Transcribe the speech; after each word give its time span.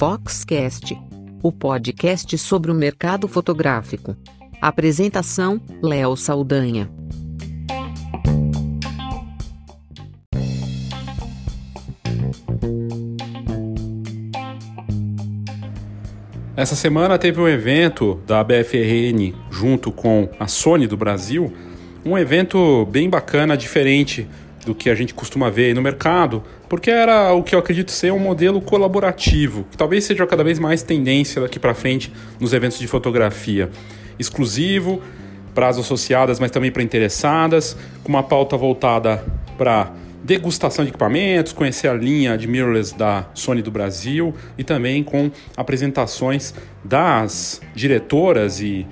Foxcast, 0.00 0.98
o 1.42 1.52
podcast 1.52 2.38
sobre 2.38 2.70
o 2.70 2.74
mercado 2.74 3.28
fotográfico. 3.28 4.16
Apresentação: 4.62 5.60
Léo 5.82 6.16
Saldanha. 6.16 6.90
Essa 16.56 16.74
semana 16.74 17.18
teve 17.18 17.40
um 17.40 17.48
evento 17.48 18.20
da 18.26 18.42
BFRN 18.42 19.34
junto 19.50 19.92
com 19.92 20.30
a 20.38 20.46
Sony 20.46 20.86
do 20.86 20.96
Brasil, 20.96 21.52
um 22.04 22.16
evento 22.16 22.86
bem 22.86 23.08
bacana, 23.08 23.56
diferente 23.56 24.26
do 24.64 24.74
que 24.74 24.90
a 24.90 24.94
gente 24.94 25.14
costuma 25.14 25.50
ver 25.50 25.74
no 25.74 25.82
mercado, 25.82 26.42
porque 26.70 26.88
era 26.88 27.32
o 27.32 27.42
que 27.42 27.52
eu 27.52 27.58
acredito 27.58 27.90
ser 27.90 28.12
um 28.12 28.18
modelo 28.20 28.60
colaborativo, 28.60 29.66
que 29.72 29.76
talvez 29.76 30.04
seja 30.04 30.24
cada 30.24 30.44
vez 30.44 30.56
mais 30.60 30.84
tendência 30.84 31.42
daqui 31.42 31.58
para 31.58 31.74
frente 31.74 32.12
nos 32.38 32.52
eventos 32.52 32.78
de 32.78 32.86
fotografia. 32.86 33.68
Exclusivo, 34.20 35.02
para 35.52 35.66
as 35.66 35.78
associadas, 35.78 36.38
mas 36.38 36.52
também 36.52 36.70
para 36.70 36.80
interessadas, 36.80 37.76
com 38.04 38.08
uma 38.08 38.22
pauta 38.22 38.56
voltada 38.56 39.20
para 39.58 39.92
degustação 40.22 40.84
de 40.84 40.92
equipamentos, 40.92 41.52
conhecer 41.52 41.88
a 41.88 41.94
linha 41.94 42.38
de 42.38 42.46
mirrorless 42.46 42.96
da 42.96 43.26
Sony 43.34 43.62
do 43.62 43.70
Brasil 43.72 44.32
e 44.56 44.62
também 44.62 45.02
com 45.02 45.28
apresentações 45.56 46.54
das 46.84 47.60
diretoras 47.74 48.60
e 48.60 48.86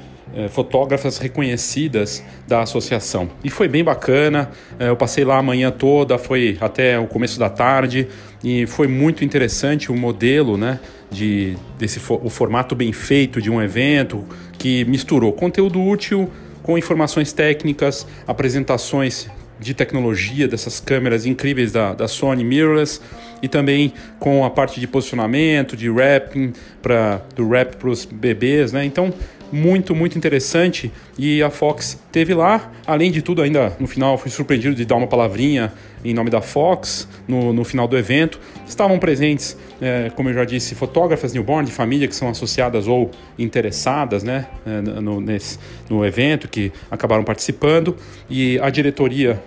fotógrafas 0.49 1.19
reconhecidas 1.19 2.23
da 2.47 2.63
associação. 2.63 3.31
E 3.43 3.51
foi 3.51 3.69
bem 3.69 3.83
bacana, 3.83 4.51
eh, 4.79 4.89
eu 4.89 4.97
passei 4.97 5.25
lá 5.25 5.39
a 5.39 5.43
manhã 5.43 5.71
toda, 5.71 6.19
foi 6.19 6.57
até 6.61 6.99
o 6.99 7.07
começo 7.07 7.39
da 7.39 7.49
tarde 7.49 8.09
e 8.43 8.67
foi 8.67 8.87
muito 8.87 9.25
interessante 9.25 9.91
o 9.91 9.97
modelo, 9.97 10.57
né, 10.57 10.79
de 11.11 11.57
desse 11.79 12.01
o 12.09 12.29
formato 12.29 12.75
bem 12.75 12.93
feito 12.93 13.41
de 13.41 13.51
um 13.51 13.62
evento 13.62 14.25
que 14.59 14.85
misturou 14.85 15.33
conteúdo 15.33 15.83
útil 15.83 16.31
com 16.63 16.77
informações 16.77 17.33
técnicas, 17.33 18.07
apresentações 18.27 19.29
de 19.59 19.75
tecnologia 19.75 20.47
dessas 20.47 20.79
câmeras 20.79 21.27
incríveis 21.27 21.73
da, 21.73 21.92
da 21.92 22.07
Sony 22.07 22.45
mirrorless 22.45 23.01
e 23.42 23.48
também 23.48 23.92
com 24.19 24.45
a 24.45 24.51
parte 24.51 24.79
de 24.79 24.87
posicionamento, 24.87 25.77
de 25.77 25.89
wrapping 25.89 26.53
para 26.81 27.23
do 27.35 27.48
wrap 27.48 27.77
para 27.77 27.89
os 27.89 28.05
bebês, 28.05 28.73
né? 28.73 28.85
Então 28.85 29.13
muito, 29.51 29.95
muito 29.95 30.17
interessante. 30.17 30.91
E 31.19 31.43
a 31.43 31.51
Fox 31.51 31.99
teve 32.13 32.35
lá, 32.35 32.73
além 32.87 33.11
de 33.11 33.23
tudo, 33.23 33.43
ainda 33.43 33.77
no 33.79 33.87
final 33.87 34.17
fui 34.19 34.31
surpreendido 34.31 34.75
de 34.75 34.85
dar 34.85 34.97
uma 34.97 35.07
palavrinha 35.07 35.73
em 36.05 36.15
nome 36.15 36.31
da 36.31 36.41
Fox 36.41 37.09
no, 37.27 37.53
no 37.53 37.65
final 37.65 37.89
do 37.89 37.97
evento. 37.97 38.41
Estavam 38.67 38.99
presentes, 38.99 39.57
é, 39.81 40.11
como 40.15 40.29
eu 40.29 40.35
já 40.35 40.45
disse, 40.45 40.75
fotógrafas 40.75 41.33
newborn 41.33 41.67
de 41.67 41.73
família 41.73 42.07
que 42.07 42.15
são 42.15 42.29
associadas 42.29 42.87
ou 42.87 43.11
interessadas 43.39 44.23
né, 44.23 44.47
é, 44.67 44.81
no, 44.81 45.21
nesse, 45.21 45.59
no 45.89 46.05
evento, 46.05 46.49
que 46.49 46.73
acabaram 46.91 47.25
participando, 47.25 47.97
e 48.29 48.59
a 48.61 48.71
diretoria 48.71 49.43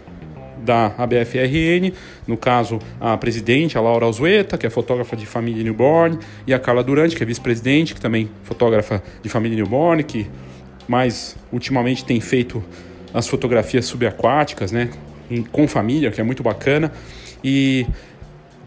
da 0.64 0.94
ABFRN, 0.98 1.94
no 2.28 2.38
caso 2.38 2.80
a 3.00 3.17
presidente, 3.17 3.78
a 3.78 3.81
Laura 3.81 4.06
Alzueta, 4.06 4.58
que 4.58 4.66
é 4.66 4.70
fotógrafa 4.70 5.16
de 5.16 5.26
família 5.26 5.64
newborn, 5.64 6.20
e 6.45 6.54
a 6.54 6.59
Carla 6.59 6.84
Durante, 6.84 7.16
que 7.16 7.23
é 7.23 7.26
vice-presidente, 7.26 7.94
que 7.95 8.02
também 8.02 8.30
é 8.44 8.45
fotógrafa 8.45 9.02
de 9.22 9.30
família 9.30 9.56
newborn, 9.58 10.04
que 10.04 10.28
mais 10.88 11.36
ultimamente 11.52 12.06
tem 12.06 12.20
feito 12.20 12.64
as 13.14 13.28
fotografias 13.28 13.86
subaquáticas, 13.86 14.72
né, 14.72 14.89
com 15.52 15.67
família, 15.67 16.12
que 16.12 16.22
é 16.22 16.23
muito 16.23 16.44
bacana, 16.44 16.92
e 17.44 17.86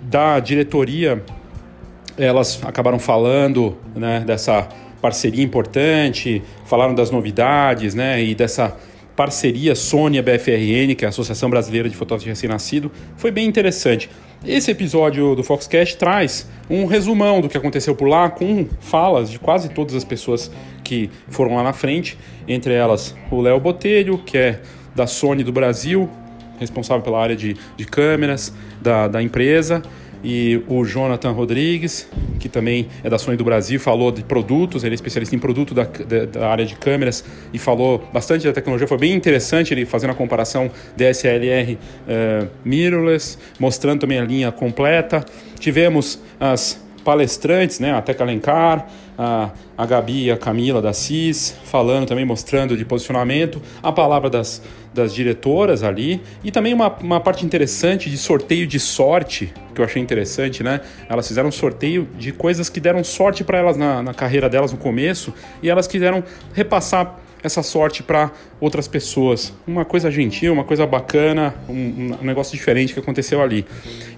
da 0.03 0.39
diretoria 0.41 1.23
elas 2.17 2.61
acabaram 2.65 2.99
falando, 2.99 3.77
né, 3.95 4.21
dessa 4.27 4.69
parceria 5.01 5.43
importante, 5.43 6.43
falaram 6.65 6.95
das 6.95 7.11
novidades, 7.11 7.95
né, 7.95 8.23
e 8.23 8.35
dessa 8.35 8.77
parceria 9.17 9.75
Sônia 9.75 10.23
BFRN, 10.23 10.95
que 10.97 11.05
é 11.05 11.07
a 11.07 11.09
Associação 11.09 11.49
Brasileira 11.49 11.89
de 11.89 11.97
Fotógrafos 11.97 12.25
de 12.25 12.31
Recém-Nascido, 12.31 12.91
foi 13.17 13.31
bem 13.31 13.47
interessante. 13.47 14.11
Esse 14.45 14.71
episódio 14.71 15.35
do 15.35 15.43
Foxcast 15.43 15.97
traz 15.97 16.49
um 16.69 16.85
resumão 16.85 17.41
do 17.41 17.49
que 17.49 17.57
aconteceu 17.57 17.95
por 17.95 18.07
lá, 18.07 18.29
com 18.29 18.67
falas 18.81 19.31
de 19.31 19.39
quase 19.39 19.71
todas 19.71 19.95
as 19.95 20.05
pessoas 20.05 20.51
que 20.83 21.11
foram 21.29 21.57
lá 21.57 21.63
na 21.63 21.73
frente, 21.73 22.19
entre 22.47 22.75
elas 22.75 23.17
o 23.31 23.41
Léo 23.41 23.59
Botelho, 23.59 24.19
que 24.19 24.37
é 24.37 24.61
da 24.95 25.07
Sony 25.07 25.43
do 25.43 25.53
Brasil, 25.53 26.11
responsável 26.59 27.03
pela 27.03 27.21
área 27.21 27.35
de, 27.35 27.57
de 27.77 27.85
câmeras 27.85 28.53
da, 28.83 29.09
da 29.09 29.23
empresa, 29.23 29.83
e 30.25 30.63
o 30.67 30.85
Jonathan 30.85 31.33
Rodrigues, 31.33 32.09
que 32.41 32.49
também 32.49 32.89
é 33.03 33.11
da 33.11 33.19
Sony 33.19 33.37
do 33.37 33.45
Brasil, 33.45 33.79
falou 33.79 34.11
de 34.11 34.25
produtos, 34.25 34.83
ele 34.83 34.95
é 34.95 34.97
especialista 34.97 35.37
em 35.37 35.39
produto 35.39 35.75
da, 35.75 35.85
da, 35.85 36.25
da, 36.25 36.49
área 36.49 36.65
de 36.65 36.75
câmeras 36.77 37.23
e 37.53 37.59
falou 37.59 38.03
bastante 38.11 38.47
da 38.47 38.53
tecnologia. 38.53 38.89
Foi 38.89 38.97
bem 38.97 39.13
interessante 39.13 39.75
ele 39.75 39.85
fazendo 39.85 40.11
a 40.11 40.15
comparação 40.15 40.71
DSLR 40.97 41.75
uh, 41.75 41.79
eh, 42.09 42.47
mirrorless, 42.65 43.37
mostrando 43.59 44.01
também 44.01 44.19
a 44.19 44.25
linha 44.25 44.51
completa. 44.51 45.25
Tivemos 45.59 46.19
as 46.41 46.83
palestrantes, 47.05 47.79
né, 47.79 47.93
a 47.93 48.01
Teca 48.01 48.25
Alencar, 48.25 48.89
a, 49.19 49.51
a 49.77 49.87
Gabi 49.87 50.25
e 50.25 50.31
a 50.31 50.37
Camila 50.37 50.81
da 50.83 50.93
CIS, 50.93 51.57
falando 51.65 52.07
também, 52.07 52.25
mostrando 52.25 52.77
de 52.77 52.85
posicionamento, 52.85 53.61
a 53.83 53.93
palavra 53.93 54.29
das, 54.29 54.63
das 54.93 55.15
diretoras 55.15 55.83
ali, 55.83 56.21
e 56.43 56.51
também 56.51 56.75
uma, 56.75 56.89
uma 57.01 57.21
parte 57.21 57.45
interessante 57.45 58.11
de 58.11 58.19
sorteio 58.19 58.67
de 58.67 58.79
sorte, 58.79 59.53
que 59.75 59.81
eu 59.81 59.85
achei 59.85 60.01
interessante, 60.01 60.63
né? 60.63 60.81
Elas 61.09 61.27
fizeram 61.27 61.49
um 61.49 61.53
sorteio 61.53 62.09
de 62.19 62.33
coisas 62.33 62.69
que 62.69 62.81
deram 62.81 63.03
sorte 63.03 63.43
para 63.43 63.59
elas 63.59 63.77
na, 63.77 64.03
na 64.03 64.15
carreira 64.15 64.49
delas 64.49 64.73
no 64.73 64.79
começo, 64.79 65.33
e 65.63 65.69
elas 65.69 65.87
quiseram 65.87 66.23
repassar 66.53 67.21
essa 67.45 67.63
sorte 67.63 68.03
para 68.03 68.33
outras 68.59 68.89
pessoas. 68.89 69.53
Uma 69.67 69.85
coisa 69.85 70.11
gentil, 70.11 70.53
uma 70.53 70.65
coisa 70.65 70.87
bacana, 70.87 71.55
um, 71.69 72.17
um, 72.21 72.25
negócio 72.25 72.57
diferente 72.57 72.95
que 72.95 72.99
aconteceu 72.99 73.43
ali. 73.43 73.67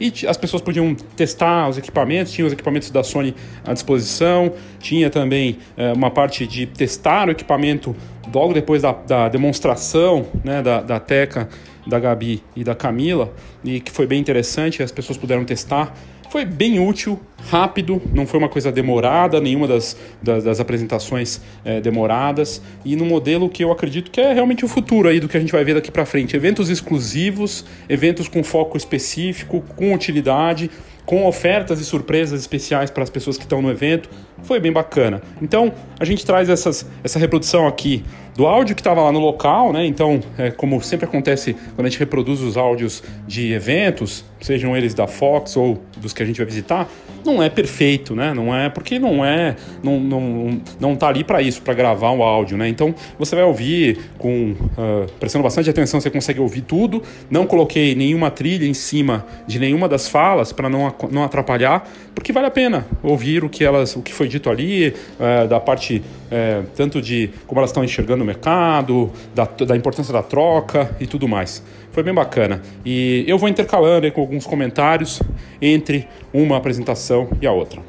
E 0.01 0.27
as 0.29 0.37
pessoas 0.37 0.63
podiam 0.63 0.95
testar 0.95 1.69
os 1.69 1.77
equipamentos, 1.77 2.33
tinha 2.33 2.47
os 2.47 2.53
equipamentos 2.53 2.89
da 2.89 3.03
Sony 3.03 3.35
à 3.65 3.73
disposição, 3.73 4.53
tinha 4.79 5.11
também 5.11 5.59
é, 5.77 5.93
uma 5.93 6.11
parte 6.11 6.47
de 6.47 6.67
testar 6.67 7.27
o 7.27 7.33
equipamento 7.33 7.97
logo 8.33 8.55
depois 8.55 8.83
da, 8.83 8.93
da 8.93 9.29
demonstração 9.29 10.27
né, 10.45 10.63
da, 10.63 10.81
da 10.81 11.01
Teca, 11.01 11.49
da 11.85 11.99
Gabi 11.99 12.43
e 12.55 12.63
da 12.63 12.75
Camila, 12.75 13.33
e 13.65 13.81
que 13.81 13.91
foi 13.91 14.07
bem 14.07 14.21
interessante, 14.21 14.83
as 14.83 14.93
pessoas 14.93 15.19
puderam 15.19 15.45
testar. 15.45 15.95
Foi 16.37 16.45
bem 16.45 16.79
útil, 16.79 17.19
rápido, 17.49 17.99
não 18.13 18.27
foi 18.27 18.39
uma 18.39 18.49
coisa 18.51 18.71
demorada, 18.71 19.41
nenhuma 19.41 19.67
das, 19.67 19.97
das, 20.23 20.45
das 20.45 20.61
apresentações 20.61 21.41
é, 21.65 21.81
demoradas, 21.81 22.61
e 22.85 22.95
no 22.95 23.07
modelo 23.07 23.49
que 23.49 23.65
eu 23.65 23.73
acredito 23.73 24.11
que 24.11 24.21
é 24.21 24.35
realmente 24.35 24.63
o 24.63 24.69
futuro 24.69 25.09
aí 25.09 25.19
do 25.19 25.31
que 25.31 25.37
a 25.39 25.41
gente 25.41 25.51
vai 25.51 25.65
ver 25.65 25.73
daqui 25.73 25.91
para 25.91 26.05
frente. 26.05 26.37
Eventos 26.37 26.69
exclusivos, 26.69 27.65
eventos 27.89 28.29
com 28.29 28.45
foco 28.45 28.77
específico, 28.77 29.65
com 29.77 29.95
utilidade, 29.95 30.71
com 31.07 31.25
ofertas 31.25 31.81
e 31.81 31.85
surpresas 31.85 32.41
especiais 32.41 32.91
para 32.91 33.05
as 33.05 33.09
pessoas 33.09 33.39
que 33.39 33.45
estão 33.45 33.63
no 33.63 33.71
evento. 33.71 34.11
Foi 34.43 34.61
bem 34.61 34.73
bacana. 34.73 35.23
Então, 35.41 35.73
a 35.99 36.05
gente 36.05 36.27
traz 36.27 36.51
essas, 36.51 36.85
essa 37.03 37.19
reprodução 37.19 37.67
aqui 37.67 38.05
do 38.35 38.47
áudio 38.47 38.75
que 38.75 38.81
estava 38.81 39.01
lá 39.01 39.11
no 39.11 39.21
local, 39.21 39.73
né? 39.73 39.87
Então, 39.87 40.21
é, 40.37 40.51
como 40.51 40.83
sempre 40.83 41.07
acontece 41.07 41.55
quando 41.75 41.87
a 41.87 41.89
gente 41.89 41.99
reproduz 41.99 42.43
os 42.43 42.57
áudios 42.57 43.03
de 43.27 43.53
eventos, 43.53 44.25
sejam 44.41 44.77
eles 44.77 44.93
da 44.93 45.07
Fox 45.07 45.57
ou 45.57 45.81
dos 45.97 46.13
que 46.13 46.23
a 46.23 46.27
gente 46.27 46.37
vai 46.37 46.47
visitar, 46.47 46.89
não 47.27 47.43
é 47.43 47.49
perfeito, 47.49 48.15
né? 48.15 48.33
Não 48.33 48.55
é 48.55 48.69
porque 48.69 48.99
não 48.99 49.25
é, 49.25 49.57
não 49.83 50.01
não, 50.01 50.61
não 50.81 50.97
tá 50.97 51.09
ali 51.09 51.25
para 51.25 51.43
isso, 51.43 51.61
para 51.63 51.75
gravar 51.75 52.11
o 52.13 52.23
áudio, 52.23 52.57
né? 52.57 52.69
Então 52.69 52.95
você 53.19 53.35
vai 53.35 53.45
ouvir 53.45 53.99
com 54.19 54.53
uh, 54.53 55.11
prestando 55.19 55.43
bastante 55.43 55.69
atenção, 55.69 56.01
você 56.01 56.11
consegue 56.11 56.41
ouvir 56.41 56.63
tudo. 56.63 57.03
Não 57.31 57.47
coloquei 57.47 57.95
nenhuma 57.95 58.31
trilha 58.31 58.67
em 58.67 58.75
cima 58.75 59.27
de 59.47 59.59
nenhuma 59.59 59.89
das 59.89 60.09
falas 60.09 60.53
para 60.53 60.69
não 60.69 60.95
não 61.11 61.25
atrapalhar, 61.25 61.89
porque 62.15 62.33
vale 62.33 62.47
a 62.47 62.51
pena 62.51 62.87
ouvir 63.03 63.45
o 63.45 63.49
que 63.49 63.65
elas, 63.65 63.97
o 63.97 64.03
que 64.03 64.13
foi 64.13 64.29
dito 64.29 64.49
ali, 64.49 64.89
uh, 64.89 65.49
da 65.49 65.61
parte 65.61 66.03
uh, 66.27 66.67
tanto 66.77 67.03
de 67.03 67.31
como 67.47 67.61
elas 67.61 67.71
estão 67.71 67.85
enxergando 67.85 68.23
o 68.23 68.27
mercado, 68.27 69.11
da, 69.35 69.45
da 69.45 69.77
importância 69.77 70.13
da 70.13 70.23
troca 70.23 70.95
e 71.01 71.07
tudo 71.07 71.27
mais. 71.27 71.63
Foi 71.97 72.03
bem 72.03 72.13
bacana. 72.13 72.61
E 72.85 73.25
eu 73.27 73.39
vou 73.39 73.49
intercalando 73.49 74.13
com 74.13 74.21
alguns 74.21 74.47
comentários 74.47 75.23
entre 75.63 76.07
uma 76.31 76.59
apresentação 76.59 77.27
e 77.41 77.47
a 77.47 77.53
outra. 77.53 77.81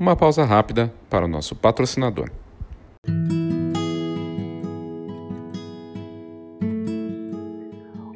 Uma 0.00 0.16
pausa 0.16 0.42
rápida 0.42 0.90
para 1.10 1.26
o 1.26 1.28
nosso 1.28 1.54
patrocinador. 1.54 2.30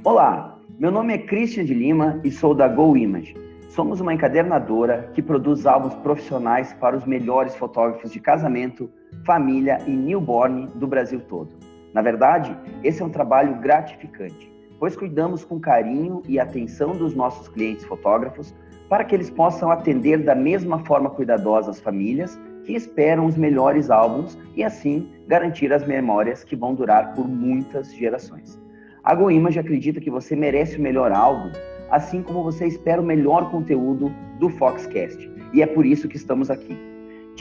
Olá, 0.03 0.59
meu 0.79 0.91
nome 0.91 1.13
é 1.13 1.19
Christian 1.19 1.67
de 1.67 1.75
Lima 1.75 2.19
e 2.25 2.31
sou 2.31 2.55
da 2.55 2.67
Go 2.67 2.97
Image. 2.97 3.37
Somos 3.69 4.01
uma 4.01 4.15
encadernadora 4.15 5.11
que 5.15 5.21
produz 5.21 5.67
álbuns 5.67 5.93
profissionais 5.97 6.73
para 6.81 6.97
os 6.97 7.05
melhores 7.05 7.55
fotógrafos 7.55 8.11
de 8.11 8.21
casamento, 8.21 8.91
família 9.25 9.79
e 9.87 9.91
newborn 9.91 10.67
do 10.75 10.87
Brasil 10.87 11.21
todo. 11.29 11.51
Na 11.93 12.03
verdade, 12.03 12.57
esse 12.85 13.03
é 13.03 13.05
um 13.05 13.11
trabalho 13.11 13.57
gratificante, 13.57 14.51
pois 14.79 14.97
cuidamos 14.97 15.45
com 15.45 15.59
carinho 15.59 16.23
e 16.29 16.39
atenção 16.39 16.93
dos 16.93 17.15
nossos 17.15 17.49
clientes 17.49 17.85
fotógrafos 17.85 18.55
para 18.89 19.05
que 19.05 19.15
eles 19.15 19.31
possam 19.31 19.71
atender 19.71 20.25
da 20.25 20.35
mesma 20.35 20.81
forma 20.81 21.11
cuidadosa 21.11 21.71
as 21.71 21.81
famílias 21.81 22.39
que 22.65 22.75
esperam 22.75 23.27
os 23.27 23.37
melhores 23.37 23.91
álbuns 23.91 24.39
e 24.55 24.63
assim 24.63 25.09
garantir 25.27 25.73
as 25.73 25.87
memórias 25.87 26.45
que 26.45 26.57
vão 26.57 26.75
durar 26.75 27.15
por 27.15 27.27
muitas 27.29 27.95
gerações. 27.95 28.61
A 29.03 29.15
GoImage 29.15 29.59
acredita 29.59 30.01
que 30.01 30.11
você 30.11 30.37
merece 30.37 30.77
o 30.77 30.81
melhor 30.81 31.13
álbum, 31.13 31.51
assim 31.91 32.23
como 32.23 32.43
você 32.43 32.67
espera 32.67 33.01
o 33.01 33.05
melhor 33.05 33.51
conteúdo 33.51 34.13
do 34.39 34.51
Foxcast, 34.51 35.31
e 35.53 35.63
é 35.63 35.67
por 35.67 35.87
isso 35.87 36.09
que 36.09 36.17
estamos 36.17 36.51
aqui. 36.51 36.90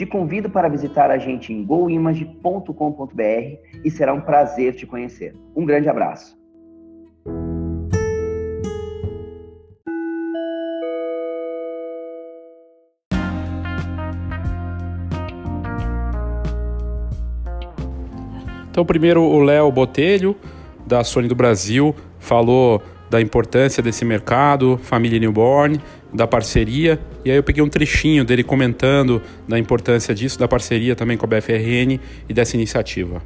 Te 0.00 0.06
convido 0.06 0.48
para 0.48 0.66
visitar 0.66 1.10
a 1.10 1.18
gente 1.18 1.52
em 1.52 1.62
goimage.com.br 1.62 3.22
e 3.84 3.90
será 3.90 4.14
um 4.14 4.20
prazer 4.22 4.74
te 4.74 4.86
conhecer. 4.86 5.36
Um 5.54 5.66
grande 5.66 5.90
abraço. 5.90 6.34
Então, 18.70 18.86
primeiro 18.86 19.22
o 19.22 19.42
Léo 19.42 19.70
Botelho, 19.70 20.34
da 20.86 21.04
Sony 21.04 21.28
do 21.28 21.34
Brasil, 21.34 21.94
falou 22.18 22.82
da 23.10 23.20
importância 23.20 23.82
desse 23.82 24.06
mercado, 24.06 24.78
família 24.82 25.18
newborn, 25.18 25.78
da 26.12 26.26
parceria. 26.26 26.98
E 27.24 27.30
aí 27.30 27.36
eu 27.36 27.42
peguei 27.42 27.62
um 27.62 27.68
trechinho 27.68 28.24
dele 28.24 28.42
comentando 28.42 29.22
da 29.48 29.58
importância 29.58 30.14
disso, 30.14 30.38
da 30.38 30.48
parceria 30.48 30.94
também 30.96 31.16
com 31.16 31.26
a 31.26 31.28
BFRN 31.28 31.98
e 32.28 32.34
dessa 32.34 32.56
iniciativa. 32.56 33.22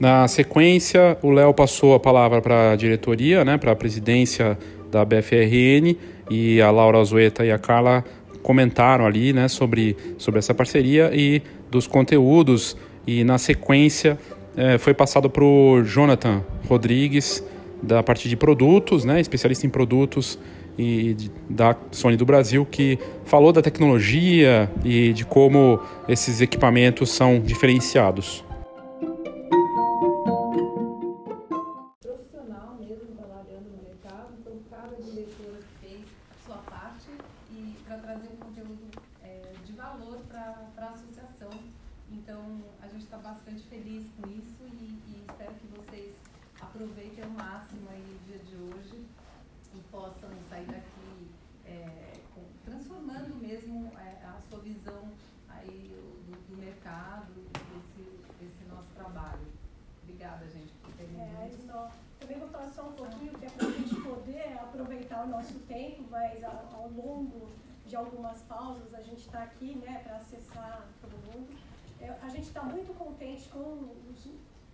Na 0.00 0.26
sequência, 0.26 1.18
o 1.20 1.30
Léo 1.30 1.52
passou 1.52 1.92
a 1.92 2.00
palavra 2.00 2.40
para 2.40 2.72
a 2.72 2.76
diretoria, 2.76 3.44
né, 3.44 3.58
para 3.58 3.72
a 3.72 3.76
presidência 3.76 4.58
da 4.90 5.04
BFRN, 5.04 5.94
e 6.30 6.58
a 6.62 6.70
Laura 6.70 6.98
Azueta 6.98 7.44
e 7.44 7.52
a 7.52 7.58
Carla 7.58 8.02
comentaram 8.42 9.04
ali 9.04 9.34
né, 9.34 9.46
sobre, 9.46 9.94
sobre 10.16 10.38
essa 10.38 10.54
parceria 10.54 11.10
e 11.12 11.42
dos 11.70 11.86
conteúdos. 11.86 12.78
E 13.06 13.22
na 13.24 13.36
sequência, 13.36 14.18
é, 14.56 14.78
foi 14.78 14.94
passado 14.94 15.28
para 15.28 15.44
o 15.44 15.82
Jonathan 15.84 16.42
Rodrigues, 16.66 17.44
da 17.82 18.02
parte 18.02 18.26
de 18.26 18.38
produtos, 18.38 19.04
né, 19.04 19.20
especialista 19.20 19.66
em 19.66 19.70
produtos 19.70 20.38
e 20.78 21.14
da 21.46 21.76
Sony 21.90 22.16
do 22.16 22.24
Brasil, 22.24 22.64
que 22.64 22.98
falou 23.26 23.52
da 23.52 23.60
tecnologia 23.60 24.70
e 24.82 25.12
de 25.12 25.26
como 25.26 25.78
esses 26.08 26.40
equipamentos 26.40 27.10
são 27.10 27.38
diferenciados. 27.38 28.42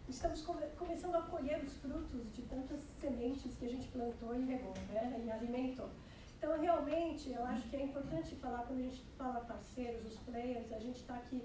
Estamos 0.08 0.44
começando 0.78 1.14
a 1.14 1.22
colher 1.22 1.62
os 1.62 1.72
frutos 1.78 2.32
de 2.32 2.42
tantas 2.42 2.80
sementes 3.00 3.56
que 3.56 3.64
a 3.64 3.68
gente 3.68 3.88
plantou 3.88 4.34
e 4.34 4.44
regou, 4.44 4.74
né, 4.92 5.22
e 5.24 5.30
alimentou. 5.30 5.88
Então, 6.38 6.58
realmente, 6.60 7.32
eu 7.32 7.44
acho 7.44 7.68
que 7.68 7.76
é 7.76 7.82
importante 7.82 8.34
falar, 8.36 8.64
quando 8.66 8.80
a 8.80 8.82
gente 8.82 9.02
fala 9.16 9.40
parceiros, 9.40 10.06
os 10.06 10.18
players, 10.20 10.72
a 10.72 10.78
gente 10.78 11.00
está 11.00 11.14
aqui, 11.14 11.42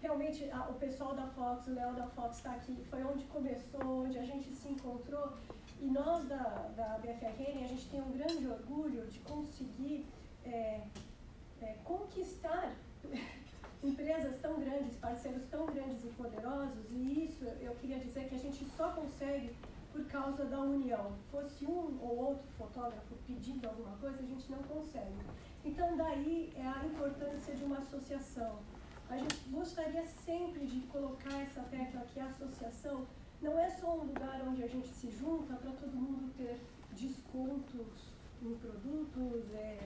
realmente, 0.00 0.50
a, 0.50 0.68
o 0.68 0.74
pessoal 0.74 1.14
da 1.14 1.26
Fox, 1.28 1.66
o 1.66 1.74
Léo 1.74 1.94
da 1.94 2.06
Fox 2.08 2.36
está 2.36 2.52
aqui, 2.52 2.84
foi 2.90 3.02
onde 3.04 3.24
começou, 3.26 4.04
onde 4.04 4.18
a 4.18 4.24
gente 4.24 4.54
se 4.54 4.68
encontrou, 4.68 5.32
e 5.80 5.86
nós 5.86 6.26
da, 6.28 6.70
da 6.76 6.98
BFRN, 6.98 7.64
a 7.64 7.66
gente 7.66 7.88
tem 7.88 8.00
um 8.00 8.12
grande 8.12 8.46
orgulho 8.46 9.06
de 9.06 9.18
conseguir 9.20 10.06
é, 10.44 10.80
é, 11.60 11.76
conquistar 11.84 12.74
empresas 13.82 14.40
tão 14.40 14.60
grandes, 14.60 14.96
parceiros 14.96 15.42
tão 15.50 15.66
grandes 15.66 16.04
e 16.04 16.08
poderosos, 16.08 16.90
e 16.90 17.24
isso 17.24 17.44
eu 17.60 17.74
queria 17.76 17.98
dizer 17.98 18.28
que 18.28 18.34
a 18.34 18.38
gente 18.38 18.64
só 18.76 18.90
consegue 18.92 19.54
por 19.92 20.04
causa 20.06 20.44
da 20.44 20.58
união. 20.58 21.12
Fosse 21.30 21.64
um 21.64 21.98
ou 22.02 22.16
outro 22.30 22.46
fotógrafo 22.58 23.14
pedindo 23.26 23.68
alguma 23.68 23.96
coisa, 23.98 24.18
a 24.18 24.26
gente 24.26 24.50
não 24.50 24.58
consegue. 24.64 25.14
Então, 25.64 25.96
daí 25.96 26.52
é 26.56 26.66
a 26.66 26.84
importância 26.84 27.54
de 27.54 27.64
uma 27.64 27.78
associação. 27.78 28.58
A 29.08 29.16
gente 29.16 29.36
gostaria 29.50 30.02
sempre 30.24 30.66
de 30.66 30.80
colocar 30.88 31.40
essa 31.40 31.62
tecla 31.70 32.00
que 32.12 32.18
a 32.18 32.26
associação 32.26 33.06
não 33.44 33.58
é 33.58 33.68
só 33.68 33.94
um 33.94 34.04
lugar 34.04 34.40
onde 34.48 34.64
a 34.64 34.66
gente 34.66 34.88
se 34.88 35.10
junta 35.10 35.54
para 35.54 35.70
todo 35.72 35.94
mundo 35.94 36.32
ter 36.34 36.58
descontos 36.92 38.14
em 38.42 38.54
produtos, 38.54 39.52
é, 39.52 39.78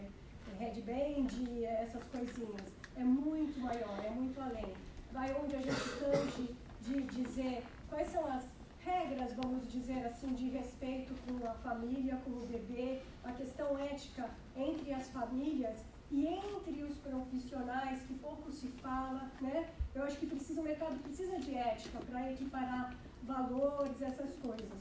é 0.52 0.64
headband, 0.64 1.26
é, 1.64 1.82
essas 1.82 2.04
coisinhas 2.04 2.72
é 2.96 3.02
muito 3.02 3.58
maior, 3.58 3.98
é 4.04 4.10
muito 4.10 4.40
além. 4.40 4.72
Vai 5.12 5.34
onde 5.42 5.56
a 5.56 5.60
gente 5.60 5.98
tange 5.98 6.54
de 6.82 7.02
dizer 7.02 7.64
quais 7.88 8.06
são 8.12 8.24
as 8.30 8.44
regras, 8.78 9.32
vamos 9.34 9.70
dizer 9.70 10.06
assim, 10.06 10.34
de 10.34 10.48
respeito 10.50 11.12
com 11.26 11.44
a 11.44 11.54
família, 11.54 12.16
com 12.24 12.30
o 12.30 12.46
bebê, 12.46 13.02
a 13.24 13.32
questão 13.32 13.76
ética 13.76 14.30
entre 14.56 14.92
as 14.92 15.08
famílias 15.10 15.78
e 16.12 16.26
entre 16.26 16.84
os 16.84 16.96
profissionais, 16.98 18.02
que 18.02 18.14
pouco 18.14 18.50
se 18.52 18.68
fala, 18.68 19.30
né? 19.40 19.68
Eu 19.94 20.04
acho 20.04 20.16
que 20.16 20.26
precisa, 20.26 20.60
o 20.60 20.64
mercado 20.64 20.96
precisa 21.02 21.38
de 21.38 21.54
ética 21.54 21.98
para 22.08 22.32
equiparar 22.32 22.96
valores, 23.28 24.00
essas 24.00 24.34
coisas. 24.36 24.78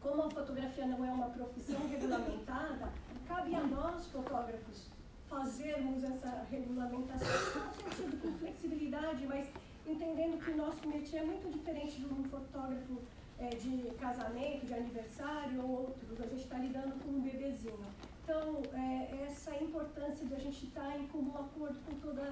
Como 0.00 0.22
a 0.22 0.30
fotografia 0.30 0.86
não 0.86 1.04
é 1.04 1.10
uma 1.10 1.30
profissão 1.30 1.88
regulamentada, 1.88 2.92
cabe 3.26 3.54
a 3.54 3.62
nós, 3.62 4.06
fotógrafos, 4.08 4.88
fazermos 5.26 6.04
essa 6.04 6.46
regulamentação, 6.50 7.64
no 7.64 7.72
sentido 7.72 8.20
com 8.22 8.38
flexibilidade, 8.38 9.26
mas 9.26 9.48
entendendo 9.86 10.38
que 10.38 10.50
o 10.50 10.56
nosso 10.56 10.86
métier 10.86 11.22
é 11.22 11.24
muito 11.24 11.50
diferente 11.50 11.98
de 11.98 12.06
um 12.06 12.22
fotógrafo 12.24 12.98
é, 13.38 13.48
de 13.48 13.90
casamento, 13.98 14.66
de 14.66 14.74
aniversário 14.74 15.62
ou 15.62 15.70
outros. 15.86 16.20
A 16.20 16.26
gente 16.26 16.44
está 16.44 16.58
lidando 16.58 17.02
com 17.02 17.10
um 17.10 17.20
bebezinho. 17.20 17.86
Então, 18.22 18.62
é, 18.74 19.24
essa 19.26 19.56
importância 19.56 20.26
de 20.26 20.34
a 20.34 20.38
gente 20.38 20.66
estar 20.66 20.82
tá 20.82 20.98
em 20.98 21.06
comum 21.08 21.34
acordo 21.36 21.78
com 21.86 21.96
todos 22.00 22.28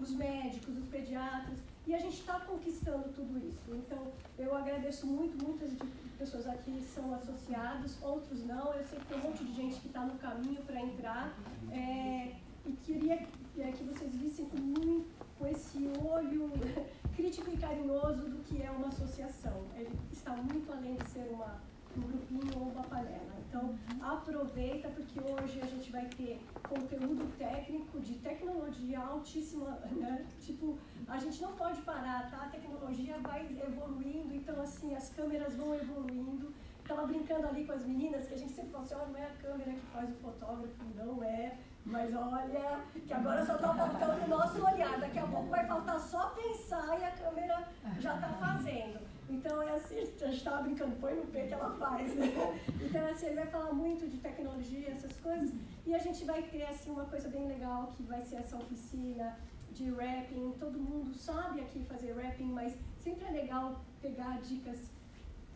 os 0.00 0.10
médicos, 0.14 0.76
os 0.76 0.86
pediatras, 0.86 1.58
e 1.86 1.94
a 1.94 1.98
gente 1.98 2.18
está 2.18 2.40
conquistando 2.40 3.10
tudo 3.10 3.38
isso. 3.46 3.74
Então, 3.74 4.12
eu 4.38 4.54
agradeço 4.56 5.06
muito, 5.06 5.42
muitas 5.44 5.70
pessoas 6.18 6.46
aqui 6.46 6.82
são 6.82 7.14
associados, 7.14 8.02
outros 8.02 8.44
não. 8.44 8.72
Eu 8.72 8.84
sei 8.84 8.98
que 8.98 9.06
tem 9.06 9.18
um 9.18 9.22
monte 9.22 9.44
de 9.44 9.52
gente 9.54 9.80
que 9.80 9.88
está 9.88 10.00
no 10.00 10.18
caminho 10.18 10.62
para 10.62 10.80
entrar. 10.80 11.38
É, 11.70 12.32
e 12.66 12.72
queria 12.82 13.14
é, 13.58 13.72
que 13.72 13.84
vocês 13.84 14.14
vissem 14.14 14.46
com, 14.46 15.04
com 15.38 15.46
esse 15.46 15.78
olho 16.02 16.50
crítico 17.14 17.50
e 17.52 17.56
carinhoso 17.58 18.30
do 18.30 18.42
que 18.44 18.62
é 18.62 18.70
uma 18.70 18.88
associação. 18.88 19.66
Ele 19.76 19.90
está 20.10 20.34
muito 20.34 20.72
além 20.72 20.96
de 20.96 21.10
ser 21.10 21.28
uma 21.30 21.60
um 21.98 22.02
grupinho 22.02 22.58
ou 22.58 22.68
uma 22.68 22.82
panela. 22.82 23.34
Então, 23.48 23.78
aproveita 24.00 24.88
porque 24.88 25.20
hoje 25.20 25.60
a 25.60 25.66
gente 25.66 25.90
vai 25.92 26.06
ter 26.06 26.40
conteúdo 26.68 27.24
técnico 27.38 28.00
de 28.00 28.14
tecnologia 28.14 28.98
altíssima, 28.98 29.78
né? 29.92 30.26
Tipo, 30.40 30.76
a 31.06 31.18
gente 31.18 31.40
não 31.40 31.52
pode 31.52 31.80
parar, 31.82 32.28
tá? 32.30 32.46
A 32.46 32.48
tecnologia 32.48 33.16
vai 33.18 33.46
evoluindo, 33.64 34.34
então 34.34 34.60
assim, 34.60 34.94
as 34.94 35.10
câmeras 35.10 35.54
vão 35.54 35.74
evoluindo. 35.74 36.52
Estava 36.80 37.06
brincando 37.06 37.46
ali 37.46 37.64
com 37.64 37.72
as 37.72 37.86
meninas, 37.86 38.26
que 38.26 38.34
a 38.34 38.38
gente 38.38 38.52
sempre 38.52 38.72
fala 38.72 38.84
assim, 38.84 38.94
olha, 38.94 39.06
não 39.06 39.18
é 39.18 39.26
a 39.26 39.30
câmera 39.30 39.72
que 39.72 39.86
faz 39.92 40.10
o 40.10 40.14
fotógrafo, 40.14 40.84
não 40.96 41.22
é. 41.22 41.56
Mas 41.86 42.14
olha, 42.14 42.80
que 43.06 43.12
agora 43.12 43.44
só 43.44 43.54
está 43.54 43.74
faltando 43.74 44.24
o 44.24 44.28
nosso 44.28 44.64
olhar. 44.64 44.98
Daqui 44.98 45.18
a 45.18 45.26
pouco 45.26 45.48
vai 45.48 45.66
faltar 45.66 46.00
só 46.00 46.30
pensar 46.30 46.98
e 46.98 47.04
a 47.04 47.10
câmera 47.12 47.68
já 48.00 48.14
está 48.16 48.28
fazendo. 48.34 49.03
Então 49.28 49.62
é 49.62 49.72
assim, 49.72 49.98
a 49.98 50.26
gente 50.26 50.36
estava 50.36 50.62
brincando, 50.62 50.96
põe 50.96 51.14
no 51.14 51.26
pé 51.26 51.46
que 51.46 51.54
ela 51.54 51.70
faz. 51.76 52.14
Né? 52.14 52.32
Então 52.80 53.02
é 53.06 53.10
assim, 53.10 53.26
ele 53.26 53.36
vai 53.36 53.46
falar 53.46 53.72
muito 53.72 54.08
de 54.08 54.18
tecnologia, 54.18 54.90
essas 54.90 55.16
coisas. 55.18 55.50
E 55.86 55.94
a 55.94 55.98
gente 55.98 56.24
vai 56.24 56.42
ter 56.42 56.64
assim 56.64 56.90
uma 56.90 57.04
coisa 57.06 57.28
bem 57.28 57.46
legal 57.48 57.92
que 57.96 58.02
vai 58.02 58.22
ser 58.22 58.36
essa 58.36 58.56
oficina 58.56 59.36
de 59.72 59.90
rapping. 59.90 60.52
Todo 60.58 60.78
mundo 60.78 61.12
sabe 61.14 61.60
aqui 61.60 61.84
fazer 61.84 62.12
rapping, 62.12 62.52
mas 62.52 62.76
sempre 62.98 63.24
é 63.26 63.30
legal 63.30 63.80
pegar 64.00 64.40
dicas 64.40 64.78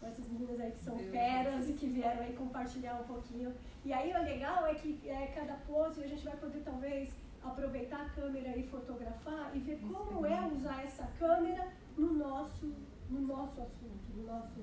com 0.00 0.06
essas 0.06 0.28
meninas 0.28 0.60
aí 0.60 0.70
que 0.72 0.78
são 0.78 0.98
feras 0.98 1.68
e 1.68 1.72
que 1.72 1.86
vieram 1.86 2.22
aí 2.22 2.32
compartilhar 2.32 2.94
um 3.00 3.04
pouquinho. 3.04 3.54
E 3.84 3.92
aí 3.92 4.12
o 4.12 4.22
legal 4.22 4.66
é 4.66 4.74
que 4.74 5.00
é, 5.08 5.26
cada 5.34 5.54
pose 5.54 6.02
a 6.02 6.06
gente 6.06 6.24
vai 6.24 6.36
poder 6.36 6.62
talvez 6.64 7.10
aproveitar 7.42 8.00
a 8.02 8.08
câmera 8.10 8.56
e 8.56 8.64
fotografar 8.64 9.50
e 9.54 9.58
ver 9.60 9.80
como 9.80 10.26
é 10.26 10.40
usar 10.46 10.82
essa 10.82 11.08
câmera 11.18 11.68
no 11.96 12.12
nosso, 12.12 12.72
no 13.10 13.20
nosso 13.22 13.60
assunto, 13.60 14.16
no 14.16 14.24
nosso 14.26 14.60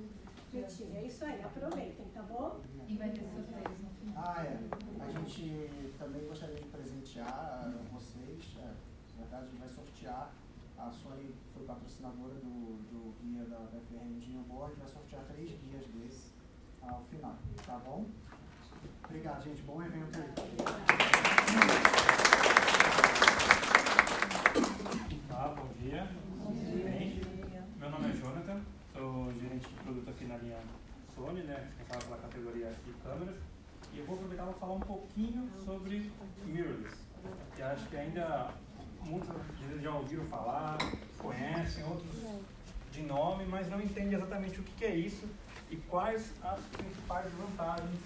rotina. 0.54 0.98
É 0.98 1.06
isso 1.06 1.26
aí, 1.26 1.42
aproveitem, 1.44 2.06
tá 2.14 2.22
bom? 2.24 2.62
E 2.88 2.96
vai 2.96 3.10
ter 3.10 3.26
surpresa 3.26 3.70
no 3.82 3.90
final. 3.90 4.24
Ah, 4.26 4.44
é. 4.44 4.60
A 5.04 5.12
gente 5.12 5.94
também 5.98 6.26
gostaria 6.26 6.56
de 6.56 6.66
presentear 6.66 7.74
vocês. 7.92 8.58
É, 8.60 8.74
na 9.18 9.24
verdade, 9.24 9.44
a 9.44 9.50
gente 9.50 9.60
vai 9.60 9.70
sortear 9.70 10.32
a 10.78 10.92
Sony 10.92 11.34
foi 11.54 11.66
patrocinadora 11.66 12.34
do, 12.36 12.78
do 12.92 13.16
guia 13.22 13.46
da, 13.46 13.58
da 13.58 13.80
FRN 13.80 14.20
de 14.20 14.32
Board, 14.40 14.76
vai 14.76 14.88
sortear 14.88 15.24
três 15.24 15.52
guias 15.52 15.86
desses 15.88 16.34
ao 16.82 17.02
final, 17.06 17.36
tá 17.66 17.80
bom? 17.80 18.06
Obrigado, 19.06 19.44
gente. 19.44 19.62
Bom 19.62 19.82
evento 19.82 20.20
aí. 20.20 20.30
Olá, 25.30 25.56
bom 25.56 25.68
dia. 25.80 26.10
Bom 26.44 26.52
dia. 26.54 26.84
Bem, 26.84 27.22
meu 27.86 27.92
nome 27.92 28.10
é 28.10 28.16
Jonathan, 28.16 28.62
sou 28.92 29.32
gerente 29.34 29.68
de 29.70 29.76
produto 29.76 30.10
aqui 30.10 30.26
na 30.26 30.38
linha 30.38 30.58
Sony, 31.14 31.44
né, 31.44 31.70
responsável 31.78 32.08
pela 32.08 32.22
categoria 32.22 32.74
de 32.84 32.92
câmeras. 32.94 33.36
E 33.94 34.00
eu 34.00 34.06
vou 34.08 34.16
aproveitar 34.16 34.44
para 34.46 34.54
falar 34.54 34.74
um 34.74 34.80
pouquinho 34.80 35.48
sobre 35.64 36.12
mirrorless, 36.48 36.98
que 37.56 37.62
acho 37.62 37.88
que 37.88 37.96
ainda 37.96 38.50
muitos 39.06 39.30
já 39.84 39.92
ouviram 39.94 40.26
falar, 40.26 40.80
conhecem, 41.20 41.84
outros 41.84 42.10
de 42.92 43.04
nome, 43.04 43.46
mas 43.46 43.70
não 43.70 43.80
entendem 43.80 44.16
exatamente 44.16 44.60
o 44.60 44.64
que, 44.64 44.84
é 44.84 44.96
isso 44.96 45.30
e 45.70 45.76
quais 45.76 46.34
as 46.42 46.60
principais 46.62 47.32
vantagens 47.34 48.00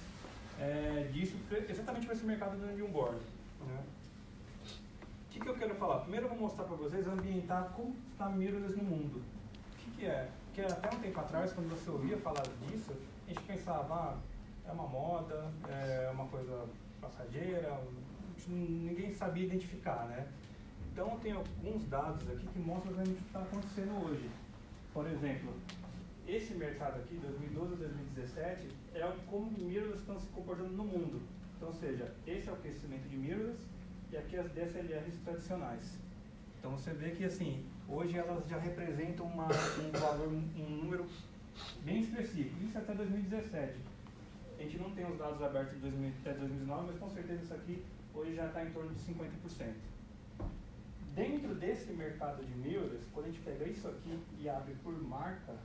é, 0.59 1.09
disso, 1.13 1.37
exatamente 1.69 2.05
para 2.05 2.15
esse 2.15 2.25
mercado 2.25 2.57
de 2.75 2.83
um 2.83 2.91
board. 2.91 3.17
Né? 3.65 3.81
O 4.65 5.31
que, 5.31 5.39
que 5.39 5.47
eu 5.47 5.55
quero 5.55 5.73
falar? 5.75 5.99
Primeiro 5.99 6.25
eu 6.25 6.29
vou 6.31 6.39
mostrar 6.39 6.65
para 6.65 6.75
vocês, 6.75 7.07
ambientar 7.07 7.71
como 7.77 7.95
está 8.11 8.27
mirrorless 8.27 8.75
no 8.75 8.83
mundo. 8.83 9.38
Que 9.99 10.05
é? 10.05 10.29
Porque 10.45 10.61
até 10.61 10.95
um 10.95 10.99
tempo 11.01 11.19
atrás, 11.19 11.51
quando 11.51 11.69
você 11.69 11.89
ouvia 11.89 12.15
falar 12.17 12.43
disso, 12.61 12.93
a 13.25 13.29
gente 13.29 13.41
pensava, 13.41 13.93
ah, 13.93 14.17
é 14.65 14.71
uma 14.71 14.87
moda, 14.87 15.51
é 15.67 16.09
uma 16.09 16.25
coisa 16.27 16.65
passageira, 17.01 17.77
ninguém 18.47 19.13
sabia 19.13 19.45
identificar, 19.45 20.05
né? 20.05 20.25
Então, 20.93 21.19
tem 21.19 21.33
alguns 21.33 21.85
dados 21.89 22.29
aqui 22.29 22.47
que 22.47 22.59
mostram 22.59 22.93
o 22.93 23.03
que 23.03 23.11
está 23.27 23.41
acontecendo 23.41 24.05
hoje. 24.05 24.29
Por 24.93 25.05
exemplo, 25.05 25.53
esse 26.25 26.53
mercado 26.53 26.99
aqui, 26.99 27.15
2012 27.15 27.73
a 27.73 27.77
2017, 27.77 28.69
é 28.95 29.13
como 29.27 29.51
mirrorless 29.51 29.99
estão 29.99 30.17
se 30.17 30.27
comportando 30.27 30.71
no 30.71 30.85
mundo. 30.85 31.21
Então, 31.57 31.67
ou 31.67 31.73
seja, 31.73 32.15
esse 32.25 32.47
é 32.47 32.53
o 32.53 32.55
crescimento 32.55 33.05
de 33.09 33.17
mirrorless 33.17 33.59
e 34.13 34.17
aqui 34.17 34.37
as 34.37 34.49
DSLRs 34.51 35.17
tradicionais. 35.25 35.97
Então, 36.57 36.71
você 36.71 36.93
vê 36.93 37.11
que, 37.11 37.25
assim, 37.25 37.65
hoje 37.89 38.17
elas 38.17 38.47
já 38.47 38.57
representam 38.57 39.25
uma, 39.25 39.45
um 39.45 39.91
valor, 39.99 40.27
um 40.27 40.69
número 40.83 41.05
bem 41.83 42.01
específico. 42.01 42.55
Isso 42.63 42.77
até 42.77 42.93
2017. 42.93 43.73
A 44.57 44.61
gente 44.63 44.77
não 44.77 44.91
tem 44.91 45.09
os 45.09 45.17
dados 45.17 45.41
abertos 45.41 45.73
de 45.75 45.81
2000, 45.81 46.11
até 46.21 46.33
2019, 46.33 46.87
mas 46.87 46.99
com 46.99 47.09
certeza 47.09 47.43
isso 47.43 47.53
aqui 47.53 47.83
hoje 48.13 48.35
já 48.35 48.47
está 48.47 48.63
em 48.63 48.71
torno 48.71 48.93
de 48.93 48.99
50%. 49.01 49.73
Dentro 51.15 51.55
desse 51.55 51.91
mercado 51.93 52.43
de 52.45 52.53
mirrors, 52.55 53.01
quando 53.13 53.25
a 53.25 53.29
gente 53.29 53.41
pega 53.41 53.65
isso 53.65 53.87
aqui 53.87 54.19
e 54.39 54.49
abre 54.49 54.75
por 54.83 54.93
marca, 55.01 55.55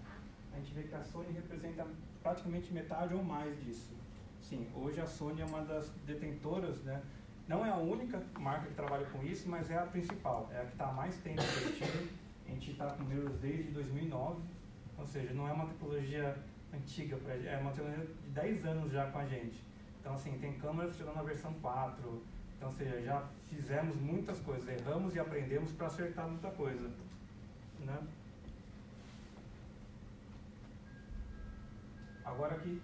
a 0.52 0.56
gente 0.56 0.72
vê 0.72 0.84
que 0.84 0.94
a 0.94 1.02
Sony 1.02 1.32
representa 1.32 1.86
praticamente 2.22 2.72
metade 2.72 3.14
ou 3.14 3.22
mais 3.22 3.60
disso. 3.64 3.92
Sim, 4.40 4.66
hoje 4.74 5.00
a 5.00 5.06
Sony 5.06 5.42
é 5.42 5.44
uma 5.44 5.62
das 5.62 5.88
detentoras, 6.06 6.82
né? 6.82 7.02
Não 7.46 7.64
é 7.64 7.70
a 7.70 7.76
única 7.76 8.22
marca 8.38 8.66
que 8.66 8.74
trabalha 8.74 9.04
com 9.06 9.22
isso, 9.22 9.48
mas 9.48 9.70
é 9.70 9.76
a 9.76 9.84
principal, 9.84 10.48
é 10.52 10.62
a 10.62 10.64
que 10.64 10.72
está 10.72 10.86
mais 10.92 11.14
tempo 11.18 11.42
investindo. 11.42 12.10
A 12.46 12.50
gente 12.50 12.70
está 12.70 12.86
com 12.86 13.04
mirrors 13.04 13.36
desde 13.38 13.70
2009, 13.72 14.40
ou 14.96 15.06
seja, 15.06 15.34
não 15.34 15.46
é 15.46 15.52
uma 15.52 15.66
tecnologia 15.66 16.36
antiga, 16.72 17.16
pra, 17.18 17.34
é 17.34 17.58
uma 17.58 17.70
tecnologia 17.70 18.06
de 18.06 18.30
10 18.30 18.66
anos 18.66 18.92
já 18.92 19.10
com 19.10 19.18
a 19.18 19.26
gente. 19.26 19.62
Então, 20.00 20.14
assim, 20.14 20.38
tem 20.38 20.58
câmeras 20.58 20.96
chegando 20.96 21.16
na 21.16 21.22
versão 21.22 21.52
4, 21.60 22.22
então, 22.56 22.68
ou 22.68 22.74
seja, 22.74 23.02
já 23.02 23.26
fizemos 23.48 23.96
muitas 23.96 24.40
coisas, 24.40 24.66
erramos 24.66 25.14
e 25.14 25.20
aprendemos 25.20 25.70
para 25.72 25.86
acertar 25.86 26.26
muita 26.26 26.50
coisa. 26.50 26.90
Né? 27.80 27.98
Agora 32.24 32.54
aqui, 32.54 32.80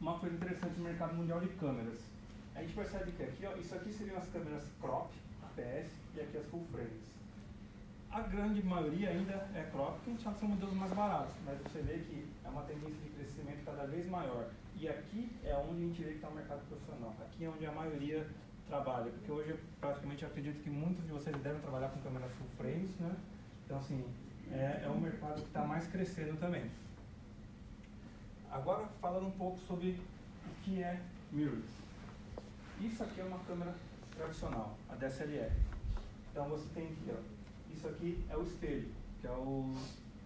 uma 0.00 0.18
coisa 0.18 0.34
interessante 0.34 0.76
no 0.76 0.84
mercado 0.84 1.14
mundial 1.14 1.40
de 1.40 1.48
câmeras. 1.50 2.15
A 2.56 2.62
gente 2.62 2.72
percebe 2.72 3.12
que 3.12 3.22
aqui, 3.22 3.46
ó, 3.46 3.54
isso 3.56 3.74
aqui 3.74 3.92
seriam 3.92 4.16
as 4.16 4.28
câmeras 4.30 4.64
crop, 4.80 5.12
APS, 5.42 5.92
e 6.14 6.20
aqui 6.20 6.38
as 6.38 6.46
full 6.46 6.64
frames. 6.72 7.14
A 8.10 8.22
grande 8.22 8.62
maioria 8.64 9.10
ainda 9.10 9.46
é 9.54 9.68
crop, 9.70 9.96
porque 9.96 10.10
a 10.10 10.12
gente 10.14 10.26
acha 10.26 10.34
que 10.34 10.40
são 10.40 10.48
modelos 10.48 10.74
mais 10.74 10.92
baratos, 10.94 11.34
mas 11.44 11.58
você 11.60 11.82
vê 11.82 11.98
que 11.98 12.26
é 12.42 12.48
uma 12.48 12.62
tendência 12.62 12.96
de 13.02 13.10
crescimento 13.10 13.62
cada 13.62 13.84
vez 13.86 14.08
maior. 14.08 14.48
E 14.80 14.88
aqui 14.88 15.30
é 15.44 15.54
onde 15.54 15.82
a 15.82 15.86
gente 15.86 16.02
vê 16.02 16.08
que 16.10 16.16
está 16.16 16.28
o 16.28 16.34
mercado 16.34 16.66
profissional. 16.66 17.14
Aqui 17.20 17.44
é 17.44 17.48
onde 17.48 17.66
a 17.66 17.72
maioria 17.72 18.26
trabalha, 18.68 19.10
porque 19.10 19.30
hoje 19.30 19.54
praticamente 19.78 20.22
eu 20.22 20.28
acredito 20.30 20.62
que 20.62 20.70
muitos 20.70 21.04
de 21.04 21.12
vocês 21.12 21.36
devem 21.42 21.60
trabalhar 21.60 21.90
com 21.90 22.00
câmeras 22.00 22.32
full 22.32 22.48
frames, 22.56 22.90
né? 22.98 23.14
Então 23.66 23.78
assim, 23.78 24.02
é, 24.50 24.80
é 24.82 24.88
um 24.88 24.98
mercado 24.98 25.42
que 25.42 25.48
está 25.48 25.62
mais 25.64 25.86
crescendo 25.88 26.38
também. 26.40 26.70
Agora 28.50 28.86
falando 29.00 29.26
um 29.26 29.32
pouco 29.32 29.58
sobre 29.60 30.00
o 30.46 30.64
que 30.64 30.82
é 30.82 30.98
mirrorless. 31.30 31.85
Isso 32.80 33.02
aqui 33.02 33.20
é 33.20 33.24
uma 33.24 33.38
câmera 33.40 33.74
tradicional, 34.14 34.76
a 34.90 34.94
DSLR. 34.96 35.50
Então 36.30 36.46
você 36.48 36.68
tem 36.74 36.84
aqui, 36.84 37.10
ó, 37.10 37.74
isso 37.74 37.88
aqui 37.88 38.24
é 38.28 38.36
o 38.36 38.42
espelho, 38.42 38.88
que 39.20 39.26
é 39.26 39.30
o 39.30 39.74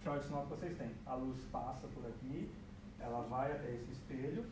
tradicional 0.03 0.43
que 0.43 0.49
vocês 0.49 0.77
têm. 0.77 0.91
A 1.05 1.15
luz 1.15 1.39
passa 1.49 1.87
por 1.87 2.05
aqui, 2.05 2.51
ela 2.99 3.21
vai 3.29 3.53
até 3.53 3.73
esse 3.73 3.91
espelho, 3.93 4.45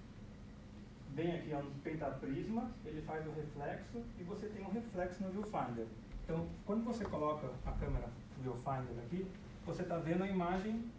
vem 1.13 1.35
aqui 1.35 1.53
um 1.53 1.71
pentaprisma, 1.83 2.71
ele 2.85 3.01
faz 3.01 3.27
o 3.27 3.31
reflexo 3.31 4.01
e 4.17 4.23
você 4.23 4.47
tem 4.47 4.65
um 4.65 4.71
reflexo 4.71 5.21
no 5.21 5.31
viewfinder. 5.31 5.85
Então, 6.23 6.47
quando 6.65 6.85
você 6.85 7.03
coloca 7.03 7.49
a 7.65 7.71
câmera 7.73 8.07
viewfinder 8.41 8.97
aqui, 9.05 9.27
você 9.65 9.81
está 9.81 9.97
vendo 9.97 10.23
a 10.23 10.27
imagem 10.27 10.89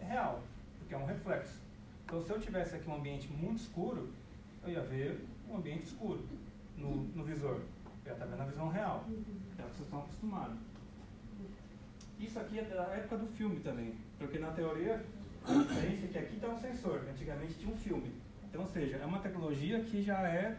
real, 0.00 0.40
porque 0.78 0.94
é 0.94 0.98
um 0.98 1.06
reflexo. 1.06 1.58
Então, 2.06 2.22
se 2.22 2.30
eu 2.30 2.40
tivesse 2.40 2.76
aqui 2.76 2.88
um 2.88 2.94
ambiente 2.94 3.26
muito 3.28 3.62
escuro, 3.62 4.10
eu 4.62 4.70
ia 4.70 4.82
ver 4.82 5.26
um 5.54 5.58
ambiente 5.58 5.84
escuro 5.84 6.22
no, 6.76 7.04
no 7.14 7.24
visor. 7.24 7.60
Eu 8.04 8.10
ia 8.10 8.12
estar 8.12 8.26
vendo 8.26 8.42
a 8.42 8.44
visão 8.44 8.68
real. 8.68 9.04
É 9.58 9.62
o 9.62 9.66
que 9.66 9.76
vocês 9.76 9.80
estão 9.82 10.00
acostumados. 10.00 10.58
Isso 12.18 12.38
aqui 12.38 12.58
é 12.58 12.62
da 12.62 12.82
época 12.94 13.18
do 13.18 13.26
filme 13.28 13.60
também, 13.60 13.94
porque 14.18 14.38
na 14.38 14.50
teoria 14.50 15.04
a 15.46 15.52
diferença 15.52 16.06
é 16.06 16.08
que 16.08 16.18
aqui 16.18 16.34
está 16.36 16.48
um 16.48 16.60
sensor, 16.60 17.04
antigamente 17.08 17.54
tinha 17.54 17.72
um 17.72 17.76
filme. 17.76 18.12
Então, 18.48 18.62
ou 18.62 18.66
seja, 18.66 18.96
é 18.96 19.04
uma 19.04 19.18
tecnologia 19.18 19.80
que 19.80 20.02
já 20.02 20.20
é 20.26 20.56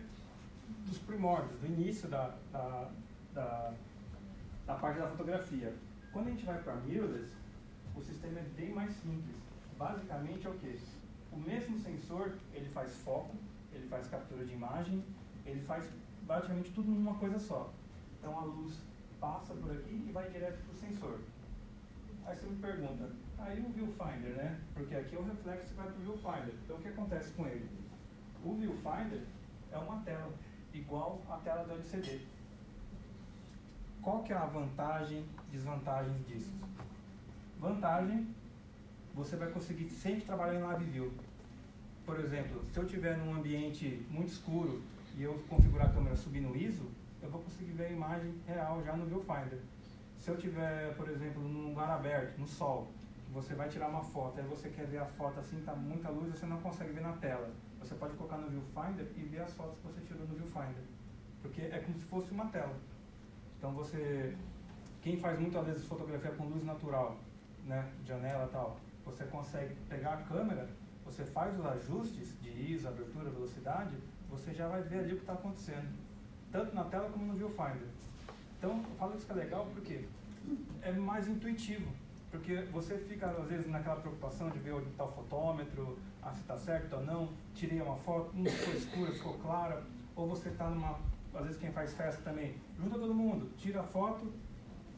dos 0.85 0.97
primórdios, 0.99 1.59
do 1.59 1.65
início 1.65 2.07
da, 2.07 2.35
da, 2.51 2.89
da, 3.33 3.73
da 4.65 4.75
parte 4.75 4.99
da 4.99 5.07
fotografia. 5.07 5.73
Quando 6.11 6.27
a 6.27 6.31
gente 6.31 6.45
vai 6.45 6.61
para 6.61 6.75
mirrorless, 6.75 7.31
o 7.95 8.01
sistema 8.01 8.39
é 8.39 8.43
bem 8.55 8.73
mais 8.73 8.93
simples. 8.97 9.35
Basicamente 9.77 10.45
é 10.45 10.49
o 10.49 10.53
que? 10.53 10.79
O 11.31 11.37
mesmo 11.37 11.79
sensor, 11.79 12.33
ele 12.53 12.69
faz 12.69 12.95
foco, 12.97 13.35
ele 13.75 13.87
faz 13.87 14.07
captura 14.07 14.45
de 14.45 14.53
imagem, 14.53 15.03
ele 15.45 15.61
faz 15.61 15.89
basicamente 16.23 16.71
tudo 16.71 16.91
numa 16.91 17.15
coisa 17.15 17.39
só. 17.39 17.71
Então 18.19 18.37
a 18.37 18.43
luz 18.43 18.81
passa 19.19 19.53
por 19.53 19.71
aqui 19.71 20.05
e 20.07 20.11
vai 20.11 20.29
direto 20.29 20.63
para 20.63 20.73
o 20.73 20.75
sensor. 20.75 21.19
Aí 22.25 22.35
você 22.35 22.47
me 22.47 22.55
pergunta, 22.55 23.09
Aí 23.37 23.59
o 23.59 23.69
viewfinder, 23.69 24.35
né? 24.35 24.59
Porque 24.73 24.95
aqui 24.95 25.15
é 25.15 25.19
o 25.19 25.23
reflexo 25.23 25.69
que 25.69 25.73
vai 25.75 25.85
para 25.85 25.95
o 25.95 26.01
viewfinder. 26.01 26.53
Então 26.63 26.77
o 26.77 26.79
que 26.79 26.87
acontece 26.87 27.31
com 27.33 27.45
ele? 27.45 27.69
O 28.43 28.55
viewfinder 28.55 29.23
é 29.71 29.77
uma 29.77 29.99
tela, 30.01 30.33
igual 30.73 31.21
a 31.29 31.37
tela 31.37 31.63
do 31.63 31.73
LCD. 31.73 32.21
Qual 34.01 34.23
que 34.23 34.33
é 34.33 34.35
a 34.35 34.45
vantagem, 34.45 35.25
desvantagem 35.51 36.13
disso? 36.23 36.53
Vantagem, 37.59 38.27
você 39.13 39.35
vai 39.35 39.49
conseguir 39.51 39.89
sempre 39.89 40.25
trabalhar 40.25 40.59
em 40.59 40.63
live 40.63 40.85
view. 40.85 41.13
Por 42.05 42.19
exemplo, 42.19 42.63
se 42.71 42.77
eu 42.77 42.83
estiver 42.83 43.17
num 43.17 43.33
ambiente 43.33 44.05
muito 44.11 44.29
escuro 44.29 44.81
e 45.17 45.23
eu 45.23 45.43
configurar 45.49 45.87
a 45.87 45.93
câmera 45.93 46.15
subir 46.15 46.39
no 46.39 46.55
ISO, 46.55 46.85
eu 47.21 47.29
vou 47.29 47.41
conseguir 47.41 47.71
ver 47.71 47.85
a 47.85 47.89
imagem 47.89 48.31
real 48.45 48.83
já 48.83 48.95
no 48.95 49.07
viewfinder. 49.07 49.59
Se 50.19 50.29
eu 50.29 50.37
tiver, 50.37 50.95
por 50.95 51.09
exemplo, 51.09 51.41
num 51.41 51.69
lugar 51.69 51.89
aberto, 51.89 52.37
no 52.37 52.47
sol, 52.47 52.87
você 53.33 53.55
vai 53.55 53.67
tirar 53.69 53.89
uma 53.89 54.03
foto, 54.03 54.39
aí 54.39 54.45
você 54.45 54.69
quer 54.69 54.85
ver 54.85 54.99
a 54.99 55.05
foto 55.05 55.39
assim, 55.39 55.59
tá 55.61 55.75
muita 55.75 56.09
luz, 56.09 56.31
você 56.31 56.45
não 56.45 56.61
consegue 56.61 56.91
ver 56.91 57.01
na 57.01 57.13
tela. 57.13 57.49
Você 57.79 57.95
pode 57.95 58.13
colocar 58.13 58.37
no 58.37 58.49
viewfinder 58.49 59.07
e 59.17 59.21
ver 59.21 59.41
as 59.41 59.53
fotos 59.53 59.77
que 59.79 59.87
você 59.87 60.01
tirou 60.01 60.27
no 60.27 60.35
viewfinder, 60.35 60.83
porque 61.41 61.61
é 61.61 61.79
como 61.79 61.97
se 61.97 62.05
fosse 62.05 62.31
uma 62.31 62.45
tela. 62.45 62.75
Então 63.57 63.71
você, 63.73 64.35
quem 65.01 65.17
faz 65.17 65.39
muitas 65.39 65.65
vezes 65.65 65.85
fotografia 65.85 66.31
com 66.31 66.45
luz 66.45 66.63
natural, 66.63 67.17
né, 67.65 67.91
janela 68.05 68.47
tal, 68.51 68.77
você 69.03 69.23
consegue 69.25 69.73
pegar 69.89 70.13
a 70.13 70.17
câmera, 70.17 70.67
você 71.05 71.23
faz 71.23 71.57
os 71.57 71.65
ajustes 71.65 72.33
de 72.41 72.49
ISO, 72.73 72.87
abertura, 72.87 73.29
velocidade, 73.29 73.95
você 74.29 74.53
já 74.53 74.67
vai 74.67 74.81
ver 74.81 74.99
ali 74.99 75.13
o 75.13 75.17
que 75.17 75.21
está 75.21 75.33
acontecendo, 75.33 75.87
tanto 76.51 76.75
na 76.75 76.83
tela 76.85 77.09
como 77.09 77.27
no 77.27 77.33
viewfinder. 77.33 77.87
Então, 78.57 78.71
eu 78.71 78.95
falo 78.97 79.15
isso 79.15 79.25
que 79.25 79.31
é 79.31 79.35
legal 79.35 79.67
porque 79.73 80.05
é 80.81 80.91
mais 80.91 81.27
intuitivo, 81.27 81.87
porque 82.31 82.61
você 82.71 82.97
fica 82.97 83.27
às 83.27 83.47
vezes 83.47 83.67
naquela 83.67 83.97
preocupação 83.97 84.49
de 84.49 84.59
ver 84.59 84.73
onde 84.73 84.89
está 84.89 85.05
o 85.05 85.11
fotômetro, 85.11 85.97
ah, 86.21 86.33
se 86.33 86.41
está 86.41 86.57
certo 86.57 86.95
ou 86.95 87.03
não, 87.03 87.29
tirei 87.53 87.81
uma 87.81 87.97
foto, 87.97 88.31
não 88.35 88.45
ficou 88.45 88.73
escura, 88.73 89.11
ficou 89.11 89.33
clara, 89.35 89.83
ou 90.15 90.27
você 90.27 90.49
está 90.49 90.69
numa, 90.69 90.99
às 91.33 91.43
vezes 91.43 91.57
quem 91.57 91.71
faz 91.71 91.93
festa 91.93 92.21
também, 92.23 92.55
junta 92.77 92.97
todo 92.97 93.13
mundo, 93.13 93.49
tira 93.57 93.81
a 93.81 93.83
foto, 93.83 94.31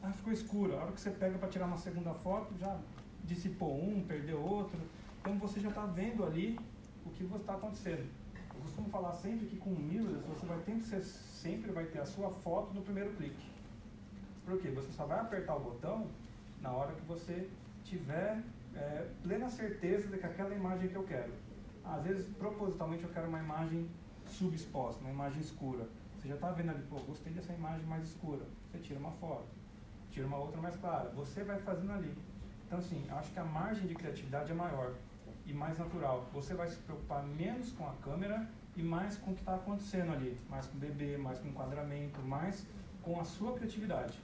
ah, 0.02 0.10
ficou 0.12 0.32
escura, 0.32 0.74
a 0.74 0.82
hora 0.82 0.92
que 0.92 1.00
você 1.00 1.10
pega 1.10 1.38
para 1.38 1.48
tirar 1.48 1.66
uma 1.66 1.76
segunda 1.76 2.14
foto, 2.14 2.54
já 2.58 2.76
dissipou 3.24 3.82
um, 3.82 4.02
perdeu 4.02 4.40
outro, 4.40 4.78
então 5.20 5.38
você 5.38 5.60
já 5.60 5.68
está 5.68 5.84
vendo 5.84 6.24
ali 6.24 6.58
o 7.04 7.10
que 7.10 7.24
está 7.24 7.54
acontecendo. 7.54 8.08
Eu 8.54 8.60
costumo 8.62 8.88
falar 8.88 9.12
sempre 9.14 9.46
que 9.46 9.56
com 9.56 9.70
o 9.70 9.78
mirrorless 9.78 10.26
você 10.26 10.46
vai 10.46 10.58
ter 10.60 10.80
sempre 10.80 11.70
vai 11.70 11.84
ter 11.84 12.00
a 12.00 12.06
sua 12.06 12.30
foto 12.30 12.74
no 12.74 12.82
primeiro 12.82 13.10
clique. 13.16 13.46
Por 14.44 14.60
quê? 14.60 14.70
Você 14.70 14.90
só 14.92 15.04
vai 15.04 15.20
apertar 15.20 15.54
o 15.56 15.60
botão 15.60 16.06
na 16.60 16.72
hora 16.72 16.92
que 16.92 17.02
você 17.02 17.48
tiver 17.84 18.42
é, 18.74 19.06
plena 19.22 19.48
certeza 19.48 20.08
de 20.08 20.18
que 20.18 20.26
aquela 20.26 20.54
imagem 20.54 20.88
que 20.88 20.96
eu 20.96 21.04
quero. 21.04 21.32
Às 21.84 22.02
vezes, 22.02 22.26
propositalmente, 22.36 23.04
eu 23.04 23.10
quero 23.10 23.28
uma 23.28 23.38
imagem 23.38 23.88
subexposta, 24.26 25.00
uma 25.00 25.10
imagem 25.10 25.40
escura. 25.40 25.86
Você 26.16 26.28
já 26.28 26.34
está 26.34 26.50
vendo 26.50 26.70
ali, 26.70 26.82
pô, 26.82 26.96
gostei 27.00 27.32
dessa 27.32 27.52
imagem 27.52 27.86
mais 27.86 28.04
escura. 28.04 28.44
Você 28.70 28.78
tira 28.78 28.98
uma 28.98 29.12
foto, 29.12 29.46
tira 30.10 30.26
uma 30.26 30.38
outra 30.38 30.60
mais 30.60 30.76
clara. 30.76 31.10
Você 31.10 31.44
vai 31.44 31.58
fazendo 31.60 31.92
ali. 31.92 32.14
Então, 32.66 32.78
assim, 32.78 33.06
acho 33.10 33.32
que 33.32 33.38
a 33.38 33.44
margem 33.44 33.86
de 33.86 33.94
criatividade 33.94 34.50
é 34.50 34.54
maior 34.54 34.94
e 35.48 35.52
mais 35.54 35.78
natural. 35.78 36.28
Você 36.32 36.54
vai 36.54 36.68
se 36.68 36.76
preocupar 36.76 37.24
menos 37.24 37.72
com 37.72 37.88
a 37.88 37.92
câmera 38.02 38.46
e 38.76 38.82
mais 38.82 39.16
com 39.16 39.30
o 39.32 39.34
que 39.34 39.40
está 39.40 39.54
acontecendo 39.54 40.12
ali. 40.12 40.38
Mais 40.48 40.66
com 40.66 40.76
o 40.76 40.80
bebê, 40.80 41.16
mais 41.16 41.38
com 41.38 41.46
o 41.46 41.50
enquadramento, 41.50 42.20
mais 42.20 42.66
com 43.02 43.18
a 43.18 43.24
sua 43.24 43.54
criatividade. 43.54 44.18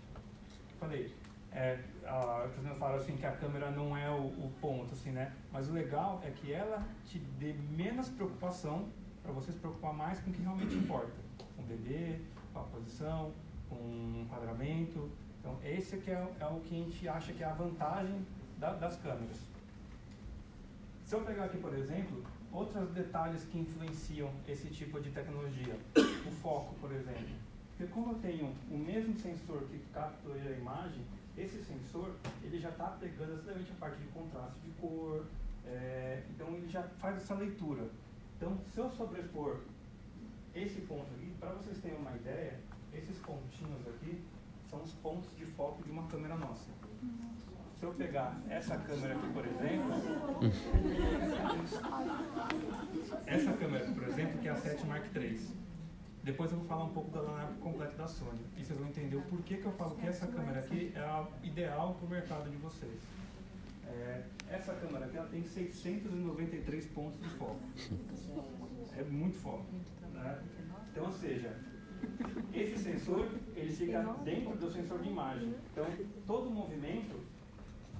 Falei, 0.79 1.15
é, 1.51 1.81
a 2.05 2.49
Cristina 2.53 2.75
fala 2.75 2.97
assim 2.97 3.17
que 3.17 3.25
a 3.25 3.33
câmera 3.33 3.71
não 3.71 3.97
é 3.97 4.11
o, 4.11 4.27
o, 4.27 4.53
ponto, 4.61 4.93
assim, 4.93 5.11
né? 5.11 5.33
Mas 5.51 5.71
o 5.71 5.73
legal 5.73 6.21
é 6.23 6.31
que 6.31 6.53
ela 6.53 6.87
te 7.07 7.19
dê 7.19 7.55
menos 7.71 8.11
preocupação 8.11 8.87
para 9.23 9.33
você 9.33 9.51
se 9.51 9.59
preocupar 9.59 9.95
mais 9.95 10.21
com 10.21 10.31
o 10.31 10.33
que 10.33 10.43
realmente 10.43 10.75
importa. 10.75 11.15
Com 11.57 11.63
o 11.63 11.65
bebê, 11.65 12.21
com 12.53 12.61
a 12.61 12.65
posição, 12.65 13.33
com 13.71 13.77
o 13.77 14.21
enquadramento. 14.21 15.11
Então, 15.41 15.57
esse 15.65 15.95
aqui 15.95 16.11
é, 16.11 16.29
é 16.41 16.47
o 16.47 16.61
que 16.61 16.75
a 16.75 16.85
gente 16.85 17.09
acha 17.09 17.33
que 17.33 17.43
é 17.43 17.47
a 17.47 17.55
vantagem 17.55 18.27
da, 18.59 18.75
das 18.75 18.97
câmeras. 18.97 19.54
Se 21.05 21.15
eu 21.15 21.21
pegar 21.21 21.45
aqui, 21.45 21.59
por 21.59 21.75
exemplo, 21.75 22.25
outros 22.51 22.89
detalhes 22.91 23.45
que 23.45 23.59
influenciam 23.59 24.31
esse 24.49 24.69
tipo 24.69 24.99
de 25.01 25.11
tecnologia. 25.11 25.77
O 26.27 26.31
foco, 26.31 26.75
por 26.81 26.91
exemplo. 26.93 27.37
Porque 27.77 27.93
como 27.93 28.13
eu 28.13 28.19
tenho 28.21 28.55
o 28.71 28.79
mesmo 28.79 29.15
sensor 29.19 29.65
que 29.65 29.79
captura 29.93 30.41
a 30.41 30.53
imagem, 30.53 31.03
esse 31.37 31.63
sensor 31.63 32.15
ele 32.43 32.59
já 32.59 32.71
está 32.71 32.87
pegando 33.01 33.35
exatamente 33.35 33.71
a 33.73 33.75
parte 33.75 33.99
de 33.99 34.07
contraste 34.09 34.59
de 34.65 34.71
cor, 34.81 35.27
é, 35.67 36.23
então 36.31 36.49
ele 36.55 36.69
já 36.69 36.83
faz 37.01 37.17
essa 37.17 37.35
leitura. 37.35 37.87
Então, 38.37 38.57
se 38.73 38.79
eu 38.79 38.91
sobrepor 38.91 39.61
esse 40.55 40.81
ponto 40.83 41.13
aqui, 41.17 41.33
para 41.39 41.51
vocês 41.51 41.79
terem 41.79 41.99
uma 41.99 42.13
ideia, 42.13 42.59
esses 42.95 43.19
pontinhos 43.19 43.87
aqui 43.89 44.23
são 44.71 44.81
os 44.81 44.93
pontos 44.95 45.37
de 45.37 45.45
foco 45.45 45.83
de 45.83 45.91
uma 45.91 46.07
câmera 46.07 46.37
nossa. 46.37 46.71
Se 47.85 47.89
eu 47.89 47.93
pegar 47.93 48.41
essa 48.49 48.79
câmera 48.79 49.15
aqui, 49.15 49.29
por 49.35 49.45
exemplo, 49.45 49.93
essa 53.27 53.53
câmera, 53.53 53.85
por 53.91 54.09
exemplo, 54.09 54.39
que 54.39 54.49
é 54.49 54.53
a 54.53 54.57
7 54.57 54.87
Mark 54.87 55.05
III, 55.15 55.39
depois 56.23 56.51
eu 56.51 56.57
vou 56.57 56.67
falar 56.67 56.85
um 56.85 56.95
pouco 56.95 57.11
da 57.11 57.21
lineup 57.21 57.59
completa 57.59 57.95
da 57.95 58.07
Sony. 58.07 58.41
E 58.57 58.65
vocês 58.65 58.79
vão 58.79 58.89
entender 58.89 59.17
o 59.17 59.23
porquê 59.25 59.59
que 59.59 59.67
eu 59.67 59.73
falo 59.73 59.97
que 59.97 60.07
essa 60.07 60.27
câmera 60.27 60.61
aqui 60.61 60.95
é 60.95 60.99
a 60.99 61.29
ideal 61.43 61.93
para 61.97 62.07
o 62.07 62.09
mercado 62.09 62.49
de 62.49 62.57
vocês. 62.57 63.03
É, 63.87 64.23
essa 64.49 64.73
câmera 64.77 65.05
aqui 65.05 65.19
ela 65.19 65.29
tem 65.29 65.45
693 65.45 66.87
pontos 66.87 67.21
de 67.21 67.29
foco. 67.29 67.61
É 68.97 69.03
muito 69.03 69.37
foco. 69.37 69.67
Né? 70.11 70.43
Então, 70.91 71.05
ou 71.05 71.13
seja, 71.13 71.55
esse 72.55 72.79
sensor 72.79 73.29
ele 73.55 73.71
fica 73.71 74.01
dentro 74.25 74.57
do 74.57 74.73
sensor 74.73 75.03
de 75.03 75.11
imagem. 75.11 75.55
Então, 75.71 75.85
todo 76.27 76.51
movimento 76.51 77.34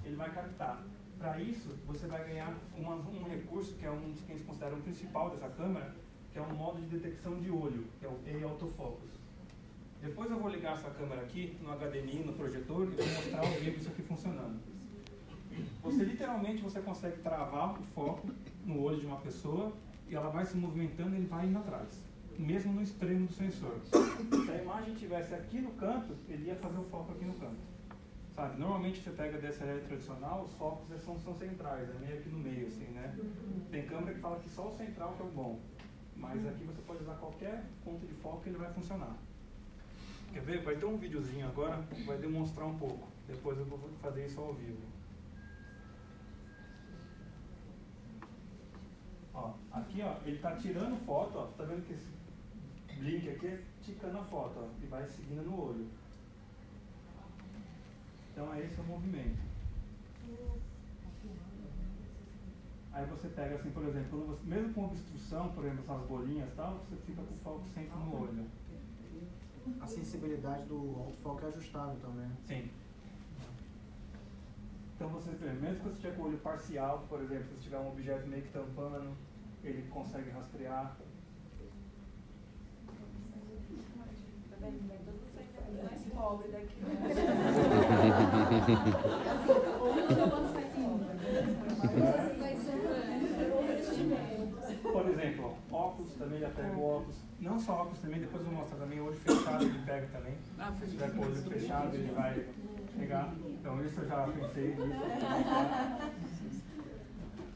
ele 0.05 0.15
vai 0.15 0.31
captar. 0.33 0.83
Para 1.17 1.39
isso, 1.39 1.69
você 1.87 2.07
vai 2.07 2.23
ganhar 2.27 2.55
uma, 2.77 2.95
um 2.95 3.23
recurso 3.23 3.73
que 3.75 3.85
é 3.85 3.91
um 3.91 4.11
dos 4.11 4.21
que 4.21 4.31
eles 4.31 4.45
consideram 4.45 4.79
principal 4.81 5.29
dessa 5.29 5.49
câmera, 5.49 5.95
que 6.31 6.37
é 6.37 6.41
um 6.41 6.53
modo 6.53 6.81
de 6.81 6.87
detecção 6.87 7.39
de 7.39 7.49
olho, 7.49 7.87
que 7.99 8.05
é 8.05 8.09
o 8.09 8.19
e-autofocus. 8.39 9.09
Depois 10.01 10.29
eu 10.29 10.37
vou 10.37 10.49
ligar 10.49 10.73
essa 10.73 10.89
câmera 10.91 11.21
aqui 11.21 11.57
no 11.61 11.69
HDMI, 11.75 12.23
no 12.25 12.33
projetor, 12.33 12.83
e 12.83 12.95
vou 12.95 13.05
mostrar 13.05 13.39
ao 13.39 13.51
vivo 13.53 13.77
isso 13.77 13.89
aqui 13.89 14.03
funcionando. 14.03 14.59
Você 15.81 16.03
literalmente 16.03 16.61
você 16.61 16.81
consegue 16.81 17.17
travar 17.21 17.79
o 17.79 17.83
foco 17.95 18.29
no 18.65 18.81
olho 18.81 18.99
de 18.99 19.05
uma 19.05 19.17
pessoa 19.17 19.71
e 20.09 20.15
ela 20.15 20.29
vai 20.29 20.45
se 20.45 20.57
movimentando 20.57 21.15
e 21.15 21.19
ele 21.19 21.27
vai 21.27 21.45
indo 21.45 21.57
atrás, 21.57 21.87
mesmo 22.37 22.73
no 22.73 22.81
extremo 22.81 23.25
do 23.25 23.33
sensor. 23.33 23.79
Se 23.85 24.51
a 24.51 24.61
imagem 24.61 24.93
estivesse 24.93 25.33
aqui 25.33 25.59
no 25.59 25.71
canto, 25.71 26.13
ele 26.27 26.47
ia 26.47 26.55
fazer 26.55 26.77
o 26.77 26.83
foco 26.83 27.13
aqui 27.13 27.25
no 27.25 27.33
canto. 27.33 27.74
Sabe, 28.35 28.59
normalmente 28.59 28.99
você 28.99 29.11
pega 29.11 29.37
DSLR 29.37 29.79
tradicional, 29.87 30.43
os 30.43 30.53
focos 30.55 30.85
são, 31.01 31.17
são 31.19 31.33
centrais, 31.33 31.89
é 31.89 31.93
meio 31.99 32.19
aqui 32.19 32.27
no 32.27 32.39
meio, 32.39 32.67
assim, 32.67 32.83
né? 32.87 33.15
Tem 33.71 33.85
câmera 33.85 34.13
que 34.13 34.19
fala 34.19 34.39
que 34.41 34.49
só 34.49 34.67
o 34.67 34.75
central 34.75 35.13
que 35.13 35.21
é 35.21 35.25
o 35.25 35.29
bom. 35.29 35.61
Mas 36.17 36.45
aqui 36.45 36.65
você 36.65 36.81
pode 36.81 37.01
usar 37.01 37.15
qualquer 37.15 37.63
ponto 37.85 38.05
de 38.05 38.13
foco 38.15 38.41
que 38.41 38.49
ele 38.49 38.57
vai 38.57 38.73
funcionar. 38.73 39.15
Quer 40.33 40.41
ver? 40.41 40.63
Vai 40.63 40.75
ter 40.75 40.85
um 40.85 40.97
videozinho 40.97 41.47
agora 41.47 41.81
que 41.83 42.03
vai 42.03 42.17
demonstrar 42.17 42.67
um 42.67 42.77
pouco. 42.77 43.07
Depois 43.25 43.57
eu 43.57 43.65
vou 43.65 43.79
fazer 44.01 44.25
isso 44.25 44.41
ao 44.41 44.53
vivo. 44.53 44.81
Ó, 49.33 49.53
aqui 49.71 50.01
ó, 50.01 50.17
ele 50.25 50.35
está 50.35 50.57
tirando 50.57 50.97
foto, 51.05 51.37
ó, 51.37 51.45
tá 51.57 51.63
vendo 51.63 51.85
que 51.87 51.93
esse 51.93 52.09
blink 52.99 53.29
aqui 53.29 53.47
é 53.47 53.63
ticando 53.81 54.17
a 54.17 54.23
foto, 54.25 54.59
ó, 54.59 54.67
e 54.83 54.87
vai 54.87 55.07
seguindo 55.07 55.43
no 55.43 55.69
olho. 55.69 55.87
Então 58.35 58.53
é 58.53 58.65
esse 58.65 58.81
o 58.81 58.83
movimento. 58.83 59.39
Aí 62.91 63.05
você 63.05 63.29
pega 63.29 63.55
assim, 63.55 63.71
por 63.71 63.85
exemplo, 63.85 64.25
você, 64.25 64.41
mesmo 64.43 64.73
com 64.73 64.85
obstrução, 64.87 65.53
por 65.53 65.63
exemplo, 65.63 65.83
essas 65.83 66.05
bolinhas 66.05 66.49
e 66.49 66.55
tal, 66.55 66.73
você 66.79 66.97
fica 67.05 67.21
com 67.21 67.33
o 67.33 67.37
foco 67.37 67.65
sempre 67.73 67.97
no 67.97 68.21
olho. 68.21 68.45
A 69.79 69.87
sensibilidade 69.87 70.65
do 70.65 70.75
autofoco 70.99 71.45
é 71.45 71.47
ajustável 71.47 71.95
também. 72.01 72.29
Sim. 72.45 72.69
Então 74.95 75.07
você, 75.07 75.31
mesmo 75.31 75.77
que 75.77 75.83
você 75.83 75.89
estiver 75.91 76.15
com 76.17 76.23
o 76.23 76.25
olho 76.25 76.37
parcial, 76.39 77.05
por 77.07 77.21
exemplo, 77.21 77.55
se 77.55 77.63
tiver 77.63 77.79
um 77.79 77.87
objeto 77.87 78.27
meio 78.27 78.43
que 78.43 78.51
tampando, 78.51 79.15
ele 79.63 79.87
consegue 79.89 80.29
rastrear. 80.31 80.97
Mais 85.83 86.01
pobre 86.13 86.47
daqui. 86.49 86.75
Por 94.83 95.09
exemplo, 95.09 95.57
óculos 95.71 96.13
também 96.13 96.39
já 96.39 96.49
pega 96.49 96.75
o 96.75 96.83
óculos. 96.83 97.15
Não 97.39 97.59
só 97.59 97.81
óculos 97.81 97.99
também, 97.99 98.19
depois 98.19 98.43
eu 98.43 98.49
vou 98.49 98.59
mostrar 98.59 98.77
também 98.77 98.99
o 98.99 99.05
olho 99.05 99.15
fechado 99.15 99.63
ele 99.63 99.79
pega 99.85 100.07
também. 100.07 100.33
Se 100.79 100.87
tiver 100.87 101.11
com 101.11 101.21
o 101.21 101.25
olho 101.25 101.35
fechado 101.35 101.95
ele 101.95 102.11
vai 102.13 102.45
pegar. 102.97 103.33
Então 103.59 103.83
isso 103.83 103.99
eu 103.99 104.07
já 104.07 104.27
pensei 104.27 104.75
nisso. 104.75 104.95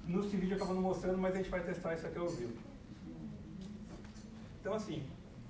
No 0.08 0.22
vídeo 0.22 0.56
acaba 0.56 0.74
não 0.74 0.82
mostrando, 0.82 1.18
mas 1.18 1.36
a 1.36 1.38
gente 1.38 1.50
vai 1.50 1.62
testar 1.62 1.94
isso 1.94 2.08
aqui 2.08 2.18
ao 2.18 2.28
vivo. 2.28 2.58
Então 4.60 4.74
assim, 4.74 5.04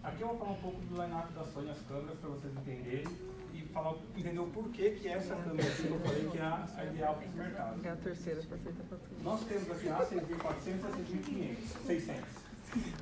aqui 0.04 0.22
eu 0.22 0.28
vou 0.30 0.38
falar 0.38 0.52
um 0.52 0.62
pouco 0.62 0.80
do 0.82 1.02
line-up 1.02 1.34
da 1.34 1.44
Sony, 1.46 1.70
as 1.70 1.82
câmeras, 1.82 2.18
para 2.20 2.30
vocês 2.30 2.54
entenderem 2.56 3.06
e 3.54 3.62
falar, 3.74 3.96
entender 4.16 4.40
o 4.40 4.48
porquê 4.48 4.92
que 4.92 5.08
essa 5.08 5.36
câmera 5.36 5.70
que 5.70 5.86
eu 5.86 6.00
falei 6.00 6.30
que 6.30 6.38
é 6.38 6.42
a, 6.42 6.86
ideal 6.86 7.16
para 7.16 7.26
esse 7.26 7.36
mercado. 7.36 7.86
É 7.86 7.90
a 7.90 7.96
terceira 7.96 8.42
perfeita 8.42 8.84
para 8.84 8.98
tudo. 8.98 9.24
Nós 9.24 9.44
temos 9.44 9.72
aqui 9.72 9.90
a 9.90 10.06
6400 10.06 10.86
a 10.86 10.92
6500, 10.92 11.70
600. 11.86 12.26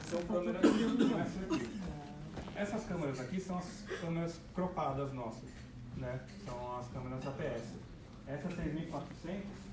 São 0.09 0.21
câmeras 0.23 0.61
como 0.61 1.19
essa 1.19 1.39
aqui. 1.39 1.81
Essas 2.55 2.85
câmeras 2.85 3.19
aqui 3.19 3.39
são 3.39 3.57
as 3.57 3.83
câmeras 4.01 4.39
cropadas 4.55 5.13
nossas, 5.13 5.49
né? 5.95 6.19
São 6.45 6.77
as 6.79 6.87
câmeras 6.89 7.27
APS. 7.27 7.75
Essa 8.25 8.49
6400 8.49 9.66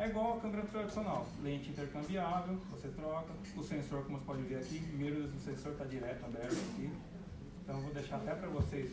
é 0.00 0.08
igual 0.08 0.38
a 0.38 0.40
câmera 0.40 0.62
tradicional, 0.62 1.26
lente 1.42 1.68
intercambiável, 1.68 2.56
você 2.70 2.88
troca, 2.88 3.34
o 3.54 3.62
sensor, 3.62 4.02
como 4.04 4.16
você 4.16 4.24
pode 4.24 4.42
ver 4.44 4.56
aqui, 4.56 4.80
o 5.36 5.40
sensor 5.40 5.72
está 5.72 5.84
direto 5.84 6.24
aberto 6.24 6.56
aqui. 6.72 6.90
Então 7.62 7.76
eu 7.76 7.82
vou 7.82 7.92
deixar 7.92 8.16
até 8.16 8.34
para 8.34 8.48
vocês 8.48 8.90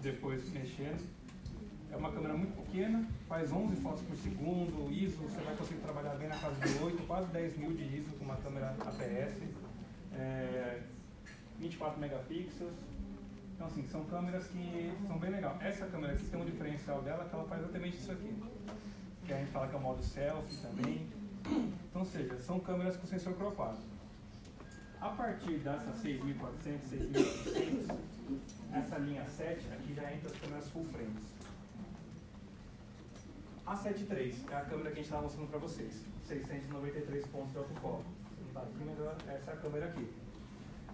depois 0.00 0.48
mexendo. 0.52 1.04
É 1.90 1.96
uma 1.96 2.12
câmera 2.12 2.34
muito 2.34 2.54
pequena, 2.64 3.04
faz 3.28 3.50
11 3.50 3.74
fotos 3.76 4.02
por 4.02 4.16
segundo, 4.16 4.88
ISO, 4.92 5.16
você 5.16 5.40
vai 5.40 5.56
conseguir 5.56 5.80
trabalhar 5.80 6.14
bem 6.14 6.28
na 6.28 6.38
casa 6.38 6.54
de 6.64 6.84
8, 6.84 7.02
quase 7.08 7.28
10 7.32 7.56
mil 7.58 7.72
de 7.72 7.82
ISO 7.96 8.10
com 8.16 8.24
uma 8.24 8.36
câmera 8.36 8.70
APS, 8.70 9.42
é, 10.12 10.80
24 11.58 12.00
megapixels. 12.00 12.74
Então 13.54 13.66
assim, 13.66 13.84
são 13.90 14.04
câmeras 14.04 14.46
que 14.46 14.92
são 15.08 15.18
bem 15.18 15.30
legais. 15.30 15.60
Essa 15.60 15.86
câmera 15.86 16.12
aqui 16.12 16.24
tem 16.26 16.40
um 16.40 16.44
diferencial 16.44 17.02
dela 17.02 17.24
que 17.24 17.34
ela 17.34 17.44
faz 17.46 17.62
exatamente 17.62 17.96
isso 17.96 18.12
aqui. 18.12 18.32
Que 19.26 19.32
a 19.32 19.38
gente 19.38 19.50
fala 19.50 19.68
que 19.68 19.74
é 19.74 19.78
o 19.78 19.80
modo 19.80 20.02
selfie 20.02 20.56
também. 20.58 21.06
Então, 21.46 22.02
ou 22.02 22.04
seja, 22.04 22.38
são 22.38 22.60
câmeras 22.60 22.96
com 22.96 23.06
sensor 23.06 23.34
cropado. 23.34 23.78
A 25.00 25.10
partir 25.10 25.58
dessas 25.58 25.96
6400, 25.96 26.88
6800, 26.88 27.96
essa 28.72 28.98
linha 28.98 29.24
7, 29.28 29.66
aqui 29.72 29.94
já 29.94 30.12
entra 30.12 30.30
as 30.30 30.38
câmeras 30.38 30.68
full 30.70 30.84
frames. 30.84 31.22
A 33.66 33.76
73 33.76 34.44
é 34.50 34.56
a 34.56 34.60
câmera 34.62 34.90
que 34.90 34.92
a 34.92 34.96
gente 34.96 35.04
estava 35.04 35.22
mostrando 35.22 35.48
para 35.48 35.58
vocês. 35.58 36.02
693 36.26 37.26
pontos 37.28 37.52
de 37.52 37.58
autofoco. 37.58 38.04
Não 38.54 38.62
tá 38.62 39.32
essa 39.32 39.50
é 39.50 39.54
a 39.54 39.56
câmera 39.56 39.86
aqui. 39.86 40.10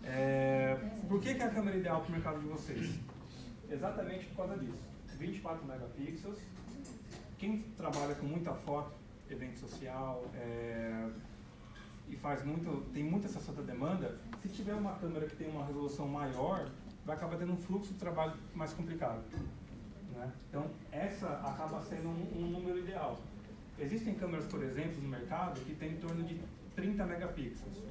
É, 0.05 0.77
por 1.09 1.21
que, 1.21 1.35
que 1.35 1.43
é 1.43 1.47
a 1.47 1.51
câmera 1.51 1.77
ideal 1.77 2.01
para 2.01 2.09
o 2.09 2.13
mercado 2.13 2.41
de 2.41 2.47
vocês? 2.47 2.99
Exatamente 3.69 4.27
por 4.27 4.37
causa 4.37 4.57
disso. 4.57 4.83
24 5.19 5.67
megapixels. 5.67 6.39
Quem 7.41 7.63
trabalha 7.75 8.15
com 8.17 8.27
muita 8.27 8.53
foto, 8.53 8.93
evento 9.31 9.59
social, 9.59 10.27
é, 10.35 11.09
e 12.07 12.15
faz 12.17 12.45
muito, 12.45 12.85
tem 12.93 13.03
muita 13.03 13.29
essa 13.29 13.41
santa 13.41 13.63
demanda, 13.63 14.19
se 14.43 14.49
tiver 14.51 14.75
uma 14.75 14.93
câmera 14.97 15.27
que 15.27 15.35
tem 15.35 15.49
uma 15.49 15.65
resolução 15.65 16.07
maior, 16.07 16.71
vai 17.03 17.17
acabar 17.17 17.39
tendo 17.39 17.55
um 17.55 17.57
fluxo 17.57 17.95
de 17.95 17.99
trabalho 17.99 18.35
mais 18.55 18.75
complicado. 18.75 19.23
Né? 20.13 20.31
Então, 20.51 20.71
essa 20.93 21.29
acaba 21.43 21.81
sendo 21.81 22.09
um, 22.09 22.45
um, 22.45 22.51
número 22.51 22.79
ideal. 22.79 23.19
Existem 23.79 24.15
câmeras, 24.17 24.45
por 24.45 24.63
exemplo, 24.63 25.01
no 25.01 25.09
mercado 25.09 25.59
que 25.61 25.75
tem 25.75 25.93
em 25.93 25.97
torno 25.97 26.23
de 26.23 26.39
30 26.77 27.07
megapixels. 27.07 27.83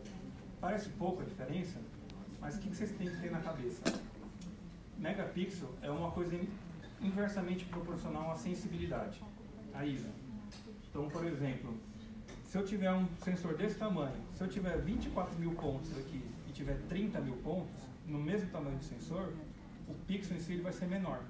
Parece 0.61 0.89
pouco 0.89 1.23
a 1.23 1.25
diferença, 1.25 1.79
mas 2.39 2.55
o 2.55 2.59
que 2.59 2.69
vocês 2.69 2.91
têm 2.91 3.09
que 3.09 3.19
ter 3.19 3.31
na 3.31 3.39
cabeça? 3.39 3.81
Megapixel 4.95 5.69
é 5.81 5.89
uma 5.89 6.11
coisa 6.11 6.39
inversamente 7.01 7.65
proporcional 7.65 8.31
à 8.31 8.35
sensibilidade, 8.35 9.19
a 9.73 9.85
ISO. 9.85 10.09
Então, 10.89 11.07
por 11.09 11.25
exemplo, 11.25 11.73
se 12.43 12.57
eu 12.57 12.65
tiver 12.65 12.91
um 12.91 13.07
sensor 13.17 13.55
desse 13.55 13.75
tamanho, 13.77 14.15
se 14.33 14.43
eu 14.43 14.47
tiver 14.47 14.77
24 14.77 15.37
mil 15.39 15.51
pontos 15.51 15.95
aqui 15.97 16.21
e 16.47 16.51
tiver 16.51 16.79
30 16.87 17.21
mil 17.21 17.35
pontos, 17.37 17.83
no 18.07 18.19
mesmo 18.19 18.49
tamanho 18.49 18.77
de 18.77 18.85
sensor, 18.85 19.31
o 19.87 19.93
pixel 20.07 20.37
em 20.37 20.39
si 20.39 20.55
vai 20.57 20.73
ser 20.73 20.87
menor. 20.87 21.21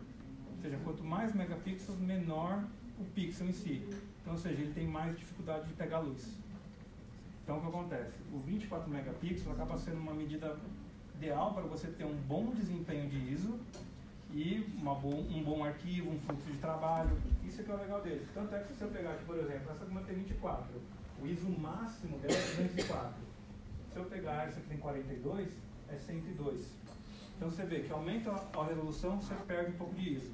Ou 0.52 0.62
seja, 0.62 0.78
quanto 0.84 1.04
mais 1.04 1.34
megapixels, 1.34 2.00
menor 2.00 2.64
o 2.98 3.04
pixel 3.16 3.48
em 3.48 3.54
si. 3.54 3.86
Então, 4.22 4.34
ou 4.34 4.40
seja, 4.40 4.62
ele 4.62 4.74
tem 4.74 4.88
mais 4.88 5.18
dificuldade 5.18 5.68
de 5.68 5.74
pegar 5.74 6.00
luz. 6.00 6.38
Então, 7.44 7.58
o 7.58 7.62
que 7.62 7.68
acontece? 7.68 8.14
O 8.34 8.40
24 8.40 8.90
megapixels 8.90 9.52
acaba 9.52 9.78
sendo 9.78 9.98
uma 9.98 10.14
medida 10.14 10.58
ideal 11.16 11.54
para 11.54 11.64
você 11.64 11.88
ter 11.88 12.06
um 12.06 12.16
bom 12.16 12.52
desempenho 12.52 13.10
de 13.10 13.34
ISO 13.34 13.60
e 14.32 14.66
bom, 14.82 15.26
um 15.30 15.44
bom 15.44 15.64
arquivo, 15.64 16.12
um 16.12 16.20
fluxo 16.20 16.50
de 16.52 16.58
trabalho. 16.60 17.18
Isso 17.50 17.64
que 17.64 17.72
é 17.72 17.74
o 17.74 17.78
legal 17.80 18.00
dele. 18.02 18.28
Tanto 18.32 18.54
é 18.54 18.60
que 18.60 18.74
se 18.76 18.84
eu 18.84 18.90
pegar 18.90 19.14
aqui, 19.14 19.26
por 19.26 19.36
exemplo, 19.36 19.72
essa 19.72 19.84
câmera 19.84 20.06
tem 20.06 20.18
24, 20.18 20.68
o 21.20 21.26
ISO 21.26 21.50
máximo 21.50 22.20
dela 22.20 22.36
é 22.36 22.64
204. 22.64 23.14
Se 23.92 23.98
eu 23.98 24.06
pegar 24.06 24.48
essa 24.48 24.62
que 24.62 24.68
tem 24.68 24.78
42, 24.78 25.50
é 25.90 25.98
102. 25.98 26.72
Então 27.36 27.50
você 27.50 27.64
vê 27.66 27.80
que 27.80 27.92
aumenta 27.92 28.30
a 28.30 28.64
resolução, 28.66 29.20
você 29.20 29.34
perde 29.48 29.72
um 29.72 29.78
pouco 29.78 29.96
de 29.96 30.14
ISO. 30.14 30.32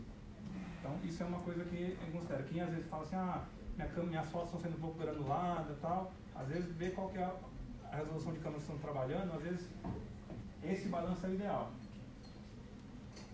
Então 0.78 0.99
isso 1.06 1.23
é 1.23 1.25
uma 1.25 1.39
coisa 1.39 1.63
que 1.63 1.97
eu 2.06 2.12
considero. 2.12 2.43
Quem 2.43 2.60
às 2.60 2.69
vezes 2.69 2.86
fala 2.88 3.04
assim, 3.04 3.15
ah, 3.15 3.45
minha 3.78 3.88
câmera, 3.88 4.10
minhas 4.10 4.28
fotos 4.28 4.47
estão 4.47 4.60
sendo 4.60 4.75
um 4.78 4.82
pouco 4.82 4.99
granuladas 4.99 5.78
e 5.78 5.80
tal, 5.80 6.12
às 6.36 6.49
vezes 6.49 6.69
vê 6.75 6.89
qual 6.89 7.08
que 7.08 7.17
é 7.17 7.23
a, 7.23 7.95
resolução 7.95 8.34
de 8.34 8.39
câmera 8.39 8.58
que 8.58 8.71
estão 8.71 8.78
trabalhando, 8.80 9.32
às 9.32 9.41
vezes 9.41 9.69
esse 10.62 10.89
balanço 10.89 11.25
é 11.25 11.30
o 11.30 11.34
ideal. 11.34 11.71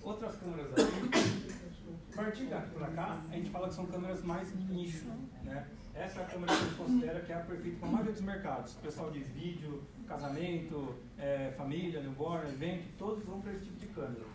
Outras 0.04 0.36
câmeras 0.36 0.72
aqui, 0.74 1.71
daqui 2.16 2.72
para 2.74 2.88
cá, 2.88 3.22
a 3.30 3.36
gente 3.36 3.50
fala 3.50 3.68
que 3.70 3.74
são 3.74 3.86
câmeras 3.86 4.24
mais 4.24 4.54
nicho, 4.70 5.06
né? 5.44 5.68
Essa 5.94 6.22
é 6.22 6.24
a 6.24 6.28
câmera 6.28 6.54
que 6.54 6.60
a 6.60 6.66
gente 6.66 6.76
considera 6.76 7.20
que 7.22 7.32
é 7.32 7.36
a 7.36 7.40
perfeita 7.40 7.78
para 7.80 7.88
a 7.88 7.92
maioria 7.92 8.14
dos 8.14 8.22
mercados. 8.22 8.74
Pessoal 8.76 9.12
de 9.12 9.20
vídeo, 9.20 9.84
casamento, 10.08 10.96
é, 11.18 11.54
família, 11.58 12.02
newborn, 12.02 12.50
evento, 12.50 12.86
todos 12.98 13.24
vão 13.24 13.42
para 13.42 13.54
esse 13.54 13.66
tipo 13.66 13.80
de 13.80 13.88
câmera. 13.88 14.26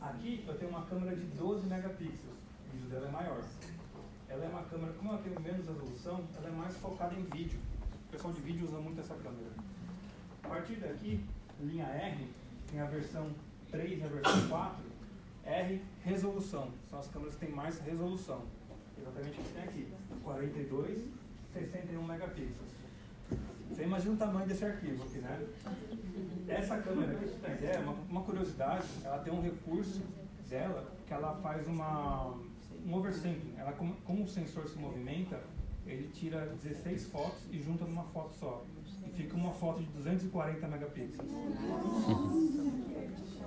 Aqui 0.00 0.44
eu 0.46 0.54
tenho 0.56 0.70
uma 0.70 0.84
câmera 0.86 1.16
de 1.16 1.22
12 1.22 1.66
megapixels, 1.66 2.20
o 2.68 2.72
vídeo 2.72 2.88
dela 2.88 3.08
é 3.08 3.10
maior. 3.10 3.42
Ela 4.28 4.44
é 4.44 4.48
uma 4.48 4.62
câmera, 4.62 4.92
como 4.94 5.10
ela 5.10 5.22
tem 5.22 5.32
menos 5.40 5.66
resolução, 5.66 6.24
ela 6.36 6.48
é 6.48 6.52
mais 6.52 6.76
focada 6.76 7.14
em 7.14 7.22
vídeo. 7.24 7.58
O 8.08 8.12
pessoal 8.12 8.32
de 8.32 8.40
vídeo 8.40 8.66
usa 8.66 8.78
muito 8.78 9.00
essa 9.00 9.14
câmera. 9.14 9.50
A 10.42 10.48
partir 10.48 10.76
daqui, 10.76 11.24
linha 11.60 11.86
R, 11.86 12.28
tem 12.70 12.80
a 12.80 12.86
versão 12.86 13.30
3 13.70 14.00
e 14.00 14.04
a 14.04 14.08
versão 14.08 14.48
4. 14.48 14.93
R, 15.46 15.82
resolução. 16.04 16.70
São 16.88 16.98
as 16.98 17.08
câmeras 17.08 17.34
que 17.34 17.46
têm 17.46 17.54
mais 17.54 17.78
resolução. 17.80 18.42
Exatamente 18.98 19.40
o 19.40 19.42
que 19.42 19.52
tem 19.52 19.62
aqui. 19.62 19.88
42, 20.22 21.08
61 21.52 22.02
megapixels. 22.02 22.74
Você 23.70 23.82
imagina 23.82 24.14
o 24.14 24.16
tamanho 24.16 24.46
desse 24.46 24.64
arquivo 24.64 25.02
aqui, 25.02 25.18
né? 25.18 25.46
Essa 26.48 26.78
câmera 26.78 27.12
aqui, 27.12 27.26
você 27.26 27.38
tem 27.38 27.54
ideia, 27.54 27.80
uma, 27.80 27.92
uma 28.08 28.22
curiosidade, 28.22 28.86
ela 29.02 29.18
tem 29.18 29.32
um 29.32 29.40
recurso 29.40 30.02
dela 30.48 30.92
que 31.06 31.12
ela 31.12 31.34
faz 31.42 31.66
uma, 31.66 32.34
um 32.86 32.94
oversampling. 32.94 33.54
Ela, 33.56 33.72
como, 33.72 33.94
como 34.04 34.24
o 34.24 34.28
sensor 34.28 34.68
se 34.68 34.78
movimenta, 34.78 35.40
ele 35.86 36.08
tira 36.08 36.54
16 36.62 37.08
fotos 37.08 37.42
e 37.50 37.60
junta 37.60 37.84
numa 37.84 38.04
foto 38.04 38.34
só. 38.34 38.64
E 39.06 39.10
fica 39.10 39.34
uma 39.34 39.52
foto 39.52 39.82
de 39.82 39.88
240 39.90 40.68
megapixels. 40.68 41.28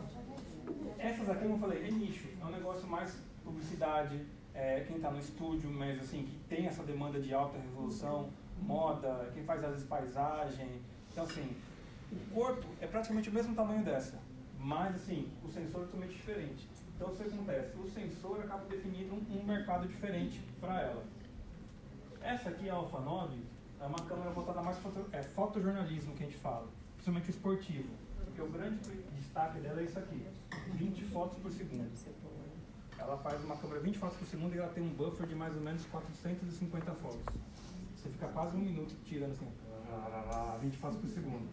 Essas 0.98 1.30
aqui, 1.30 1.42
como 1.42 1.56
eu 1.56 1.60
falei, 1.60 1.88
é 1.88 1.92
nicho. 1.92 2.28
É 2.42 2.46
um 2.46 2.52
negócio 2.52 2.88
mais 2.88 3.18
publicidade, 3.44 4.26
é, 4.54 4.82
quem 4.82 4.98
está 4.98 5.12
no 5.12 5.20
estúdio, 5.20 5.70
mas 5.70 6.00
assim, 6.00 6.24
que 6.24 6.38
tem 6.50 6.66
essa 6.66 6.84
demanda 6.84 7.20
de 7.20 7.34
alta 7.34 7.58
resolução, 7.60 8.30
moda, 8.62 9.30
quem 9.34 9.44
faz 9.44 9.64
às 9.64 9.72
vezes 9.72 9.86
paisagem. 9.86 10.82
Então 11.12 11.24
assim, 11.24 11.56
o 12.12 12.34
corpo 12.34 12.66
é 12.82 12.88
praticamente 12.88 13.30
o 13.30 13.34
mesmo 13.34 13.54
tamanho 13.56 13.84
dessa, 13.84 14.20
mas 14.60 14.96
assim, 14.96 15.30
o 15.44 15.50
sensor 15.50 15.82
é 15.82 15.86
totalmente 15.86 16.14
diferente. 16.14 16.68
Então 16.96 17.10
o 17.10 17.16
que 17.16 17.24
acontece? 17.24 17.78
O 17.78 17.88
sensor 17.88 18.40
acaba 18.40 18.66
definindo 18.66 19.14
um, 19.14 19.40
um 19.40 19.46
mercado 19.46 19.88
diferente 19.88 20.42
para 20.60 20.82
ela. 20.82 21.04
Essa 22.22 22.50
aqui, 22.50 22.68
a 22.68 22.74
Alpha 22.74 23.00
9, 23.00 23.38
é 23.80 23.86
uma 23.86 24.00
câmera 24.00 24.32
voltada 24.32 24.62
mais 24.62 24.78
foto, 24.80 25.06
é 25.12 25.22
fotojornalismo 25.22 26.16
que 26.16 26.24
a 26.24 26.26
gente 26.26 26.40
fala, 26.40 26.68
principalmente 26.96 27.30
esportivo. 27.30 27.90
Porque 28.26 28.42
o 28.42 28.50
grande 28.50 28.80
destaque 29.16 29.60
dela 29.60 29.80
é 29.80 29.84
isso 29.84 30.00
aqui, 30.00 30.26
20 30.68 31.04
fotos 31.06 31.38
por 31.40 31.52
segundo. 31.52 31.90
Ela 32.98 33.18
faz 33.18 33.44
uma 33.44 33.56
câmera 33.56 33.80
20 33.80 33.98
fotos 33.98 34.18
por 34.18 34.28
segundo 34.28 34.56
e 34.56 34.58
ela 34.58 34.70
tem 34.70 34.84
um 34.84 34.90
buffer 34.90 35.28
de 35.28 35.36
mais 35.36 35.56
ou 35.56 35.62
menos 35.62 35.86
450 35.86 36.92
fotos. 36.96 37.20
Você 37.96 38.10
fica 38.10 38.28
quase 38.28 38.56
um 38.56 38.60
minuto 38.60 38.96
tirando 39.06 39.32
assim, 39.32 39.48
20 40.62 40.78
fotos 40.78 41.00
por 41.00 41.10
segundo. 41.10 41.48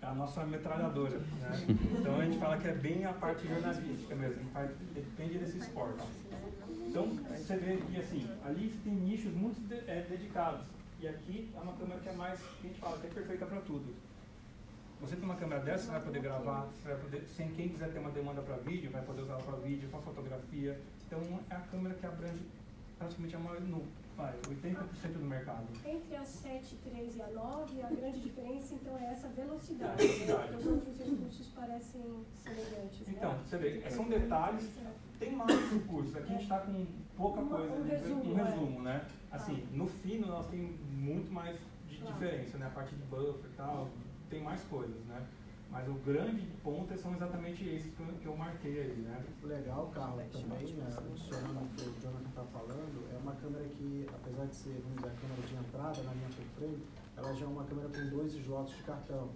É 0.00 0.06
a 0.06 0.14
nossa 0.14 0.44
metralhadora. 0.44 1.18
Né? 1.18 1.66
Então 2.00 2.20
a 2.20 2.24
gente 2.24 2.38
fala 2.38 2.58
que 2.58 2.66
é 2.66 2.74
bem 2.74 3.04
a 3.04 3.12
parte 3.12 3.46
jornalística 3.46 4.14
mesmo, 4.16 4.42
depende 4.94 5.38
desse 5.38 5.58
esporte. 5.58 6.02
Então 6.88 7.06
você 7.06 7.56
vê 7.56 7.76
que 7.76 8.00
assim, 8.00 8.28
ali 8.44 8.68
tem 8.84 8.92
nichos 8.92 9.32
muito 9.32 9.60
de, 9.68 9.76
é, 9.88 10.04
dedicados. 10.08 10.66
E 11.00 11.08
aqui 11.08 11.50
é 11.54 11.60
uma 11.60 11.72
câmera 11.72 12.00
que 12.00 12.08
é 12.08 12.12
mais, 12.12 12.40
que 12.40 12.66
a 12.66 12.70
gente 12.70 12.80
fala, 12.80 12.98
que 12.98 13.06
é 13.06 13.10
perfeita 13.10 13.46
para 13.46 13.60
tudo. 13.60 13.94
Você 15.02 15.16
tem 15.16 15.24
uma 15.24 15.34
câmera 15.34 15.60
dessa, 15.60 15.84
você 15.86 15.90
vai 15.90 16.00
poder 16.00 16.20
gravar, 16.22 16.68
vai 16.84 16.94
poder, 16.96 17.24
sem 17.36 17.48
quem 17.50 17.68
quiser 17.70 17.92
ter 17.92 17.98
uma 17.98 18.10
demanda 18.10 18.40
para 18.40 18.56
vídeo, 18.58 18.88
vai 18.90 19.02
poder 19.02 19.22
usar 19.22 19.32
ela 19.34 19.42
para 19.42 19.56
vídeo, 19.56 19.88
para 19.88 20.00
fotografia. 20.00 20.80
Então 21.06 21.20
é 21.50 21.54
a 21.56 21.60
câmera 21.60 21.94
que 21.96 22.06
abrange 22.06 22.40
praticamente 22.96 23.34
a 23.34 23.38
maior, 23.40 23.60
no, 23.62 23.82
vai, 24.16 24.32
80% 24.48 25.12
do 25.18 25.24
mercado. 25.24 25.66
Entre 25.84 26.14
a 26.16 26.24
7, 26.24 26.76
3 26.88 27.16
e 27.16 27.22
a 27.22 27.26
9, 27.30 27.82
a 27.82 27.88
grande 27.90 28.20
diferença 28.20 28.74
então 28.74 28.96
é 28.96 29.06
essa 29.06 29.26
velocidade. 29.28 30.02
É, 30.04 30.06
velocidade. 30.06 30.50
Né? 30.52 30.56
Os 30.58 30.66
outros 30.68 30.98
recursos 30.98 31.48
parecem 31.48 32.24
semelhantes. 32.36 33.08
Então, 33.08 33.32
né? 33.32 33.40
você 33.44 33.58
vê, 33.58 33.90
são 33.90 34.08
detalhes, 34.08 34.70
tem 35.18 35.32
mais 35.34 35.72
recursos. 35.72 36.14
Aqui 36.14 36.28
a 36.28 36.32
gente 36.34 36.42
está 36.44 36.60
com 36.60 36.86
pouca 37.16 37.40
Uma- 37.40 37.58
coisa, 37.58 37.74
um 37.74 37.82
de- 37.82 37.90
resumo, 37.90 38.34
um 38.34 38.38
é. 38.38 38.42
resumo, 38.44 38.82
né? 38.82 39.04
Assim, 39.32 39.66
no 39.72 39.88
fino 39.88 40.28
nós 40.28 40.46
temos 40.46 40.78
muito 40.92 41.32
mais 41.32 41.58
de 41.88 41.98
Claro. 41.98 42.14
diferença, 42.14 42.56
né? 42.56 42.66
A 42.66 42.70
parte 42.70 42.94
de 42.94 43.02
buffer 43.02 43.50
e 43.50 43.56
tal, 43.56 43.88
tem 44.32 44.42
mais 44.42 44.62
coisas, 44.64 45.04
né? 45.04 45.22
Mas 45.70 45.88
o 45.88 45.94
grande 46.04 46.42
ponto 46.62 46.96
são 46.98 47.14
exatamente 47.14 47.64
esses 47.68 47.94
que 47.94 48.00
eu, 48.00 48.06
que 48.20 48.26
eu 48.26 48.36
marquei 48.36 48.80
aí, 48.80 48.96
né? 48.96 49.24
O 49.42 49.46
legal, 49.46 49.90
Carla, 49.94 50.24
também, 50.32 50.72
né, 50.74 50.88
adicionando 50.88 51.60
o 51.60 51.68
que 51.76 51.88
o 51.88 52.00
Jonathan 52.00 52.28
está 52.28 52.44
falando, 52.44 53.08
é 53.12 53.16
uma 53.16 53.34
câmera 53.36 53.64
que, 53.64 54.06
apesar 54.12 54.46
de 54.46 54.56
ser, 54.56 54.82
vamos 54.82 54.96
dizer, 54.96 55.08
a 55.08 55.20
câmera 55.20 55.42
de 55.48 55.54
entrada 55.54 56.02
na 56.02 56.12
linha 56.12 56.28
full 56.28 56.44
frame, 56.56 56.82
ela 57.16 57.34
já 57.34 57.44
é 57.44 57.48
uma 57.48 57.64
câmera 57.64 57.88
com 57.88 58.16
dois 58.16 58.34
slots 58.34 58.76
de 58.76 58.82
cartão. 58.82 59.30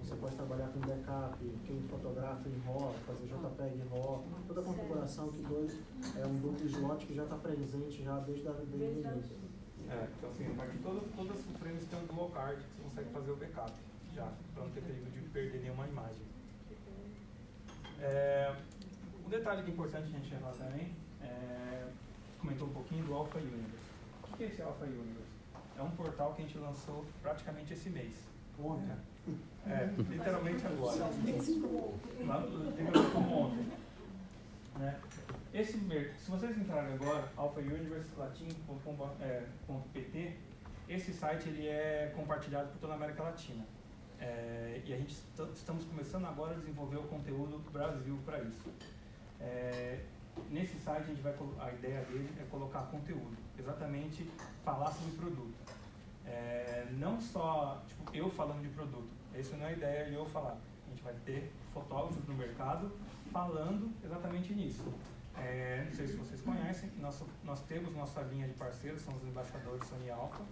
Você 0.00 0.16
pode 0.16 0.34
trabalhar 0.34 0.68
com 0.68 0.80
backup, 0.80 1.38
quem 1.64 1.80
fotografa 1.82 2.48
em 2.48 2.58
RAW, 2.66 2.94
fazer 3.06 3.26
JPEG 3.26 3.76
em 3.76 3.88
RAW, 3.88 4.24
toda 4.48 4.60
a 4.60 4.64
configuração 4.64 5.28
que 5.28 5.42
dois 5.42 5.78
é 6.16 6.26
um 6.26 6.34
duplo 6.38 6.66
slot 6.66 7.06
que 7.06 7.14
já 7.14 7.22
está 7.22 7.36
presente 7.36 8.02
já 8.02 8.18
desde, 8.20 8.48
a, 8.48 8.52
desde 8.52 8.76
o 8.76 9.12
início. 9.12 9.36
É, 9.88 10.08
então 10.18 10.30
assim, 10.30 10.46
a 10.46 10.54
partir 10.56 10.78
de 10.78 10.82
todas, 10.82 11.04
todas 11.14 11.36
as 11.36 11.56
frames 11.58 11.84
tem 11.84 12.00
um 12.00 12.06
dual 12.06 12.30
card 12.30 12.60
que 12.60 12.68
você 12.76 12.82
consegue 12.82 13.10
fazer 13.10 13.30
o 13.30 13.36
backup 13.36 13.72
já, 14.16 14.26
para 14.54 14.64
não 14.64 14.70
ter 14.70 14.80
perigo 14.80 15.10
de 15.10 15.20
perder 15.28 15.60
nenhuma 15.60 15.86
imagem. 15.86 16.24
É, 18.00 18.54
um 19.24 19.28
detalhe 19.28 19.62
que 19.62 19.70
é 19.70 19.74
importante 19.74 20.04
a 20.06 20.18
gente 20.18 20.34
falar 20.34 20.52
também, 20.54 20.92
é, 21.22 21.86
comentou 22.40 22.66
um 22.68 22.72
pouquinho 22.72 23.04
do 23.04 23.14
Alpha 23.14 23.38
Universe. 23.38 23.76
O 24.32 24.36
que 24.36 24.44
é 24.44 24.46
esse 24.46 24.62
Alpha 24.62 24.84
Universe? 24.84 25.36
É 25.78 25.82
um 25.82 25.90
portal 25.90 26.32
que 26.34 26.42
a 26.42 26.46
gente 26.46 26.56
lançou 26.58 27.04
praticamente 27.22 27.74
esse 27.74 27.90
mês. 27.90 28.14
Ontem. 28.58 28.90
É, 29.66 29.84
literalmente 30.10 30.66
agora. 30.66 30.96
Só 30.96 31.08
meses 31.22 31.60
como- 31.60 31.94
Lá, 32.26 32.38
literalmente 32.38 33.10
como 33.12 33.38
ontem. 33.38 33.66
Né? 34.78 34.98
Esse, 35.52 35.72
se 36.18 36.30
vocês 36.30 36.56
entrarem 36.56 36.94
agora, 36.94 37.28
alphauniversilatin.pt, 37.36 40.36
esse 40.88 41.12
site 41.12 41.48
ele 41.48 41.66
é 41.66 42.12
compartilhado 42.16 42.68
por 42.70 42.78
toda 42.78 42.92
a 42.94 42.96
América 42.96 43.24
Latina. 43.24 43.64
É, 44.20 44.80
e 44.84 44.92
a 44.94 44.96
gente 44.96 45.10
est- 45.12 45.52
estamos 45.54 45.84
começando 45.84 46.24
agora 46.26 46.52
a 46.54 46.58
desenvolver 46.58 46.96
o 46.96 47.02
conteúdo 47.04 47.58
Brasil 47.70 48.18
para 48.24 48.40
isso. 48.40 48.70
É, 49.40 50.00
nesse 50.50 50.76
site 50.78 51.02
a 51.04 51.06
gente 51.06 51.20
vai 51.22 51.34
a 51.60 51.72
ideia 51.72 52.00
dele 52.04 52.28
é 52.40 52.44
colocar 52.50 52.80
conteúdo, 52.90 53.36
exatamente 53.58 54.28
falar 54.64 54.90
sobre 54.92 55.16
produto. 55.16 55.54
É, 56.24 56.86
não 56.98 57.20
só 57.20 57.82
tipo, 57.86 58.16
eu 58.16 58.30
falando 58.30 58.62
de 58.62 58.68
produto, 58.70 59.08
essa 59.34 59.56
não 59.56 59.66
é 59.66 59.68
a 59.70 59.72
ideia 59.72 60.06
de 60.06 60.14
eu 60.14 60.26
falar. 60.26 60.56
A 60.86 60.90
gente 60.90 61.02
vai 61.02 61.14
ter 61.24 61.52
fotógrafos 61.72 62.26
no 62.26 62.34
mercado 62.34 62.90
falando 63.30 63.90
exatamente 64.04 64.52
nisso. 64.54 64.82
É, 65.36 65.84
não 65.86 65.94
sei 65.94 66.06
se 66.06 66.14
vocês 66.16 66.40
conhecem, 66.40 66.90
nós, 66.98 67.22
nós 67.44 67.60
temos 67.62 67.94
nossa 67.94 68.22
linha 68.22 68.48
de 68.48 68.54
parceiros, 68.54 69.02
são 69.02 69.14
os 69.14 69.22
embaixadores 69.24 69.86
Sony 69.86 70.10
Alpha. 70.10 70.42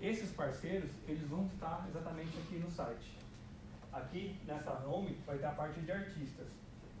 Esses 0.00 0.30
parceiros, 0.30 0.90
eles 1.08 1.26
vão 1.28 1.46
estar 1.46 1.86
exatamente 1.88 2.36
aqui 2.38 2.58
no 2.58 2.70
site. 2.70 3.18
Aqui, 3.92 4.38
nessa 4.46 4.72
home, 4.86 5.16
vai 5.26 5.38
ter 5.38 5.46
a 5.46 5.52
parte 5.52 5.80
de 5.80 5.90
artistas. 5.90 6.46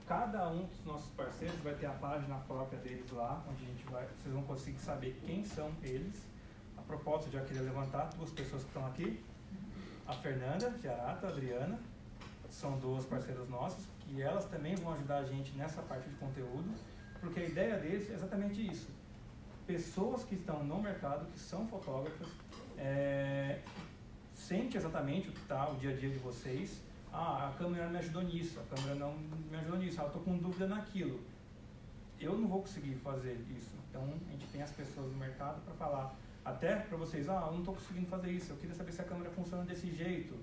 Cada 0.06 0.48
um 0.48 0.64
dos 0.66 0.84
nossos 0.84 1.10
parceiros 1.10 1.58
vai 1.60 1.74
ter 1.74 1.86
a 1.86 1.92
página 1.92 2.36
própria 2.46 2.78
deles 2.78 3.10
lá, 3.10 3.44
onde 3.48 3.64
a 3.64 3.66
gente 3.66 3.84
vai, 3.86 4.06
vocês 4.06 4.32
vão 4.32 4.42
conseguir 4.44 4.78
saber 4.78 5.20
quem 5.26 5.44
são 5.44 5.70
eles. 5.82 6.22
A 6.78 6.82
propósito, 6.82 7.32
já 7.32 7.44
queria 7.44 7.62
levantar 7.62 8.08
duas 8.16 8.30
pessoas 8.30 8.62
que 8.62 8.68
estão 8.68 8.86
aqui. 8.86 9.22
A 10.06 10.12
Fernanda 10.14 10.72
Giarato, 10.80 11.26
a 11.26 11.28
Adriana, 11.28 11.78
são 12.48 12.78
duas 12.78 13.04
parceiras 13.04 13.48
nossas, 13.48 13.84
que 14.00 14.22
elas 14.22 14.46
também 14.46 14.74
vão 14.76 14.94
ajudar 14.94 15.18
a 15.18 15.24
gente 15.24 15.52
nessa 15.56 15.82
parte 15.82 16.08
de 16.08 16.14
conteúdo, 16.16 16.72
porque 17.20 17.40
a 17.40 17.44
ideia 17.44 17.76
deles 17.76 18.08
é 18.10 18.14
exatamente 18.14 18.66
isso. 18.66 18.88
Pessoas 19.66 20.22
que 20.24 20.36
estão 20.36 20.62
no 20.62 20.80
mercado, 20.80 21.26
que 21.32 21.38
são 21.38 21.66
fotógrafas, 21.66 22.28
é, 22.78 23.60
sente 24.34 24.76
exatamente 24.76 25.28
o 25.28 25.32
que 25.32 25.40
está 25.40 25.68
o 25.68 25.76
dia 25.76 25.90
a 25.90 25.96
dia 25.96 26.10
de 26.10 26.18
vocês. 26.18 26.82
Ah, 27.12 27.48
a 27.48 27.58
câmera 27.58 27.88
me 27.88 27.98
ajudou 27.98 28.22
nisso, 28.22 28.60
a 28.60 28.74
câmera 28.74 28.94
não 28.94 29.14
me 29.16 29.56
ajudou 29.56 29.78
nisso, 29.78 30.00
ah, 30.00 30.04
eu 30.04 30.06
estou 30.08 30.22
com 30.22 30.36
dúvida 30.36 30.66
naquilo. 30.66 31.20
Eu 32.20 32.36
não 32.36 32.48
vou 32.48 32.60
conseguir 32.60 32.94
fazer 32.96 33.44
isso. 33.56 33.70
Então, 33.88 34.02
a 34.02 34.32
gente 34.32 34.46
tem 34.48 34.62
as 34.62 34.70
pessoas 34.70 35.10
no 35.10 35.18
mercado 35.18 35.62
para 35.64 35.74
falar, 35.74 36.14
até 36.44 36.76
para 36.76 36.96
vocês, 36.96 37.28
ah, 37.28 37.44
eu 37.46 37.52
não 37.52 37.60
estou 37.60 37.74
conseguindo 37.74 38.06
fazer 38.06 38.30
isso, 38.30 38.52
eu 38.52 38.56
queria 38.56 38.74
saber 38.74 38.92
se 38.92 39.00
a 39.00 39.04
câmera 39.04 39.30
funciona 39.30 39.64
desse 39.64 39.90
jeito. 39.90 40.34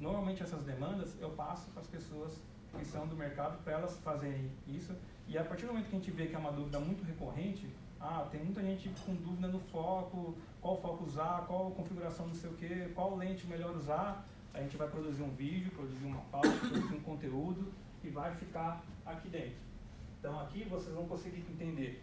Normalmente 0.00 0.42
essas 0.42 0.64
demandas 0.64 1.14
eu 1.20 1.30
passo 1.30 1.70
para 1.70 1.82
as 1.82 1.86
pessoas 1.86 2.40
que 2.78 2.84
são 2.84 3.06
do 3.06 3.16
mercado 3.16 3.62
para 3.62 3.74
elas 3.74 3.96
fazerem 3.98 4.50
isso. 4.66 4.94
E 5.28 5.36
a 5.36 5.44
partir 5.44 5.66
do 5.66 5.72
momento 5.72 5.88
que 5.88 5.96
a 5.96 5.98
gente 5.98 6.10
vê 6.10 6.26
que 6.26 6.34
é 6.34 6.38
uma 6.38 6.52
dúvida 6.52 6.80
muito 6.80 7.04
recorrente, 7.04 7.68
ah, 8.00 8.26
tem 8.30 8.42
muita 8.42 8.62
gente 8.62 8.88
com 9.04 9.14
dúvida 9.14 9.48
no 9.48 9.60
foco, 9.60 10.34
qual 10.60 10.80
foco 10.80 11.04
usar, 11.04 11.44
qual 11.46 11.70
configuração 11.72 12.26
não 12.26 12.34
sei 12.34 12.50
o 12.50 12.54
que, 12.54 12.88
qual 12.94 13.16
lente 13.16 13.46
melhor 13.46 13.76
usar, 13.76 14.24
a 14.54 14.60
gente 14.60 14.76
vai 14.76 14.88
produzir 14.88 15.22
um 15.22 15.30
vídeo, 15.30 15.70
produzir 15.70 16.06
uma 16.06 16.20
pauta, 16.22 16.48
produzir 16.48 16.94
um 16.94 17.00
conteúdo 17.00 17.72
e 18.02 18.08
vai 18.08 18.34
ficar 18.34 18.82
aqui 19.04 19.28
dentro. 19.28 19.58
Então 20.18 20.38
aqui 20.40 20.64
vocês 20.64 20.94
vão 20.94 21.06
conseguir 21.06 21.40
entender, 21.50 22.02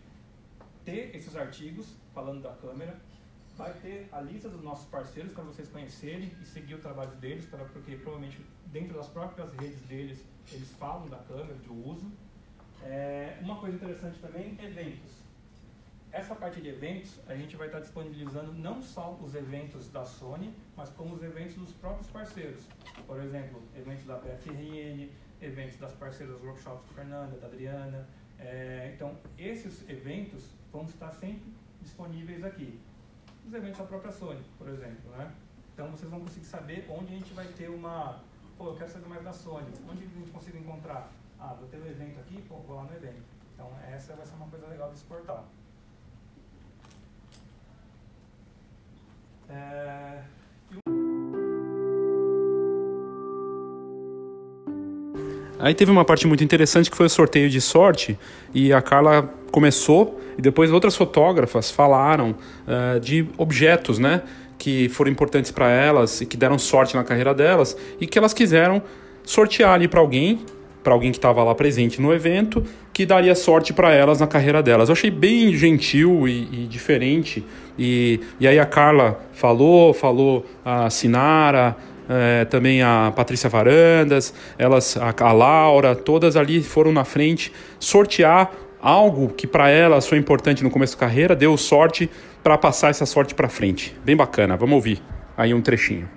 ter 0.86 1.16
esses 1.16 1.36
artigos 1.36 1.96
falando 2.14 2.42
da 2.42 2.54
câmera, 2.54 3.00
vai 3.58 3.74
ter 3.74 4.08
a 4.12 4.22
lista 4.22 4.50
dos 4.50 4.64
nossos 4.64 4.86
parceiros 4.86 5.34
para 5.34 5.44
vocês 5.44 5.68
conhecerem 5.68 6.32
e 6.40 6.46
seguir 6.46 6.76
o 6.76 6.80
trabalho 6.80 7.16
deles, 7.16 7.46
para, 7.48 7.66
porque 7.66 7.96
provavelmente 7.96 8.40
dentro 8.68 8.96
das 8.96 9.08
próprias 9.08 9.52
redes 9.56 9.82
deles 9.82 10.24
eles 10.52 10.72
falam 10.74 11.08
da 11.08 11.18
câmera, 11.18 11.56
do 11.56 11.90
uso. 11.90 12.10
É, 12.84 13.40
uma 13.42 13.56
coisa 13.56 13.76
interessante 13.76 14.20
também, 14.20 14.56
eventos. 14.62 15.27
Essa 16.18 16.34
parte 16.34 16.60
de 16.60 16.70
eventos, 16.70 17.20
a 17.28 17.36
gente 17.36 17.56
vai 17.56 17.68
estar 17.68 17.80
disponibilizando 17.80 18.52
não 18.52 18.82
só 18.82 19.16
os 19.22 19.36
eventos 19.36 19.88
da 19.90 20.04
Sony, 20.04 20.52
mas 20.76 20.90
como 20.90 21.14
os 21.14 21.22
eventos 21.22 21.54
dos 21.54 21.72
próprios 21.74 22.10
parceiros. 22.10 22.64
Por 23.06 23.22
exemplo, 23.22 23.62
eventos 23.76 24.04
da 24.04 24.16
PFRN, 24.16 25.12
eventos 25.40 25.78
das 25.78 25.94
parceiras 25.94 26.42
workshops 26.42 26.88
da 26.88 26.94
Fernanda, 26.96 27.38
da 27.38 27.46
Adriana. 27.46 28.08
É, 28.40 28.94
então, 28.96 29.16
esses 29.38 29.88
eventos 29.88 30.50
vão 30.72 30.86
estar 30.86 31.12
sempre 31.12 31.54
disponíveis 31.84 32.44
aqui. 32.44 32.80
Os 33.46 33.54
eventos 33.54 33.78
da 33.78 33.86
própria 33.86 34.12
Sony, 34.12 34.42
por 34.58 34.70
exemplo, 34.70 35.12
né? 35.12 35.32
Então, 35.72 35.92
vocês 35.92 36.10
vão 36.10 36.22
conseguir 36.22 36.48
saber 36.48 36.88
onde 36.90 37.14
a 37.14 37.18
gente 37.20 37.32
vai 37.36 37.46
ter 37.46 37.70
uma... 37.70 38.24
Pô, 38.58 38.70
eu 38.70 38.76
quero 38.76 38.90
saber 38.90 39.08
mais 39.08 39.24
da 39.24 39.34
Sony. 39.34 39.72
Onde 39.88 40.04
a 40.04 40.08
gente 40.08 40.32
consegue 40.32 40.58
encontrar? 40.58 41.12
Ah, 41.40 41.54
vou 41.54 41.70
ter 41.70 41.78
um 41.78 41.86
evento 41.86 42.20
aqui, 42.20 42.42
pô, 42.50 42.56
vou 42.56 42.78
lá 42.78 42.86
no 42.86 42.96
evento. 42.96 43.22
Então, 43.54 43.72
essa 43.88 44.16
vai 44.16 44.26
ser 44.26 44.34
uma 44.34 44.48
coisa 44.48 44.66
legal 44.66 44.90
desse 44.90 45.04
portal. 45.04 45.48
É, 49.50 49.88
Aí 55.60 55.74
teve 55.74 55.90
uma 55.90 56.06
parte 56.06 56.28
muito 56.28 56.44
interessante 56.44 56.90
que 56.90 56.96
foi 56.96 57.08
o 57.08 57.10
sorteio 57.10 57.50
de 57.50 57.60
sorte 57.60 58.18
e 58.54 58.72
a 58.72 58.82
Carla 58.82 59.34
começou 59.52 60.22
e 60.38 60.42
depois 60.42 60.72
outras 60.72 60.96
fotógrafas 60.96 61.72
falaram 61.72 62.36
eh, 62.68 63.00
de 63.00 63.28
objetos, 63.38 63.98
né, 63.98 64.22
que 64.58 64.88
foram 64.90 65.12
importantes 65.12 65.50
para 65.50 65.70
elas 65.70 66.22
e 66.22 66.26
que 66.26 66.38
deram 66.38 66.60
sorte 66.60 66.96
na 66.96 67.04
carreira 67.04 67.34
delas 67.34 67.76
e 68.00 68.06
que 68.06 68.20
elas 68.20 68.34
quiseram 68.34 68.84
sortear 69.24 69.74
ali 69.74 69.88
para 69.88 70.00
alguém, 70.00 70.40
para 70.84 70.94
alguém 70.94 71.12
que 71.12 71.18
estava 71.18 71.44
lá 71.44 71.56
presente 71.56 72.00
no 72.00 72.14
evento, 72.14 72.64
que 72.98 73.06
daria 73.06 73.36
sorte 73.36 73.74
para 73.74 73.94
elas 73.94 74.20
na 74.20 74.26
carreira 74.26 74.64
delas. 74.64 74.90
Eu 74.90 74.94
achei 74.94 75.12
bem 75.12 75.54
gentil 75.54 76.28
e, 76.28 76.50
e 76.52 76.68
diferente 76.68 77.46
e, 77.78 78.20
e 78.40 78.48
aí 78.48 78.58
a 78.58 78.66
Carla 78.66 79.22
falou, 79.34 79.94
falou 79.94 80.44
a 80.66 80.90
Sinara 80.90 81.78
é, 82.10 82.46
também 82.46 82.82
a 82.82 83.14
Patrícia 83.16 83.52
Varandas, 83.52 84.34
elas, 84.58 84.98
a, 84.98 85.14
a, 85.16 85.32
Laura, 85.32 85.94
todas 85.94 86.36
ali 86.36 86.64
foram 86.64 86.92
na 86.92 87.04
frente 87.04 87.54
sortear 87.80 88.52
algo 88.82 89.30
que 89.30 89.46
para 89.46 89.70
elas 89.70 90.08
foi 90.08 90.18
importante 90.18 90.64
no 90.64 90.72
começo 90.72 90.96
da 90.96 91.02
carreira, 91.02 91.36
deu 91.36 91.56
sorte 91.56 92.10
para 92.42 92.58
passar 92.58 92.90
essa 92.90 93.06
sorte 93.06 93.36
para 93.36 93.48
frente. 93.48 93.96
Bem 94.04 94.16
bacana, 94.16 94.58
vamos 94.58 94.74
ouvir 94.74 95.04
aí 95.38 95.54
um 95.54 95.62
trechinho. 95.62 96.10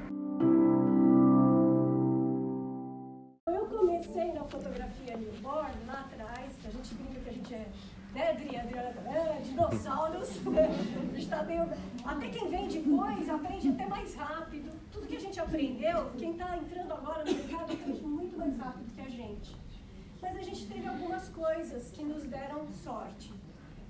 Algumas 21.20 21.28
coisas 21.28 21.90
que 21.90 22.02
nos 22.02 22.22
deram 22.24 22.66
sorte. 22.72 23.33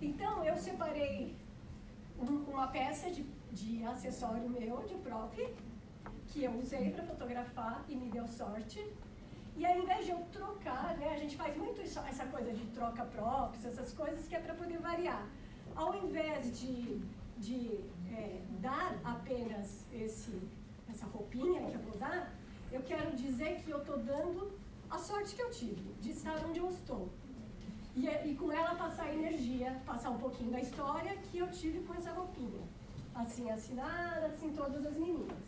Então, 0.03 0.45
eu 0.45 0.57
separei 0.57 1.37
um, 2.19 2.51
uma 2.51 2.67
peça 2.69 3.11
de, 3.11 3.23
de 3.53 3.85
acessório 3.85 4.49
meu, 4.49 4.83
de 4.83 4.95
prop, 4.95 5.37
que 6.29 6.43
eu 6.45 6.53
usei 6.59 6.91
para 6.91 7.05
fotografar 7.05 7.85
e 7.89 7.95
me 7.95 8.09
deu 8.11 8.27
sorte. 8.27 8.85
E 9.57 9.65
ao 9.65 9.79
invés 9.79 10.07
de 10.07 10.11
eu 10.13 10.19
trocar, 10.33 10.97
né, 10.97 11.13
a 11.13 11.19
gente 11.19 11.37
faz 11.37 11.57
muito 11.57 11.81
isso, 11.83 11.99
essa 12.01 12.27
coisa 12.27 12.53
de 12.53 12.65
troca 12.69 13.05
props, 13.05 13.65
essas 13.65 13.93
coisas 13.93 14.27
que 14.27 14.35
é 14.35 14.41
para 14.41 14.55
poder 14.55 14.79
variar. 14.79 15.27
Ao 15.77 15.95
invés 16.05 16.59
de, 16.59 17.01
de 17.39 17.81
é, 18.13 18.41
dar 18.61 18.99
apenas 19.05 19.85
esse, 19.93 20.33
essa 20.89 21.07
roupinha 21.07 21.63
que 21.69 21.75
eu 21.75 21.83
vou 21.83 21.97
dar, 21.99 22.33
eu 22.73 22.83
quero 22.83 23.15
dizer 23.17 23.61
que 23.63 23.71
eu 23.71 23.79
estou 23.79 23.99
dando 23.99 24.60
a 24.91 24.99
sorte 24.99 25.35
que 25.35 25.43
eu 25.43 25.51
tive 25.51 25.83
de 26.01 26.11
estar 26.11 26.37
onde 26.47 26.59
eu 26.59 26.69
estou. 26.69 27.09
E, 27.95 28.07
e 28.07 28.35
com 28.35 28.53
ela 28.53 28.75
passar 28.75 29.13
energia, 29.13 29.81
passar 29.87 30.11
um 30.11 30.19
pouquinho 30.19 30.51
da 30.51 30.61
história 30.61 31.17
que 31.31 31.39
eu 31.39 31.51
tive 31.51 31.81
com 31.81 31.95
essa 31.95 32.11
roupinha. 32.11 32.63
Assim 33.15 33.51
assinada, 33.51 34.27
assim 34.27 34.51
todas 34.53 34.85
as 34.85 34.97
meninas. 34.97 35.39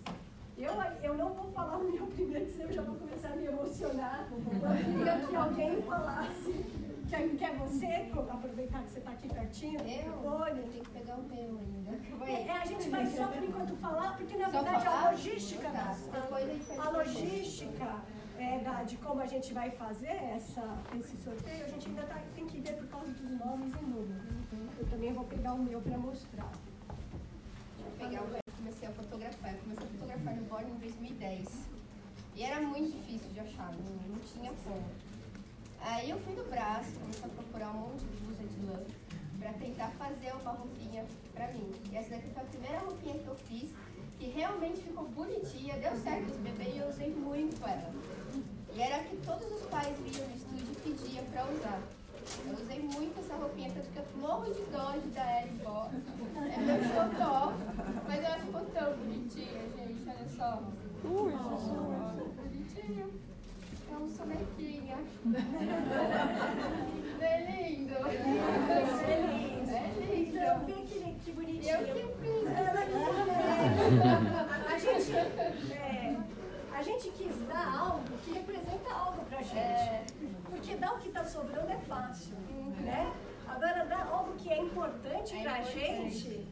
Eu, 0.56 0.72
eu 1.02 1.16
não 1.16 1.32
vou 1.32 1.50
falar 1.52 1.78
o 1.78 1.90
meu 1.90 2.06
primeiro, 2.06 2.48
senão 2.50 2.66
eu 2.66 2.72
já 2.72 2.82
vou 2.82 2.96
começar 2.96 3.28
a 3.28 3.36
me 3.36 3.46
emocionar. 3.46 4.28
Eu 4.30 4.94
queria 4.94 5.26
que 5.26 5.36
alguém 5.36 5.82
falasse. 5.82 6.66
Quer, 7.08 7.28
quer 7.36 7.56
você 7.56 8.10
aproveitar 8.30 8.82
que 8.82 8.90
você 8.90 8.98
está 8.98 9.10
aqui 9.10 9.28
pertinho? 9.28 9.80
Eu? 9.80 10.46
Eu 10.46 10.68
tenho 10.70 10.84
que 10.84 10.90
pegar 10.90 11.16
o 11.16 11.22
meu 11.22 11.58
ainda. 11.58 12.30
É, 12.30 12.50
a 12.50 12.64
gente 12.64 12.88
vai 12.88 13.06
só 13.06 13.26
por 13.26 13.42
enquanto 13.42 13.76
falar, 13.76 14.16
porque 14.16 14.36
na 14.36 14.48
verdade 14.48 14.86
a 14.86 15.10
logística, 15.10 15.68
tá. 15.70 15.96
a, 16.12 16.86
a 16.86 16.90
logística 16.90 18.02
é, 18.42 18.58
da, 18.58 18.82
de 18.82 18.96
como 18.96 19.20
a 19.20 19.26
gente 19.26 19.54
vai 19.54 19.70
fazer 19.70 20.16
essa, 20.36 20.64
esse 20.98 21.16
sorteio, 21.18 21.64
a 21.64 21.68
gente 21.68 21.88
ainda 21.88 22.02
tá, 22.02 22.20
tem 22.34 22.44
que 22.46 22.58
ver 22.58 22.74
por 22.74 22.88
causa 22.88 23.12
dos 23.12 23.30
nomes 23.38 23.72
e 23.74 23.84
números. 23.84 24.34
Eu 24.78 24.86
também 24.88 25.12
vou 25.12 25.24
pegar 25.24 25.52
o 25.54 25.62
meu 25.62 25.80
para 25.80 25.96
mostrar. 25.96 26.52
Vou 27.78 27.92
pegar 27.98 28.22
o 28.22 28.42
comecei 28.56 28.88
a 28.88 28.92
fotografar. 28.92 29.54
Eu 29.54 29.60
comecei 29.60 29.86
a 29.86 29.90
fotografar 29.90 30.36
no 30.36 30.44
Born 30.46 30.70
em 30.70 30.78
2010. 30.78 31.68
E 32.34 32.42
era 32.42 32.60
muito 32.60 32.96
difícil 32.96 33.30
de 33.32 33.40
achar, 33.40 33.72
não, 33.72 34.14
não 34.14 34.18
tinha 34.20 34.52
como. 34.64 34.84
Aí 35.80 36.10
eu 36.10 36.18
fui 36.18 36.34
no 36.34 36.44
braço, 36.44 36.92
comecei 36.98 37.24
a 37.24 37.28
procurar 37.28 37.70
um 37.70 37.80
monte 37.80 38.04
de 38.04 38.16
blusa 38.22 38.44
de 38.44 38.66
lã 38.66 38.80
para 39.38 39.52
tentar 39.54 39.90
fazer 39.90 40.32
uma 40.40 40.52
roupinha 40.52 41.04
para 41.32 41.48
mim. 41.52 41.70
E 41.90 41.96
essa 41.96 42.10
daqui 42.10 42.28
foi 42.32 42.42
a 42.42 42.46
primeira 42.46 42.78
roupinha 42.78 43.18
que 43.18 43.26
eu 43.26 43.34
fiz, 43.34 43.70
que 44.18 44.26
realmente 44.26 44.80
ficou 44.80 45.08
bonitinha, 45.08 45.76
deu 45.78 45.96
certo 45.96 46.30
os 46.30 46.36
bebês 46.38 46.74
e 46.74 46.78
eu 46.78 46.88
usei 46.88 47.10
muito 47.10 47.60
ela. 47.66 47.92
E 48.74 48.80
era 48.80 48.96
a 48.96 49.04
que 49.04 49.16
todos 49.18 49.52
os 49.52 49.62
pais 49.68 49.94
vinham 49.98 50.26
no 50.28 50.34
estúdio 50.34 50.72
e 50.72 50.76
pediam 50.76 51.24
para 51.26 51.44
usar. 51.44 51.80
Eu 52.46 52.54
usei 52.54 52.80
muito 52.80 53.20
essa 53.20 53.34
roupinha, 53.34 53.70
tanto 53.74 53.90
que 53.90 53.98
eu 53.98 54.04
morro 54.16 54.44
de 54.52 54.62
dó 54.72 54.92
de 54.92 55.08
dar 55.10 55.30
ela 55.30 55.48
embora. 55.48 55.90
É 56.36 56.58
meu 56.58 56.82
xodó, 56.82 57.52
mas 58.08 58.24
ela 58.24 58.38
ficou 58.38 58.64
tão 58.66 58.96
bonitinha, 58.96 59.62
gente, 59.76 60.08
olha 60.08 60.28
só. 60.36 60.62
Ui, 61.04 61.34
oh, 61.34 61.58
bonitinho. 62.40 63.12
É 63.90 63.96
um 63.96 64.08
sonequinha. 64.08 64.96
é 67.20 67.68
lindo. 67.68 67.94
É 67.94 68.20
lindo. 68.22 69.70
É 69.70 69.86
lindo. 70.00 70.42
Vê 70.64 70.72
que, 70.72 70.98
que 71.24 71.32
bonitinho. 71.32 71.76
Eu 71.76 71.80
que 71.84 72.02
fiz. 72.22 72.46
Ela 72.56 72.82
que 72.86 72.92
A 74.72 74.78
gente... 74.78 75.12
Gente 77.02 77.10
quis 77.18 77.36
dar 77.48 77.80
algo 77.80 78.16
que 78.24 78.32
representa 78.32 78.94
algo 78.94 79.24
pra 79.24 79.42
gente. 79.42 79.58
É. 79.58 80.04
Porque 80.48 80.76
dar 80.76 80.94
o 80.94 80.98
que 80.98 81.08
está 81.08 81.24
sobrando 81.24 81.68
é 81.68 81.78
fácil, 81.78 82.36
né? 82.80 83.12
Agora, 83.48 83.84
dar 83.86 84.06
algo 84.06 84.34
que 84.34 84.48
é 84.48 84.58
importante 84.60 85.36
é 85.36 85.42
pra 85.42 85.58
importante. 85.58 86.10
gente, 86.10 86.46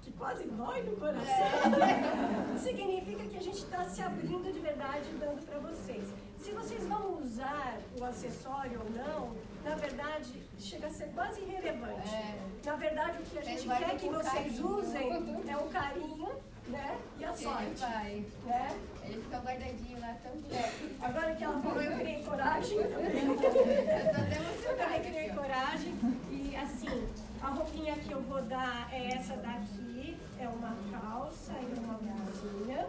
que 0.00 0.10
quase 0.12 0.44
dói 0.44 0.82
no 0.84 0.96
coração, 0.96 1.26
é. 1.26 2.56
significa 2.56 3.24
que 3.24 3.36
a 3.36 3.42
gente 3.42 3.58
está 3.58 3.84
se 3.84 4.00
abrindo 4.00 4.50
de 4.50 4.58
verdade 4.60 5.04
e 5.10 5.18
dando 5.18 5.44
para 5.44 5.58
vocês. 5.58 6.08
Se 6.38 6.50
vocês 6.52 6.86
vão 6.86 7.18
usar 7.18 7.78
o 8.00 8.02
acessório 8.02 8.80
ou 8.80 8.90
não, 8.90 9.36
na 9.62 9.74
verdade, 9.74 10.42
chega 10.58 10.86
a 10.86 10.90
ser 10.90 11.08
quase 11.08 11.42
irrelevante. 11.42 12.08
É. 12.08 12.38
Na 12.64 12.76
verdade, 12.76 13.18
o 13.18 13.22
que 13.22 13.38
a 13.38 13.42
gente 13.42 13.68
quer 13.68 13.98
que 13.98 14.08
vocês 14.08 14.32
carinho. 14.32 14.78
usem 14.78 15.42
é 15.46 15.56
o 15.58 15.68
carinho 15.68 16.49
né? 16.70 16.98
E 17.18 17.24
a 17.24 17.32
sorte. 17.32 17.64
Ele 17.64 17.74
vai. 17.76 18.24
Né? 18.46 18.78
Ele 19.04 19.22
fica 19.22 19.38
guardadinho 19.38 20.00
lá 20.00 20.16
também. 20.22 20.58
É. 20.58 20.72
Agora 21.02 21.34
que 21.34 21.44
ela 21.44 21.60
falou, 21.60 21.82
eu 21.82 21.98
criei 21.98 22.22
coragem. 22.22 22.78
eu 22.78 24.76
também 24.78 25.00
criei 25.02 25.30
coragem. 25.30 25.94
E 26.30 26.56
assim, 26.56 27.08
a 27.42 27.48
roupinha 27.48 27.96
que 27.96 28.12
eu 28.12 28.22
vou 28.22 28.42
dar 28.42 28.88
é 28.92 29.14
essa 29.14 29.36
daqui. 29.36 30.16
É 30.38 30.48
uma 30.48 30.74
calça 30.90 31.52
e 31.52 31.78
uma 31.78 31.94
blusinha. 31.94 32.86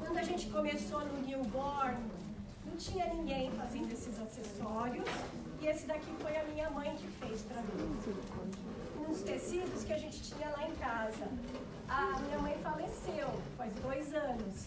Quando 0.00 0.18
a 0.18 0.22
gente 0.22 0.48
começou 0.48 1.00
no 1.06 1.20
newborn, 1.22 1.96
não 2.66 2.76
tinha 2.76 3.06
ninguém 3.14 3.50
fazendo 3.52 3.92
esses 3.92 4.18
acessórios. 4.20 5.08
E 5.60 5.66
esse 5.66 5.86
daqui 5.86 6.12
foi 6.20 6.36
a 6.36 6.44
minha 6.44 6.68
mãe 6.70 6.94
que 6.96 7.06
fez 7.24 7.42
para 7.42 7.62
mim. 7.62 7.96
Uns 9.08 9.22
tecidos 9.22 9.84
que 9.84 9.92
a 9.92 9.98
gente 9.98 10.22
tinha 10.22 10.48
lá 10.50 10.68
em 10.68 10.74
casa. 10.74 11.28
A 11.88 12.18
minha 12.20 12.38
mãe 12.38 12.56
faleceu 12.62 13.28
faz 13.56 13.72
dois 13.74 14.14
anos. 14.14 14.66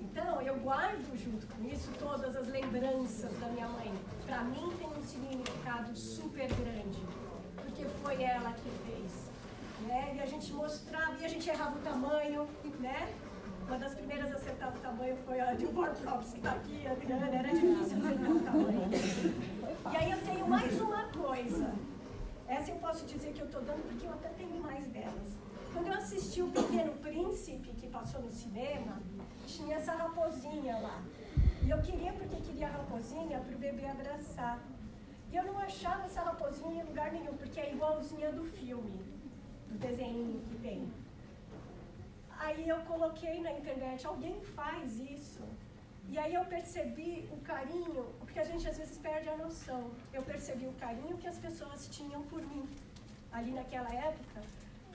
Então, 0.00 0.40
eu 0.42 0.56
guardo 0.56 1.16
junto 1.16 1.46
com 1.46 1.68
isso 1.68 1.90
todas 1.98 2.36
as 2.36 2.48
lembranças 2.48 3.32
da 3.38 3.46
minha 3.48 3.68
mãe. 3.68 3.92
Para 4.26 4.42
mim 4.44 4.72
tem 4.78 4.88
um 4.88 5.02
significado 5.02 5.96
super 5.96 6.48
grande, 6.48 7.00
porque 7.56 7.84
foi 8.02 8.22
ela 8.22 8.52
que 8.52 8.70
fez. 8.84 9.30
Né? 9.86 10.14
E 10.16 10.20
a 10.20 10.26
gente 10.26 10.52
mostrava, 10.52 11.16
e 11.20 11.24
a 11.24 11.28
gente 11.28 11.48
errava 11.48 11.76
o 11.76 11.82
tamanho, 11.82 12.48
né? 12.80 13.14
Uma 13.66 13.78
das 13.78 13.94
primeiras 13.94 14.32
a 14.32 14.36
acertar 14.36 14.74
o 14.74 14.78
tamanho 14.78 15.16
foi 15.26 15.40
a 15.40 15.56
War 15.74 15.94
Props, 15.96 16.30
que 16.30 16.38
está 16.38 16.52
aqui, 16.52 16.86
Adriana, 16.86 17.26
era 17.28 17.48
difícil 17.48 17.98
acertar 17.98 18.30
o 18.30 18.40
tamanho. 18.40 18.90
E 19.92 19.96
aí 19.96 20.10
eu 20.10 20.18
tenho 20.24 20.48
mais 20.48 20.80
uma 20.80 21.04
coisa. 21.08 21.74
Essa 22.48 22.70
eu 22.70 22.76
posso 22.76 23.04
dizer 23.06 23.32
que 23.32 23.40
eu 23.40 23.46
estou 23.46 23.60
dando 23.62 23.82
porque 23.88 24.06
eu 24.06 24.12
até 24.12 24.28
tenho 24.30 24.62
mais 24.62 24.86
delas. 24.86 25.45
Quando 25.76 25.88
eu 25.88 25.98
assisti 25.98 26.40
o 26.40 26.50
Pequeno 26.50 26.92
Príncipe, 27.02 27.68
que 27.78 27.86
passou 27.88 28.22
no 28.22 28.30
cinema, 28.30 28.98
tinha 29.46 29.76
essa 29.76 29.92
raposinha 29.92 30.74
lá. 30.78 31.02
E 31.62 31.68
eu 31.68 31.78
queria, 31.82 32.14
porque 32.14 32.36
queria 32.36 32.68
a 32.68 32.70
raposinha 32.70 33.38
para 33.40 33.54
o 33.54 33.58
bebê 33.58 33.84
abraçar. 33.86 34.58
E 35.30 35.36
eu 35.36 35.44
não 35.44 35.58
achava 35.58 36.04
essa 36.04 36.22
raposinha 36.22 36.82
em 36.82 36.86
lugar 36.86 37.12
nenhum, 37.12 37.34
porque 37.36 37.60
é 37.60 37.74
igualzinha 37.74 38.32
do 38.32 38.44
filme, 38.44 38.98
do 39.68 39.76
desenho 39.78 40.40
que 40.48 40.56
tem. 40.60 40.90
Aí 42.38 42.66
eu 42.66 42.80
coloquei 42.92 43.42
na 43.42 43.52
internet, 43.52 44.06
alguém 44.06 44.40
faz 44.58 44.98
isso? 44.98 45.44
E 46.08 46.18
aí 46.18 46.32
eu 46.32 46.44
percebi 46.46 47.28
o 47.30 47.36
carinho, 47.42 48.06
porque 48.20 48.38
a 48.38 48.44
gente 48.44 48.66
às 48.66 48.78
vezes 48.78 48.96
perde 48.96 49.28
a 49.28 49.36
noção. 49.36 49.90
Eu 50.10 50.22
percebi 50.22 50.66
o 50.66 50.72
carinho 50.84 51.18
que 51.18 51.28
as 51.28 51.38
pessoas 51.38 51.86
tinham 51.88 52.22
por 52.22 52.40
mim 52.40 52.66
ali 53.30 53.50
naquela 53.50 53.92
época, 53.94 54.40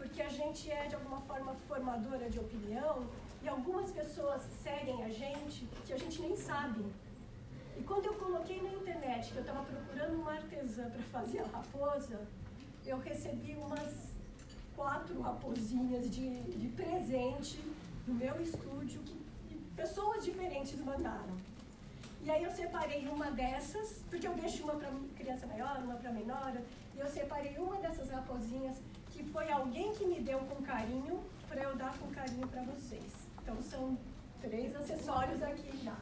porque 0.01 0.21
a 0.23 0.29
gente 0.29 0.69
é 0.71 0.87
de 0.87 0.95
alguma 0.95 1.21
forma 1.21 1.53
formadora 1.67 2.27
de 2.27 2.39
opinião 2.39 3.05
e 3.43 3.47
algumas 3.47 3.91
pessoas 3.91 4.41
seguem 4.63 5.03
a 5.03 5.09
gente 5.09 5.67
que 5.85 5.93
a 5.93 5.97
gente 5.97 6.19
nem 6.21 6.35
sabe. 6.35 6.83
E 7.77 7.83
quando 7.83 8.07
eu 8.07 8.15
coloquei 8.15 8.59
na 8.63 8.73
internet 8.79 9.31
que 9.31 9.37
eu 9.37 9.45
estava 9.45 9.63
procurando 9.63 10.15
uma 10.21 10.33
artesã 10.33 10.89
para 10.89 11.03
fazer 11.15 11.39
a 11.41 11.47
raposa, 11.57 12.19
eu 12.83 12.97
recebi 12.97 13.53
umas 13.67 13.91
quatro 14.75 15.21
raposinhas 15.21 16.09
de, 16.09 16.27
de 16.61 16.67
presente 16.69 17.59
no 18.07 18.15
meu 18.15 18.41
estúdio 18.41 19.01
que 19.47 19.55
pessoas 19.75 20.25
diferentes 20.25 20.79
mandaram. 20.83 21.37
E 22.23 22.29
aí 22.31 22.43
eu 22.43 22.51
separei 22.51 23.07
uma 23.07 23.29
dessas, 23.31 24.01
porque 24.09 24.27
eu 24.27 24.33
deixo 24.33 24.63
uma 24.63 24.75
para 24.75 24.91
criança 25.15 25.45
maior, 25.45 25.77
uma 25.83 25.95
para 25.95 26.11
menor, 26.11 26.53
e 26.95 26.99
eu 26.99 27.07
separei 27.07 27.55
uma 27.57 27.77
dessas 27.77 28.09
raposinhas 28.09 28.77
que 29.21 29.29
foi 29.31 29.51
alguém 29.51 29.93
que 29.93 30.05
me 30.05 30.19
deu 30.19 30.39
com 30.39 30.63
carinho 30.63 31.21
para 31.47 31.63
eu 31.63 31.75
dar 31.75 31.95
com 31.97 32.07
carinho 32.11 32.47
para 32.47 32.63
vocês. 32.63 33.13
Então 33.41 33.61
são 33.61 33.97
três 34.41 34.75
acessórios 34.75 35.41
aqui 35.43 35.77
já. 35.83 35.95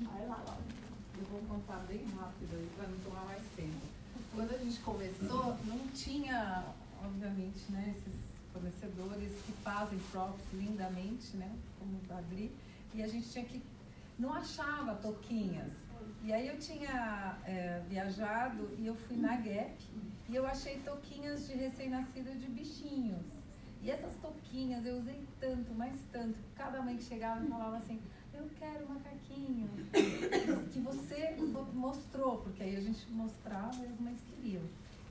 Vai 0.00 0.26
lá, 0.26 0.36
Laura. 0.36 0.62
Eu 1.18 1.24
vou 1.26 1.40
contar 1.42 1.78
bem 1.88 2.04
rápido 2.16 2.54
aí 2.54 2.68
para 2.76 2.88
não 2.88 2.98
tomar 2.98 3.24
mais 3.24 3.42
tempo. 3.56 3.86
Quando 4.34 4.54
a 4.54 4.58
gente 4.58 4.78
começou, 4.80 5.56
não 5.64 5.78
tinha 5.94 6.64
obviamente, 7.04 7.70
né, 7.70 7.94
esses 7.96 8.20
fornecedores 8.52 9.32
que 9.44 9.52
fazem 9.64 9.98
props 10.10 10.44
lindamente, 10.52 11.36
né, 11.36 11.50
como 11.78 11.98
o 12.08 12.16
Adri, 12.16 12.52
e 12.94 13.02
a 13.02 13.08
gente 13.08 13.28
tinha 13.28 13.44
que 13.44 13.60
não 14.18 14.32
achava 14.32 14.94
toquinhas. 14.96 15.72
E 16.22 16.32
aí 16.32 16.46
eu 16.46 16.58
tinha 16.58 17.36
é, 17.44 17.82
viajado 17.88 18.70
e 18.78 18.86
eu 18.86 18.94
fui 18.94 19.16
na 19.16 19.36
Gap 19.36 19.76
e 20.32 20.36
eu 20.36 20.46
achei 20.46 20.78
toquinhas 20.78 21.46
de 21.46 21.52
recém-nascido 21.52 22.34
de 22.38 22.46
bichinhos. 22.48 23.22
E 23.82 23.90
essas 23.90 24.14
touquinhas 24.14 24.86
eu 24.86 24.96
usei 24.96 25.20
tanto, 25.38 25.74
mais 25.74 25.98
tanto. 26.10 26.38
Cada 26.56 26.80
mãe 26.80 26.96
que 26.96 27.02
chegava 27.02 27.44
falava 27.44 27.76
assim, 27.76 28.00
eu 28.32 28.48
quero 28.58 28.88
macaquinho. 28.88 29.68
que 30.72 30.80
você 30.80 31.36
mostrou, 31.74 32.38
porque 32.38 32.62
aí 32.62 32.76
a 32.76 32.80
gente 32.80 33.10
mostrava 33.10 33.76
e 33.84 33.88
as 33.88 34.00
mães 34.00 34.18
queriam. 34.22 34.62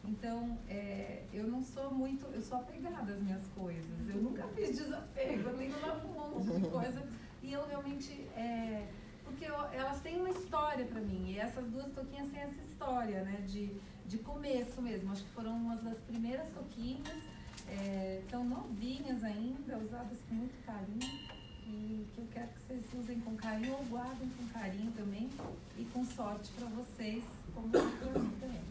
Então, 0.04 0.58
é, 0.68 1.22
eu 1.32 1.46
não 1.48 1.62
sou 1.62 1.94
muito, 1.94 2.26
eu 2.34 2.42
sou 2.42 2.58
apegada 2.58 3.14
às 3.14 3.22
minhas 3.22 3.46
coisas. 3.50 4.10
Eu 4.10 4.24
nunca 4.24 4.48
fiz 4.48 4.76
desapego, 4.76 5.50
eu 5.50 5.58
tenho 5.58 5.80
lá 5.82 6.04
um 6.04 6.32
monte 6.32 6.60
de 6.60 6.66
coisa. 6.68 7.08
E 7.44 7.54
eu 7.54 7.68
realmente, 7.68 8.12
é, 8.36 8.88
porque 9.24 9.46
eu, 9.46 9.56
elas 9.72 10.02
têm 10.02 10.18
uma 10.20 10.32
história 10.32 10.86
para 10.86 11.00
mim. 11.00 11.30
E 11.30 11.38
essas 11.38 11.70
duas 11.70 11.92
toquinhas 11.94 12.32
têm 12.32 12.42
essa 12.42 12.60
história, 12.62 13.24
né? 13.24 13.44
De, 13.46 13.80
de 14.12 14.18
começo 14.18 14.82
mesmo. 14.82 15.10
Acho 15.12 15.24
que 15.24 15.30
foram 15.30 15.56
umas 15.56 15.82
das 15.82 15.98
primeiras 16.00 16.50
toquinhas. 16.50 17.24
É, 17.70 18.22
tão 18.30 18.44
novinhas 18.44 19.24
ainda, 19.24 19.78
usadas 19.78 20.18
com 20.28 20.36
muito 20.36 20.66
carinho. 20.66 21.32
E 21.66 22.06
que 22.14 22.20
eu 22.20 22.28
quero 22.34 22.50
que 22.50 22.60
vocês 22.68 22.84
usem 22.94 23.22
com 23.22 23.38
carinho 23.38 23.74
ou 23.74 23.86
guardem 23.86 24.30
com 24.38 24.46
carinho 24.50 24.92
também. 24.92 25.30
E 25.78 25.86
com 25.86 26.04
sorte 26.06 26.52
para 26.52 26.68
vocês, 26.68 27.24
como 27.56 27.68
mim 27.68 28.38
também. 28.42 28.62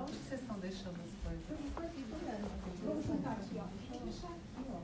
Onde 0.00 0.12
vocês 0.28 0.40
estão 0.40 0.58
deixando 0.58 1.00
as 1.00 1.10
coisas? 1.22 1.44
Vamos 2.84 3.06
juntar 3.06 3.32
aqui, 3.32 3.56
ó. 3.58 3.66
Vou 3.90 4.00
deixar 4.00 4.28
aqui, 4.28 4.64
ó. 4.70 4.80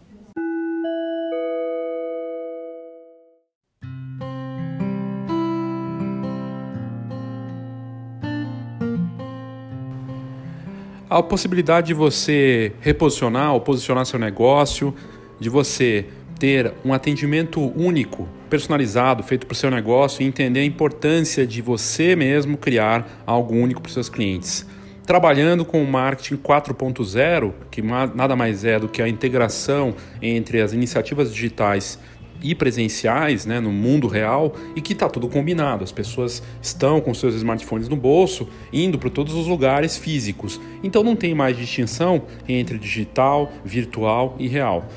A 11.11 11.25
possibilidade 11.25 11.89
de 11.89 11.95
você 11.95 12.71
reposicionar 12.81 13.53
ou 13.53 13.61
posicionar 13.61 14.07
seu 14.07 14.17
negócio, 14.17 14.95
de 15.41 15.49
você 15.49 16.07
ter 16.39 16.73
um 16.85 16.95
atendimento 16.95 17.61
único, 17.77 18.29
personalizado, 18.49 19.25
feito 19.25 19.45
para 19.45 19.53
o 19.53 19.57
seu 19.57 19.73
negócio 19.73 20.23
e 20.23 20.25
entender 20.25 20.61
a 20.61 20.65
importância 20.65 21.45
de 21.45 21.61
você 21.61 22.15
mesmo 22.15 22.57
criar 22.57 23.25
algo 23.27 23.57
único 23.57 23.83
para 23.83 23.89
os 23.89 23.95
seus 23.95 24.09
clientes. 24.09 24.65
Trabalhando 25.05 25.65
com 25.65 25.83
o 25.83 25.87
marketing 25.87 26.37
4.0, 26.37 27.55
que 27.73 27.83
nada 27.83 28.37
mais 28.37 28.65
é 28.65 28.79
do 28.79 28.89
que 28.89 29.03
a 29.03 29.09
integração 29.09 29.97
entre 30.23 30.63
as 30.63 30.73
iniciativas 30.73 31.35
digitais 31.35 31.99
e 32.43 32.55
presenciais 32.55 33.45
né, 33.47 33.61
no 33.61 33.71
mundo 33.71 34.07
real 34.07 34.55
e 34.75 34.81
que 34.81 34.93
está 34.93 35.09
tudo 35.09 35.29
combinado. 35.29 35.85
As 35.85 35.93
pessoas 35.93 36.43
estão 36.61 37.01
com 37.01 37.13
seus 37.13 37.35
smartphones 37.35 37.89
no 37.89 37.97
bolso, 37.97 38.49
indo 38.73 38.99
para 38.99 39.11
todos 39.11 39.35
os 39.35 39.47
lugares 39.47 39.97
físicos. 39.97 40.61
Então 40.83 41.03
não 41.03 41.17
tem 41.17 41.35
mais 41.35 41.57
distinção 41.57 42.23
entre 42.49 42.79
digital, 42.79 43.53
virtual 43.65 44.37
e 44.39 44.49
real. 44.49 44.89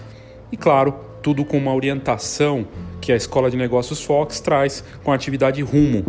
E 0.52 0.58
claro, 0.58 0.94
tudo 1.22 1.46
com 1.46 1.58
uma 1.58 1.74
orientação 1.74 2.68
que 3.02 3.12
a 3.12 3.16
Escola 3.16 3.50
de 3.50 3.58
Negócios 3.58 4.04
Fox 4.04 4.40
traz 4.40 4.84
com 5.04 5.12
a 5.12 5.16
atividade 5.16 5.62
Rumo, 5.62 6.06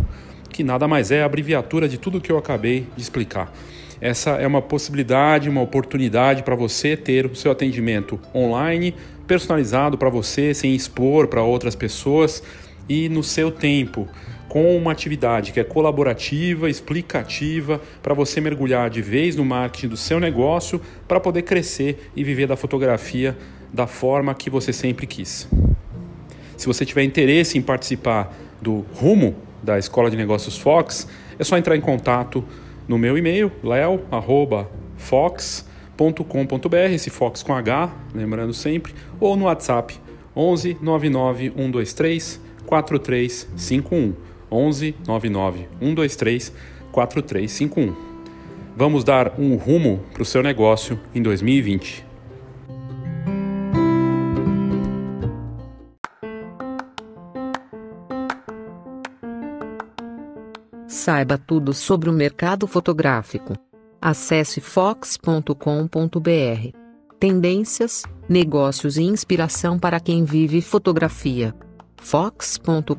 que 0.50 0.62
nada 0.62 0.86
mais 0.86 1.10
é 1.10 1.22
a 1.22 1.26
abreviatura 1.26 1.88
de 1.88 1.98
tudo 1.98 2.20
que 2.20 2.30
eu 2.30 2.38
acabei 2.38 2.86
de 2.96 3.02
explicar. 3.02 3.52
Essa 4.00 4.32
é 4.32 4.46
uma 4.46 4.60
possibilidade, 4.60 5.48
uma 5.48 5.62
oportunidade 5.62 6.42
para 6.42 6.54
você 6.54 6.96
ter 6.96 7.26
o 7.26 7.34
seu 7.34 7.50
atendimento 7.50 8.20
online, 8.34 8.94
personalizado 9.26 9.98
para 9.98 10.08
você, 10.08 10.54
sem 10.54 10.74
expor 10.74 11.28
para 11.28 11.42
outras 11.42 11.74
pessoas 11.74 12.42
e 12.88 13.08
no 13.08 13.22
seu 13.22 13.50
tempo, 13.50 14.08
com 14.48 14.76
uma 14.76 14.92
atividade 14.92 15.52
que 15.52 15.58
é 15.58 15.64
colaborativa, 15.64 16.68
explicativa, 16.68 17.80
para 18.02 18.14
você 18.14 18.40
mergulhar 18.40 18.88
de 18.90 19.02
vez 19.02 19.34
no 19.34 19.44
marketing 19.44 19.88
do 19.88 19.96
seu 19.96 20.20
negócio 20.20 20.80
para 21.08 21.18
poder 21.18 21.42
crescer 21.42 22.10
e 22.14 22.22
viver 22.22 22.46
da 22.46 22.56
fotografia 22.56 23.36
da 23.72 23.86
forma 23.86 24.34
que 24.34 24.48
você 24.48 24.72
sempre 24.72 25.06
quis. 25.06 25.48
Se 26.56 26.66
você 26.66 26.84
tiver 26.84 27.02
interesse 27.02 27.58
em 27.58 27.62
participar 27.62 28.32
do 28.62 28.84
Rumo 28.94 29.34
da 29.62 29.78
Escola 29.78 30.10
de 30.10 30.16
Negócios 30.16 30.56
Fox, 30.56 31.08
é 31.38 31.42
só 31.42 31.58
entrar 31.58 31.76
em 31.76 31.80
contato 31.80 32.44
no 32.86 32.98
meu 32.98 33.18
e-mail, 33.18 33.50
leo@fox.com.br, 35.98 36.92
esse 36.92 37.10
Fox 37.10 37.42
com 37.42 37.54
H, 37.54 37.90
lembrando 38.14 38.52
sempre, 38.52 38.94
ou 39.20 39.36
no 39.36 39.44
WhatsApp 39.44 39.98
11 40.36 40.78
99 40.80 41.52
123 41.56 42.40
4351. 42.66 44.14
11 44.50 44.94
99 45.06 45.68
123 45.80 46.52
4351. 46.92 47.94
Vamos 48.76 49.04
dar 49.04 49.38
um 49.38 49.56
rumo 49.56 50.02
para 50.12 50.22
o 50.22 50.26
seu 50.26 50.42
negócio 50.42 50.98
em 51.14 51.22
2020. 51.22 52.04
Saiba 60.86 61.36
tudo 61.36 61.72
sobre 61.72 62.08
o 62.08 62.12
mercado 62.12 62.66
fotográfico. 62.66 63.63
Acesse 64.04 64.60
fox.com.br. 64.60 65.48
Tendências, 67.18 68.02
negócios 68.28 68.98
e 68.98 69.02
inspiração 69.02 69.78
para 69.78 69.98
quem 69.98 70.24
vive 70.24 70.60
fotografia. 70.60 71.54
fox.com.br. 71.96 72.94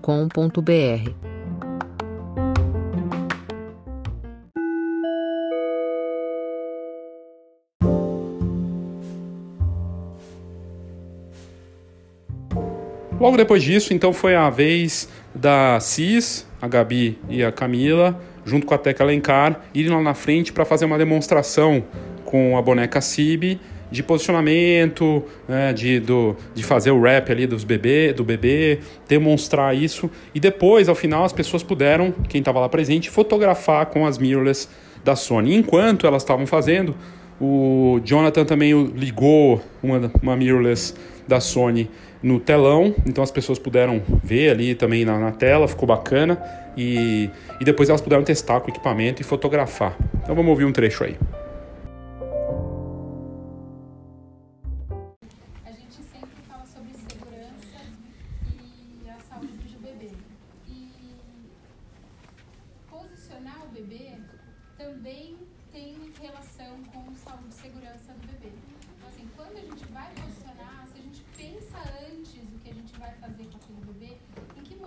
Logo 13.19 13.37
depois 13.37 13.61
disso, 13.61 13.93
então 13.93 14.11
foi 14.11 14.35
a 14.35 14.49
vez 14.49 15.07
da 15.35 15.79
CIS, 15.79 16.47
a 16.59 16.67
Gabi 16.67 17.19
e 17.29 17.43
a 17.43 17.51
Camila, 17.51 18.19
junto 18.45 18.65
com 18.65 18.73
a 18.73 18.77
Teca 18.77 19.03
Alencar, 19.03 19.61
irem 19.73 19.91
lá 19.91 20.01
na 20.01 20.13
frente 20.13 20.53
para 20.53 20.63
fazer 20.63 20.85
uma 20.85 20.97
demonstração 20.97 21.83
com 22.23 22.57
a 22.57 22.61
boneca 22.61 23.01
Cibi 23.01 23.59
de 23.91 24.03
posicionamento, 24.03 25.23
né, 25.47 25.71
de, 25.71 25.99
do, 25.99 26.35
de 26.53 26.63
fazer 26.63 26.91
o 26.91 27.01
rap 27.01 27.31
ali 27.31 27.47
dos 27.47 27.63
bebê, 27.63 28.11
do 28.13 28.23
bebê, 28.23 28.79
demonstrar 29.07 29.75
isso. 29.75 30.09
E 30.33 30.39
depois, 30.39 30.89
ao 30.89 30.95
final, 30.95 31.23
as 31.23 31.31
pessoas 31.31 31.63
puderam, 31.63 32.13
quem 32.27 32.39
estava 32.39 32.59
lá 32.59 32.67
presente, 32.67 33.09
fotografar 33.09 33.85
com 33.87 34.05
as 34.05 34.17
mirrorless 34.17 34.67
da 35.03 35.15
Sony. 35.15 35.55
Enquanto 35.55 36.07
elas 36.07 36.23
estavam 36.23 36.47
fazendo, 36.47 36.95
o 37.39 37.99
Jonathan 38.03 38.43
também 38.43 38.73
ligou 38.87 39.61
uma, 39.83 40.11
uma 40.21 40.35
mirrorless 40.35 40.93
da 41.27 41.39
Sony 41.39 41.89
no 42.21 42.39
telão, 42.39 42.95
então 43.05 43.23
as 43.23 43.31
pessoas 43.31 43.59
puderam 43.59 44.01
ver 44.23 44.49
ali 44.49 44.75
também 44.75 45.05
na, 45.05 45.19
na 45.19 45.31
tela, 45.31 45.67
ficou 45.67 45.87
bacana. 45.87 46.41
E, 46.77 47.29
e 47.59 47.63
depois 47.63 47.87
elas 47.87 48.01
puderam 48.01 48.23
testar 48.23 48.59
com 48.59 48.67
o 48.67 48.69
equipamento 48.69 49.21
e 49.21 49.25
fotografar. 49.25 49.95
Então 50.23 50.35
vamos 50.35 50.49
ouvir 50.49 50.65
um 50.65 50.71
trecho 50.71 51.03
aí. 51.03 51.15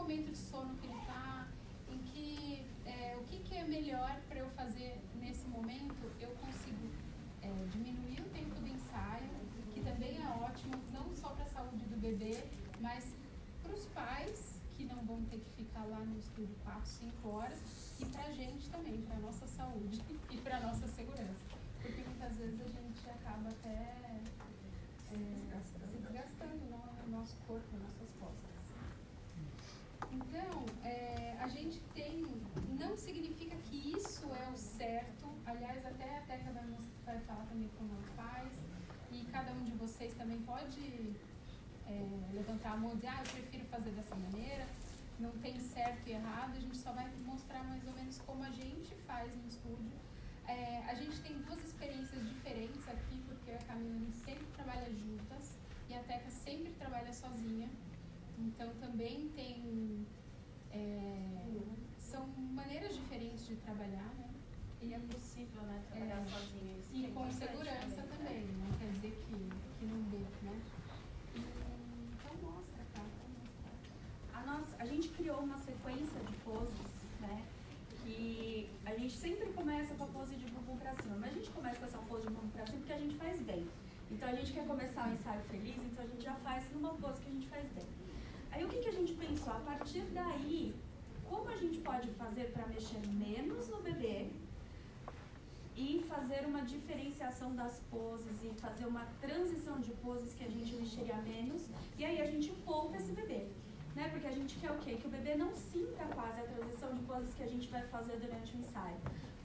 momento 0.08 0.30
de 0.30 0.38
sono 0.38 0.74
que 0.76 0.86
ele 0.86 0.98
está, 1.00 1.46
em 1.92 1.98
que, 1.98 2.66
é, 2.86 3.14
o 3.20 3.24
que, 3.24 3.40
que 3.40 3.54
é 3.54 3.64
melhor 3.64 4.18
para 4.26 4.38
eu 4.38 4.48
fazer 4.52 4.98
nesse 5.20 5.46
momento, 5.48 6.10
eu 6.18 6.30
consigo 6.30 6.88
é, 7.42 7.52
diminuir 7.72 8.18
o 8.22 8.30
tempo 8.30 8.54
do 8.58 8.68
ensaio, 8.68 9.28
que 9.74 9.82
também 9.82 10.16
é 10.16 10.26
ótimo, 10.42 10.72
não 10.94 11.14
só 11.14 11.28
para 11.28 11.44
a 11.44 11.48
saúde 11.48 11.84
do 11.84 12.00
bebê, 12.00 12.42
mas 12.80 13.04
para 13.62 13.74
os 13.74 13.84
pais 13.88 14.58
que 14.78 14.84
não 14.86 14.96
vão 15.04 15.22
ter 15.24 15.40
que 15.40 15.50
ficar 15.50 15.84
lá 15.84 15.98
no 15.98 16.18
estúdio 16.18 16.56
4, 16.64 16.86
5 16.86 17.28
horas, 17.28 17.58
e 18.00 18.06
para 18.06 18.22
a 18.22 18.32
gente 18.32 18.70
também, 18.70 19.02
para 19.02 19.16
a 19.16 19.20
nossa 19.20 19.46
saúde 19.46 20.00
e 20.32 20.38
para 20.38 20.56
a 20.56 20.60
nossa 20.60 20.88
segurança. 20.88 21.44
Porque 21.82 22.00
muitas 22.00 22.34
vezes 22.34 22.58
a 22.62 22.68
gente 22.80 23.10
acaba 23.10 23.50
até 23.50 23.68
é, 23.68 24.22
se 25.62 25.98
desgastando, 25.98 26.64
né, 26.64 26.80
o 27.06 27.10
nosso 27.10 27.36
corpo, 27.46 27.76
nosso 27.76 27.97
levantar 42.48 42.72
a 42.72 42.76
mão 42.76 42.92
e 42.92 42.96
dizer, 42.96 43.08
ah, 43.08 43.22
eu 43.24 43.32
prefiro 43.32 43.64
fazer 43.66 43.90
dessa 43.90 44.14
maneira, 44.14 44.66
não 45.18 45.32
tem 45.38 45.58
certo 45.58 46.06
e 46.06 46.12
errado, 46.12 46.56
a 46.56 46.60
gente 46.60 46.76
só 46.76 46.92
vai 46.92 47.08
mostrar 47.24 47.62
mais 47.64 47.86
ou 47.86 47.92
menos 47.92 48.18
como 48.20 48.42
a 48.42 48.50
gente 48.50 48.94
faz 49.06 49.34
no 49.36 49.46
estúdio. 49.48 49.98
É, 50.46 50.82
a 50.88 50.94
gente 50.94 51.20
tem 51.20 51.36
duas 51.42 51.62
experiências 51.62 52.26
diferentes 52.26 52.88
aqui, 52.88 53.22
porque 53.26 53.50
a 53.50 53.58
Camila 53.58 54.10
sempre 54.24 54.46
trabalha 54.54 54.90
juntas 54.90 55.56
e 55.88 55.94
a 55.94 56.02
Teca 56.04 56.30
sempre 56.30 56.72
trabalha 56.72 57.12
sozinha. 57.12 57.68
Então 58.40 58.68
também 58.80 59.28
tem. 59.34 60.06
É, 60.70 61.42
são 61.98 62.26
maneiras 62.52 62.94
diferentes 62.94 63.46
de 63.46 63.56
trabalhar, 63.56 64.10
né? 64.16 64.28
E 64.80 64.94
é 64.94 64.98
possível, 64.98 65.62
né, 65.62 65.82
trabalhar 65.90 66.20
É, 66.20 66.28
sozinho. 66.28 66.78
Isso 66.78 66.88
E 66.94 67.06
é 67.06 67.10
com 67.10 67.30
segurança 67.30 67.86
né? 68.02 68.08
também, 68.16 68.46
não 68.46 68.78
quer 68.78 68.90
dizer 68.92 69.10
que, 69.26 69.34
que 69.78 69.86
não 69.86 70.02
dê, 70.10 70.18
né? 70.46 70.60
Então 71.34 72.50
mostra, 72.50 72.84
tá? 72.94 73.02
A, 74.34 74.46
nossa, 74.46 74.76
a 74.78 74.86
gente 74.86 75.08
criou 75.08 75.40
uma 75.40 75.58
sequência 75.58 76.20
de 76.20 76.36
poses, 76.44 77.02
né? 77.20 77.44
Que 78.04 78.70
a 78.86 78.94
gente 78.94 79.16
sempre 79.16 79.52
começa 79.52 79.94
com 79.94 80.04
a 80.04 80.06
pose 80.06 80.36
de 80.36 80.44
bumbum 80.50 80.76
pra 80.76 80.94
cima. 80.94 81.16
Mas 81.18 81.32
a 81.32 81.34
gente 81.34 81.50
começa 81.50 81.78
com 81.78 81.84
essa 81.86 81.98
pose 81.98 82.26
de 82.28 82.32
bumbum 82.32 82.48
pra 82.50 82.64
cima 82.66 82.78
porque 82.78 82.92
a 82.92 82.98
gente 82.98 83.14
faz 83.16 83.40
bem. 83.42 83.68
Então 84.10 84.28
a 84.28 84.34
gente 84.34 84.52
quer 84.52 84.66
começar 84.66 85.08
o 85.08 85.12
ensaio 85.12 85.42
feliz, 85.50 85.76
então 85.84 86.04
a 86.04 86.08
gente 86.08 86.22
já 86.22 86.34
faz 86.36 86.70
numa 86.72 86.94
pose 86.94 87.20
que 87.20 87.28
a 87.28 87.32
gente 87.32 87.48
faz 87.48 87.68
bem. 87.72 87.84
Aí 88.58 88.64
o 88.64 88.68
que, 88.68 88.78
que 88.78 88.88
a 88.88 88.92
gente 88.92 89.12
pensou? 89.12 89.52
A 89.52 89.60
partir 89.60 90.00
daí, 90.12 90.74
como 91.30 91.48
a 91.48 91.56
gente 91.56 91.78
pode 91.78 92.08
fazer 92.22 92.46
para 92.52 92.66
mexer 92.66 92.98
menos 93.06 93.68
no 93.68 93.80
bebê 93.80 94.26
e 95.76 96.04
fazer 96.08 96.44
uma 96.44 96.62
diferenciação 96.62 97.54
das 97.54 97.80
poses 97.88 98.36
e 98.42 98.48
fazer 98.60 98.86
uma 98.86 99.06
transição 99.20 99.78
de 99.78 99.92
poses 100.04 100.34
que 100.34 100.42
a 100.42 100.50
gente 100.50 100.74
mexeria 100.74 101.14
menos 101.18 101.68
e 101.96 102.04
aí 102.04 102.20
a 102.20 102.26
gente 102.26 102.50
poupa 102.66 102.96
esse 102.96 103.12
bebê. 103.12 103.46
Né? 103.94 104.08
Porque 104.08 104.26
a 104.26 104.32
gente 104.32 104.56
quer 104.56 104.72
o 104.72 104.78
quê? 104.78 104.96
Que 104.96 105.06
o 105.06 105.10
bebê 105.10 105.36
não 105.36 105.54
sinta 105.54 106.04
quase 106.12 106.40
a 106.40 106.44
transição 106.52 106.92
de 106.96 107.02
poses 107.02 107.32
que 107.34 107.44
a 107.44 107.48
gente 107.48 107.68
vai 107.68 107.82
fazer 107.82 108.16
durante 108.16 108.56
o 108.56 108.58
ensaio. 108.58 108.96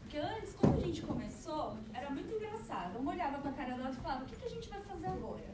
Porque 0.02 0.18
antes, 0.18 0.56
quando 0.56 0.78
a 0.78 0.86
gente 0.88 1.04
começou, 1.04 1.78
era 1.94 2.10
muito 2.10 2.34
engraçado. 2.34 2.98
Um 2.98 3.08
olhava 3.08 3.38
pra 3.38 3.52
cara 3.52 3.76
do 3.76 3.84
outro 3.84 4.00
e 4.00 4.02
falava, 4.02 4.24
o 4.24 4.26
que, 4.26 4.36
que 4.38 4.46
a 4.46 4.50
gente 4.50 4.68
vai 4.70 4.82
fazer 4.82 5.06
agora? 5.06 5.54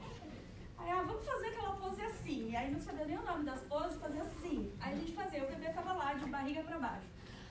Aí, 0.80 0.90
ah, 0.90 1.02
vamos 1.02 1.26
fazer 1.26 1.48
aquela 1.48 1.74
pose 1.74 2.02
assim. 2.02 2.50
E 2.50 2.56
aí 2.56 2.72
não 2.72 2.80
sabia 2.80 3.06
nem 3.06 3.18
o 3.18 3.26
nome 3.26 3.46
das 3.46 3.62
poses, 3.62 4.00
fazia 4.00 4.24
assim. 4.24 4.72
Aí 4.80 4.94
a 4.94 4.98
gente 4.98 5.14
fazia, 5.14 5.44
o 5.44 5.48
bebê 5.48 5.70
tava 5.72 5.94
lá, 5.94 6.14
de 6.14 6.26
barriga 6.30 6.64
pra 6.64 6.80
baixo. 6.80 7.08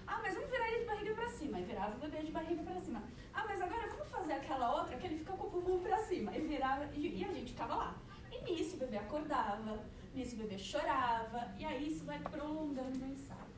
Ah, 0.07 0.21
mas 0.23 0.35
vamos 0.35 0.51
virar 0.51 0.69
ele 0.69 0.81
de 0.81 0.87
barriga 0.87 1.15
pra 1.15 1.29
cima. 1.29 1.59
Aí 1.59 1.65
virava 1.65 1.95
o 1.97 2.01
bebê 2.01 2.23
de 2.23 2.33
barriga 2.33 2.63
pra 2.63 2.81
cima. 2.81 3.03
Ah, 3.35 3.45
mas 3.47 3.61
agora 3.61 3.87
vamos 3.89 4.09
fazer 4.09 4.33
aquela 4.33 4.81
outra 4.81 4.97
que 4.97 5.07
ele 5.07 5.19
fica 5.19 5.33
com 5.33 5.47
o 5.47 5.51
bumbum 5.51 5.81
pra 5.81 5.99
cima. 5.99 6.35
E 6.37 6.41
virava, 6.41 6.89
e, 6.95 7.21
e 7.21 7.25
a 7.25 7.33
gente 7.33 7.53
ficava 7.53 7.75
lá. 7.75 7.95
E 8.33 8.51
nisso 8.51 8.77
o 8.77 8.79
bebê 8.79 8.97
acordava, 8.97 9.79
nisso 10.15 10.35
o 10.35 10.39
bebê 10.39 10.59
chorava. 10.59 11.53
E 11.59 11.65
aí 11.65 11.89
isso 11.89 12.05
vai 12.05 12.19
prolongando 12.19 13.05
o 13.05 13.09
ensaio. 13.09 13.49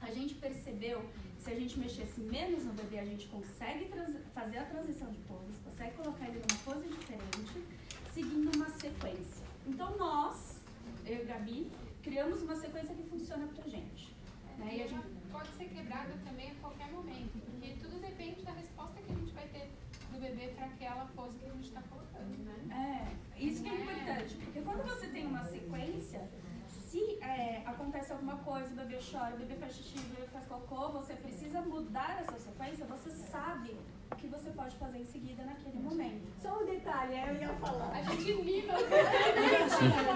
A 0.00 0.10
gente 0.10 0.34
percebeu 0.34 1.00
que 1.36 1.42
se 1.42 1.50
a 1.50 1.54
gente 1.54 1.78
mexesse 1.78 2.20
menos 2.20 2.64
no 2.64 2.72
bebê, 2.72 2.98
a 2.98 3.04
gente 3.04 3.26
consegue 3.26 3.88
fazer 4.34 4.58
a 4.58 4.64
transição 4.64 5.10
de 5.10 5.18
poses, 5.20 5.56
consegue 5.64 5.96
colocar 5.96 6.28
ele 6.28 6.40
numa 6.40 6.60
pose 6.64 6.88
diferente, 6.88 7.64
seguindo 8.12 8.54
uma 8.56 8.68
sequência. 8.70 9.42
Então 9.66 9.96
nós, 9.96 10.60
eu 11.06 11.22
e 11.22 11.24
Gabi, 11.24 11.72
criamos 12.02 12.42
uma 12.42 12.56
sequência 12.56 12.94
que 12.94 13.02
funciona 13.04 13.46
pra 13.46 13.64
gente. 13.64 14.14
Né? 14.58 14.76
E 14.76 14.82
a 14.82 14.86
gente 14.86 15.06
pode 15.30 15.48
ser 15.56 15.64
quebrada 15.64 16.12
também 16.24 16.50
a 16.50 16.54
qualquer 16.56 16.90
momento, 16.92 17.38
porque 17.46 17.74
tudo 17.80 18.00
depende 18.00 18.42
da 18.42 18.52
resposta 18.52 19.00
que 19.00 19.12
a 19.12 19.14
gente 19.14 19.32
vai 19.32 19.46
ter 19.48 19.70
do 20.12 20.20
bebê 20.20 20.48
para 20.48 20.66
aquela 20.66 21.06
pose 21.16 21.38
que 21.38 21.46
a 21.46 21.52
gente 21.52 21.68
está 21.68 21.82
colocando, 21.82 22.36
né? 22.44 23.08
É, 23.38 23.42
isso 23.42 23.62
que 23.62 23.68
é 23.70 23.74
importante, 23.74 24.34
porque 24.36 24.60
quando 24.60 24.82
você 24.84 25.06
tem 25.08 25.26
uma 25.26 25.42
sequência, 25.44 26.28
se 26.68 27.18
é, 27.22 27.62
acontece 27.64 28.12
alguma 28.12 28.36
coisa, 28.38 28.70
o 28.70 28.76
bebê 28.76 28.98
chora, 29.10 29.34
o 29.34 29.38
bebê 29.38 29.54
faz 29.54 29.74
xixi, 29.74 29.98
o 29.98 30.14
bebê 30.14 30.26
faz 30.26 30.44
cocô, 30.44 30.90
você 30.90 31.14
precisa 31.14 31.62
mudar 31.62 32.20
essa 32.20 32.38
sequência, 32.38 32.84
você 32.84 33.10
sabe 33.10 33.74
que 34.16 34.26
você 34.28 34.50
pode 34.50 34.76
fazer 34.76 34.98
em 34.98 35.04
seguida 35.04 35.44
naquele 35.44 35.78
momento. 35.78 36.26
Só 36.40 36.60
um 36.60 36.66
detalhe, 36.66 37.14
eu 37.14 37.34
ia 37.36 37.48
falar. 37.54 37.90
A 37.92 38.02
gente 38.02 38.32
o 38.32 38.42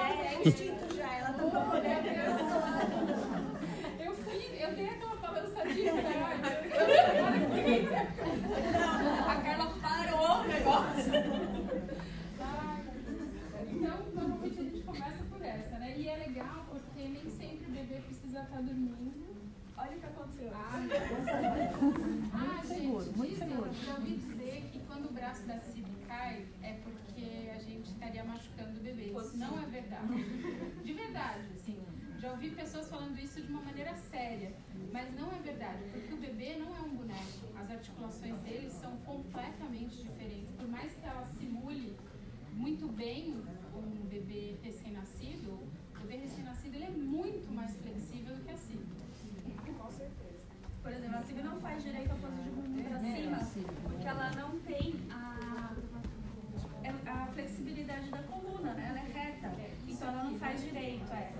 É, 0.07 0.35
é 0.35 0.49
instinto 0.49 0.95
já, 0.95 1.13
ela 1.15 1.33
tá 1.33 1.45
procurando. 1.45 2.07
Eu 3.99 4.15
fui, 4.15 4.57
eu 4.61 4.75
dei 4.75 4.89
aquela 4.89 5.17
balançadinha, 5.17 5.93
A 9.27 9.37
Carla 9.43 9.75
parou 9.81 10.41
o 10.41 10.45
negócio. 10.47 11.13
Então, 13.69 13.99
normalmente 14.15 14.61
a 14.61 14.63
gente 14.63 14.83
começa 14.83 15.25
por 15.31 15.43
essa, 15.43 15.79
né? 15.79 15.95
E 15.99 16.09
é 16.09 16.17
legal 16.17 16.67
porque 16.69 17.09
nem 17.09 17.31
sempre 17.31 17.67
o 17.67 17.71
bebê 17.71 18.01
precisa 18.01 18.41
estar 18.43 18.63
dormindo. 18.63 19.26
Olha 19.79 19.97
o 19.97 20.01
que 20.01 20.07
aconteceu. 20.07 20.51
Ah, 20.55 20.73
ah 22.33 22.63
gente, 22.67 23.13
dizem, 23.13 23.49
já 23.85 23.95
ouvi 23.95 24.17
dizer 24.17 24.71
que 24.73 24.79
quando 24.81 25.07
o 25.07 25.13
braço 25.13 25.43
da 25.47 25.59
Cib 25.59 25.87
cai 26.07 26.47
é 26.63 26.73
porque 26.83 27.51
a 27.55 27.59
gente 27.59 27.91
estaria 27.91 28.25
machucando 28.25 28.79
o 28.79 28.83
bebê. 28.83 29.13
Isso 29.13 29.37
não 29.37 29.61
é 29.61 29.67
verdade. 29.67 30.25
De 30.83 30.93
verdade, 30.93 31.47
assim. 31.55 31.79
Já 32.19 32.31
ouvi 32.33 32.51
pessoas 32.51 32.89
falando 32.89 33.19
isso 33.19 33.43
de 33.43 33.53
uma 33.53 33.61
maneira 33.61 33.95
séria, 33.95 34.51
mas 34.91 35.15
não 35.15 35.31
é 35.31 35.39
verdade, 35.39 35.85
porque 35.93 36.15
o 36.15 36.17
bebê 36.17 36.57
não 36.57 36.75
é 36.75 36.81
um 36.81 36.97
boneco. 36.97 37.47
As 37.55 37.71
articulações 37.71 38.39
dele 38.41 38.71
são 38.71 38.97
completamente 38.99 40.03
diferentes. 40.03 40.51
Por 40.57 40.67
mais 40.67 40.95
que 40.95 41.05
ela 41.05 41.27
simule 41.39 41.95
muito 42.55 42.89
bem 42.89 43.37
um 43.75 44.07
bebê 44.07 44.57
recém-nascido, 44.63 45.51
o 45.53 46.01
bebê 46.01 46.17
recém-nascido 46.17 46.75
ele 46.77 46.85
é 46.85 46.91
muito 46.91 47.53
mais 47.53 47.77
flexível 47.77 48.35
do 48.35 48.43
que 48.43 48.51
a 48.51 48.57
certeza. 48.57 48.86
Por 50.87 50.93
exemplo, 50.95 51.17
a 51.19 51.23
Cib 51.23 51.43
não 51.43 51.59
faz 51.59 51.83
direito 51.83 52.13
a 52.13 52.15
pose 52.15 52.37
de 52.43 52.51
bumbum 52.51 52.81
pra 52.85 52.99
cima, 53.01 53.39
porque 53.83 54.07
ela 54.07 54.31
não 54.37 54.51
tem 54.61 54.95
a, 55.11 55.73
é- 56.85 57.11
a 57.11 57.27
flexibilidade 57.27 58.09
da 58.09 58.19
coluna, 58.23 58.73
né? 58.73 58.87
Ela 58.91 59.01
é 59.01 59.27
reta. 59.27 59.53
Então 59.89 60.09
ela 60.09 60.23
não 60.23 60.39
faz 60.39 60.63
direito, 60.63 61.13
é. 61.13 61.33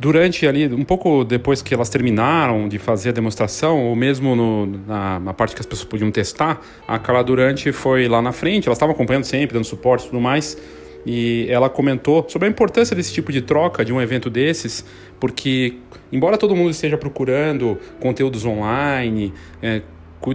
Durante 0.00 0.46
ali, 0.46 0.72
um 0.72 0.84
pouco 0.84 1.24
depois 1.24 1.60
que 1.60 1.74
elas 1.74 1.88
terminaram 1.88 2.68
de 2.68 2.78
fazer 2.78 3.08
a 3.08 3.12
demonstração, 3.12 3.84
ou 3.84 3.96
mesmo 3.96 4.36
no- 4.36 4.66
na, 4.86 5.18
na 5.18 5.34
parte 5.34 5.56
que 5.56 5.60
as 5.60 5.66
pessoas 5.66 5.88
podiam 5.88 6.08
testar, 6.12 6.60
a 6.86 7.00
Carla 7.00 7.24
Durante 7.24 7.72
foi 7.72 8.06
lá 8.06 8.22
na 8.22 8.30
frente, 8.30 8.68
elas 8.68 8.76
estavam 8.76 8.94
acompanhando 8.94 9.24
sempre, 9.24 9.54
dando 9.54 9.64
suporte 9.64 10.04
e 10.04 10.10
tudo 10.10 10.20
mais, 10.20 10.56
e 11.04 11.48
ela 11.50 11.68
comentou 11.68 12.24
sobre 12.28 12.46
a 12.46 12.50
importância 12.50 12.94
desse 12.94 13.12
tipo 13.12 13.32
de 13.32 13.42
troca, 13.42 13.84
de 13.84 13.92
um 13.92 14.00
evento 14.00 14.30
desses, 14.30 14.84
porque, 15.18 15.74
embora 16.12 16.38
todo 16.38 16.54
mundo 16.54 16.70
esteja 16.70 16.96
procurando 16.96 17.76
conteúdos 17.98 18.44
online, 18.44 19.34
é, 19.60 19.82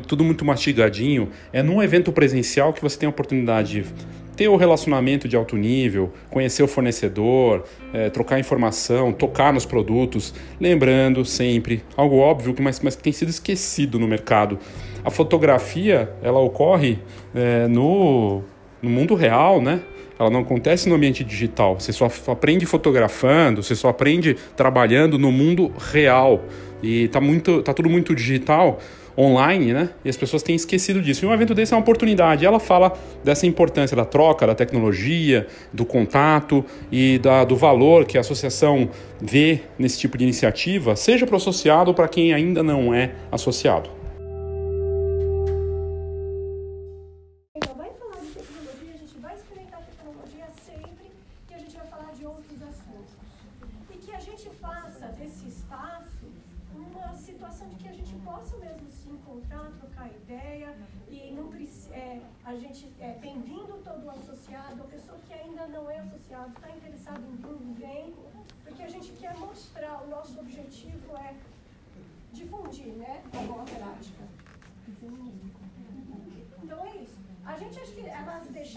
tudo 0.06 0.26
muito 0.26 0.44
mastigadinho, 0.44 1.30
é 1.54 1.64
num 1.64 1.82
evento 1.82 2.12
presencial 2.12 2.74
que 2.74 2.82
você 2.82 3.00
tem 3.00 3.08
a 3.08 3.10
oportunidade 3.10 3.82
de 3.82 3.86
ter 4.36 4.48
o 4.48 4.56
relacionamento 4.56 5.28
de 5.28 5.36
alto 5.36 5.56
nível, 5.56 6.12
conhecer 6.30 6.64
o 6.64 6.68
fornecedor, 6.68 7.64
eh, 7.94 8.10
trocar 8.10 8.40
informação, 8.40 9.12
tocar 9.12 9.54
nos 9.54 9.66
produtos, 9.66 10.34
lembrando 10.60 11.24
sempre 11.24 11.84
algo 11.96 12.18
óbvio 12.18 12.54
que 12.54 12.62
mas, 12.62 12.80
mas 12.80 12.96
que 12.96 13.04
tem 13.04 13.14
sido 13.14 13.30
esquecido 13.30 14.00
no 14.00 14.08
mercado. 14.08 14.58
A 15.04 15.12
fotografia 15.12 16.12
ela 16.22 16.40
ocorre 16.40 17.00
eh, 17.36 17.68
no, 17.68 18.42
no 18.82 18.90
mundo 18.90 19.16
real, 19.16 19.62
né? 19.62 19.82
Ela 20.18 20.30
não 20.30 20.42
acontece 20.42 20.88
no 20.88 20.96
ambiente 20.96 21.24
digital. 21.24 21.80
Você 21.80 21.92
só 21.92 22.08
aprende 22.28 22.66
fotografando, 22.66 23.62
você 23.62 23.76
só 23.76 23.90
aprende 23.90 24.36
trabalhando 24.56 25.18
no 25.18 25.32
mundo 25.32 25.72
real. 25.92 26.46
E 26.82 27.08
tá 27.08 27.20
muito, 27.20 27.62
tá 27.62 27.74
tudo 27.74 27.90
muito 27.90 28.14
digital, 28.14 28.80
online, 29.18 29.74
né? 29.74 29.90
E 30.04 30.10
as 30.10 30.18
pessoas 30.18 30.44
têm 30.44 30.56
esquecido 30.56 31.02
disso. 31.02 31.26
E 31.26 31.28
um 31.28 31.34
evento 31.34 31.54
desse 31.54 31.74
é 31.74 31.78
uma 31.78 31.82
oportunidade. 31.82 32.46
Ela 32.46 32.60
fala 32.60 32.94
dessa 33.24 33.46
importância 33.46 33.96
da 33.96 34.06
troca, 34.06 34.46
da 34.48 34.56
tecnologia, 34.56 35.48
do 35.72 35.86
contato 35.86 36.66
e 36.92 37.20
da, 37.20 37.44
do 37.44 37.56
valor 37.56 38.06
que 38.06 38.18
a 38.18 38.22
associação 38.22 38.90
vê 39.22 39.62
nesse 39.78 40.00
tipo 40.00 40.18
de 40.18 40.24
iniciativa, 40.24 40.96
seja 40.96 41.26
para 41.26 41.34
o 41.34 41.38
associado 41.38 41.90
ou 41.90 41.94
para 41.94 42.08
quem 42.08 42.34
ainda 42.34 42.62
não 42.62 42.94
é 42.94 43.12
associado. 43.32 44.03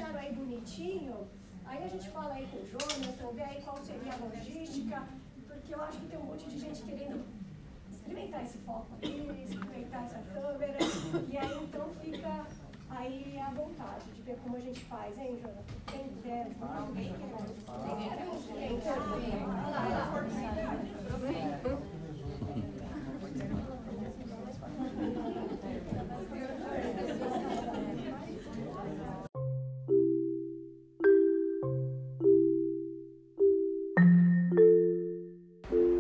Deixaram 0.07 0.19
aí 0.19 0.33
bonitinho 0.33 1.27
Aí 1.65 1.83
a 1.83 1.89
gente 1.89 2.09
fala 2.11 2.33
aí 2.35 2.47
com 2.47 2.59
o 2.59 2.67
Jonathan, 2.69 3.33
vê 3.35 3.43
aí 3.43 3.61
qual 3.61 3.77
seria 3.79 4.13
a 4.13 4.17
logística, 4.25 5.03
porque 5.49 5.75
eu 5.75 5.83
acho 5.83 5.99
que 5.99 6.07
tem 6.07 6.17
um 6.17 6.23
monte 6.23 6.49
de 6.49 6.61
gente 6.61 6.81
querendo 6.83 7.25
experimentar 7.91 8.45
esse 8.45 8.59
foco 8.59 8.87
aqui, 8.95 9.29
experimentar 9.45 10.05
essa 10.05 10.21
câmera, 10.33 10.79
e 11.29 11.37
aí 11.37 11.65
então 11.65 11.91
fica 12.01 12.47
aí 12.89 13.37
à 13.41 13.51
vontade 13.51 14.05
de 14.15 14.23
ver 14.23 14.39
como 14.45 14.57
a 14.57 14.61
gente 14.61 14.79
faz, 14.85 15.19
hein, 15.19 15.41
Jonathan? 15.43 15.65
Quem 15.87 16.09
quiser, 16.09 16.53
alguém 16.63 17.13
quer 17.13 17.27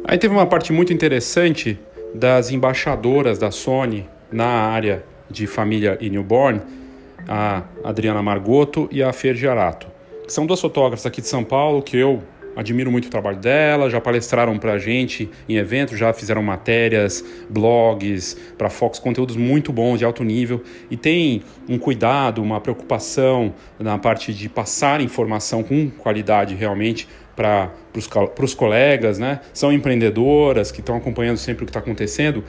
Aí 0.08 0.18
teve 0.18 0.32
uma 0.32 0.46
parte 0.46 0.72
muito 0.72 0.92
interessante 0.92 1.76
das 2.14 2.52
embaixadoras 2.52 3.40
da 3.40 3.50
Sony 3.50 4.08
na 4.30 4.46
área 4.46 5.04
de 5.28 5.48
família 5.48 5.98
e 6.00 6.08
newborn, 6.08 6.62
a 7.26 7.64
Adriana 7.82 8.22
Margotto 8.22 8.88
e 8.92 9.02
a 9.02 9.12
Fer 9.12 9.34
Giarato. 9.34 9.88
São 10.28 10.46
duas 10.46 10.60
fotógrafas 10.60 11.04
aqui 11.06 11.20
de 11.20 11.26
São 11.26 11.42
Paulo 11.42 11.82
que 11.82 11.96
eu 11.96 12.22
admiro 12.54 12.88
muito 12.88 13.06
o 13.06 13.10
trabalho 13.10 13.36
dela, 13.36 13.90
já 13.90 14.00
palestraram 14.00 14.56
pra 14.58 14.78
gente 14.78 15.28
em 15.48 15.56
eventos, 15.56 15.98
já 15.98 16.12
fizeram 16.12 16.40
matérias, 16.40 17.24
blogs, 17.50 18.36
para 18.56 18.70
Fox, 18.70 19.00
conteúdos 19.00 19.34
muito 19.34 19.72
bons, 19.72 19.98
de 19.98 20.04
alto 20.04 20.22
nível, 20.22 20.62
e 20.88 20.96
tem 20.96 21.42
um 21.68 21.78
cuidado, 21.78 22.40
uma 22.40 22.60
preocupação 22.60 23.52
na 23.78 23.98
parte 23.98 24.32
de 24.32 24.48
passar 24.48 25.00
informação 25.00 25.64
com 25.64 25.90
qualidade 25.90 26.54
realmente 26.54 27.08
para 27.36 27.70
os 28.42 28.54
colegas, 28.54 29.18
né? 29.18 29.40
São 29.52 29.70
empreendedoras 29.72 30.72
que 30.72 30.80
estão 30.80 30.96
acompanhando 30.96 31.36
sempre 31.36 31.62
o 31.62 31.66
que 31.66 31.70
está 31.70 31.80
acontecendo 31.80 32.42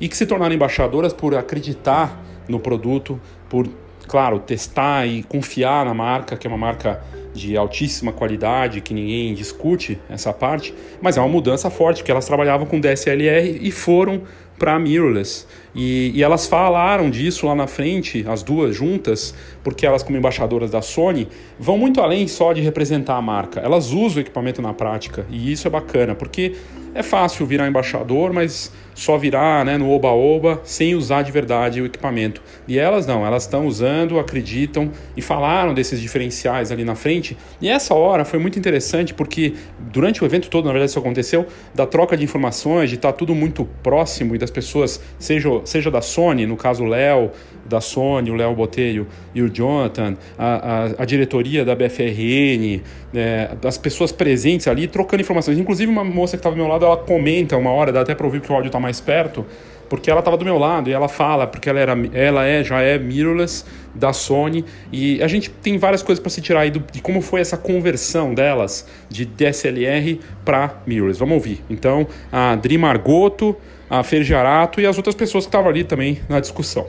e 0.00 0.08
que 0.08 0.16
se 0.16 0.24
tornaram 0.24 0.54
embaixadoras 0.54 1.12
por 1.12 1.36
acreditar 1.36 2.18
no 2.48 2.58
produto, 2.58 3.20
por, 3.48 3.68
claro, 4.08 4.40
testar 4.40 5.06
e 5.06 5.22
confiar 5.22 5.84
na 5.84 5.92
marca, 5.92 6.36
que 6.36 6.46
é 6.46 6.50
uma 6.50 6.56
marca 6.56 7.02
de 7.34 7.56
altíssima 7.56 8.12
qualidade, 8.12 8.80
que 8.80 8.92
ninguém 8.92 9.34
discute 9.34 10.00
essa 10.08 10.32
parte, 10.32 10.74
mas 11.00 11.16
é 11.16 11.20
uma 11.20 11.28
mudança 11.28 11.70
forte, 11.70 11.98
porque 11.98 12.10
elas 12.10 12.26
trabalhavam 12.26 12.66
com 12.66 12.80
DSLR 12.80 13.58
e 13.60 13.70
foram 13.70 14.22
para 14.58 14.78
mirrorless. 14.78 15.46
E, 15.74 16.12
e, 16.14 16.22
elas 16.22 16.46
falaram 16.46 17.08
disso 17.10 17.46
lá 17.46 17.54
na 17.54 17.66
frente, 17.66 18.24
as 18.28 18.42
duas 18.42 18.74
juntas, 18.74 19.34
porque 19.62 19.86
elas, 19.86 20.02
como 20.02 20.18
embaixadoras 20.18 20.70
da 20.70 20.82
Sony, 20.82 21.28
vão 21.58 21.78
muito 21.78 22.00
além 22.00 22.26
só 22.26 22.52
de 22.52 22.60
representar 22.60 23.16
a 23.16 23.22
marca. 23.22 23.60
Elas 23.60 23.92
usam 23.92 24.18
o 24.18 24.20
equipamento 24.20 24.60
na 24.60 24.74
prática 24.74 25.26
e 25.30 25.52
isso 25.52 25.66
é 25.66 25.70
bacana, 25.70 26.14
porque 26.14 26.56
é 26.94 27.02
fácil 27.02 27.46
virar 27.46 27.68
embaixador, 27.68 28.32
mas 28.32 28.72
só 28.94 29.16
virar 29.16 29.64
né, 29.64 29.78
no 29.78 29.90
oba-oba 29.90 30.60
sem 30.64 30.94
usar 30.94 31.22
de 31.22 31.32
verdade 31.32 31.80
o 31.80 31.86
equipamento. 31.86 32.42
E 32.66 32.78
elas 32.78 33.06
não, 33.06 33.24
elas 33.24 33.44
estão 33.44 33.66
usando, 33.66 34.18
acreditam 34.18 34.90
e 35.16 35.22
falaram 35.22 35.72
desses 35.72 36.00
diferenciais 36.00 36.70
ali 36.70 36.84
na 36.84 36.94
frente. 36.94 37.36
E 37.60 37.68
essa 37.68 37.94
hora 37.94 38.24
foi 38.24 38.38
muito 38.38 38.58
interessante 38.58 39.14
porque 39.14 39.54
durante 39.78 40.22
o 40.22 40.26
evento 40.26 40.50
todo, 40.50 40.66
na 40.66 40.72
verdade, 40.72 40.90
isso 40.90 40.98
aconteceu, 40.98 41.46
da 41.74 41.86
troca 41.86 42.16
de 42.16 42.24
informações, 42.24 42.90
de 42.90 42.96
estar 42.96 43.12
tá 43.12 43.16
tudo 43.16 43.34
muito 43.34 43.64
próximo 43.82 44.34
e 44.34 44.38
das 44.38 44.50
pessoas, 44.50 45.00
seja, 45.18 45.48
seja 45.64 45.90
da 45.90 46.00
Sony, 46.00 46.46
no 46.46 46.56
caso 46.56 46.84
Léo, 46.84 47.30
da 47.66 47.80
Sony, 47.80 48.30
o 48.30 48.34
Léo 48.34 48.54
Botelho 48.54 49.06
e 49.34 49.42
o 49.42 49.48
Jonathan, 49.48 50.16
a, 50.38 50.46
a, 50.46 51.02
a 51.02 51.04
diretoria 51.04 51.64
da 51.64 51.74
BFRN, 51.74 52.82
é, 53.14 53.50
as 53.64 53.78
pessoas 53.78 54.12
presentes 54.12 54.66
ali 54.66 54.86
trocando 54.86 55.22
informações. 55.22 55.58
Inclusive, 55.58 55.90
uma 55.90 56.04
moça 56.04 56.36
que 56.36 56.40
estava 56.40 56.54
do 56.54 56.58
meu 56.58 56.68
lado, 56.68 56.84
ela 56.84 56.96
comenta 56.96 57.56
uma 57.56 57.70
hora, 57.70 57.92
dá 57.92 58.00
até 58.00 58.14
para 58.14 58.26
ouvir 58.26 58.40
porque 58.40 58.52
o 58.52 58.56
áudio 58.56 58.68
está 58.68 58.80
mais 58.80 59.00
perto, 59.00 59.46
porque 59.90 60.08
ela 60.08 60.20
estava 60.20 60.36
do 60.36 60.44
meu 60.44 60.56
lado 60.56 60.88
e 60.88 60.92
ela 60.92 61.08
fala, 61.08 61.48
porque 61.48 61.68
ela, 61.68 61.80
era, 61.80 61.96
ela 62.12 62.46
é, 62.46 62.62
já 62.62 62.80
é 62.80 62.96
mirrorless 62.96 63.64
da 63.92 64.12
Sony 64.12 64.64
e 64.92 65.20
a 65.20 65.26
gente 65.26 65.50
tem 65.50 65.76
várias 65.78 66.00
coisas 66.00 66.22
para 66.22 66.30
se 66.30 66.40
tirar 66.40 66.60
aí 66.60 66.70
do, 66.70 66.78
de 66.92 67.02
como 67.02 67.20
foi 67.20 67.40
essa 67.40 67.56
conversão 67.56 68.32
delas 68.32 68.86
de 69.08 69.24
DSLR 69.24 70.20
para 70.44 70.80
mirrorless. 70.86 71.18
Vamos 71.18 71.34
ouvir. 71.34 71.60
Então, 71.68 72.06
a 72.30 72.54
Dri 72.54 72.78
Margoto, 72.78 73.56
a 73.90 74.02
Fer 74.04 74.22
Jarato 74.22 74.80
e 74.80 74.86
as 74.86 74.96
outras 74.96 75.16
pessoas 75.16 75.44
que 75.44 75.48
estavam 75.48 75.68
ali 75.68 75.82
também 75.82 76.20
na 76.28 76.38
discussão. 76.38 76.86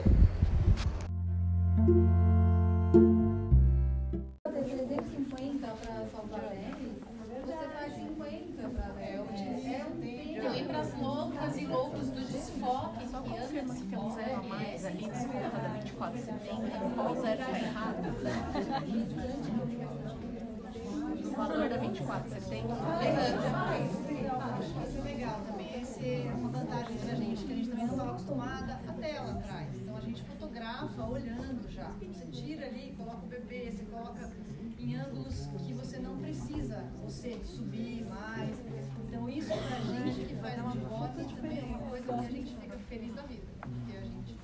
Você 37.22 37.38
subir 37.44 38.04
mais. 38.06 38.58
Então 39.06 39.28
isso 39.28 39.46
pra 39.46 39.78
gente 39.80 40.26
que 40.26 40.34
faz 40.36 40.72
de 40.72 40.78
volta 40.78 41.24
também 41.24 41.60
é 41.60 41.62
uma 41.62 41.78
coisa 41.78 42.04
que 42.04 42.12
a 42.12 42.22
gente 42.22 42.56
fica 42.56 42.78
feliz 42.88 43.14
da 43.14 43.22
vida. 43.22 43.46
Porque 43.60 43.96
a 43.96 44.00
gente 44.00 44.36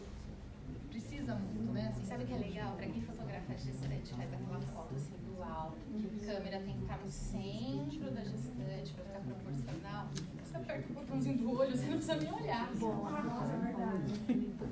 precisa 0.88 1.34
muito, 1.34 1.72
né? 1.72 1.88
Assim, 1.88 2.04
Sabe 2.04 2.22
o 2.22 2.26
que 2.28 2.34
é 2.34 2.38
legal? 2.38 2.76
Pra 2.76 2.86
quem 2.86 3.02
fotografa 3.02 3.56
gestante, 3.56 4.14
faz 4.14 4.32
aquela 4.32 4.60
foto 4.60 4.94
assim 4.94 5.16
do 5.26 5.42
alto, 5.42 5.76
que 5.90 6.30
a 6.30 6.34
câmera 6.34 6.60
tem 6.60 6.76
que 6.76 6.82
estar 6.82 6.98
no 6.98 7.10
centro 7.10 8.10
da 8.12 8.22
gestante 8.22 8.92
pra 8.94 9.04
ficar 9.04 9.20
proporcional. 9.22 10.08
Você 10.44 10.56
aperta 10.56 10.92
o 10.92 10.94
botãozinho 10.94 11.38
do 11.38 11.58
olho, 11.58 11.76
você 11.76 11.86
não 11.86 11.96
precisa 11.96 12.16
nem 12.16 12.32
olhar. 12.32 12.72
Boa. 12.76 13.22
Nossa, 13.22 13.52
é 13.52 13.58
verdade. 13.58 14.14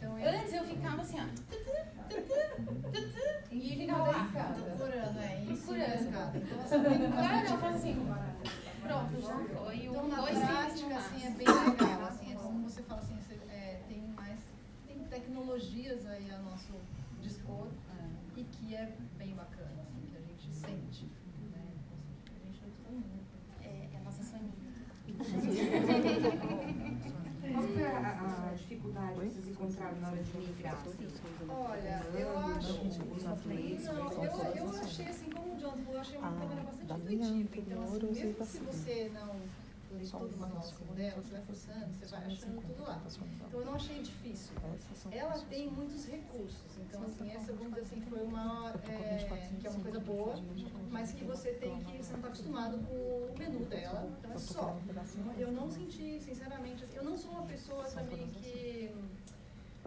Então, 0.00 0.16
Antes 0.16 0.54
eu 0.54 0.64
ficava 0.64 1.02
assim, 1.02 1.18
ó. 1.20 1.99
E 3.52 3.76
ficava 3.76 4.04
lá. 4.04 4.24
Procurando, 4.24 5.18
é. 5.18 5.44
Procurando. 5.46 6.36
Então, 6.36 6.78
Agora 6.78 6.98
não, 7.48 7.58
faz 7.58 7.76
assim. 7.76 7.94
Pronto, 8.82 9.20
já 9.20 9.38
foi. 9.38 9.76
Então, 9.86 10.08
na 10.08 10.16
Dois 10.16 10.38
prática, 10.38 10.96
assim, 10.96 11.26
é 11.26 11.30
bem 11.30 11.46
legal. 11.46 12.04
Assim, 12.06 12.32
é 12.32 12.36
como 12.36 12.68
você 12.68 12.82
fala 12.82 13.00
assim, 13.00 13.16
você, 13.16 13.34
é, 13.50 13.80
tem 13.88 14.02
mais 14.16 14.38
tem 14.86 14.98
tecnologias 15.04 16.06
aí 16.06 16.30
a 16.30 16.38
nosso 16.38 16.72
dispor 17.20 17.68
e 18.36 18.44
que 18.44 18.74
é 18.74 18.92
bem 19.18 19.34
bacana, 19.34 19.82
assim, 19.82 20.00
que 20.10 20.16
a 20.16 20.20
gente 20.20 20.54
sente. 20.54 21.04
Né? 21.52 21.64
A 22.26 22.30
gente 22.46 22.60
gostou 22.64 22.92
muito. 22.92 23.34
É, 23.62 23.88
é 23.92 23.96
a 23.98 24.02
nossa 24.02 24.22
soninha. 24.22 24.50
Qual 27.52 27.62
foi 27.64 27.84
a, 27.84 27.98
a 27.98 28.54
dificuldade 28.54 29.20
que 29.20 29.28
vocês 29.30 29.48
encontraram 29.48 30.00
na 30.00 30.08
hora 30.08 30.22
de 30.22 30.38
migrar? 30.38 30.76
Olha, 31.50 32.02
eu 32.14 32.38
acho. 32.38 32.84
Não, 33.84 34.24
eu, 34.24 34.30
eu 34.54 34.70
achei 34.70 35.06
assim, 35.06 35.30
como 35.30 35.54
o 35.54 35.56
John 35.56 35.72
falou, 35.72 35.94
eu 35.94 36.00
achei 36.00 36.18
uma 36.18 36.32
câmera 36.32 36.62
bastante 36.62 37.24
intuitiva. 37.24 37.60
Então, 37.60 37.82
assim, 37.82 38.06
mesmo 38.06 38.44
se 38.44 38.58
você 38.58 39.10
não 39.12 39.36
lê 39.92 40.06
todos 40.06 40.34
os 40.34 40.48
nossos 40.54 40.78
modelos, 40.86 41.24
você 41.26 41.32
vai 41.32 41.42
forçando, 41.42 41.86
você 41.98 42.06
vai 42.06 42.24
achando 42.26 42.60
tudo 42.62 42.82
lá. 42.82 43.02
Então 43.48 43.60
eu 43.60 43.66
não 43.66 43.74
achei 43.74 44.02
difícil. 44.02 44.54
Ela 45.10 45.38
tem 45.50 45.68
muitos 45.70 46.06
recursos. 46.06 46.78
Então, 46.78 47.02
assim, 47.02 47.30
essa, 47.30 47.52
vamos 47.52 47.74
dizer 47.74 47.80
assim, 47.80 48.00
foi 48.02 48.22
uma. 48.22 48.72
É, 48.88 49.28
que 49.60 49.66
é 49.66 49.70
uma 49.70 49.80
coisa 49.80 50.00
boa, 50.00 50.34
mas 50.90 51.12
que 51.12 51.24
você 51.24 51.52
tem 51.52 51.82
que. 51.82 51.98
Você 51.98 52.12
não 52.12 52.18
está 52.18 52.28
acostumado 52.28 52.78
com 52.86 52.94
o 52.94 53.34
menu 53.38 53.64
dela. 53.66 54.08
Então 54.18 54.32
é 54.32 54.38
só. 54.38 54.78
Eu 55.38 55.52
não 55.52 55.70
senti, 55.70 56.20
sinceramente, 56.20 56.84
assim, 56.84 56.96
eu 56.96 57.04
não 57.04 57.16
sou 57.16 57.32
uma 57.32 57.46
pessoa 57.46 57.84
também 57.84 58.28
que 58.28 58.94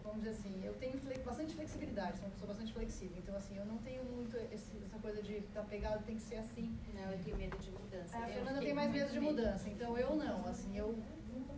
vamos 0.04 0.24
dizer 0.24 0.32
assim, 0.32 0.62
eu 0.66 0.74
tenho 0.74 0.94
bastante 1.24 1.56
flexibilidade, 1.56 2.18
sou 2.18 2.26
uma 2.26 2.32
pessoa 2.32 2.48
bastante 2.50 2.74
flexível. 2.74 3.18
Então, 3.18 3.36
assim, 3.36 3.58
eu 3.58 3.66
não 3.66 3.78
tenho 3.78 4.04
muito 4.04 4.36
esse, 4.52 4.72
essa 4.86 5.00
coisa 5.00 5.22
de 5.22 5.38
estar 5.38 5.62
tá 5.62 5.68
pegado, 5.68 6.04
tem 6.04 6.16
que 6.16 6.22
ser 6.22 6.36
assim. 6.36 6.76
Não, 6.94 7.12
eu 7.12 7.20
tenho 7.24 7.38
medo 7.38 7.58
de 7.58 7.72
mudança. 7.72 8.18
A 8.18 8.28
Fernanda 8.28 8.60
tem 8.60 8.74
mais 8.74 8.92
medo 8.92 9.12
de 9.12 9.20
mudança, 9.20 9.70
então 9.70 9.98
eu 9.98 10.16
não. 10.16 10.46
Assim, 10.46 10.78
eu, 10.78 10.96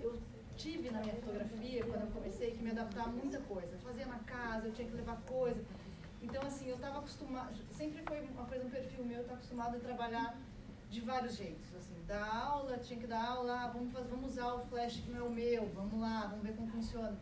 eu 0.02 0.20
tive 0.56 0.90
na 0.90 1.02
minha 1.02 1.16
fotografia, 1.16 1.86
quando 1.86 2.02
eu 2.02 2.12
comecei, 2.12 2.52
que 2.52 2.64
me 2.64 2.72
adaptar 2.72 3.06
a 3.06 3.08
muita 3.08 3.40
coisa. 3.42 3.78
Fazia 3.80 4.06
na 4.06 4.20
casa, 4.20 4.68
eu 4.68 4.74
tinha 4.74 4.88
que 4.88 4.96
levar 4.96 5.18
coisa. 5.22 5.64
Então, 6.22 6.42
assim, 6.44 6.68
eu 6.68 6.76
estava 6.76 7.00
acostumada, 7.00 7.54
sempre 7.72 8.02
foi 8.02 8.22
uma 8.22 8.46
coisa, 8.46 8.66
um 8.66 8.70
perfil 8.70 9.06
meu, 9.06 9.18
eu 9.18 9.22
estava 9.22 9.38
acostumada 9.38 9.78
a 9.78 9.80
trabalhar 9.80 10.38
de 10.90 11.02
vários 11.02 11.36
jeitos, 11.36 11.76
assim, 11.76 11.94
dar 12.08 12.26
aula, 12.26 12.78
tinha 12.78 13.00
que 13.00 13.06
dar 13.06 13.24
aula, 13.24 13.64
ah, 13.64 13.68
vamos, 13.68 13.92
fazer, 13.92 14.08
vamos 14.08 14.32
usar 14.32 14.54
o 14.54 14.66
flash 14.66 15.02
que 15.02 15.12
não 15.12 15.20
é 15.20 15.24
o 15.24 15.30
meu, 15.30 15.68
vamos 15.70 16.00
lá, 16.00 16.28
vamos 16.28 16.44
ver 16.44 16.56
como 16.56 16.68
funciona. 16.68 17.16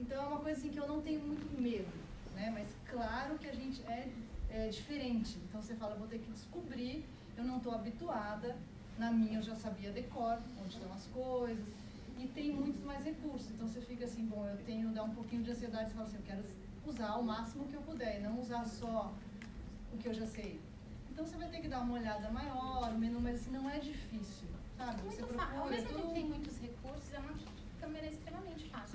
Então 0.00 0.22
é 0.24 0.26
uma 0.26 0.40
coisa 0.40 0.58
assim 0.58 0.70
que 0.70 0.78
eu 0.78 0.88
não 0.88 1.00
tenho 1.00 1.20
muito 1.20 1.60
medo, 1.60 1.92
né? 2.34 2.50
Mas 2.50 2.68
claro 2.90 3.38
que 3.38 3.48
a 3.48 3.54
gente 3.54 3.82
é 3.82 4.08
é, 4.50 4.68
diferente. 4.68 5.38
Então 5.48 5.62
você 5.62 5.74
fala, 5.74 5.94
vou 5.94 6.08
ter 6.08 6.18
que 6.18 6.30
descobrir, 6.30 7.04
eu 7.36 7.44
não 7.44 7.58
estou 7.58 7.72
habituada, 7.72 8.56
na 8.98 9.10
minha 9.10 9.38
eu 9.38 9.42
já 9.42 9.54
sabia 9.54 9.90
decor, 9.92 10.38
onde 10.60 10.74
estão 10.74 10.92
as 10.92 11.06
coisas, 11.06 11.64
e 12.18 12.26
tem 12.26 12.52
muitos 12.52 12.82
mais 12.84 13.04
recursos. 13.04 13.50
Então 13.50 13.66
você 13.66 13.80
fica 13.80 14.04
assim, 14.04 14.26
bom, 14.26 14.46
eu 14.46 14.58
tenho 14.64 14.88
que 14.88 14.94
dar 14.94 15.04
um 15.04 15.14
pouquinho 15.14 15.42
de 15.42 15.52
ansiedade, 15.52 15.88
você 15.88 15.94
fala 15.94 16.06
assim, 16.06 16.16
eu 16.16 16.22
quero 16.22 16.44
usar 16.84 17.14
o 17.16 17.22
máximo 17.22 17.64
que 17.64 17.74
eu 17.74 17.82
puder, 17.82 18.18
e 18.18 18.22
não 18.22 18.38
usar 18.40 18.64
só 18.66 19.12
o 19.92 19.96
que 19.96 20.08
eu 20.08 20.14
já 20.14 20.26
sei. 20.26 20.60
Então 21.10 21.24
você 21.24 21.36
vai 21.36 21.48
ter 21.48 21.60
que 21.60 21.68
dar 21.68 21.80
uma 21.80 21.94
olhada 21.94 22.30
maior, 22.30 22.92
menu, 22.98 23.20
mas 23.20 23.36
assim, 23.36 23.50
não 23.50 23.70
é 23.70 23.78
difícil, 23.78 24.48
sabe? 24.76 25.02
Muito 25.02 25.16
você 25.16 25.22
procura 25.22 25.60
Ao 25.60 25.70
mesmo 25.70 25.88
tempo 25.88 26.08
que 26.08 26.14
tem 26.14 26.24
muitos 26.24 26.58
recursos, 26.58 27.12
é 27.12 27.18
uma 27.18 27.34
câmera 27.80 28.06
extremamente 28.06 28.68
fácil. 28.68 28.89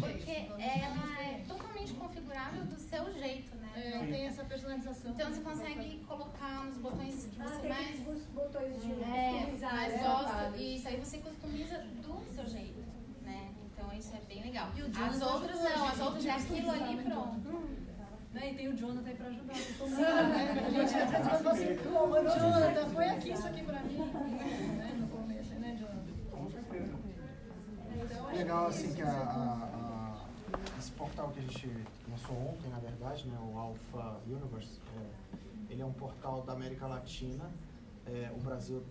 Porque 0.00 0.30
então, 0.32 0.58
ela 0.60 1.20
é 1.22 1.44
totalmente 1.46 1.92
configurável 1.94 2.64
do 2.64 2.78
seu 2.78 3.12
jeito, 3.14 3.54
né? 3.56 3.70
É, 3.76 3.98
tem 4.06 4.26
essa 4.26 4.44
personalização. 4.44 5.10
Então 5.12 5.28
você 5.32 5.40
consegue 5.40 6.04
colocar 6.06 6.64
nos 6.64 6.76
botões 6.78 7.26
que 7.26 7.40
Ah, 7.42 7.48
você 7.48 7.60
tem 7.60 7.70
mais. 7.70 8.00
aqueles 8.00 8.26
botões 8.28 8.82
de 8.82 8.92
É, 8.92 9.56
mais 9.60 9.92
né? 9.92 10.02
gosta. 10.02 10.56
Isso 10.56 10.88
aí 10.88 10.96
você 10.96 11.18
customiza 11.18 11.78
do 12.02 12.22
seu 12.34 12.46
jeito, 12.46 12.80
né? 13.22 13.50
Então 13.72 13.92
isso 13.92 14.12
é 14.14 14.20
bem 14.28 14.42
legal. 14.42 14.68
E 14.76 14.82
o 14.82 14.86
As 14.86 15.22
outras 15.22 15.60
não, 15.62 15.88
as 15.88 16.00
outras 16.00 16.26
é 16.26 16.30
aquilo 16.30 16.70
ali 16.70 16.96
pronto. 17.02 17.84
Né? 18.32 18.50
E 18.50 18.54
tem 18.56 18.68
o 18.68 18.76
Jonathan 18.76 19.08
aí 19.08 19.14
pra 19.16 19.28
ajudar. 19.28 19.54
né? 20.28 20.64
A 20.66 20.70
gente 20.70 20.94
às 20.96 21.10
vezes 21.10 21.26
fala 21.28 21.52
assim, 21.52 21.76
Jonathan, 22.40 22.90
põe 22.92 23.10
aqui 23.10 23.30
isso 23.32 23.46
aqui 23.46 23.62
pra 23.62 23.80
mim. 23.80 23.96
Né? 23.98 24.90
No 24.98 25.06
começo, 25.08 25.54
né, 25.54 25.76
Jonathan? 25.78 26.12
Com 26.32 26.50
certeza. 26.50 26.94
Então, 26.94 26.94
acho 27.90 27.93
Legal 28.36 28.66
assim 28.66 28.92
que 28.94 29.02
a, 29.02 29.06
a- 29.08 29.68
a- 29.72 30.78
esse 30.78 30.90
portal 30.92 31.30
que 31.30 31.38
a 31.40 31.42
gente 31.42 31.68
lançou 32.10 32.36
ontem, 32.36 32.68
na 32.68 32.78
verdade, 32.78 33.26
né, 33.26 33.38
o 33.40 33.56
Alpha 33.58 34.20
Universe, 34.26 34.78
é, 34.96 35.72
ele 35.72 35.80
é 35.82 35.84
um 35.86 35.92
portal 35.92 36.42
da 36.42 36.52
América 36.52 36.86
Latina. 36.86 37.50
É, 38.06 38.30
o 38.36 38.40
Brasil 38.40 38.82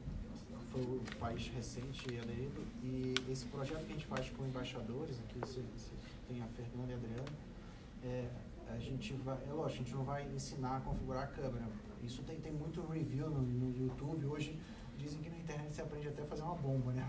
foi 0.72 0.82
o 0.82 1.02
país 1.20 1.48
recente 1.50 2.06
aderido 2.20 2.64
e 2.84 3.14
esse 3.30 3.46
projeto 3.46 3.86
que 3.86 3.92
a 3.92 3.96
gente 3.96 4.08
faz 4.08 4.30
com 4.32 4.44
embaixadores, 4.46 5.20
aqui 5.20 5.40
se, 5.48 5.62
se 5.78 5.92
tem 6.28 6.42
a 6.42 6.48
Fernanda 6.48 6.92
e 6.92 6.94
a 6.94 6.98
Adriana, 6.98 7.30
é, 8.04 8.28
a 8.74 8.80
gente 8.80 9.14
vai, 9.14 9.38
é 9.48 9.54
lógico, 9.54 9.82
a 9.82 9.86
gente 9.86 9.96
não 9.96 10.04
vai 10.04 10.26
ensinar 10.36 10.78
a 10.78 10.80
configurar 10.80 11.24
a 11.26 11.28
câmera. 11.28 11.66
Isso 12.02 12.24
tem, 12.24 12.40
tem 12.40 12.52
muito 12.52 12.82
review 12.88 13.30
no, 13.30 13.42
no 13.42 13.86
YouTube. 13.86 14.26
Hoje 14.26 14.58
dizem 15.04 15.22
que 15.22 15.30
na 15.30 15.38
internet 15.38 15.76
você 15.76 15.82
aprende 15.82 16.08
até 16.08 16.22
a 16.22 16.26
fazer 16.26 16.44
uma 16.44 16.56
bomba, 16.56 16.92
né? 16.94 17.06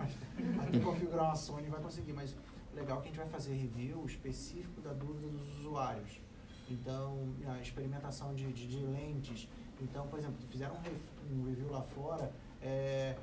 Até 0.60 0.78
configurar 0.80 1.26
uma 1.26 1.36
Sony 1.36 1.68
vai 1.68 1.80
conseguir. 1.80 2.12
Mas 2.12 2.34
legal 2.74 3.00
que 3.00 3.04
a 3.04 3.10
gente 3.10 3.18
vai 3.18 3.28
fazer 3.28 3.54
review 3.54 4.04
específico 4.04 4.80
da 4.80 4.92
dúvida 4.92 5.28
dos 5.28 5.58
usuários. 5.58 6.20
Então, 6.68 7.34
a 7.46 7.60
experimentação 7.60 8.34
de, 8.34 8.52
de, 8.52 8.66
de 8.66 8.78
lentes. 8.78 9.48
Então, 9.80 10.06
por 10.08 10.18
exemplo, 10.18 10.36
fizeram 10.48 10.74
um, 10.74 11.40
um 11.40 11.44
review 11.44 11.70
lá 11.70 11.82
fora, 11.82 12.32
é, 12.62 13.16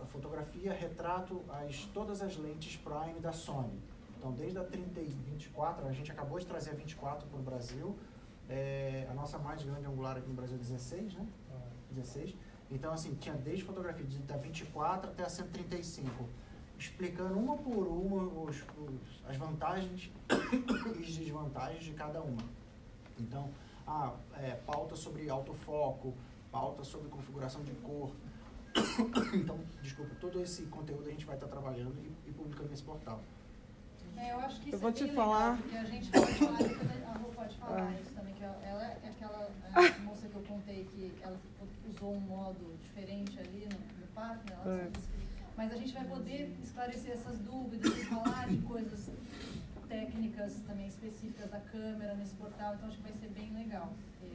a 0.00 0.06
fotografia, 0.06 0.72
retrato, 0.72 1.42
as, 1.48 1.84
todas 1.86 2.22
as 2.22 2.36
lentes 2.36 2.76
Prime 2.76 3.18
da 3.20 3.32
Sony. 3.32 3.80
Então, 4.16 4.32
desde 4.32 4.58
a 4.58 4.64
30 4.64 5.00
e 5.00 5.08
24, 5.08 5.86
a 5.86 5.92
gente 5.92 6.12
acabou 6.12 6.38
de 6.38 6.46
trazer 6.46 6.70
a 6.70 6.74
24 6.74 7.26
para 7.26 7.38
o 7.38 7.42
Brasil. 7.42 7.98
É, 8.48 9.06
a 9.10 9.14
nossa 9.14 9.38
mais 9.38 9.62
grande 9.62 9.86
angular 9.86 10.16
aqui 10.16 10.28
no 10.28 10.34
Brasil 10.34 10.56
é 10.56 10.58
16, 10.58 11.14
né? 11.14 11.26
16. 11.92 12.34
Então, 12.70 12.92
assim, 12.92 13.14
tinha 13.14 13.34
desde 13.34 13.64
fotografia 13.64 14.04
de, 14.04 14.18
da 14.18 14.36
24 14.36 15.10
até 15.10 15.24
a 15.24 15.28
135, 15.28 16.28
explicando 16.78 17.36
uma 17.38 17.56
por 17.56 17.86
uma 17.86 18.22
os, 18.44 18.56
os- 18.56 19.24
as 19.28 19.36
vantagens 19.36 20.10
e 20.98 21.02
desvantagens 21.04 21.84
de 21.84 21.92
cada 21.92 22.20
uma. 22.20 22.42
Então, 23.18 23.50
ah, 23.86 24.14
é, 24.34 24.52
pauta 24.64 24.94
sobre 24.94 25.28
autofoco, 25.28 26.14
pauta 26.52 26.84
sobre 26.84 27.08
configuração 27.08 27.62
de 27.64 27.72
cor. 27.72 28.12
então, 29.34 29.58
desculpa, 29.82 30.14
todo 30.20 30.40
esse 30.40 30.62
conteúdo 30.66 31.08
a 31.08 31.10
gente 31.10 31.26
vai 31.26 31.34
estar 31.34 31.48
trabalhando 31.48 31.96
e, 32.04 32.30
e 32.30 32.32
publicando 32.32 32.68
nesse 32.70 32.84
portal. 32.84 33.20
É, 34.16 34.32
eu 34.32 34.40
acho 34.40 34.60
que 34.60 34.68
Eu 34.70 34.74
isso 34.74 34.78
vou 34.78 34.90
é 34.90 34.92
te 34.92 35.08
falar. 35.12 35.50
legal, 35.52 35.56
porque 35.62 35.76
a 35.76 35.84
gente 35.84 36.10
pode 36.10 36.32
falar, 36.34 36.58
a 37.14 37.18
Rô 37.18 37.28
pode 37.30 37.56
falar 37.56 37.82
Ah. 37.88 38.00
isso 38.00 38.10
também, 38.14 38.34
que 38.34 38.42
ela 38.44 38.84
é 38.84 39.08
aquela 39.08 39.50
é, 39.76 39.98
moça 40.04 40.28
que 40.28 40.34
eu 40.34 40.42
contei 40.42 40.84
que 40.84 41.12
ela 41.22 41.38
usou 41.88 42.14
um 42.14 42.20
modo 42.20 42.76
diferente 42.82 43.38
ali 43.40 43.66
no, 43.72 44.00
no 44.00 44.06
parque, 44.14 44.50
né? 44.50 44.58
Ela 44.64 44.74
É. 44.76 44.90
mas 45.56 45.72
a 45.72 45.76
gente 45.76 45.92
vai 45.92 46.04
poder 46.04 46.56
esclarecer 46.62 47.12
essas 47.12 47.38
dúvidas 47.40 47.92
e 47.96 48.04
falar 48.04 48.48
de 48.48 48.58
coisas 48.58 49.10
técnicas 49.88 50.54
também 50.66 50.86
específicas 50.86 51.50
da 51.50 51.60
câmera 51.60 52.14
nesse 52.14 52.34
portal, 52.34 52.74
então 52.74 52.88
acho 52.88 52.96
que 52.98 53.02
vai 53.02 53.12
ser 53.12 53.28
bem 53.28 53.52
legal. 53.54 53.88
porque 54.18 54.34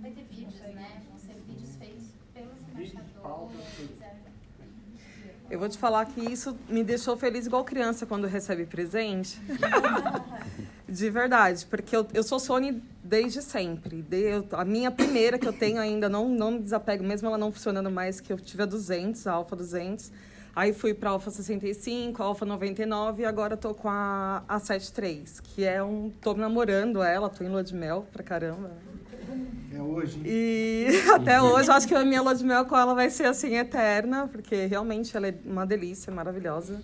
Vai 0.00 0.10
ter 0.12 0.24
vídeos, 0.24 0.52
consegue- 0.54 0.74
né? 0.74 1.02
Vão 1.08 1.18
ser 1.18 1.40
vídeos 1.46 1.76
feitos 1.76 2.04
pelos 2.34 2.60
Vídeos, 2.74 2.92
pautas, 3.22 3.56
embaixadores. 3.56 4.35
Eu 5.50 5.58
vou 5.60 5.68
te 5.68 5.78
falar 5.78 6.04
que 6.06 6.20
isso 6.20 6.56
me 6.68 6.82
deixou 6.82 7.16
feliz 7.16 7.46
igual 7.46 7.64
criança 7.64 8.04
quando 8.04 8.26
recebe 8.26 8.66
presente. 8.66 9.40
De 10.88 11.10
verdade, 11.10 11.66
porque 11.66 11.96
eu, 11.96 12.06
eu 12.14 12.22
sou 12.22 12.38
Sony 12.38 12.80
desde 13.02 13.42
sempre. 13.42 14.02
De, 14.02 14.20
eu- 14.20 14.46
a 14.52 14.64
minha 14.64 14.90
primeira 14.90 15.36
que 15.38 15.46
eu 15.46 15.52
tenho 15.52 15.80
ainda, 15.80 16.08
não, 16.08 16.28
não 16.28 16.52
me 16.52 16.60
desapego, 16.60 17.02
mesmo 17.02 17.26
ela 17.26 17.36
não 17.36 17.50
funcionando 17.50 17.90
mais, 17.90 18.20
que 18.20 18.32
eu 18.32 18.38
tive 18.38 18.62
a 18.62 18.66
200, 18.66 19.26
a 19.26 19.32
Alpha 19.32 19.56
200. 19.56 20.12
Aí 20.54 20.72
fui 20.72 20.94
para 20.94 21.10
a 21.10 21.12
Alpha 21.12 21.30
65, 21.30 22.22
a 22.22 22.26
Alpha 22.26 22.46
99 22.46 23.22
e 23.22 23.24
agora 23.26 23.56
tô 23.56 23.74
com 23.74 23.88
a, 23.88 24.42
a 24.48 24.58
73, 24.60 25.40
que 25.40 25.64
é 25.64 25.82
um... 25.82 26.10
Tô 26.20 26.34
namorando 26.34 27.02
ela, 27.02 27.28
tô 27.28 27.42
em 27.44 27.48
lua 27.48 27.62
de 27.64 27.74
mel 27.74 28.06
pra 28.12 28.22
caramba. 28.22 28.70
É 29.76 29.82
hoje, 29.82 30.16
hein? 30.16 30.24
E 30.24 30.86
até 31.14 31.40
hoje, 31.42 31.68
eu 31.68 31.74
acho 31.74 31.86
que 31.86 31.94
a 31.94 32.02
minha 32.02 32.22
lua 32.22 32.34
de 32.34 32.42
mel 32.42 32.64
com 32.64 32.76
ela 32.76 32.94
vai 32.94 33.10
ser 33.10 33.26
assim 33.26 33.56
eterna, 33.56 34.26
porque 34.26 34.64
realmente 34.64 35.14
ela 35.14 35.28
é 35.28 35.34
uma 35.44 35.66
delícia, 35.66 36.10
maravilhosa. 36.10 36.82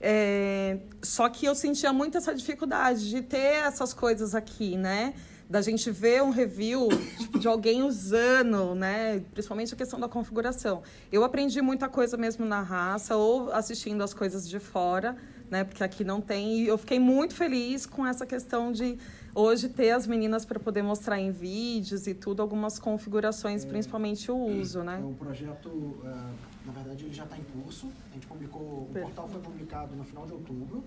É, 0.00 0.78
só 1.00 1.28
que 1.28 1.46
eu 1.46 1.54
sentia 1.54 1.92
muito 1.92 2.18
essa 2.18 2.34
dificuldade 2.34 3.08
de 3.08 3.22
ter 3.22 3.64
essas 3.64 3.94
coisas 3.94 4.34
aqui, 4.34 4.76
né? 4.76 5.14
Da 5.48 5.60
gente 5.60 5.88
ver 5.90 6.20
um 6.22 6.30
review 6.30 6.88
tipo, 7.18 7.38
de 7.38 7.46
alguém 7.46 7.84
usando, 7.84 8.74
né? 8.74 9.22
Principalmente 9.32 9.72
a 9.72 9.76
questão 9.76 10.00
da 10.00 10.08
configuração. 10.08 10.82
Eu 11.12 11.22
aprendi 11.22 11.62
muita 11.62 11.88
coisa 11.88 12.16
mesmo 12.16 12.44
na 12.44 12.60
raça 12.60 13.14
ou 13.14 13.52
assistindo 13.52 14.02
as 14.02 14.12
coisas 14.12 14.48
de 14.48 14.58
fora, 14.58 15.16
né? 15.48 15.62
Porque 15.62 15.84
aqui 15.84 16.02
não 16.02 16.20
tem. 16.20 16.62
E 16.62 16.66
eu 16.66 16.76
fiquei 16.76 16.98
muito 16.98 17.34
feliz 17.36 17.86
com 17.86 18.04
essa 18.04 18.26
questão 18.26 18.72
de 18.72 18.98
hoje 19.34 19.68
ter 19.68 19.90
as 19.90 20.06
meninas 20.06 20.44
para 20.44 20.58
poder 20.58 20.82
mostrar 20.82 21.20
em 21.20 21.30
vídeos 21.30 22.06
e 22.06 22.14
tudo 22.14 22.42
algumas 22.42 22.78
configurações, 22.78 23.64
principalmente 23.64 24.30
o 24.30 24.36
uso, 24.36 24.82
né? 24.82 25.00
O 25.04 25.14
projeto, 25.14 25.98
ah, 26.04 26.32
na 26.66 26.72
verdade, 26.72 27.04
ele 27.04 27.14
já 27.14 27.24
está 27.24 27.36
em 27.36 27.44
curso. 27.44 27.88
A 28.10 28.14
gente 28.14 28.26
publicou, 28.26 28.60
o 28.60 28.88
Perfeito. 28.92 29.06
portal 29.06 29.28
foi 29.28 29.40
publicado 29.40 29.94
no 29.94 30.04
final 30.04 30.26
de 30.26 30.32
outubro. 30.32 30.84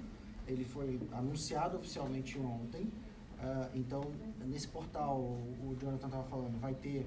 Ele 0.48 0.66
foi 0.66 1.00
anunciado 1.14 1.78
oficialmente 1.78 2.38
ontem. 2.38 2.92
Ah, 3.40 3.70
então, 3.74 4.04
nesse 4.46 4.68
portal, 4.68 5.18
o 5.20 5.76
Jonathan 5.80 6.08
estava 6.08 6.24
falando, 6.24 6.60
vai 6.60 6.74
ter 6.74 7.06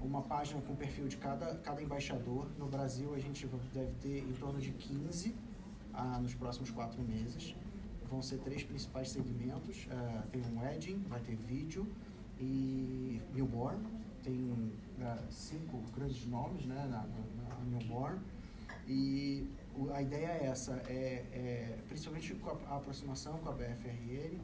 uma 0.00 0.22
página 0.22 0.60
com 0.60 0.72
o 0.72 0.76
perfil 0.76 1.08
de 1.08 1.16
cada, 1.16 1.54
cada 1.56 1.82
embaixador. 1.82 2.46
No 2.58 2.66
Brasil, 2.66 3.14
a 3.14 3.18
gente 3.18 3.48
deve 3.72 3.92
ter 4.00 4.18
em 4.18 4.32
torno 4.34 4.60
de 4.60 4.70
15 4.70 5.34
ah, 5.92 6.18
nos 6.20 6.34
próximos 6.34 6.70
quatro 6.70 7.02
meses. 7.02 7.54
Vão 8.10 8.22
ser 8.22 8.38
três 8.38 8.62
principais 8.62 9.08
segmentos. 9.10 9.86
Ah, 9.90 10.22
tem 10.30 10.40
um 10.42 10.60
wedding, 10.60 11.02
vai 11.08 11.20
ter 11.20 11.36
vídeo 11.36 11.86
e 12.40 13.20
newborn. 13.34 13.78
Tem 14.22 14.72
ah, 15.00 15.18
cinco 15.30 15.78
grandes 15.94 16.26
nomes 16.26 16.64
né, 16.66 16.86
na, 16.90 17.02
na, 17.02 17.58
na 17.58 17.78
newborn. 17.78 18.20
E 18.88 19.48
a 19.92 20.00
ideia 20.00 20.26
é 20.28 20.46
essa, 20.46 20.72
é, 20.88 21.24
é, 21.32 21.78
principalmente 21.88 22.34
com 22.34 22.50
a, 22.50 22.56
a 22.72 22.76
aproximação 22.76 23.36
com 23.38 23.48
a 23.48 23.52
BFRN, 23.52 24.38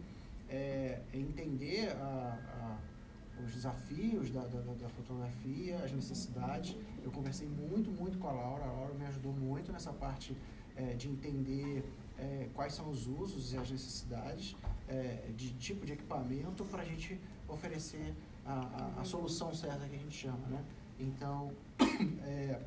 é, 0.49 1.01
é 1.13 1.17
entender 1.19 1.89
a- 1.93 2.39
a- 2.61 3.43
os 3.45 3.55
desafios 3.55 4.31
da, 4.31 4.41
da- 4.47 4.61
da 4.61 4.89
fotografia, 4.91 5.77
as 5.77 5.93
necessidades. 5.93 6.77
Eu 7.05 7.11
conversei 7.13 7.49
muito, 7.49 7.91
muito 7.91 8.19
com 8.19 8.29
a 8.29 8.33
Laura, 8.33 8.65
a 8.65 8.73
Laura 8.73 8.95
me 8.95 9.07
ajudou 9.07 9.33
muito 9.33 9.73
nessa 9.73 9.93
parte 9.93 10.37
é, 10.77 10.95
de 10.95 11.09
entender 11.09 11.85
é, 12.23 12.49
quais 12.55 12.75
são 12.75 12.89
os 12.89 13.07
usos 13.07 13.53
e 13.53 13.59
as 13.59 13.71
necessidades 13.71 14.55
é, 14.89 15.29
de 15.37 15.53
tipo 15.55 15.85
de 15.85 15.93
equipamento 15.93 16.65
para 16.65 16.83
a 16.83 16.85
gente 16.85 17.21
oferecer 17.49 18.15
a, 18.47 18.93
a, 18.97 19.01
a 19.01 19.05
solução 19.05 19.53
certa 19.55 19.89
que 19.89 19.97
a 19.97 19.99
gente 19.99 20.17
chama, 20.17 20.47
né? 20.49 20.65
Então, 20.99 21.51
é, 22.25 22.61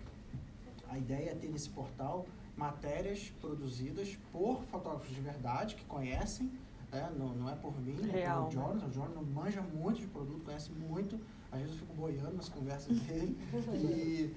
a 0.89 0.97
ideia 0.97 1.31
é 1.31 1.35
ter 1.35 1.47
nesse 1.47 1.69
portal 1.69 2.25
matérias 2.57 3.33
produzidas 3.41 4.17
por 4.31 4.63
fotógrafos 4.65 5.13
de 5.13 5.21
verdade, 5.21 5.75
que 5.75 5.85
conhecem, 5.85 6.51
né? 6.91 7.11
não, 7.17 7.35
não 7.35 7.49
é 7.49 7.55
por 7.55 7.77
mim, 7.81 8.01
Real, 8.09 8.47
é 8.47 8.49
pelo 8.49 8.63
Jonathan. 8.63 8.87
O 8.87 8.91
Jonathan 8.91 9.21
manja 9.21 9.61
muito 9.61 9.99
de 9.99 10.07
produto, 10.07 10.43
conhece 10.43 10.71
muito. 10.71 11.19
Às 11.51 11.59
vezes 11.59 11.75
eu 11.75 11.79
fico 11.81 11.93
boiando 11.93 12.35
nas 12.35 12.49
conversas 12.49 12.97
dele. 13.01 13.37
e, 13.75 14.35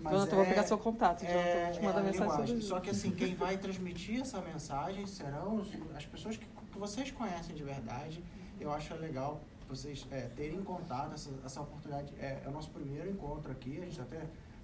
mas 0.00 0.12
Jonathan, 0.12 0.32
eu 0.32 0.36
vou 0.36 0.46
pegar 0.46 0.62
seu 0.64 0.78
contato, 0.78 1.20
Jonathan, 1.24 1.38
é, 1.38 1.64
vou 1.64 1.72
te 1.72 1.82
mandar 1.82 2.00
é 2.00 2.02
mensagem. 2.04 2.60
Só 2.60 2.80
que 2.80 2.90
assim, 2.90 3.10
quem 3.10 3.34
vai 3.34 3.56
transmitir 3.56 4.20
essa 4.20 4.40
mensagem 4.40 5.06
serão 5.06 5.56
os- 5.56 5.68
as 5.96 6.06
pessoas 6.06 6.36
que, 6.36 6.44
que 6.44 6.78
vocês 6.78 7.10
conhecem 7.10 7.54
de 7.54 7.62
verdade. 7.62 8.22
Eu 8.60 8.72
acho 8.72 8.94
legal 8.94 9.40
vocês 9.68 10.06
é, 10.10 10.22
terem 10.36 10.62
contato, 10.62 11.14
essa, 11.14 11.30
essa 11.44 11.60
oportunidade. 11.60 12.12
É, 12.18 12.42
é, 12.44 12.48
o 12.48 12.50
nosso 12.50 12.70
primeiro 12.70 13.10
encontro 13.10 13.50
aqui, 13.50 13.78
a 13.78 13.84
gente 13.84 14.00
até 14.00 14.22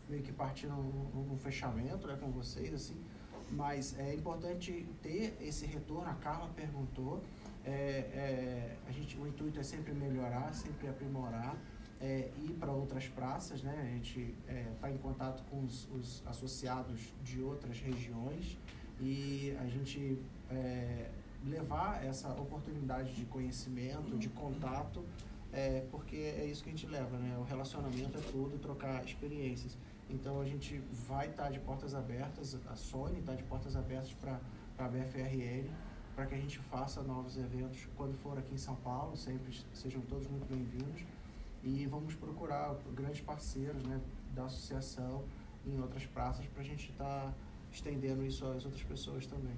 meio 0.09 0.23
que 0.23 0.33
partindo 0.33 0.75
no, 0.75 1.37
fechamento 1.39 2.07
né, 2.07 2.17
com 2.21 2.31
vocês, 2.31 2.73
assim, 2.73 2.97
mas 3.51 3.99
é 3.99 4.15
importante 4.15 4.87
ter 5.03 5.37
esse 5.41 5.67
retorno. 5.67 6.09
A 6.09 6.15
Carla 6.15 6.49
perguntou. 6.55 7.23
É, 7.65 7.71
é, 7.71 8.77
a 8.89 8.91
gente, 8.91 9.17
o 9.17 9.27
intuito 9.27 9.61
é 9.61 9.63
sempre 9.63 9.93
melhorar, 9.93 10.53
sempre 10.53 10.89
aprimorar, 10.89 11.57
é, 12.03 12.31
ir 12.43 12.53
para 12.55 12.73
outras 12.73 13.07
praças, 13.07 13.63
né? 13.63 13.81
A 13.81 13.95
gente 13.95 14.35
está 14.75 14.89
é, 14.89 14.93
em 14.93 14.99
contato 14.99 15.45
com 15.49 15.65
os, 15.65 15.89
os, 15.93 16.23
associados 16.27 17.15
de 17.23 17.41
outras 17.41 17.79
regiões 17.79 18.59
e 19.01 19.57
a 19.61 19.67
gente 19.67 20.19
é, 20.51 21.11
levar 21.45 22.05
essa 22.05 22.29
oportunidade 22.33 23.15
de 23.15 23.25
conhecimento, 23.27 24.19
de 24.19 24.29
contato, 24.29 25.05
é, 25.53 25.87
porque 25.91 26.17
é 26.17 26.45
isso 26.45 26.65
que 26.65 26.71
a 26.71 26.73
gente 26.73 26.87
leva, 26.87 27.17
né? 27.19 27.39
O 27.39 27.45
relacionamento 27.45 28.19
é 28.19 28.21
tudo, 28.33 28.59
trocar 28.59 29.05
experiências. 29.05 29.79
Então 30.11 30.41
a 30.41 30.45
gente 30.45 30.79
vai 31.07 31.29
estar 31.29 31.45
tá 31.45 31.51
de 31.51 31.61
portas 31.61 31.95
abertas, 31.95 32.59
a 32.69 32.75
Sony 32.75 33.21
está 33.21 33.35
de 33.35 33.45
portas 33.45 33.77
abertas 33.77 34.13
para 34.13 34.41
a 34.79 34.89
BFRL, 34.89 35.71
para 36.17 36.27
que 36.27 36.35
a 36.35 36.39
gente 36.39 36.59
faça 36.59 37.01
novos 37.03 37.39
eventos 37.39 37.89
quando 37.97 38.15
for 38.19 38.37
aqui 38.37 38.55
em 38.55 38.59
São 38.59 38.75
Paulo, 38.77 39.17
sempre 39.17 39.57
sejam 39.73 40.01
todos 40.03 40.27
muito 40.27 40.47
bem-vindos. 40.47 41.05
E 41.63 41.87
vamos 41.87 42.15
procurar 42.15 42.75
grandes 42.95 43.21
parceiros 43.21 43.83
né, 43.85 44.01
da 44.35 44.45
associação 44.45 45.25
em 45.67 45.81
outras 45.81 46.05
praças 46.07 46.45
para 46.47 46.63
a 46.63 46.65
gente 46.65 46.91
estar 46.91 47.05
tá 47.05 47.33
estendendo 47.73 48.25
isso 48.25 48.45
às 48.47 48.65
outras 48.65 48.83
pessoas 48.83 49.27
também. 49.27 49.55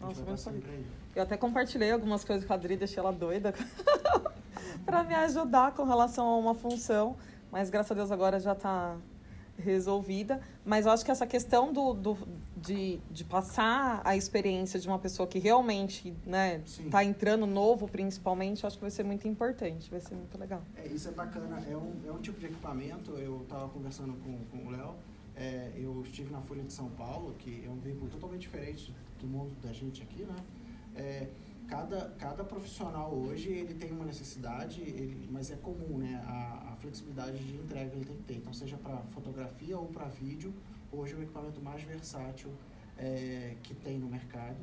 Nossa, 0.00 0.50
muito 0.50 0.68
Eu 1.14 1.22
até 1.22 1.36
compartilhei 1.36 1.90
algumas 1.90 2.24
coisas 2.24 2.44
com 2.44 2.52
a 2.52 2.56
Adri, 2.56 2.76
deixei 2.76 2.98
ela 2.98 3.12
doida 3.12 3.54
para 4.84 5.02
me 5.04 5.14
ajudar 5.14 5.72
com 5.72 5.84
relação 5.84 6.26
a 6.26 6.36
uma 6.36 6.54
função, 6.54 7.16
mas 7.50 7.70
graças 7.70 7.92
a 7.92 7.94
Deus 7.94 8.10
agora 8.10 8.38
já 8.38 8.52
está 8.52 8.96
resolvida. 9.58 10.40
Mas 10.64 10.86
eu 10.86 10.92
acho 10.92 11.04
que 11.04 11.10
essa 11.10 11.26
questão 11.26 11.72
do, 11.72 11.92
do, 11.92 12.18
de, 12.56 12.98
de 13.10 13.24
passar 13.24 14.00
a 14.04 14.16
experiência 14.16 14.78
de 14.78 14.88
uma 14.88 14.98
pessoa 14.98 15.26
que 15.26 15.38
realmente 15.38 16.08
está 16.08 16.30
né, 16.30 16.62
tá 16.90 17.04
entrando 17.04 17.46
novo, 17.46 17.88
principalmente, 17.88 18.66
acho 18.66 18.76
que 18.76 18.82
vai 18.82 18.90
ser 18.90 19.04
muito 19.04 19.26
importante, 19.28 19.90
vai 19.90 20.00
ser 20.00 20.14
muito 20.14 20.36
legal. 20.38 20.62
É, 20.76 20.86
isso 20.86 21.08
é 21.08 21.12
bacana, 21.12 21.62
é 21.70 21.76
um, 21.76 21.92
é 22.06 22.12
um 22.12 22.18
tipo 22.18 22.38
de 22.38 22.46
equipamento, 22.46 23.12
eu 23.12 23.42
estava 23.42 23.68
conversando 23.68 24.14
com, 24.22 24.38
com 24.50 24.68
o 24.68 24.70
Léo, 24.70 24.94
é, 25.36 25.72
eu 25.76 26.02
estive 26.02 26.32
na 26.32 26.40
Folha 26.40 26.62
de 26.62 26.72
São 26.72 26.88
Paulo, 26.90 27.34
que 27.38 27.64
é 27.64 27.68
um 27.68 27.78
veículo 27.78 28.10
totalmente 28.10 28.42
diferente 28.42 28.94
do 29.20 29.26
mundo 29.26 29.54
da 29.62 29.72
gente 29.72 30.02
aqui, 30.02 30.22
né? 30.22 30.36
É, 30.94 31.28
cada, 31.68 32.10
cada 32.18 32.42
profissional 32.42 33.12
hoje 33.12 33.50
ele 33.50 33.74
tem 33.74 33.92
uma 33.92 34.04
necessidade, 34.04 34.80
ele, 34.80 35.28
mas 35.30 35.50
é 35.50 35.56
comum, 35.56 35.98
né? 35.98 36.22
A 36.26 36.65
flexibilidade 36.86 37.38
de 37.38 37.56
entrega 37.56 37.90
ele 37.94 38.04
tem 38.04 38.16
que 38.16 38.22
ter. 38.22 38.34
Então, 38.34 38.52
seja 38.52 38.76
para 38.76 38.98
fotografia 39.08 39.76
ou 39.76 39.86
para 39.86 40.06
vídeo, 40.06 40.54
hoje 40.92 41.14
é 41.14 41.16
o 41.16 41.22
equipamento 41.22 41.60
mais 41.60 41.82
versátil 41.82 42.50
é, 42.96 43.56
que 43.62 43.74
tem 43.74 43.98
no 43.98 44.08
mercado. 44.08 44.56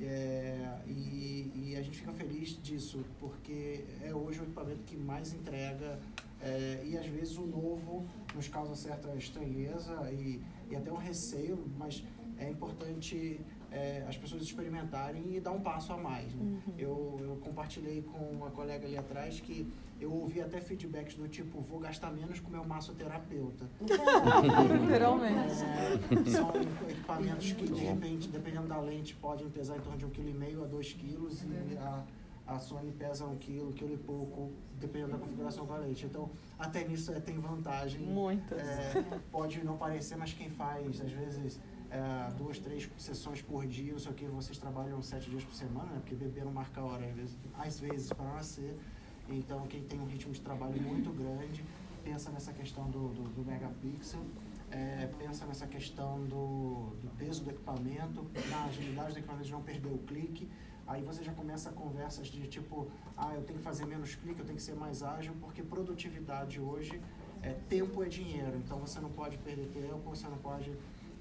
É, 0.00 0.78
e, 0.86 1.50
e, 1.54 1.76
a 1.76 1.82
gente 1.82 1.98
fica 1.98 2.12
feliz 2.12 2.60
disso, 2.62 3.04
porque 3.18 3.84
é 4.02 4.14
hoje 4.14 4.40
o 4.40 4.42
equipamento 4.42 4.82
que 4.84 4.96
mais 4.96 5.32
entrega 5.32 5.98
é, 6.42 6.82
e 6.84 6.98
às 6.98 7.06
vezes 7.06 7.38
o 7.38 7.46
novo 7.46 8.06
nos 8.34 8.46
causa 8.46 8.74
certa 8.76 9.14
estranheza 9.16 10.10
e, 10.12 10.42
e 10.70 10.76
até 10.76 10.92
um 10.92 10.96
receio, 10.96 11.64
mas 11.78 12.04
é 12.38 12.50
importante 12.50 13.40
é, 13.70 14.04
as 14.08 14.16
pessoas 14.16 14.42
experimentarem 14.42 15.36
e 15.36 15.40
dar 15.40 15.52
um 15.52 15.60
passo 15.60 15.92
a 15.92 15.96
mais. 15.96 16.34
Né? 16.34 16.42
Uhum. 16.42 16.74
Eu, 16.78 17.20
eu 17.20 17.36
compartilhei 17.36 18.02
com 18.02 18.18
uma 18.18 18.50
colega 18.50 18.86
ali 18.86 18.96
atrás 18.96 19.40
que 19.40 19.70
eu 20.00 20.12
ouvi 20.12 20.40
até 20.40 20.60
feedbacks 20.60 21.14
do 21.14 21.26
tipo, 21.26 21.60
vou 21.60 21.78
gastar 21.78 22.10
menos 22.10 22.38
com 22.38 22.50
meu 22.50 22.64
massoterapeuta. 22.64 23.66
Literalmente. 24.82 25.54
É, 25.64 26.30
são 26.30 26.50
equipamentos 26.88 27.52
que, 27.52 27.66
de 27.66 27.80
repente, 27.80 28.28
dependendo 28.28 28.68
da 28.68 28.78
lente, 28.78 29.14
podem 29.14 29.48
pesar 29.48 29.76
em 29.76 29.80
torno 29.80 29.98
de 29.98 30.06
1,5 30.06 30.12
kg 30.12 30.64
a 30.64 30.66
2 30.66 30.92
kg 30.92 31.28
e 31.72 31.78
a, 31.78 32.04
a 32.46 32.58
Sony 32.58 32.92
pesa 32.92 33.24
1 33.24 33.36
kg, 33.38 33.72
quilo 33.74 33.94
e 33.94 33.96
pouco, 33.96 34.52
dependendo 34.78 35.12
da 35.12 35.18
configuração 35.18 35.66
da 35.66 35.76
lente. 35.78 36.04
Então, 36.04 36.30
até 36.58 36.86
nisso 36.86 37.12
é, 37.12 37.20
tem 37.20 37.38
vantagem. 37.38 38.02
Muitas. 38.02 38.60
É, 38.60 39.02
pode 39.32 39.64
não 39.64 39.78
parecer, 39.78 40.16
mas 40.16 40.32
quem 40.34 40.50
faz, 40.50 41.00
às 41.00 41.10
vezes 41.10 41.58
é, 41.90 42.32
duas, 42.34 42.58
três 42.58 42.88
sessões 42.98 43.42
por 43.42 43.66
dia, 43.66 43.92
não 43.92 43.98
sei 43.98 44.12
o 44.12 44.14
que, 44.14 44.26
vocês 44.26 44.58
trabalham 44.58 45.00
sete 45.02 45.30
dias 45.30 45.44
por 45.44 45.54
semana, 45.54 45.92
né? 45.92 45.98
Porque 46.00 46.14
bebê 46.14 46.42
não 46.42 46.52
marca 46.52 46.80
hora, 46.82 47.06
às 47.06 47.14
vezes, 47.14 47.36
às 47.58 47.80
vezes 47.80 48.12
para 48.12 48.32
nascer. 48.32 48.76
Então, 49.28 49.66
quem 49.66 49.82
tem 49.82 50.00
um 50.00 50.06
ritmo 50.06 50.32
de 50.32 50.40
trabalho 50.40 50.80
muito 50.80 51.10
grande, 51.10 51.64
pensa 52.04 52.30
nessa 52.30 52.52
questão 52.52 52.88
do, 52.90 53.08
do, 53.08 53.22
do 53.30 53.44
megapixel, 53.44 54.20
é, 54.70 55.08
pensa 55.18 55.46
nessa 55.46 55.66
questão 55.66 56.24
do, 56.24 56.96
do, 57.02 57.10
peso 57.16 57.42
do 57.44 57.50
equipamento, 57.50 58.26
na 58.50 58.64
agilidade 58.64 59.12
do 59.12 59.18
equipamento 59.18 59.46
de 59.46 59.52
não 59.52 59.62
perder 59.62 59.92
o 59.92 59.98
clique. 59.98 60.48
Aí 60.86 61.02
você 61.02 61.24
já 61.24 61.32
começa 61.32 61.70
conversas 61.72 62.28
de 62.28 62.46
tipo, 62.46 62.88
ah, 63.16 63.34
eu 63.34 63.42
tenho 63.42 63.58
que 63.58 63.64
fazer 63.64 63.86
menos 63.86 64.14
clique, 64.14 64.38
eu 64.38 64.46
tenho 64.46 64.56
que 64.56 64.62
ser 64.62 64.76
mais 64.76 65.02
ágil, 65.02 65.34
porque 65.40 65.62
produtividade 65.62 66.60
hoje, 66.60 67.00
é, 67.42 67.54
tempo 67.68 68.02
é 68.04 68.08
dinheiro. 68.08 68.56
Então 68.56 68.78
você 68.78 69.00
não 69.00 69.10
pode 69.10 69.36
perder 69.38 69.66
tempo, 69.68 69.98
você 70.04 70.28
não 70.28 70.38
pode 70.38 70.72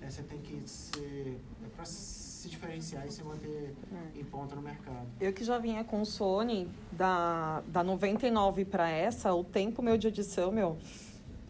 é, 0.05 0.09
você 0.09 0.23
tem 0.23 0.39
que 0.39 0.61
ser. 0.69 1.39
É 1.63 1.67
para 1.75 1.85
se 1.85 2.47
diferenciar 2.47 3.07
e 3.07 3.11
se 3.11 3.23
manter 3.23 3.75
é. 3.91 4.19
em 4.19 4.23
ponta 4.23 4.55
no 4.55 4.61
mercado. 4.61 5.07
Eu 5.19 5.33
que 5.33 5.43
já 5.43 5.57
vinha 5.57 5.83
com 5.83 6.01
o 6.01 6.05
Sony, 6.05 6.69
da, 6.91 7.63
da 7.67 7.83
99 7.83 8.65
para 8.65 8.87
essa, 8.87 9.33
o 9.33 9.43
tempo 9.43 9.81
meu 9.81 9.97
de 9.97 10.07
edição, 10.07 10.51
meu, 10.51 10.77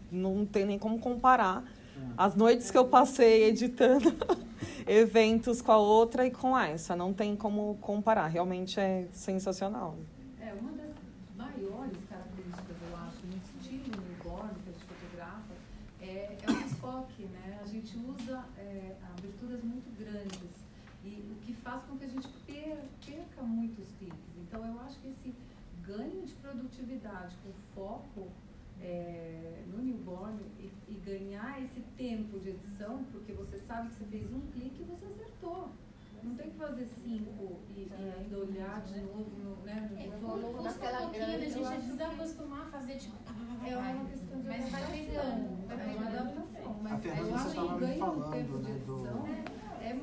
não 0.09 0.45
tem 0.45 0.65
nem 0.65 0.79
como 0.79 0.99
comparar. 0.99 1.63
É. 1.65 2.01
As 2.17 2.35
noites 2.35 2.71
que 2.71 2.77
eu 2.77 2.85
passei 2.85 3.43
editando 3.43 4.15
eventos 4.87 5.61
com 5.61 5.73
a 5.73 5.77
outra 5.77 6.25
e 6.25 6.31
com 6.31 6.57
essa, 6.57 6.95
não 6.95 7.13
tem 7.13 7.35
como 7.35 7.77
comparar. 7.81 8.27
Realmente 8.27 8.79
é 8.79 9.07
sensacional. 9.11 9.97
É, 10.39 10.53
uma 10.53 10.71
das 10.71 10.93
maiores 11.35 11.97
características, 12.09 12.77
eu 12.89 12.97
acho, 12.97 13.17
no 13.27 13.35
estilo 13.35 14.01
newborn 14.01 14.49
que 14.63 14.69
a 14.69 14.71
gente 14.71 14.85
fotografa, 14.85 15.53
é, 16.01 16.37
é 16.41 16.51
o 16.51 16.63
desfoque, 16.63 17.23
né? 17.23 17.45
gente 17.75 17.97
usa 17.97 18.43
é, 18.57 18.95
aberturas 19.15 19.61
muito 19.63 19.91
grandes 19.99 20.49
e 21.03 21.21
o 21.29 21.35
que 21.45 21.53
faz 21.53 21.83
com 21.83 21.97
que 21.97 22.05
a 22.05 22.07
gente 22.07 22.27
perca 22.47 23.41
muitos 23.43 23.85
cliques. 23.99 24.17
Então, 24.41 24.65
eu 24.65 24.79
acho 24.81 24.97
que 24.99 25.09
esse 25.09 25.35
ganho 25.85 26.25
de 26.25 26.33
produtividade 26.55 27.35
com 27.43 27.51
foco 27.73 28.27
é, 28.81 29.63
no 29.67 29.81
newborn 29.81 30.39
e, 30.59 30.71
e, 30.87 30.93
ganhar 31.05 31.61
esse 31.63 31.81
tempo 31.97 32.39
de 32.39 32.49
edição, 32.49 33.03
porque 33.11 33.31
você 33.33 33.57
sabe 33.59 33.89
que 33.89 33.95
você 33.95 34.05
fez 34.05 34.33
um 34.33 34.41
clique 34.51 34.81
e 34.81 34.85
você 34.85 35.05
acertou. 35.05 35.69
Não 36.23 36.33
tem 36.35 36.49
que 36.49 36.57
fazer 36.57 36.87
cinco 36.87 37.59
e, 37.75 37.81
e 37.81 38.13
ainda 38.17 38.37
olhar 38.39 38.81
de 38.81 38.99
novo 39.01 39.29
no, 39.37 39.55
né, 39.63 39.87
no, 39.91 39.97
é, 39.99 40.07
no, 40.07 40.53
custa 40.53 40.85
um 40.85 40.97
pouquinho 40.97 41.27
da 41.27 41.39
gente 41.39 41.85
desacostumar 41.85 42.61
a 42.61 42.71
fazer 42.71 42.95
tipo. 42.97 43.15
É 43.63 43.77
uma 43.77 44.05
questão 44.05 44.39
de 44.41 44.47
Mas 44.47 44.69
vai 44.69 44.91
pegando, 44.91 45.67
vai 45.67 45.77
pegando. 45.77 46.07
adaptação. 46.07 46.75
Mas 46.81 47.05
eu 47.05 47.35
acho 47.35 47.49
que 47.49 47.79
ganha 47.79 48.05
um 48.05 48.31
tempo 48.31 48.59
de 48.59 48.71
edição 48.71 49.27
é 49.27 49.54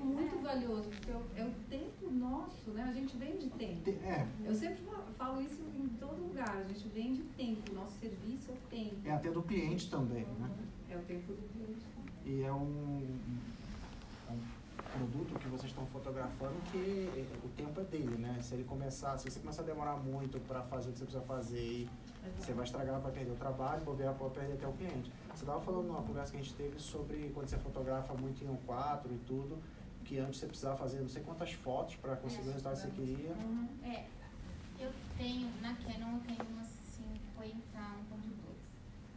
muito 0.02 0.42
valioso, 0.42 0.88
porque 0.88 1.10
é 1.36 1.44
o 1.44 1.50
tempo 1.68 2.10
nosso, 2.10 2.70
né? 2.70 2.84
A 2.88 2.92
gente 2.92 3.16
vende 3.16 3.48
tempo. 3.50 3.90
É. 4.04 4.26
Eu 4.44 4.54
sempre 4.54 4.82
falo 5.16 5.40
isso 5.40 5.62
em 5.74 5.88
todo 6.00 6.20
lugar, 6.28 6.56
a 6.56 6.64
gente 6.64 6.88
vende 6.88 7.22
tempo, 7.36 7.74
nosso 7.74 7.98
serviço 7.98 8.50
é 8.50 8.76
tempo. 8.76 8.96
É 9.04 9.12
até 9.12 9.30
do 9.30 9.42
cliente 9.42 9.90
também, 9.90 10.26
né? 10.38 10.50
É 10.90 10.96
o 10.96 11.02
tempo 11.02 11.32
do 11.32 11.48
cliente. 11.48 11.86
E 12.24 12.42
é 12.42 12.52
um, 12.52 13.18
produto 14.92 15.38
que 15.38 15.48
vocês 15.48 15.70
estão 15.70 15.86
fotografando 15.86 16.54
que 16.70 17.26
o 17.44 17.48
tempo 17.56 17.80
é 17.80 17.84
dele, 17.84 18.16
né? 18.16 18.38
Se 18.42 18.54
ele 18.54 18.64
começar, 18.64 19.16
se 19.18 19.30
você 19.30 19.40
começar 19.40 19.62
a 19.62 19.64
demorar 19.64 19.96
muito 19.96 20.38
para 20.40 20.62
fazer 20.62 20.90
o 20.90 20.92
que 20.92 20.98
você 20.98 21.04
precisa 21.04 21.24
fazer 21.24 21.58
e 21.58 21.90
você 22.38 22.52
vai 22.52 22.64
estragar, 22.64 23.00
vai 23.00 23.12
perder 23.12 23.32
o 23.32 23.36
trabalho, 23.36 23.82
bobear, 23.84 24.14
pode 24.14 24.34
perder 24.34 24.54
até 24.54 24.66
o 24.66 24.72
cliente. 24.72 25.10
Você 25.34 25.42
estava 25.42 25.60
falando 25.60 25.86
numa 25.86 26.02
conversa 26.02 26.32
que 26.32 26.38
a 26.38 26.42
gente 26.42 26.54
teve 26.54 26.78
sobre 26.78 27.30
quando 27.34 27.48
você 27.48 27.56
fotografa 27.58 28.14
muito 28.14 28.44
em 28.44 28.48
um 28.48 28.56
4 28.56 29.12
e 29.12 29.18
tudo, 29.18 29.58
que 30.12 30.18
antes 30.18 30.40
você 30.40 30.46
precisava 30.46 30.76
fazer 30.76 31.00
não 31.00 31.08
sei 31.08 31.22
quantas 31.22 31.52
fotos 31.52 31.96
para 31.96 32.16
conseguir 32.16 32.42
é, 32.42 32.50
o 32.50 32.52
resultado 32.52 32.74
que 32.74 32.80
você 32.82 32.90
queria. 32.90 33.30
Uhum. 33.30 33.68
É, 33.82 34.06
eu 34.78 34.92
tenho, 35.16 35.50
na 35.62 35.74
Canon 35.74 36.16
eu 36.16 36.20
tenho 36.20 36.50
umas 36.50 36.68
50 36.84 37.48
1.2. 37.48 37.56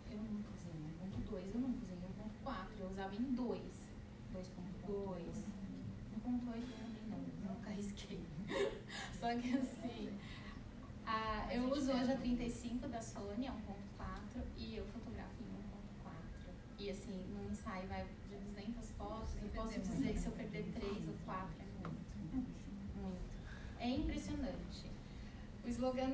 Eu 0.10 0.18
não 0.18 0.40
usei 0.56 0.72
1.2, 1.28 1.54
eu 1.54 1.60
não 1.60 1.70
usei 1.72 1.98
1.4, 2.46 2.68
eu 2.80 2.88
usava 2.88 3.14
em 3.14 3.24
2, 3.34 3.62
2.2. 4.34 4.46
1.8 6.26 6.64
não, 7.10 7.54
nunca 7.54 7.70
risquei. 7.72 8.22
Só 9.20 9.36
que 9.36 9.58
assim, 9.58 10.18
a, 11.06 11.54
eu 11.54 11.70
uso 11.74 11.92
hoje 11.92 12.14
a 12.14 12.18
35 12.18 12.88
da 12.88 13.02
Sony, 13.02 13.48
é 13.48 13.52
1.4, 13.52 14.42
e 14.56 14.78
eu 14.78 14.86
fotografo 14.86 15.44
em 15.44 16.08
1.4. 16.08 16.54
E 16.80 16.90
assim, 16.90 17.26
no 17.34 17.52
ensaio 17.52 17.86
vai 17.90 18.06
de 18.66 18.72
200 18.72 18.92
fotos, 18.92 19.36
eu 19.42 19.50
posso 19.50 19.80
dizer 19.80 20.14
que 20.14 20.20
se 20.20 20.28
eu 20.28 20.32
perder 20.34 20.64
3 20.74 21.08
ou 21.08 21.14
4 21.26 21.48
é 21.60 21.88
muito. 21.88 22.48
Muito. 23.02 23.20
É 23.80 23.90
impressionante. 23.90 24.86
O 25.64 25.70
slogan 25.70 26.14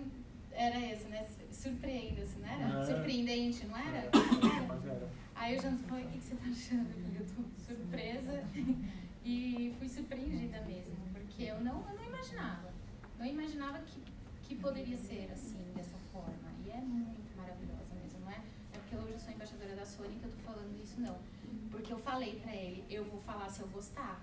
Era 0.51 0.77
esse, 0.79 1.07
né? 1.07 1.25
Surpreenda-se, 1.49 2.37
não 2.39 2.47
era? 2.47 2.81
É. 2.81 2.85
Surpreendente, 2.85 3.65
não 3.67 3.77
era? 3.77 4.09
Mas 4.67 4.85
era. 4.85 5.09
Aí 5.35 5.57
o 5.57 5.61
Janto 5.61 5.83
falou, 5.83 6.03
o 6.03 6.07
que, 6.07 6.17
que 6.17 6.23
você 6.25 6.35
tá 6.35 6.45
achando? 6.49 6.89
Eu 6.89 7.01
falei, 7.01 7.17
eu 7.21 7.25
tô 7.25 7.43
surpresa 7.65 8.43
e 9.23 9.73
fui 9.79 9.87
surpreendida 9.87 10.61
mesmo, 10.61 10.95
porque 11.13 11.43
eu 11.43 11.61
não, 11.61 11.87
eu 11.89 11.95
não 11.95 12.05
imaginava. 12.05 12.69
Não 13.17 13.25
imaginava 13.25 13.79
que, 13.79 14.01
que 14.43 14.55
poderia 14.55 14.97
ser 14.97 15.31
assim, 15.31 15.63
dessa 15.73 15.97
forma. 16.11 16.51
E 16.65 16.69
é 16.69 16.81
muito 16.81 17.35
maravilhosa 17.37 17.95
mesmo, 17.95 18.19
não 18.19 18.29
é? 18.29 18.41
É 18.73 18.77
porque 18.79 18.95
hoje 18.97 19.13
eu 19.13 19.19
sou 19.19 19.33
embaixadora 19.33 19.75
da 19.75 19.85
Sony 19.85 20.15
que 20.19 20.25
eu 20.25 20.31
tô 20.31 20.37
falando 20.43 20.83
isso, 20.83 20.99
não. 20.99 21.17
Porque 21.71 21.93
eu 21.93 21.97
falei 21.99 22.39
pra 22.39 22.53
ele, 22.53 22.83
eu 22.89 23.05
vou 23.05 23.19
falar 23.21 23.49
se 23.49 23.61
eu 23.61 23.67
gostar. 23.67 24.19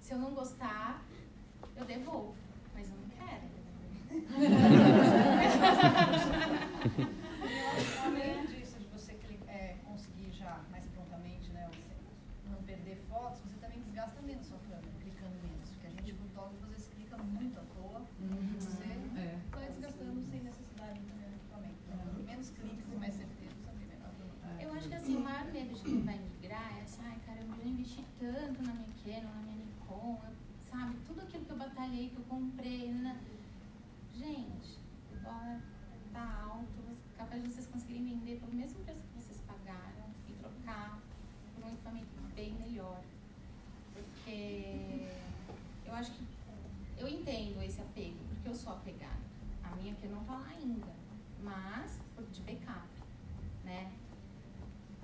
Se 0.00 0.12
eu 0.12 0.18
não 0.18 0.32
gostar, 0.34 1.02
eu 1.76 1.84
devolvo. 1.84 2.34
Mas 2.74 2.88
eu 2.90 2.96
não 2.96 3.08
quero. 3.10 3.54
Além 8.04 8.46
disso, 8.46 8.78
de 8.78 8.84
você 8.86 9.14
cli- 9.14 9.40
é, 9.48 9.76
conseguir 9.84 10.30
já 10.32 10.60
mais 10.70 10.84
prontamente, 10.86 11.50
né, 11.50 11.68
você 11.72 11.94
não 12.50 12.62
perder 12.62 12.96
fotos, 13.08 13.40
você 13.40 13.56
também 13.60 13.80
desgasta 13.80 14.20
menos 14.22 14.46
sua 14.46 14.58
câmera, 14.58 14.82
clicando 15.02 15.34
menos. 15.42 15.68
Porque 15.70 15.86
a 15.86 15.90
gente, 15.90 16.12
fotógrafo, 16.14 16.64
às 16.64 16.70
vezes 16.70 16.86
clica 16.94 17.16
muito 17.18 17.58
à 17.58 17.62
toa, 17.74 18.02
Uhum. 18.20 18.54
você 18.58 18.84
É. 19.18 19.38
vai 19.50 19.66
desgastando 19.68 20.22
sem 20.24 20.40
necessidade 20.42 21.00
também 21.00 21.28
do 21.28 21.34
equipamento. 21.36 21.74
Então, 21.88 22.22
menos 22.24 22.50
cliques 22.50 22.86
e 22.92 22.96
mais 22.96 23.14
certeza 23.14 23.54
também 23.66 23.86
melhor. 23.86 24.10
Eu 24.60 24.72
acho 24.74 24.88
que 24.88 24.94
assim, 24.94 25.16
o 25.16 25.20
maior 25.20 25.44
medo 25.46 25.74
de 25.74 25.82
quem 25.82 26.02
vai 26.02 26.18
migrar 26.18 26.78
é 26.78 26.82
assim, 26.82 27.00
ai 27.04 27.18
caramba, 27.26 27.56
eu 27.62 27.68
investi 27.68 28.04
tanto 28.20 28.62
na 28.62 28.72
minha 28.74 28.88
Canon, 29.04 29.34
na 29.34 29.42
minha 29.42 29.56
Nikon, 29.66 30.20
eu- 30.24 30.34
sabe, 30.70 30.96
tudo 31.06 31.20
aquilo 31.20 31.44
que 31.44 31.50
eu 31.52 31.56
que 31.90 32.16
eu 32.16 32.24
comprei, 32.24 32.90
né? 32.90 33.20
Gente, 34.14 34.78
o 35.12 35.16
dólar 35.22 35.60
tá 36.12 36.48
alto, 36.50 36.96
capaz 37.16 37.42
de 37.42 37.50
vocês 37.50 37.66
conseguirem 37.66 38.04
vender 38.04 38.40
pelo 38.40 38.54
mesmo 38.54 38.82
preço 38.84 39.02
que 39.02 39.22
vocês 39.22 39.40
pagaram 39.46 40.06
e 40.28 40.32
trocar 40.32 40.98
por 41.54 41.64
um 41.64 41.68
equipamento 41.68 42.06
bem 42.34 42.54
melhor. 42.54 43.02
Porque 43.92 45.08
eu 45.84 45.94
acho 45.94 46.12
que 46.12 46.26
eu 46.96 47.06
entendo 47.06 47.62
esse 47.62 47.80
apego, 47.82 48.16
porque 48.28 48.48
eu 48.48 48.54
sou 48.54 48.72
apegada. 48.72 49.24
A 49.62 49.76
minha 49.76 49.94
que 49.94 50.08
não 50.08 50.24
tá 50.24 50.38
lá 50.38 50.48
ainda, 50.48 50.92
mas 51.42 52.00
de 52.32 52.40
backup, 52.42 52.88
né? 53.62 53.92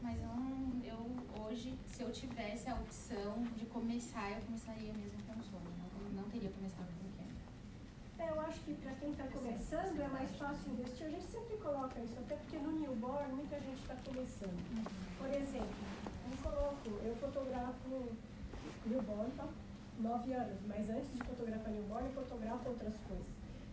Mas 0.03 0.19
eu, 0.19 0.83
eu 0.83 1.43
hoje, 1.43 1.79
se 1.87 2.03
eu 2.03 2.11
tivesse 2.11 2.71
a 2.71 2.75
opção 2.75 3.43
de 3.55 3.67
começar, 3.67 4.31
eu 4.31 4.41
começaria 4.43 4.93
mesmo 4.95 5.23
com 5.25 5.39
o 5.39 5.43
Sony. 5.43 5.80
Teria 6.33 6.51
começado 6.51 6.87
com 6.87 7.09
o. 7.09 8.23
É, 8.23 8.31
eu 8.31 8.41
acho 8.43 8.61
que 8.61 8.75
para 8.75 8.93
quem 8.95 9.11
está 9.11 9.25
começando 9.25 10.01
é 10.01 10.09
mais 10.09 10.31
fácil 10.37 10.73
investir. 10.73 11.07
A 11.07 11.11
gente 11.11 11.27
sempre 11.27 11.57
coloca 11.57 11.99
isso, 12.01 12.15
até 12.19 12.37
porque 12.37 12.59
no 12.59 12.73
newborn 12.73 13.33
muita 13.33 13.59
gente 13.61 13.81
está 13.81 13.97
começando. 14.05 14.61
Por 15.19 15.29
exemplo, 15.29 15.75
eu 16.31 16.37
coloco, 16.43 16.89
eu 17.05 17.17
fotografo 17.17 18.13
newborn, 18.87 19.31
tá? 19.37 19.49
Nove 19.99 20.33
anos, 20.33 20.61
mas 20.67 20.89
antes 20.89 21.13
de 21.13 21.25
fotografar 21.25 21.73
newborn, 21.73 22.07
eu 22.07 22.13
fotografo 22.13 22.69
outras 22.69 22.95
coisas. 23.09 23.27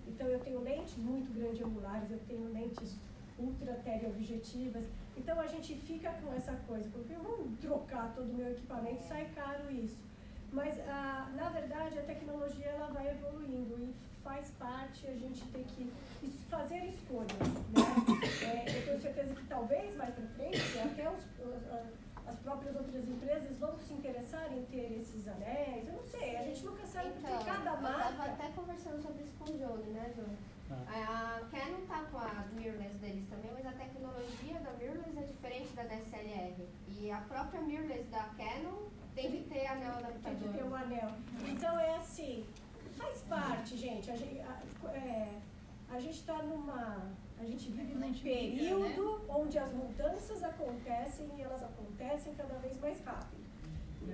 Então 0.08 0.28
eu 0.28 0.40
tenho 0.40 0.62
lentes 0.62 0.98
muito 0.98 1.32
grande 1.38 1.64
angulares, 1.64 2.10
eu 2.10 2.20
tenho 2.28 2.52
lentes 2.52 2.96
ultra 3.38 3.74
teleobjetivas. 3.76 4.86
Então 5.16 5.40
a 5.40 5.48
gente 5.48 5.76
fica 5.76 6.12
com 6.14 6.34
essa 6.34 6.54
coisa, 6.68 6.90
porque 6.90 7.14
vamos 7.14 7.60
trocar 7.60 8.14
todo 8.16 8.30
o 8.30 8.34
meu 8.34 8.50
equipamento, 8.52 9.04
sai 9.04 9.30
caro 9.36 9.70
isso. 9.70 10.08
Mas 10.52 10.80
ah, 10.88 11.30
na 11.36 11.50
verdade 11.50 12.00
a 12.00 12.04
tecnologia 12.04 12.68
ela 12.68 12.88
vai 12.88 13.10
evoluindo 13.10 13.76
e 13.80 13.94
faz 14.24 14.50
parte 14.52 15.08
a 15.08 15.14
gente 15.14 15.42
ter 15.52 15.64
que 15.76 15.92
fazer 16.50 16.86
escolhas. 16.86 17.32
Né? 17.38 18.66
É, 18.66 18.78
eu 18.80 18.86
tenho 18.86 19.02
certeza 19.02 19.34
que 19.36 19.46
talvez 19.46 19.96
mais 19.96 20.14
para 20.16 20.28
frente 20.28 20.80
até 20.80 21.10
os, 21.10 21.20
os- 21.46 21.72
a- 21.72 21.86
as 22.30 22.36
próprias 22.40 22.76
outras 22.76 23.08
empresas 23.08 23.58
vão 23.58 23.78
se 23.80 23.94
interessar 23.94 24.52
em 24.54 24.64
ter 24.66 24.98
esses 25.00 25.28
anéis. 25.28 25.88
Eu 25.88 25.94
não 25.94 26.04
sei, 26.04 26.36
a 26.36 26.44
gente 26.44 26.66
nunca 26.66 26.86
sabe 26.86 27.10
Então, 27.18 27.32
porque 27.32 27.46
cada 27.46 27.70
eu 27.70 27.76
tava 27.78 27.82
marca. 27.82 28.24
até 28.24 28.50
conversando 28.50 29.02
sobre 29.02 29.24
isso 29.24 29.34
com 29.40 29.46
o 29.52 29.58
Johnny, 29.58 29.92
né, 29.94 30.12
Johnny? 30.16 30.38
Ah. 30.70 31.40
A 31.40 31.46
Canon 31.50 31.86
tá 31.88 32.04
com 32.12 32.18
a 32.18 32.46
mirrorless 32.54 32.96
deles 32.98 33.26
também, 33.30 33.50
mas 33.54 33.66
a 33.66 33.72
tecnologia 33.72 34.60
da 34.60 34.72
mirrorless 34.74 35.18
é 35.18 35.22
diferente 35.28 35.74
da 35.74 35.84
DSLR. 35.84 36.68
E 36.90 37.10
a 37.12 37.22
própria 37.22 37.62
mirrorless 37.62 38.04
da 38.10 38.24
Canon 38.38 38.90
tem 39.22 39.32
que 39.32 39.50
ter 39.50 39.66
anel 39.68 39.94
Tem 39.94 40.06
adaptador. 40.06 40.38
que 40.52 40.58
ter 40.58 40.64
um 40.64 40.76
anel. 40.76 41.12
Então 41.48 41.80
é 41.80 41.96
assim, 41.96 42.46
faz 42.98 43.22
parte, 43.22 43.76
gente. 43.78 44.12
A 44.12 44.16
gente 44.16 44.40
a, 44.40 44.88
é, 44.94 45.30
a 45.90 46.00
gente 46.00 46.16
está 46.20 46.42
numa. 46.44 47.02
A 47.40 47.46
gente 47.46 47.70
vive 47.70 47.94
num 47.94 48.14
período 48.14 49.22
onde 49.30 49.60
as 49.60 49.72
mudanças 49.72 50.44
acontecem 50.44 51.30
e 51.38 51.42
elas 51.42 51.62
acontecem 51.64 52.34
cada 52.36 52.56
vez 52.56 52.80
mais 52.80 53.04
rápido. 53.06 53.46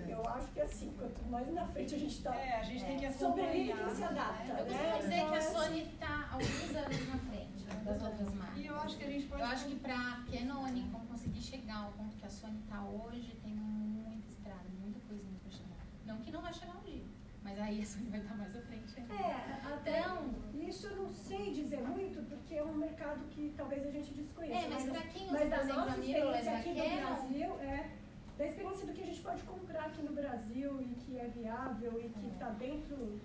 Eu 0.10 0.28
acho 0.28 0.48
que 0.48 0.60
assim, 0.60 0.92
quanto 0.98 1.24
mais 1.30 1.54
na 1.54 1.66
frente 1.68 1.94
a 1.96 2.00
gente 2.00 2.16
está. 2.18 2.36
É, 2.36 2.60
a 2.60 2.64
gente 2.64 2.84
tem 2.84 2.98
que 2.98 3.14
sobrevive 3.14 3.72
acompanhar, 3.72 3.88
quem 3.88 3.96
se 3.96 4.04
adapta. 4.04 4.52
Eu 4.54 4.66
né? 4.66 4.74
costumo 4.74 5.02
dizer 5.02 5.16
Então, 5.16 5.28
que 5.30 5.34
a 5.34 5.36
é 5.36 5.38
assim. 5.40 5.54
Sony 5.56 5.82
está 5.84 6.30
alguns 6.32 6.76
anos 6.76 7.08
na 7.10 7.18
frente 7.20 7.64
das 7.86 8.02
outras 8.02 8.34
marcas. 8.34 8.58
E 8.58 8.66
eu 8.66 8.76
acho 8.76 8.98
que 8.98 9.04
a 9.04 9.10
gente 9.10 9.26
pode- 9.28 9.42
Eu 9.42 9.48
acho 9.48 9.66
que 9.68 9.76
pra 9.76 10.24
Canon 10.32 10.68
e 10.68 10.72
Nikon 10.72 11.00
conseguir 11.12 11.42
chegar 11.42 11.78
ao 11.86 11.92
ponto 11.92 12.16
que 12.18 12.26
a 12.26 12.30
Sony 12.30 12.60
está 12.64 12.82
hoje, 12.84 13.38
tem 13.44 13.54
muita 13.54 14.28
estrada, 14.30 14.66
muita 14.82 15.00
coisinha 15.08 15.40
pra 15.44 15.52
chegar. 15.52 15.86
Não 16.14 16.22
que 16.22 16.32
não 16.32 16.42
vai 16.42 16.54
chegar 16.54 16.76
um 16.78 16.82
dia, 16.82 17.04
mas 17.44 17.60
aí 17.60 17.82
a 17.82 17.86
Sony 17.86 18.10
vai 18.10 18.20
estar 18.20 18.36
mais 18.36 18.56
à 18.56 18.62
frente 18.62 18.94
ainda. 19.00 19.14
É, 19.14 19.60
até 19.74 20.00
Então, 20.00 20.34
isso 20.54 20.88
eu 20.88 20.96
não 20.96 21.10
sei 21.10 21.52
dizer 21.52 21.82
muito, 21.82 22.22
porque 22.30 22.56
é 22.56 22.64
um 22.64 22.74
mercado 22.76 23.26
que 23.30 23.54
talvez 23.58 23.86
a 23.86 23.92
gente 23.92 24.14
desconheça. 24.14 24.66
É, 24.66 24.70
mas 24.70 24.84
pra 24.90 25.02
quem 25.02 25.24
usa, 25.24 25.34
mas 25.34 25.50
da 25.50 25.64
nossa 25.66 26.00
experiência 26.00 26.52
da 26.52 26.58
aqui 26.58 26.70
no 26.70 27.02
Brasil, 27.02 27.60
é, 27.62 27.90
da 28.38 28.46
experiência 28.46 28.86
do 28.88 28.94
que 28.94 29.02
a 29.02 29.06
gente 29.06 29.22
pode 29.22 29.44
comprar 29.44 29.86
aqui 29.86 30.02
no 30.02 30.14
Brasil 30.14 30.82
e 30.82 30.96
que 30.96 31.18
é 31.18 31.28
viável 31.28 32.00
e 32.00 32.10
que 32.10 32.28
está 32.28 32.50
dentro 32.50 33.20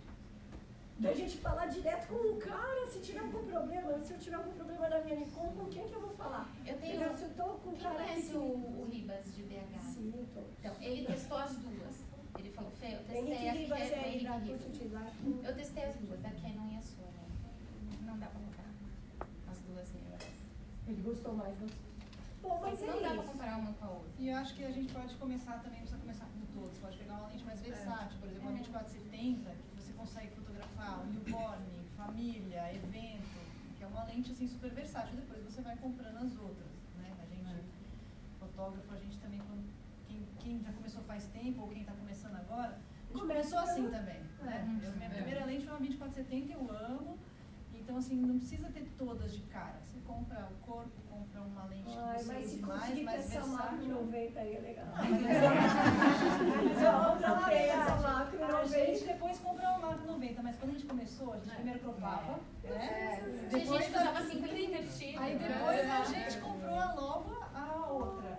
da 0.99 1.13
gente 1.15 1.39
falar 1.39 1.67
direto 1.67 2.09
com 2.09 2.17
um 2.17 2.39
cara, 2.41 2.87
se 2.89 2.99
tiver 3.01 3.21
algum 3.21 3.45
problema, 3.47 3.99
se 4.01 4.13
eu 4.15 4.19
tiver 4.19 4.35
algum 4.37 4.51
problema 4.53 4.89
na 4.89 5.01
minha 5.03 5.15
Nikon, 5.17 5.47
com 5.53 5.67
quem 5.67 5.87
que 5.87 5.95
eu 5.95 6.01
vou 6.01 6.11
falar? 6.17 6.49
Eu 6.67 6.77
tenho. 6.79 6.97
Entendeu? 6.97 7.17
Se 7.17 7.23
eu 7.23 7.35
tô 7.35 7.45
com 7.45 7.71
um 7.71 7.75
Quem 7.75 7.83
cara 7.85 7.95
que 7.95 8.03
conhece 8.11 8.29
tem- 8.33 8.37
o, 8.41 8.81
o 8.81 8.89
Ribas 8.91 9.35
de 9.37 9.43
BH? 9.45 9.79
Sim, 9.95 10.27
tô. 10.35 10.41
Então, 10.59 10.75
ele 10.81 11.07
testou 11.07 11.39
as 11.39 11.55
duas. 11.57 12.08
Ele 12.39 12.51
falou, 12.51 12.71
Fê, 12.73 12.87
eu 12.95 12.99
testei 13.05 13.49
Henrique 13.49 13.73
a 13.73 13.77
Canon- 13.77 14.49
é 14.49 14.95
lá. 14.95 15.13
Eu 15.49 15.55
testei 15.57 15.85
as 15.85 15.97
duas, 15.97 16.21
da 16.21 16.31
Canon 16.31 16.69
e 16.73 16.77
a 16.77 16.83
Sony. 16.83 17.09
Não 18.07 18.19
dá 18.19 18.27
pra 18.27 18.41
comparar. 18.41 18.75
As 19.51 19.59
duas 19.63 19.91
mirrorless. 19.93 20.27
Ele 20.87 21.03
gostou 21.03 21.35
mais 21.35 21.59
das. 21.59 21.71
Bom, 22.43 22.59
mas 22.63 22.83
é 22.83 22.87
não 22.87 23.03
dá 23.03 23.09
pra 23.11 23.17
isso. 23.17 23.27
comparar 23.33 23.57
uma 23.59 23.73
com 23.75 23.85
a 23.85 23.91
outra. 23.91 24.11
E 24.19 24.29
eu 24.29 24.37
acho 24.37 24.55
que 24.55 24.65
a 24.65 24.71
gente 24.71 24.93
pode 24.93 25.15
começar 25.17 25.55
também, 25.59 25.81
não 25.81 25.87
precisa 25.87 26.01
começar 26.01 26.27
com 26.27 26.61
todos, 26.61 26.79
pode 26.79 26.97
pegar 26.97 27.15
uma 27.15 27.29
lente 27.29 27.45
mais 27.45 27.61
versátil, 27.61 28.19
por 28.21 28.29
exemplo, 28.29 28.49
uma 28.49 28.53
É. 28.53 28.63
2470, 28.63 29.51
que 29.51 29.83
você 29.83 29.93
consegue 29.93 30.31
fotografar 30.37 31.05
newborn, 31.07 31.65
família, 31.97 32.73
evento, 32.75 33.39
que 33.77 33.83
é 33.85 33.87
uma 33.87 34.05
lente 34.05 34.31
assim 34.33 34.47
super 34.49 34.71
versátil, 34.71 35.17
depois 35.17 35.43
você 35.45 35.61
vai 35.61 35.77
comprando 35.77 36.17
as 36.17 36.37
outras, 36.39 36.71
né? 36.97 37.13
A 37.21 37.27
gente, 37.27 37.65
fotógrafo, 38.39 38.95
a 38.95 38.99
gente 38.99 39.19
também, 39.19 39.41
quando, 39.41 39.65
quem, 40.49 40.63
já 40.63 40.73
começou 40.73 41.03
faz 41.03 41.27
tempo 41.27 41.61
ou 41.63 41.69
quem 41.69 41.83
está 41.83 41.93
começando 41.93 42.37
agora, 42.37 42.79
a 42.79 43.13
gente 43.13 43.21
começou 43.21 43.59
assim 43.59 43.89
também, 43.91 44.21
né? 44.43 44.67
É. 44.83 44.87
Eu, 44.87 44.93
minha 44.93 45.07
É. 45.09 45.11
primeira 45.15 45.45
lente 45.45 45.65
foi 45.67 45.73
uma 45.75 45.81
2470, 45.81 46.53
eu 46.55 46.71
amo, 46.71 47.19
então 47.75 47.97
assim, 47.99 48.17
não 48.17 48.39
precisa 48.39 48.69
ter 48.71 48.87
todas 48.97 49.33
de 49.35 49.43
cara, 49.43 49.79
você 49.83 49.99
compra 50.07 50.49
o 50.51 50.55
corpo, 50.67 50.91
compra 51.11 51.43
uma 51.43 51.65
lente 51.67 51.95
Ai, 51.99 52.17
que 52.17 52.25
você 52.25 52.39
use 52.39 52.61
mais, 52.63 52.93
ter 52.95 53.03
mais 53.05 53.37
essa 53.37 53.47
macro 53.47 53.77
versátil. 53.77 53.95
90 54.05 54.41
aí 54.41 54.57
é 54.57 54.61
legal. 54.61 54.87
Não, 54.87 54.95
mas 57.01 57.21
Mas 57.21 58.03
macro 58.03 58.45
A 58.45 58.49
90. 58.49 58.69
gente 58.69 59.05
depois 59.05 59.39
comprou 59.39 59.69
uma 59.69 59.79
macro 59.79 60.07
90, 60.07 60.43
mas 60.43 60.57
quando 60.57 60.71
a 60.71 60.75
gente 60.75 60.87
começou, 60.87 61.33
a 61.35 61.39
gente 61.39 61.55
primeiro 61.55 61.81
cropava, 61.81 62.41
É. 62.65 62.69
né? 62.71 63.47
Tinha 63.51 63.65
gente 63.67 63.91
que 63.91 63.99
usava 63.99 64.23
50 64.23 64.59
invertido. 64.59 65.21
Aí 65.21 65.39
depois 65.39 65.79
É. 65.79 65.91
a 65.91 66.05
gente 66.05 66.39
comprou 66.41 66.79
a 66.79 66.93
logo 66.95 67.39
a 67.55 67.87
outra. 67.91 68.38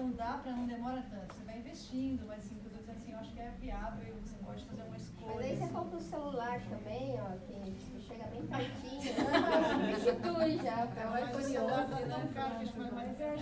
Então 0.00 0.12
dá 0.12 0.38
pra 0.38 0.52
não 0.52 0.66
demora 0.66 1.04
tanto. 1.10 1.34
Você 1.34 1.44
vai 1.44 1.58
investindo, 1.58 2.24
mas 2.26 2.38
assim, 2.38 2.56
eu 2.64 2.70
dizendo 2.70 2.90
assim, 2.96 3.12
eu 3.12 3.18
acho 3.18 3.32
que 3.34 3.40
é 3.40 3.50
viável 3.60 4.14
você 4.22 4.34
pode 4.42 4.64
fazer 4.64 4.82
uma 4.84 4.96
escolha. 4.96 5.34
Mas 5.34 5.44
aí 5.44 5.56
você 5.58 5.64
assim. 5.64 5.72
compra 5.74 5.96
o 5.98 6.00
celular 6.00 6.60
também, 6.70 7.20
ó, 7.20 7.36
que 7.36 8.00
chega 8.00 8.24
bem 8.28 8.46
pertinho, 8.46 9.02
né? 9.02 9.92
substitui 10.00 10.56
já, 10.56 10.86
para 10.86 11.06
o 11.06 11.10
Mas 11.10 11.28
iPhone 11.28 11.44
celular 11.44 11.84
11. 11.84 11.90
tá 11.90 11.98
tão 11.98 12.28
caro 12.28 12.50
que 12.50 12.56
a 12.56 12.64
gente 12.64 12.78
vai 12.78 12.90
mais. 12.92 13.20
é 13.20 13.34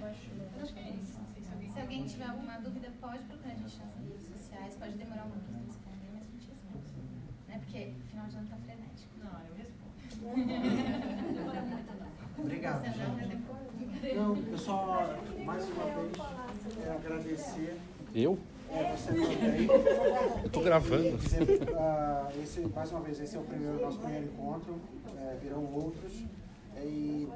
Eu 0.00 0.06
acho 0.62 0.72
que 0.72 0.80
é 0.80 0.90
isso. 0.90 1.18
Não 1.18 1.26
sei 1.28 1.42
se 1.42 1.52
alguém 1.52 1.68
Se 1.70 1.80
alguém 1.80 2.06
tiver 2.06 2.24
alguma 2.24 2.56
dúvida, 2.60 2.90
pode 3.02 3.22
procurar 3.24 3.52
a 3.52 3.56
gente 3.56 3.78
nas 3.78 3.94
redes 3.98 4.28
sociais. 4.28 4.76
Pode 4.76 4.94
demorar 4.94 5.26
um 5.26 5.30
pouquinho 5.30 5.58
pra 5.58 5.66
responder, 5.66 6.08
mas 6.14 6.22
a 6.22 6.30
gente 6.32 6.48
responde. 6.48 6.88
Né? 7.48 7.58
Porque 7.58 7.92
final 8.08 8.26
de 8.28 8.36
ano 8.36 8.48
tá 8.48 8.56
frenético. 8.56 9.12
Não, 9.18 9.40
eu 9.44 9.54
respondo. 9.54 9.92
Demora 11.36 11.60
muito, 11.60 11.92
não. 12.00 12.14
Obrigado, 12.36 12.80
Você 12.80 12.88
não, 12.88 13.18
gente. 13.18 13.36
depois? 13.36 13.53
Não, 14.12 14.36
eu 14.50 14.58
só, 14.58 15.16
mais 15.44 15.64
uma 15.70 15.84
vez, 15.84 16.12
é, 16.84 16.90
agradecer. 16.90 17.80
Eu? 18.14 18.38
É, 18.70 18.94
você 18.94 19.12
também. 19.12 19.66
Eu 20.44 20.50
tô 20.50 20.60
gravando. 20.60 21.16
Dizer, 21.16 21.42
uh, 21.42 22.42
esse, 22.42 22.60
mais 22.60 22.90
uma 22.90 23.00
vez, 23.00 23.20
esse 23.20 23.36
é 23.36 23.38
o 23.38 23.44
primeiro, 23.44 23.80
nosso 23.80 23.98
primeiro 23.98 24.26
encontro, 24.26 24.78
é, 25.16 25.36
virão 25.40 25.64
outros. 25.72 26.12
E 26.76 27.28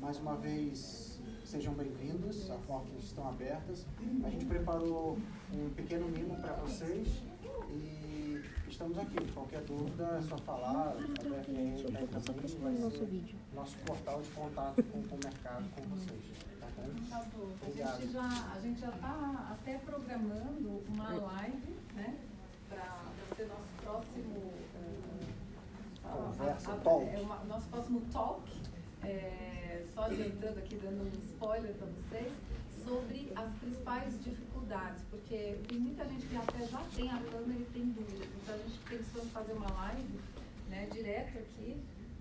mais 0.00 0.18
uma 0.18 0.34
vez, 0.36 1.20
sejam 1.44 1.72
bem-vindos, 1.74 2.50
as 2.50 2.60
portas 2.62 3.04
estão 3.04 3.28
abertas. 3.28 3.86
A 4.24 4.30
gente 4.30 4.44
preparou 4.46 5.16
um 5.54 5.70
pequeno 5.70 6.08
mimo 6.08 6.34
para 6.36 6.54
vocês 6.54 7.06
e 7.70 8.31
estamos 8.82 8.98
aqui. 8.98 9.32
Qualquer 9.32 9.60
dúvida 9.62 10.04
é 10.18 10.22
só 10.22 10.36
falar. 10.38 10.88
A 10.88 10.94
BFR 10.94 11.74
está 11.76 11.98
aí 11.98 12.08
também, 12.08 12.80
vai 12.80 12.90
ser 12.90 13.36
nosso 13.54 13.76
portal 13.78 14.20
de 14.20 14.28
contato 14.30 14.82
com, 14.82 15.02
com 15.02 15.14
o 15.14 15.20
mercado, 15.22 15.64
com 15.70 15.82
vocês. 15.82 16.20
Tá 16.60 16.66
bom? 16.76 17.52
A 17.62 17.70
gente 17.70 18.12
já 18.12 18.52
a 18.54 18.60
gente 18.60 18.80
já 18.80 18.88
está 18.88 19.48
até 19.52 19.78
programando 19.78 20.82
uma 20.88 21.10
live, 21.10 21.76
né, 21.94 22.18
para 22.68 23.36
ser 23.36 23.46
nosso 23.46 23.68
próximo 23.82 24.52
uh, 24.74 26.32
Conversa, 26.32 26.72
a, 26.72 26.74
a, 26.74 26.78
talk. 26.78 27.08
É 27.08 27.20
uma, 27.20 27.44
nosso 27.44 27.68
próximo 27.68 28.02
talk. 28.12 28.42
É, 29.04 29.84
só 29.94 30.04
adiantando 30.04 30.58
aqui, 30.58 30.76
dando 30.76 31.02
um 31.02 31.18
spoiler 31.18 31.74
para 31.74 31.86
vocês, 31.88 32.32
sobre 32.84 33.32
as 33.34 33.52
principais 33.54 34.12
dificuldades, 34.22 34.51
porque 35.10 35.58
tem 35.68 35.78
muita 35.78 36.04
gente 36.06 36.26
que 36.26 36.36
até 36.36 36.66
já 36.66 36.80
tem 36.96 37.10
a 37.10 37.18
câmera 37.18 37.60
e 37.60 37.68
tem 37.72 37.84
dúvidas. 37.90 38.28
Então 38.42 38.54
a 38.54 38.58
gente 38.58 38.78
pensou 38.88 39.22
em 39.22 39.28
fazer 39.28 39.52
uma 39.52 39.70
live 39.70 40.20
né, 40.70 40.88
direto 40.90 41.38
aqui 41.38 41.76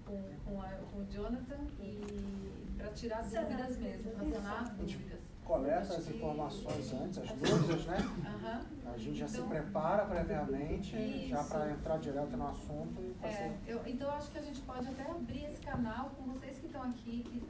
com, 0.05 0.21
com, 0.45 0.61
a, 0.61 0.67
com 0.91 0.99
o 0.99 1.05
Jonathan 1.05 1.59
e 1.79 2.75
para 2.77 2.89
tirar 2.91 3.23
dúvidas 3.23 3.77
mesmo, 3.77 4.11
para 4.11 4.29
sanar 4.29 4.61
as 4.63 4.69
dúvidas. 4.71 5.19
Coleta 5.45 5.95
as 5.95 6.07
informações 6.07 6.93
antes, 6.93 7.17
as 7.17 7.31
dúvidas, 7.31 7.85
né? 7.85 7.97
Uhum. 7.99 8.91
A 8.93 8.97
gente 8.97 9.17
já 9.17 9.25
Então- 9.25 9.43
se 9.43 9.49
prepara 9.49 10.05
previamente, 10.05 11.27
já 11.27 11.41
Isso. 11.41 11.49
para 11.49 11.71
entrar 11.71 11.97
direto 11.97 12.37
no 12.37 12.47
assunto 12.47 13.01
e 13.01 13.13
fazer. 13.21 13.35
É, 13.35 13.57
eu, 13.67 13.81
então 13.85 14.07
eu 14.07 14.13
acho 14.13 14.31
que 14.31 14.37
a 14.37 14.41
gente 14.41 14.61
pode 14.61 14.87
até 14.87 15.09
abrir 15.09 15.45
esse 15.45 15.61
canal 15.61 16.11
com 16.11 16.23
vocês 16.31 16.57
que 16.57 16.67
estão 16.67 16.83
aqui, 16.83 17.23
que 17.23 17.43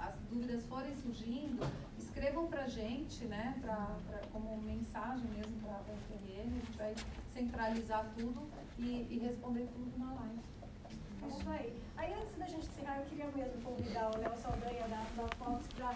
as 0.00 0.14
dúvidas 0.30 0.64
forem 0.66 0.94
surgindo, 0.96 1.66
escrevam 1.98 2.46
pra 2.46 2.66
gente, 2.66 3.24
né, 3.26 3.56
pra, 3.60 3.96
pra- 4.08 4.20
como 4.32 4.56
mensagem 4.62 5.26
mesmo 5.30 5.60
para 5.60 5.74
a 5.76 5.80
FRN, 5.80 6.40
a 6.40 6.64
gente 6.66 6.76
vai 6.78 6.94
centralizar 7.32 8.10
tudo 8.16 8.48
e, 8.78 9.06
e 9.10 9.18
responder 9.18 9.68
tudo 9.74 9.98
na 9.98 10.12
live. 10.14 10.40
Isso 11.28 11.48
aí. 11.48 11.72
Aí 11.96 12.12
antes 12.14 12.38
da 12.38 12.46
gente 12.46 12.66
encerrar, 12.66 12.98
eu 12.98 13.04
queria 13.04 13.26
mesmo 13.36 13.60
convidar 13.62 14.10
o 14.14 14.18
Léo 14.18 14.32
Saldanha 14.42 14.88
da, 14.88 15.22
da 15.22 15.28
Fox 15.36 15.66
para 15.76 15.94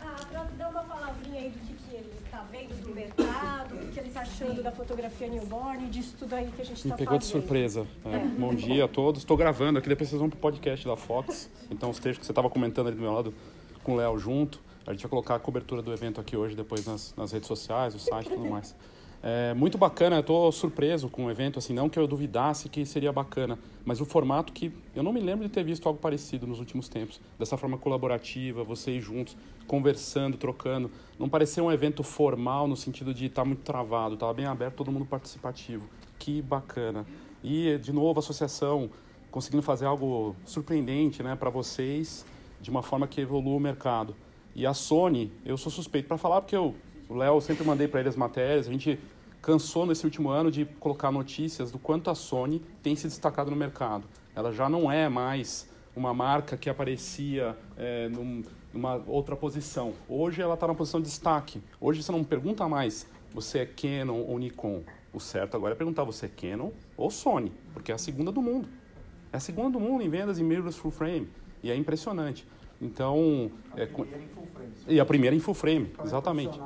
ah, 0.00 0.48
dar 0.56 0.68
uma 0.70 0.82
palavrinha 0.84 1.40
aí 1.40 1.50
do 1.50 1.58
que, 1.60 1.74
que 1.74 1.96
ele 1.96 2.12
está 2.24 2.42
vendo 2.50 2.82
do 2.82 2.94
mercado, 2.94 3.74
o 3.74 3.92
que 3.92 4.00
ele 4.00 4.08
está 4.08 4.22
achando 4.22 4.62
da 4.62 4.72
fotografia 4.72 5.28
newborn, 5.28 5.88
disso 5.88 6.16
tudo 6.18 6.34
aí 6.34 6.50
que 6.54 6.62
a 6.62 6.64
gente 6.64 6.84
Me 6.84 6.90
está 6.90 6.96
pegou 6.96 7.18
fazendo. 7.18 7.20
de 7.20 7.26
surpresa. 7.26 7.86
É, 8.04 8.16
É. 8.16 8.18
Bom 8.38 8.54
dia 8.54 8.84
a 8.86 8.88
todos. 8.88 9.20
Estou 9.22 9.36
gravando 9.36 9.78
aqui, 9.78 9.88
depois 9.88 10.08
vocês 10.08 10.18
vão 10.20 10.30
pro 10.30 10.38
podcast 10.38 10.86
da 10.86 10.96
Fox. 10.96 11.50
Então, 11.70 11.90
os 11.90 11.98
textos 11.98 12.18
que 12.18 12.26
você 12.26 12.32
estava 12.32 12.48
comentando 12.48 12.86
ali 12.88 12.96
do 12.96 13.02
meu 13.02 13.12
lado 13.12 13.34
com 13.82 13.92
o 13.92 13.96
Léo 13.96 14.18
junto. 14.18 14.60
A 14.86 14.92
gente 14.92 15.02
vai 15.02 15.10
colocar 15.10 15.36
a 15.36 15.38
cobertura 15.38 15.80
do 15.80 15.92
evento 15.92 16.20
aqui 16.20 16.36
hoje, 16.36 16.56
depois 16.56 16.86
nas, 16.86 17.14
nas 17.16 17.30
redes 17.30 17.46
sociais, 17.46 17.94
o 17.94 17.98
site 17.98 18.26
e 18.26 18.30
tudo 18.30 18.48
mais. 18.50 18.74
É 19.22 19.54
muito 19.54 19.78
bacana, 19.78 20.16
eu 20.16 20.20
estou 20.20 20.50
surpreso 20.50 21.08
com 21.08 21.26
o 21.26 21.30
evento, 21.30 21.56
assim, 21.56 21.72
não 21.72 21.88
que 21.88 21.96
eu 21.96 22.08
duvidasse 22.08 22.68
que 22.68 22.84
seria 22.84 23.12
bacana, 23.12 23.56
mas 23.84 24.00
o 24.00 24.04
formato 24.04 24.52
que 24.52 24.72
eu 24.96 25.02
não 25.02 25.12
me 25.12 25.20
lembro 25.20 25.46
de 25.46 25.52
ter 25.52 25.62
visto 25.62 25.86
algo 25.86 26.00
parecido 26.00 26.44
nos 26.44 26.58
últimos 26.58 26.88
tempos. 26.88 27.20
Dessa 27.38 27.56
forma 27.56 27.78
colaborativa, 27.78 28.64
vocês 28.64 29.02
juntos, 29.02 29.36
conversando, 29.68 30.36
trocando. 30.36 30.90
Não 31.20 31.28
pareceu 31.28 31.66
um 31.66 31.72
evento 31.72 32.02
formal 32.02 32.66
no 32.66 32.76
sentido 32.76 33.14
de 33.14 33.26
estar 33.26 33.44
muito 33.44 33.62
travado, 33.62 34.14
estava 34.14 34.34
bem 34.34 34.46
aberto, 34.46 34.74
todo 34.74 34.90
mundo 34.90 35.04
participativo. 35.04 35.88
Que 36.18 36.42
bacana. 36.42 37.06
E, 37.44 37.78
de 37.78 37.92
novo, 37.92 38.18
a 38.18 38.20
associação 38.20 38.90
conseguindo 39.30 39.62
fazer 39.62 39.86
algo 39.86 40.36
surpreendente 40.44 41.22
né, 41.22 41.34
para 41.34 41.48
vocês, 41.48 42.26
de 42.60 42.70
uma 42.70 42.82
forma 42.82 43.06
que 43.06 43.20
evolua 43.20 43.56
o 43.56 43.60
mercado. 43.60 44.14
E 44.54 44.66
a 44.66 44.74
Sony, 44.74 45.32
eu 45.44 45.56
sou 45.56 45.72
suspeito 45.72 46.06
para 46.06 46.18
falar, 46.18 46.42
porque 46.42 46.54
eu, 46.54 46.74
o 47.08 47.14
Léo 47.14 47.40
sempre 47.40 47.64
mandei 47.64 47.88
para 47.88 48.00
ele 48.00 48.08
as 48.08 48.16
matérias, 48.16 48.66
a 48.68 48.70
gente 48.72 48.98
cansou 49.40 49.84
nesse 49.86 50.04
último 50.04 50.28
ano 50.30 50.50
de 50.50 50.64
colocar 50.78 51.10
notícias 51.10 51.70
do 51.70 51.78
quanto 51.78 52.08
a 52.10 52.14
Sony 52.14 52.62
tem 52.82 52.94
se 52.94 53.06
destacado 53.08 53.50
no 53.50 53.56
mercado. 53.56 54.04
Ela 54.34 54.52
já 54.52 54.68
não 54.68 54.90
é 54.90 55.08
mais 55.08 55.68
uma 55.96 56.14
marca 56.14 56.56
que 56.56 56.70
aparecia 56.70 57.56
é, 57.76 58.08
num, 58.08 58.42
numa 58.72 59.02
outra 59.06 59.34
posição. 59.36 59.92
Hoje 60.08 60.40
ela 60.40 60.54
está 60.54 60.66
na 60.66 60.74
posição 60.74 61.00
de 61.00 61.06
destaque. 61.08 61.60
Hoje 61.80 62.02
você 62.02 62.12
não 62.12 62.22
pergunta 62.24 62.68
mais 62.68 63.06
você 63.34 63.60
é 63.60 63.66
Canon 63.66 64.20
ou 64.28 64.38
Nikon. 64.38 64.82
O 65.12 65.18
certo 65.20 65.56
agora 65.56 65.74
é 65.74 65.76
perguntar 65.76 66.04
você 66.04 66.26
é 66.26 66.28
Canon 66.28 66.70
ou 66.96 67.10
Sony, 67.10 67.52
porque 67.74 67.90
é 67.90 67.94
a 67.94 67.98
segunda 67.98 68.30
do 68.30 68.40
mundo. 68.40 68.68
É 69.32 69.36
a 69.38 69.40
segunda 69.40 69.70
do 69.70 69.80
mundo 69.80 70.02
em 70.02 70.08
vendas 70.08 70.38
em 70.38 70.44
mirrorless 70.44 70.78
full 70.78 70.90
frame. 70.90 71.28
E 71.62 71.70
é 71.70 71.76
impressionante. 71.76 72.46
Então. 72.80 73.50
é, 73.76 73.86
co- 73.86 74.04
primeira 74.04 74.24
em 74.24 74.28
full 74.28 74.46
frame. 74.52 74.72
e 74.88 75.00
a 75.00 75.04
primeira 75.04 75.36
em 75.36 75.40
full 75.40 75.54
frame, 75.54 75.92
exatamente. 76.04 76.58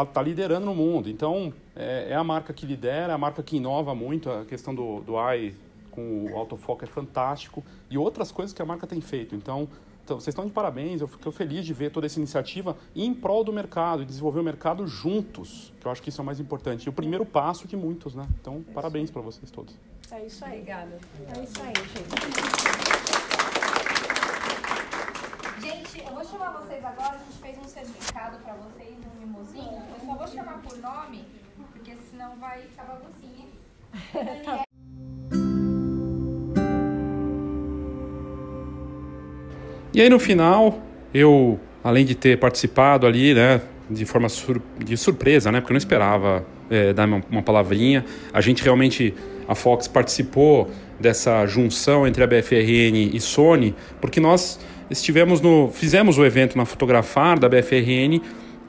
É 0.00 0.04
primeira. 0.04 0.06
Tá, 0.06 0.22
liderando 0.22 0.66
no 0.66 0.74
mundo. 0.74 1.08
Então, 1.08 1.52
é, 1.76 2.08
é 2.10 2.14
a 2.14 2.24
marca 2.24 2.52
que 2.52 2.66
lidera, 2.66 3.12
é 3.12 3.14
a 3.14 3.18
marca 3.18 3.42
que 3.42 3.56
inova 3.56 3.94
muito. 3.94 4.30
A 4.30 4.44
questão 4.44 4.74
do, 4.74 5.00
do 5.00 5.18
AI 5.18 5.54
com 5.90 6.24
o 6.32 6.36
autofoco 6.36 6.84
é 6.84 6.86
fantástico. 6.86 7.62
E 7.90 7.98
outras 7.98 8.32
coisas 8.32 8.52
que 8.52 8.62
a 8.62 8.64
marca 8.64 8.86
tem 8.86 9.00
feito. 9.00 9.34
Então, 9.34 9.68
então 10.04 10.18
vocês 10.18 10.32
estão 10.32 10.46
de 10.46 10.52
parabéns. 10.52 11.00
Eu 11.00 11.08
fico 11.08 11.30
feliz 11.30 11.64
de 11.64 11.72
ver 11.72 11.90
toda 11.90 12.06
essa 12.06 12.18
iniciativa 12.18 12.76
em 12.96 13.14
prol 13.14 13.44
do 13.44 13.52
mercado 13.52 14.02
e 14.02 14.04
desenvolver 14.04 14.40
o 14.40 14.44
mercado 14.44 14.86
juntos, 14.86 15.72
que 15.80 15.86
eu 15.86 15.92
acho 15.92 16.02
que 16.02 16.08
isso 16.08 16.20
é 16.20 16.22
o 16.22 16.26
mais 16.26 16.40
importante. 16.40 16.86
E 16.86 16.88
o 16.88 16.92
primeiro 16.92 17.24
passo 17.24 17.68
de 17.68 17.76
muitos, 17.76 18.14
né? 18.14 18.26
Então, 18.40 18.64
parabéns 18.74 19.10
para 19.10 19.22
vocês 19.22 19.50
todos. 19.50 19.74
É 20.10 20.26
isso 20.26 20.44
aí. 20.44 20.60
Obrigada. 20.60 20.98
É 21.34 21.42
isso 21.42 21.62
aí, 21.62 21.72
gente. 21.74 22.91
Gente, 25.92 26.06
eu 26.06 26.14
vou 26.14 26.24
chamar 26.24 26.52
vocês 26.52 26.82
agora, 26.82 27.16
a 27.16 27.18
gente 27.18 27.38
fez 27.42 27.58
um 27.58 27.68
certificado 27.68 28.38
pra 28.38 28.54
vocês, 28.54 28.94
um 29.14 29.20
mimosinho. 29.20 29.82
Eu 29.92 30.06
só 30.06 30.14
vou 30.14 30.26
chamar 30.26 30.62
por 30.62 30.78
nome, 30.78 31.22
porque 31.70 31.92
senão 32.10 32.34
vai 32.36 32.62
ficar 32.62 32.84
baguncinha. 32.84 33.48
Daniel. 34.14 34.62
E 39.94 40.00
aí 40.00 40.08
no 40.08 40.18
final, 40.18 40.80
eu, 41.12 41.60
além 41.84 42.06
de 42.06 42.14
ter 42.14 42.38
participado 42.38 43.06
ali, 43.06 43.34
né, 43.34 43.60
de 43.90 44.06
forma 44.06 44.26
sur 44.30 44.62
de 44.78 44.96
surpresa, 44.96 45.52
né, 45.52 45.60
porque 45.60 45.72
eu 45.72 45.74
não 45.74 45.78
esperava 45.78 46.46
é, 46.70 46.94
dar 46.94 47.06
uma, 47.06 47.22
uma 47.30 47.42
palavrinha, 47.42 48.02
a 48.32 48.40
gente 48.40 48.62
realmente, 48.62 49.12
a 49.46 49.54
Fox 49.54 49.86
participou 49.86 50.70
dessa 50.98 51.44
junção 51.44 52.06
entre 52.06 52.24
a 52.24 52.26
BFRN 52.26 53.10
e 53.12 53.20
Sony, 53.20 53.74
porque 54.00 54.18
nós 54.18 54.58
estivemos 54.92 55.40
no, 55.40 55.70
fizemos 55.72 56.18
o 56.18 56.24
evento 56.24 56.56
na 56.56 56.64
Fotografar 56.64 57.38
da 57.38 57.48
BFRN, 57.48 58.20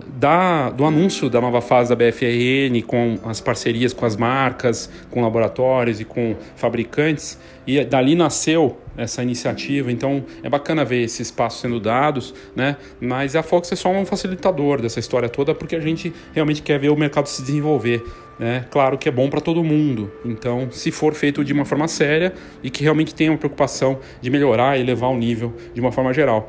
da, 0.08 0.70
do 0.70 0.86
anúncio 0.86 1.30
da 1.30 1.40
nova 1.40 1.62
fase 1.62 1.90
da 1.90 1.96
BFRN 1.96 2.82
com 2.86 3.20
as 3.26 3.40
parcerias 3.40 3.94
com 3.94 4.06
as 4.06 4.16
marcas, 4.16 4.90
com 5.12 5.22
laboratórios 5.22 6.00
e 6.00 6.06
com 6.06 6.36
fabricantes, 6.56 7.38
e 7.68 7.84
dali 7.84 8.16
nasceu 8.16 8.78
essa 8.98 9.24
iniciativa. 9.24 9.92
Então 9.92 10.24
é 10.42 10.50
bacana 10.50 10.84
ver 10.84 11.04
esses 11.04 11.32
passos 11.32 11.62
sendo 11.62 11.80
dados, 11.80 12.34
né? 12.56 12.78
Mas 13.00 13.36
a 13.36 13.44
Fox 13.44 13.72
é 13.72 13.76
só 13.76 13.90
um 13.90 14.06
facilitador 14.06 14.82
dessa 14.82 15.00
história 15.00 15.30
toda 15.30 15.54
porque 15.54 15.76
a 15.76 15.80
gente 15.80 16.14
realmente 16.34 16.62
quer 16.62 16.80
ver 16.80 16.90
o 16.90 16.96
mercado 16.96 17.28
se 17.28 17.42
desenvolver. 17.42 18.04
Né? 18.40 18.66
Claro 18.72 18.98
que 18.98 19.08
é 19.08 19.12
bom 19.12 19.30
para 19.30 19.40
todo 19.40 19.64
mundo. 19.64 20.12
Então, 20.26 20.68
se 20.72 20.92
for 20.92 21.14
feito 21.14 21.44
de 21.44 21.54
uma 21.54 21.66
forma 21.66 21.88
séria 21.88 22.34
e 22.64 22.70
que 22.70 22.82
realmente 22.82 23.14
tenha 23.14 23.32
uma 23.32 23.38
preocupação 23.38 24.00
de 24.22 24.30
melhorar 24.30 24.78
e 24.78 24.82
elevar 24.82 25.12
o 25.12 25.18
nível 25.18 25.54
de 25.74 25.80
uma 25.80 25.92
forma 25.92 26.14
geral. 26.14 26.48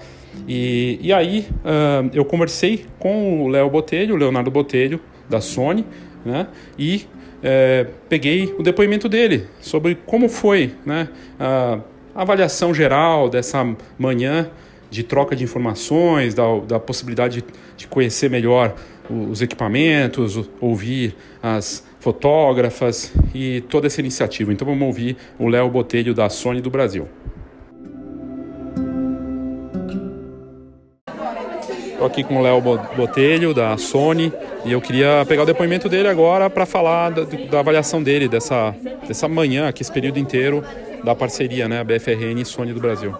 E, 0.49 0.99
e 1.01 1.13
aí 1.13 1.47
uh, 1.61 2.11
eu 2.13 2.25
conversei 2.25 2.87
com 2.99 3.45
o 3.45 3.49
Léo 3.49 3.69
Botelho, 3.69 4.15
o 4.15 4.19
Leonardo 4.19 4.51
Botelho, 4.51 4.99
da 5.29 5.41
Sony, 5.41 5.85
né? 6.25 6.49
E 6.79 7.07
é, 7.43 7.87
peguei 8.09 8.55
o 8.59 8.63
depoimento 8.63 9.07
dele 9.07 9.47
sobre 9.61 9.99
como 10.07 10.31
foi 10.31 10.73
né, 10.87 11.09
a 11.39 11.79
avaliação 12.15 12.73
geral 12.73 13.29
dessa 13.29 13.67
manhã 13.99 14.51
de 14.91 15.03
troca 15.03 15.35
de 15.35 15.43
informações, 15.43 16.35
da, 16.35 16.45
da 16.69 16.79
possibilidade 16.79 17.45
de, 17.77 17.87
conhecer 17.89 18.31
melhor 18.31 18.75
os 19.11 19.43
equipamentos, 19.43 20.49
ouvir 20.61 21.17
as 21.43 21.85
fotógrafas 21.99 23.13
e 23.35 23.63
toda 23.63 23.89
essa 23.89 24.01
iniciativa. 24.01 24.53
Então 24.53 24.67
vamos 24.67 24.87
ouvir 24.87 25.17
o 25.39 25.49
Léo 25.49 25.69
Botelho 25.69 26.15
da 26.15 26.29
Sony 26.29 26.61
do 26.61 26.71
Brasil. 26.71 27.09
Estou 31.93 32.07
aqui 32.07 32.23
com 32.23 32.37
o 32.39 32.43
Léo 32.43 32.61
Botelho, 32.61 33.55
da 33.55 33.77
Sony, 33.79 34.33
e 34.65 34.73
eu 34.73 34.81
queria 34.81 35.25
pegar 35.27 35.43
o 35.43 35.47
depoimento 35.47 35.89
dele 35.89 36.07
agora 36.07 36.51
para 36.51 36.67
falar 36.67 37.11
da, 37.11 37.25
da, 37.25 37.61
avaliação 37.61 38.03
dele, 38.03 38.29
dessa, 38.29 38.75
dessa 39.07 39.27
manhã, 39.27 39.69
aqui, 39.69 39.83
esse 39.83 39.91
período 39.91 40.19
inteiro 40.19 40.63
da 41.05 41.15
parceria, 41.15 41.69
né, 41.69 41.85
BFRN 41.85 42.41
e 42.41 42.45
Sony 42.45 42.73
do 42.73 42.81
Brasil. 42.81 43.15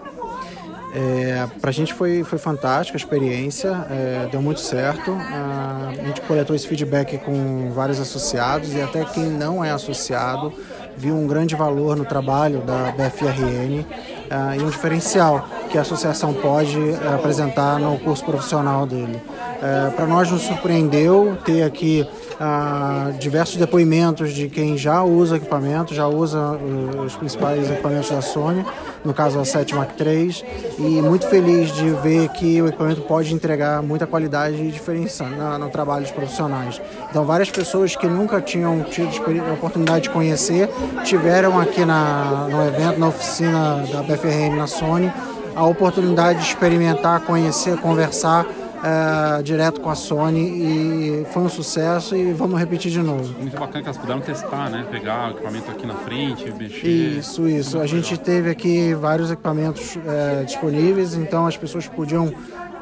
É, 0.93 1.45
para 1.59 1.71
a 1.71 1.73
gente 1.73 1.93
foi, 1.93 2.23
foi 2.23 2.39
fantástica 2.39 2.95
a 2.95 2.99
experiência, 2.99 3.85
é, 3.89 4.29
deu 4.31 4.41
muito 4.41 4.61
certo. 4.61 5.11
a 5.11 6.05
gente 6.05 6.21
coletou 6.21 6.55
esse 6.55 6.65
feedback 6.65 7.17
com 7.17 7.71
vários 7.73 7.99
associados 7.99 8.73
e 8.73 8.81
até 8.81 9.03
quem 9.03 9.25
não 9.25 9.63
é 9.63 9.71
associado 9.71 10.53
viu 10.97 11.15
um 11.15 11.27
grande 11.27 11.55
valor 11.55 11.95
no 11.95 12.05
trabalho 12.05 12.61
da 12.61 12.91
BFRN 12.91 13.85
é, 14.29 14.57
e 14.57 14.63
um 14.63 14.69
diferencial 14.69 15.47
que 15.69 15.77
a 15.77 15.81
associação 15.81 16.33
pode 16.33 16.77
é, 16.77 17.13
apresentar 17.13 17.79
no 17.79 17.97
curso 17.99 18.23
profissional 18.23 18.85
dele. 18.85 19.21
É, 19.61 19.89
para 19.91 20.05
nós 20.05 20.31
nos 20.31 20.43
surpreendeu 20.43 21.37
ter 21.43 21.63
aqui 21.63 22.07
ah, 22.39 23.11
diversos 23.17 23.55
depoimentos 23.55 24.33
de 24.33 24.49
quem 24.49 24.77
já 24.77 25.01
usa 25.03 25.37
equipamento, 25.37 25.93
já 25.93 26.07
usa 26.07 26.39
uh, 26.39 27.01
os 27.01 27.15
principais 27.15 27.69
equipamentos 27.71 28.09
da 28.09 28.21
Sony, 28.21 28.65
no 29.05 29.13
caso 29.13 29.39
a 29.39 29.45
7 29.45 29.73
Mark 29.73 29.91
III, 29.99 30.43
e 30.77 31.01
muito 31.01 31.27
feliz 31.27 31.71
de 31.71 31.89
ver 31.91 32.27
que 32.29 32.61
o 32.61 32.67
equipamento 32.67 33.01
pode 33.01 33.33
entregar 33.33 33.81
muita 33.81 34.05
qualidade 34.05 34.61
e 34.61 34.69
diferença 34.69 35.23
na, 35.23 35.57
no 35.57 35.69
trabalho 35.69 36.03
dos 36.03 36.11
profissionais. 36.11 36.81
Então, 37.09 37.23
várias 37.23 37.49
pessoas 37.49 37.95
que 37.95 38.07
nunca 38.07 38.41
tinham 38.41 38.83
tido 38.83 39.09
a 39.49 39.53
oportunidade 39.53 40.03
de 40.03 40.09
conhecer 40.09 40.69
tiveram 41.05 41.59
aqui 41.59 41.85
na, 41.85 42.47
no 42.51 42.67
evento, 42.67 42.99
na 42.99 43.07
oficina 43.07 43.85
da 43.91 44.01
BFRN 44.03 44.57
na 44.57 44.67
Sony, 44.67 45.11
a 45.55 45.65
oportunidade 45.65 46.39
de 46.39 46.45
experimentar, 46.47 47.21
conhecer, 47.21 47.77
conversar 47.77 48.45
é, 48.85 49.41
direto 49.41 49.81
com 49.81 49.89
a 49.89 49.95
Sony 49.95 50.41
e 50.41 51.25
foi 51.33 51.41
um 51.41 51.49
sucesso 51.49 52.15
e 52.15 52.31
vamos 52.33 52.59
repetir 52.59 52.91
de 52.91 53.01
novo. 53.01 53.33
Muito 53.39 53.57
bacana 53.57 53.81
que 53.81 53.87
elas 53.87 53.97
puderam 53.97 54.21
testar, 54.21 54.69
né? 54.69 54.85
Pegar 54.91 55.29
o 55.29 55.31
equipamento 55.31 55.71
aqui 55.71 55.87
na 55.87 55.95
frente, 55.95 56.53
mexer. 56.53 56.87
Isso, 56.87 57.47
isso. 57.47 57.79
A 57.79 57.87
gente 57.87 58.15
teve 58.17 58.49
aqui 58.49 58.93
vários 58.93 59.31
equipamentos 59.31 59.97
é, 60.05 60.43
disponíveis, 60.43 61.15
então 61.15 61.47
as 61.47 61.57
pessoas 61.57 61.87
podiam 61.87 62.31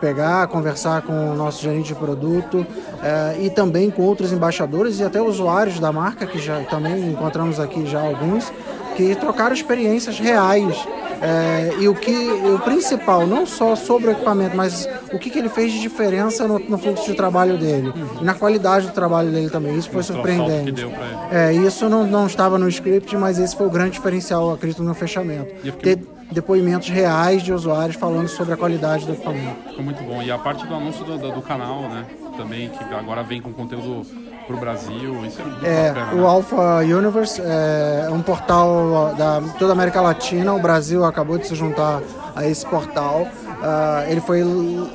pegar, 0.02 0.48
conversar 0.48 1.04
com 1.04 1.32
o 1.32 1.36
nosso 1.36 1.64
gerente 1.64 1.88
de 1.88 1.96
produto 1.96 2.68
é, 3.02 3.38
e 3.42 3.50
também 3.50 3.90
com 3.90 4.02
outros 4.02 4.34
embaixadores 4.34 5.00
e 5.00 5.04
até 5.04 5.22
usuários 5.22 5.80
da 5.80 5.94
marca, 5.94 6.26
que 6.26 6.40
já 6.40 6.60
também 6.64 7.10
encontramos 7.10 7.58
aqui 7.58 7.86
já 7.86 8.02
alguns, 8.02 8.52
que 8.98 9.16
trocaram 9.16 9.54
experiências 9.54 10.20
reais 10.20 10.76
é, 11.22 11.76
e 11.80 11.88
o 11.88 11.96
que 11.96 12.12
o 12.12 12.60
principal, 12.60 13.26
não 13.26 13.46
só 13.46 13.76
sobre 13.76 14.08
o 14.08 14.12
equipamento, 14.12 14.56
mas 14.56 14.88
o 15.12 15.20
que, 15.20 15.30
que 15.30 15.40
ele 15.40 15.50
fez 15.50 15.72
de 15.72 15.80
diferença 15.80 16.48
no, 16.48 16.60
no 16.60 16.78
fluxo 16.78 17.06
de 17.06 17.16
trabalho 17.16 17.58
dele 17.58 17.94
e 18.20 18.24
na 18.24 18.34
qualidade 18.34 18.88
do 18.88 18.94
trabalho 18.94 19.32
dele 19.32 19.50
também. 19.50 19.78
Isso 19.78 19.90
foi 19.90 20.04
surpreendente. 20.04 20.86
É, 21.32 21.54
isso 21.54 21.90
não, 21.90 22.06
não 22.06 22.28
estava 22.28 22.58
no 22.58 22.68
script, 22.70 23.16
mas 23.18 23.40
esse 23.40 23.56
foi 23.56 23.68
o 23.68 23.70
grande 23.70 23.92
diferencial, 23.92 24.52
acredito, 24.52 24.84
no 24.84 24.94
fechamento. 24.94 25.54
Ter 25.80 26.00
depoimentos 26.32 26.90
reais 26.90 27.44
de 27.44 27.54
usuários 27.54 27.96
falando 27.96 28.28
sobre 28.28 28.54
a 28.54 28.58
qualidade 28.58 29.06
do 29.06 29.14
equipamento. 29.14 29.70
Ficou 29.70 29.84
muito 29.84 30.04
bom. 30.04 30.22
E 30.22 30.32
a 30.32 30.38
parte 30.38 30.66
do 30.66 30.74
anúncio 30.74 31.06
do, 31.06 31.18
do, 31.18 31.32
do 31.32 31.42
canal, 31.42 31.84
né? 31.84 32.06
Também, 32.36 32.70
que 32.70 32.84
agora 32.94 33.22
vem 33.22 33.40
com 33.40 33.54
conteúdo 33.54 34.06
para 34.46 34.56
o 34.56 34.60
Brasil. 34.60 35.26
Isso 35.26 35.42
é 35.42 35.46
muito 35.46 35.66
é, 35.66 35.92
bacana. 35.92 36.14
O 36.14 36.18
né? 36.18 36.28
Alpha 36.28 36.78
Universe 36.80 37.42
é 37.42 38.10
um 38.10 38.22
portal 38.22 39.14
da 39.18 39.42
toda 39.58 39.72
a 39.72 39.76
América 39.76 40.02
Latina. 40.02 40.54
O 40.54 40.60
Brasil 40.60 41.04
acabou 41.04 41.38
de 41.38 41.48
se 41.48 41.56
juntar 41.56 42.02
a 42.36 42.48
esse 42.48 42.66
portal. 42.66 43.22
Uh, 43.24 44.12
ele 44.12 44.22
foi 44.22 44.42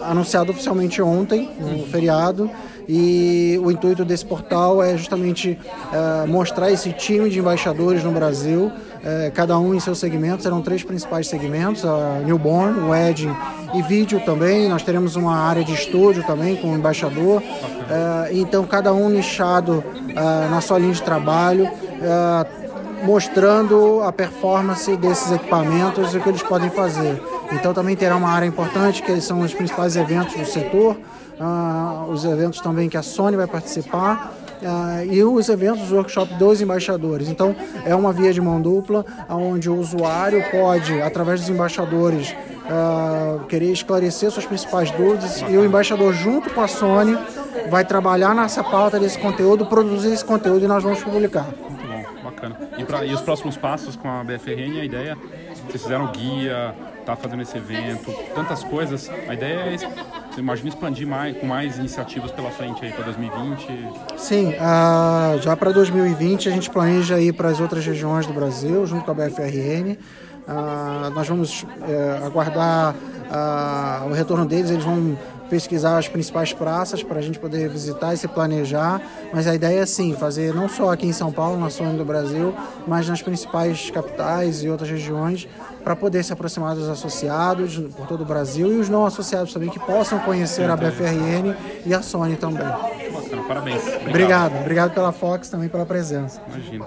anunciado 0.02 0.50
oficialmente 0.50 1.00
ontem, 1.00 1.50
no 1.58 1.68
uhum. 1.68 1.86
feriado. 1.86 2.50
E 2.88 3.60
o 3.62 3.70
intuito 3.70 4.02
desse 4.02 4.24
portal 4.24 4.82
é 4.82 4.96
justamente 4.96 5.58
uh, 5.92 6.26
mostrar 6.26 6.70
esse 6.70 6.90
time 6.92 7.28
de 7.28 7.38
embaixadores 7.38 8.02
no 8.02 8.10
Brasil 8.12 8.72
é, 9.02 9.30
cada 9.30 9.58
um 9.58 9.74
em 9.74 9.80
seus 9.80 9.98
segmentos, 9.98 10.42
serão 10.42 10.60
três 10.60 10.82
principais 10.82 11.28
segmentos, 11.28 11.84
a 11.84 12.20
newborn, 12.24 12.88
wedding 12.88 13.34
e 13.74 13.82
vídeo 13.82 14.20
também. 14.24 14.68
Nós 14.68 14.82
teremos 14.82 15.16
uma 15.16 15.36
área 15.36 15.64
de 15.64 15.72
estúdio 15.72 16.24
também 16.24 16.56
com 16.56 16.72
o 16.72 16.76
embaixador. 16.76 17.42
É, 17.42 18.30
então, 18.32 18.64
cada 18.64 18.92
um 18.92 19.08
nichado 19.08 19.84
é, 20.08 20.48
na 20.48 20.60
sua 20.60 20.78
linha 20.78 20.92
de 20.92 21.02
trabalho, 21.02 21.66
é, 21.66 23.04
mostrando 23.04 24.02
a 24.02 24.12
performance 24.12 24.96
desses 24.96 25.30
equipamentos 25.30 26.14
e 26.14 26.18
o 26.18 26.20
que 26.20 26.28
eles 26.28 26.42
podem 26.42 26.70
fazer. 26.70 27.22
Então, 27.52 27.72
também 27.72 27.96
terá 27.96 28.16
uma 28.16 28.28
área 28.28 28.46
importante, 28.46 29.02
que 29.02 29.20
são 29.20 29.40
os 29.40 29.54
principais 29.54 29.96
eventos 29.96 30.34
do 30.34 30.44
setor, 30.44 30.96
uh, 31.40 32.10
os 32.10 32.24
eventos 32.24 32.60
também 32.60 32.88
que 32.88 32.96
a 32.96 33.02
Sony 33.02 33.36
vai 33.36 33.46
participar 33.46 34.34
uh, 34.62 35.05
e 35.12 35.22
os 35.22 35.48
eventos, 35.48 35.85
os 35.85 35.93
workshops 35.93 36.36
dos 36.36 36.60
embaixadores. 36.60 37.28
Então, 37.28 37.55
é 37.85 37.94
uma 37.94 38.12
via 38.12 38.32
de 38.32 38.40
mão 38.40 38.60
dupla, 38.60 39.05
onde 39.28 39.68
o 39.68 39.76
usuário 39.76 40.43
pode, 40.51 41.01
através 41.01 41.40
dos 41.40 41.51
embaixadores, 41.51 42.35
uh, 42.68 43.44
querer 43.47 43.72
esclarecer 43.72 44.30
suas 44.30 44.47
principais 44.47 44.90
dúvidas 44.90 45.40
e 45.48 45.56
o 45.56 45.64
embaixador, 45.64 46.12
junto 46.12 46.51
com 46.51 46.60
a 46.60 46.68
Sony, 46.68 47.16
vai 47.70 47.85
trabalhar 47.85 48.35
nessa 48.35 48.62
pauta 48.62 48.98
desse 48.98 49.18
conteúdo, 49.18 49.66
produzir 49.66 50.12
esse 50.12 50.24
conteúdo 50.24 50.64
e 50.64 50.68
nós 50.68 50.82
vamos 50.82 51.02
publicar. 51.02 51.47
Muito 51.68 51.86
bom, 51.86 52.22
bacana. 52.22 52.56
E, 52.78 52.85
pra, 52.85 53.05
e 53.05 53.12
os 53.12 53.20
próximos 53.20 53.56
passos 53.56 53.97
com 53.97 54.09
a 54.09 54.24
BFRN, 54.24 54.80
a 54.80 54.85
ideia, 54.85 55.16
vocês 55.66 55.82
fizeram 55.82 56.10
guia, 56.12 56.74
tá 57.09 57.16
fazendo 57.16 57.43
esse 57.43 57.56
evento, 57.56 58.12
tantas 58.35 58.62
coisas. 58.62 59.10
A 59.26 59.32
ideia 59.32 59.60
é, 59.60 59.76
você 59.78 60.40
imagina 60.40 60.68
expandir 60.68 61.06
mais, 61.06 61.36
com 61.39 61.47
mais 61.47 61.78
iniciativas 61.78 62.30
pela 62.30 62.51
frente 62.51 62.85
aí 62.85 62.93
para 62.93 63.05
2020? 63.05 63.66
Sim, 64.18 64.55
já 65.40 65.56
para 65.56 65.72
2020 65.72 66.48
a 66.48 66.52
gente 66.52 66.68
planeja 66.68 67.18
ir 67.18 67.32
para 67.32 67.48
as 67.48 67.60
outras 67.60 67.85
regiões 67.86 68.26
do 68.26 68.35
Brasil, 68.35 68.86
junto 68.86 69.05
com 69.05 69.10
a 69.10 69.14
BFRN. 69.14 69.97
Nós 71.14 71.28
vamos 71.28 71.62
uh, 71.62 72.26
aguardar 72.26 72.94
o 74.09 74.12
retorno 74.12 74.47
deles, 74.47 74.70
eles 74.70 74.85
vão 74.85 75.16
pesquisar 75.48 75.98
as 75.98 76.09
principais 76.09 76.52
praças 76.52 77.02
para 77.02 77.18
a 77.18 77.22
gente 77.22 77.39
poder 77.39 77.68
visitar 77.68 78.14
e 78.14 78.16
se 78.16 78.28
planejar. 78.28 79.01
Mas 79.32 79.47
a 79.47 79.55
ideia 79.55 79.80
é 79.80 79.86
sim, 79.86 80.14
fazer 80.14 80.55
não 80.55 80.68
só 80.68 80.93
aqui 80.93 81.06
em 81.06 81.12
São 81.12 81.32
Paulo, 81.32 81.59
na 81.59 81.68
zona 81.68 81.94
do 81.94 82.05
Brasil, 82.05 82.55
mas 82.86 83.09
nas 83.09 83.22
principais 83.22 83.90
capitais 83.90 84.62
e 84.62 84.68
outras 84.68 84.90
regiões, 84.90 85.48
para 85.89 85.97
poder 85.97 86.23
se 86.23 86.35
aproximar 86.35 86.74
dos 86.74 86.86
associados 86.86 87.78
por 87.97 88.06
todo 88.06 88.20
o 88.20 88.24
Brasil 88.27 88.70
e 88.70 88.77
os 88.77 88.90
não 88.90 89.06
associados 89.06 89.55
também 89.55 89.70
que 89.70 89.78
possam 89.78 90.19
conhecer 90.19 90.69
a 90.69 90.77
BFRN 90.77 91.56
e 91.86 91.94
a 91.94 92.02
Sony 92.02 92.36
também. 92.36 92.66
Bacana, 92.66 93.43
parabéns. 93.48 93.81
Obrigado. 93.81 94.06
obrigado, 94.10 94.60
obrigado 94.60 94.93
pela 94.93 95.12
Fox 95.12 95.48
também 95.48 95.66
pela 95.70 95.86
presença. 95.86 96.43
Imagina. 96.47 96.86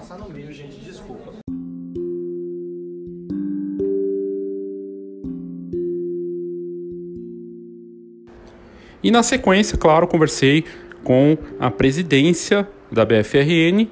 E 9.02 9.10
na 9.10 9.24
sequência, 9.24 9.76
claro, 9.76 10.06
conversei 10.06 10.64
com 11.02 11.36
a 11.58 11.72
presidência 11.72 12.68
da 12.88 13.04
BFRN, 13.04 13.88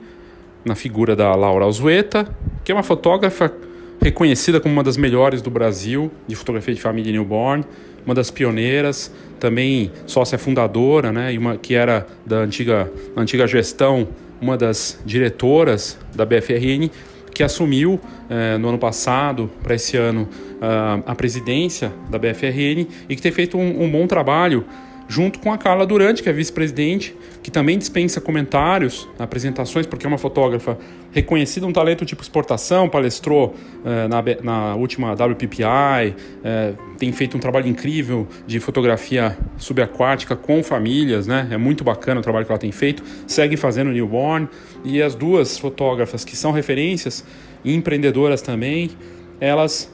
na 0.65 0.77
figura 0.77 1.16
da 1.16 1.35
Laura 1.35 1.65
Alzueta, 1.65 2.32
que 2.62 2.70
é 2.70 2.74
uma 2.77 2.85
fotógrafa 2.85 3.53
reconhecida 4.01 4.60
como 4.60 4.72
uma 4.72 4.82
das 4.82 4.97
melhores 4.97 5.43
do 5.43 5.51
Brasil 5.51 6.10
de 6.27 6.35
fotografia 6.35 6.74
de 6.74 6.81
família 6.81 7.12
newborn, 7.12 7.64
uma 8.05 8.14
das 8.14 8.31
pioneiras, 8.31 9.12
também 9.39 9.93
sócia 10.06 10.39
fundadora, 10.39 11.12
né, 11.12 11.32
e 11.32 11.39
uma 11.39 11.56
que 11.56 11.74
era 11.74 12.06
da 12.24 12.39
antiga, 12.39 12.90
antiga 13.16 13.47
gestão, 13.47 14.09
uma 14.40 14.56
das 14.56 14.98
diretoras 15.05 15.98
da 16.14 16.24
BFRN, 16.24 16.90
que 17.35 17.43
assumiu 17.43 18.01
eh, 18.28 18.59
no 18.59 18.68
ano 18.68 18.78
passado, 18.78 19.51
para 19.62 19.74
esse 19.74 19.97
ano, 19.97 20.28
uh, 20.60 21.02
a 21.06 21.14
presidência 21.14 21.93
da 22.10 22.18
BFRN 22.18 22.86
e 23.09 23.16
que 23.16 23.22
tem 23.22 23.32
feito 23.32 23.56
um, 23.56 23.85
um 23.85 23.90
bom 23.90 24.06
trabalho 24.06 24.64
junto 25.11 25.41
com 25.41 25.53
a 25.53 25.59
Carla 25.59 25.85
Durante, 25.85 26.23
que 26.23 26.28
é 26.28 26.32
vice-presidente, 26.32 27.16
que 27.43 27.51
também 27.51 27.77
dispensa 27.77 28.20
comentários, 28.20 29.09
apresentações, 29.19 29.85
porque 29.85 30.07
é 30.07 30.09
uma 30.09 30.16
fotógrafa 30.16 30.78
reconhecida, 31.11 31.66
um 31.66 31.73
talento 31.73 32.07
tipo 32.07 32.23
exportação, 32.23 32.89
palestrou 32.89 33.57
eh, 33.85 34.07
na, 34.07 34.23
na, 34.41 34.74
última 34.77 35.12
WPPI, 35.12 36.15
eh, 36.45 36.74
tem 36.97 37.11
feito 37.11 37.37
um 37.37 37.41
trabalho 37.41 37.66
incrível 37.66 38.28
de 38.47 38.61
fotografia 38.61 39.37
subaquática 39.57 40.37
com 40.37 40.62
famílias, 40.62 41.27
né? 41.27 41.49
É 41.51 41.57
muito 41.57 41.82
bacana 41.82 42.20
o 42.20 42.23
trabalho 42.23 42.47
que 42.47 42.53
ela 42.53 42.61
tem 42.61 42.70
feito, 42.70 43.03
segue 43.27 43.57
fazendo 43.57 43.91
newborn, 43.91 44.49
e 44.85 45.03
as 45.03 45.16
duas 45.16 45.59
fotógrafas 45.59 46.24
que 46.24 46.37
são 46.37 46.53
referências 46.53 47.24
empreendedoras 47.65 48.43
também, 48.43 48.91
elas 49.41 49.93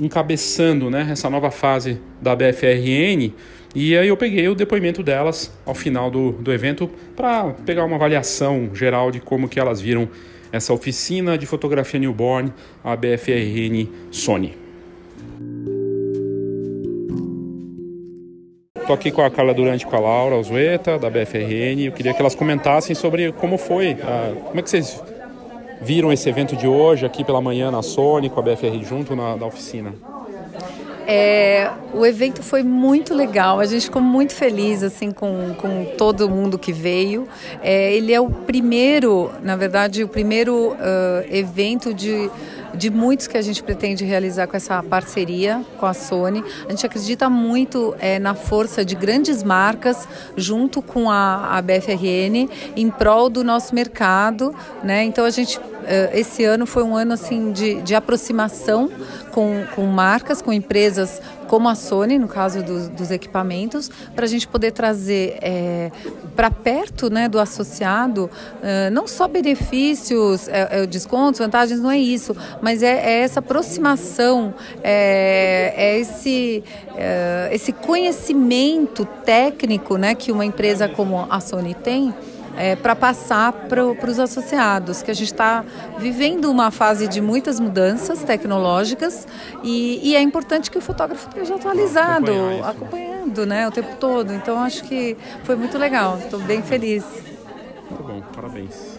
encabeçando 0.00 0.88
né, 0.88 1.08
essa 1.10 1.28
nova 1.28 1.50
fase 1.50 2.00
da 2.22 2.34
BFRN, 2.34 3.32
e 3.74 3.96
aí 3.96 4.06
eu 4.06 4.16
peguei 4.16 4.46
o 4.48 4.54
depoimento 4.54 5.02
delas 5.02 5.52
ao 5.66 5.74
final 5.74 6.10
do, 6.10 6.32
do 6.32 6.52
evento 6.52 6.88
para 7.16 7.52
pegar 7.66 7.84
uma 7.84 7.96
avaliação 7.96 8.70
geral 8.72 9.10
de 9.10 9.18
como 9.20 9.48
que 9.48 9.58
elas 9.58 9.80
viram 9.80 10.08
essa 10.52 10.72
oficina 10.72 11.36
de 11.36 11.46
fotografia 11.46 11.98
newborn, 11.98 12.52
a 12.84 12.94
BFRN 12.94 13.88
Sony. 14.12 14.56
Estou 18.78 18.94
aqui 18.94 19.10
com 19.10 19.22
a 19.22 19.30
Carla 19.30 19.52
Durante 19.52 19.84
com 19.84 19.96
a 19.96 19.98
Laura 19.98 20.36
Alzueta, 20.36 20.98
da 20.98 21.10
BFRN. 21.10 21.86
Eu 21.86 21.92
queria 21.92 22.14
que 22.14 22.20
elas 22.20 22.34
comentassem 22.34 22.94
sobre 22.94 23.32
como 23.32 23.58
foi, 23.58 23.94
uh, 23.94 24.36
como 24.44 24.60
é 24.60 24.62
que 24.62 24.70
vocês 24.70 25.02
viram 25.80 26.12
esse 26.12 26.28
evento 26.28 26.54
de 26.54 26.68
hoje 26.68 27.04
aqui 27.04 27.24
pela 27.24 27.40
manhã 27.40 27.70
na 27.70 27.82
Sony, 27.82 28.30
com 28.30 28.38
a 28.38 28.42
BFR 28.42 28.84
junto 28.84 29.16
na, 29.16 29.36
na 29.36 29.46
oficina. 29.46 29.94
É, 31.06 31.70
o 31.92 32.04
evento 32.06 32.42
foi 32.42 32.62
muito 32.62 33.14
legal, 33.14 33.60
a 33.60 33.66
gente 33.66 33.84
ficou 33.84 34.00
muito 34.00 34.34
feliz 34.34 34.82
assim 34.82 35.10
com, 35.10 35.54
com 35.54 35.84
todo 35.98 36.28
mundo 36.28 36.58
que 36.58 36.72
veio. 36.72 37.28
É, 37.62 37.92
ele 37.92 38.12
é 38.12 38.20
o 38.20 38.30
primeiro, 38.30 39.30
na 39.42 39.54
verdade, 39.54 40.02
o 40.02 40.08
primeiro 40.08 40.72
uh, 40.72 40.76
evento 41.30 41.92
de 41.92 42.30
de 42.76 42.90
muitos 42.90 43.26
que 43.26 43.36
a 43.36 43.42
gente 43.42 43.62
pretende 43.62 44.04
realizar 44.04 44.46
com 44.46 44.56
essa 44.56 44.82
parceria 44.82 45.64
com 45.78 45.86
a 45.86 45.94
Sony. 45.94 46.44
A 46.66 46.70
gente 46.70 46.86
acredita 46.86 47.28
muito 47.30 47.94
é, 47.98 48.18
na 48.18 48.34
força 48.34 48.84
de 48.84 48.94
grandes 48.94 49.42
marcas 49.42 50.08
junto 50.36 50.82
com 50.82 51.10
a, 51.10 51.56
a 51.56 51.62
BFRN 51.62 52.48
em 52.76 52.90
prol 52.90 53.28
do 53.28 53.44
nosso 53.44 53.74
mercado, 53.74 54.54
né? 54.82 55.04
Então 55.04 55.24
a 55.24 55.30
gente 55.30 55.58
eh, 55.86 56.10
esse 56.14 56.44
ano 56.44 56.66
foi 56.66 56.82
um 56.82 56.96
ano 56.96 57.12
assim 57.12 57.52
de, 57.52 57.80
de 57.82 57.94
aproximação 57.94 58.90
com, 59.30 59.64
com 59.74 59.84
marcas, 59.86 60.40
com 60.40 60.52
empresas 60.52 61.20
como 61.54 61.68
a 61.68 61.76
Sony, 61.76 62.18
no 62.18 62.26
caso 62.26 62.64
dos, 62.64 63.12
equipamentos, 63.12 63.88
para 64.12 64.24
a 64.24 64.28
gente 64.28 64.48
poder 64.48 64.72
trazer 64.72 65.38
é, 65.40 65.92
para 66.34 66.50
perto 66.50 67.08
né, 67.08 67.28
do 67.28 67.38
associado 67.38 68.28
é, 68.60 68.90
não 68.90 69.06
só 69.06 69.28
benefícios, 69.28 70.48
é, 70.48 70.82
é, 70.82 70.86
descontos, 70.86 71.38
vantagens, 71.38 71.78
não 71.78 71.92
é 71.92 71.96
isso, 71.96 72.36
mas 72.60 72.82
é, 72.82 72.88
é 72.88 73.20
essa 73.20 73.38
aproximação, 73.38 74.52
é 74.82 76.00
esse, 76.00 76.64
esse 77.52 77.70
conhecimento 77.70 79.04
técnico 79.24 79.96
né, 79.96 80.16
que 80.16 80.32
uma 80.32 80.44
empresa 80.44 80.88
como 80.88 81.24
a 81.30 81.38
Sony 81.38 81.74
tem 81.74 82.12
é, 82.56 82.76
para 82.76 82.94
passar 82.94 83.52
para 83.52 83.84
os 83.84 84.18
associados, 84.18 85.02
que 85.02 85.10
a 85.10 85.14
gente 85.14 85.32
está 85.32 85.64
vivendo 85.98 86.50
uma 86.50 86.70
fase 86.70 87.08
de 87.08 87.20
muitas 87.20 87.58
mudanças 87.58 88.22
tecnológicas 88.22 89.26
e, 89.62 90.00
e 90.02 90.16
é 90.16 90.20
importante 90.20 90.70
que 90.70 90.78
o 90.78 90.80
fotógrafo 90.80 91.28
esteja 91.28 91.56
atualizado, 91.56 92.32
acompanhando 92.64 93.46
né, 93.46 93.66
o 93.66 93.70
tempo 93.70 93.96
todo. 93.96 94.32
Então 94.32 94.60
acho 94.62 94.84
que 94.84 95.16
foi 95.44 95.56
muito 95.56 95.78
legal, 95.78 96.18
estou 96.18 96.40
bem 96.40 96.62
feliz. 96.62 97.04
Muito 97.90 98.02
bom, 98.02 98.22
parabéns. 98.34 98.93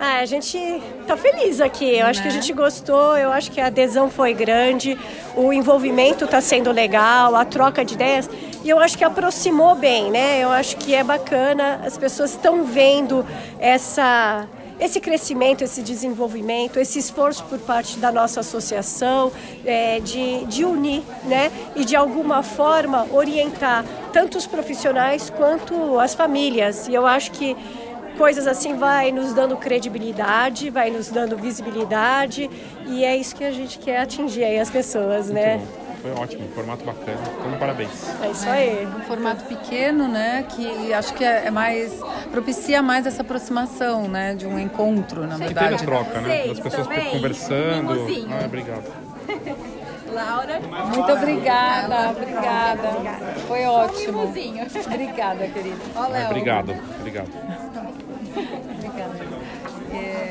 Ah, 0.00 0.18
a 0.18 0.24
gente 0.26 0.56
está 1.00 1.16
feliz 1.16 1.60
aqui. 1.60 1.98
Eu 1.98 2.06
acho 2.06 2.20
né? 2.20 2.26
que 2.26 2.28
a 2.28 2.34
né? 2.34 2.40
gente 2.40 2.52
gostou, 2.52 3.16
eu 3.16 3.32
acho 3.32 3.50
que 3.50 3.60
a 3.60 3.66
adesão 3.66 4.08
foi 4.08 4.32
grande, 4.32 4.96
o 5.36 5.52
envolvimento 5.52 6.24
está 6.24 6.40
sendo 6.40 6.70
legal, 6.70 7.34
a 7.34 7.44
troca 7.44 7.84
de 7.84 7.94
ideias. 7.94 8.30
E 8.62 8.68
eu 8.68 8.78
acho 8.78 8.96
que 8.96 9.04
aproximou 9.04 9.74
bem, 9.74 10.10
né? 10.10 10.42
Eu 10.42 10.50
acho 10.50 10.76
que 10.76 10.94
é 10.94 11.02
bacana, 11.02 11.80
as 11.84 11.98
pessoas 11.98 12.30
estão 12.30 12.64
vendo 12.64 13.26
essa 13.58 14.46
esse 14.80 15.00
crescimento, 15.00 15.64
esse 15.64 15.82
desenvolvimento, 15.82 16.78
esse 16.78 17.00
esforço 17.00 17.44
por 17.46 17.58
parte 17.58 17.98
da 17.98 18.12
nossa 18.12 18.40
associação 18.40 19.32
é, 19.64 19.98
de, 19.98 20.44
de 20.46 20.64
unir 20.64 21.02
né, 21.24 21.50
e 21.74 21.84
de 21.84 21.96
alguma 21.96 22.44
forma 22.44 23.04
orientar 23.10 23.84
tanto 24.12 24.38
os 24.38 24.46
profissionais 24.46 25.30
quanto 25.30 25.98
as 25.98 26.14
famílias. 26.14 26.86
E 26.86 26.94
eu 26.94 27.06
acho 27.06 27.32
que 27.32 27.56
coisas 28.18 28.48
assim 28.48 28.74
vai 28.76 29.12
nos 29.12 29.32
dando 29.32 29.56
credibilidade, 29.56 30.68
vai 30.70 30.90
nos 30.90 31.08
dando 31.08 31.36
visibilidade 31.36 32.50
e 32.86 33.04
é 33.04 33.16
isso 33.16 33.36
que 33.36 33.44
a 33.44 33.52
gente 33.52 33.78
quer 33.78 34.00
atingir 34.00 34.42
aí 34.42 34.58
as 34.58 34.68
pessoas, 34.68 35.26
Muito 35.26 35.34
né? 35.34 35.58
Bom. 35.58 35.88
Foi 36.02 36.12
ótimo, 36.12 36.44
um 36.44 36.48
formato 36.50 36.84
bacana. 36.84 37.18
Então, 37.38 37.58
parabéns. 37.58 37.90
É 38.22 38.30
isso 38.30 38.48
aí. 38.48 38.82
É, 38.84 38.86
um 38.86 39.02
formato 39.02 39.44
pequeno, 39.44 40.06
né? 40.06 40.44
Que 40.48 40.92
acho 40.92 41.12
que 41.14 41.24
é, 41.24 41.46
é 41.46 41.50
mais. 41.50 42.00
propicia 42.30 42.80
mais 42.80 43.04
essa 43.04 43.22
aproximação, 43.22 44.06
né? 44.06 44.34
De 44.34 44.46
um 44.46 44.58
encontro, 44.60 45.26
na 45.26 45.36
verdade. 45.36 45.66
E 45.66 45.68
teve 45.70 45.74
a 45.74 45.86
troca, 45.86 46.20
né? 46.20 46.46
Das 46.46 46.60
pessoas 46.60 46.86
também. 46.86 47.10
conversando. 47.10 48.06
Ah, 48.30 48.44
obrigado. 48.44 48.84
Laura. 50.12 50.60
Muito 50.60 51.12
obrigada, 51.12 52.10
obrigada. 52.10 52.88
Foi 53.46 53.64
ótimo. 53.64 54.22
Obrigada, 54.88 55.46
querida. 55.48 55.76
Ah, 55.94 56.26
obrigado, 56.28 56.74
obrigado. 56.98 58.07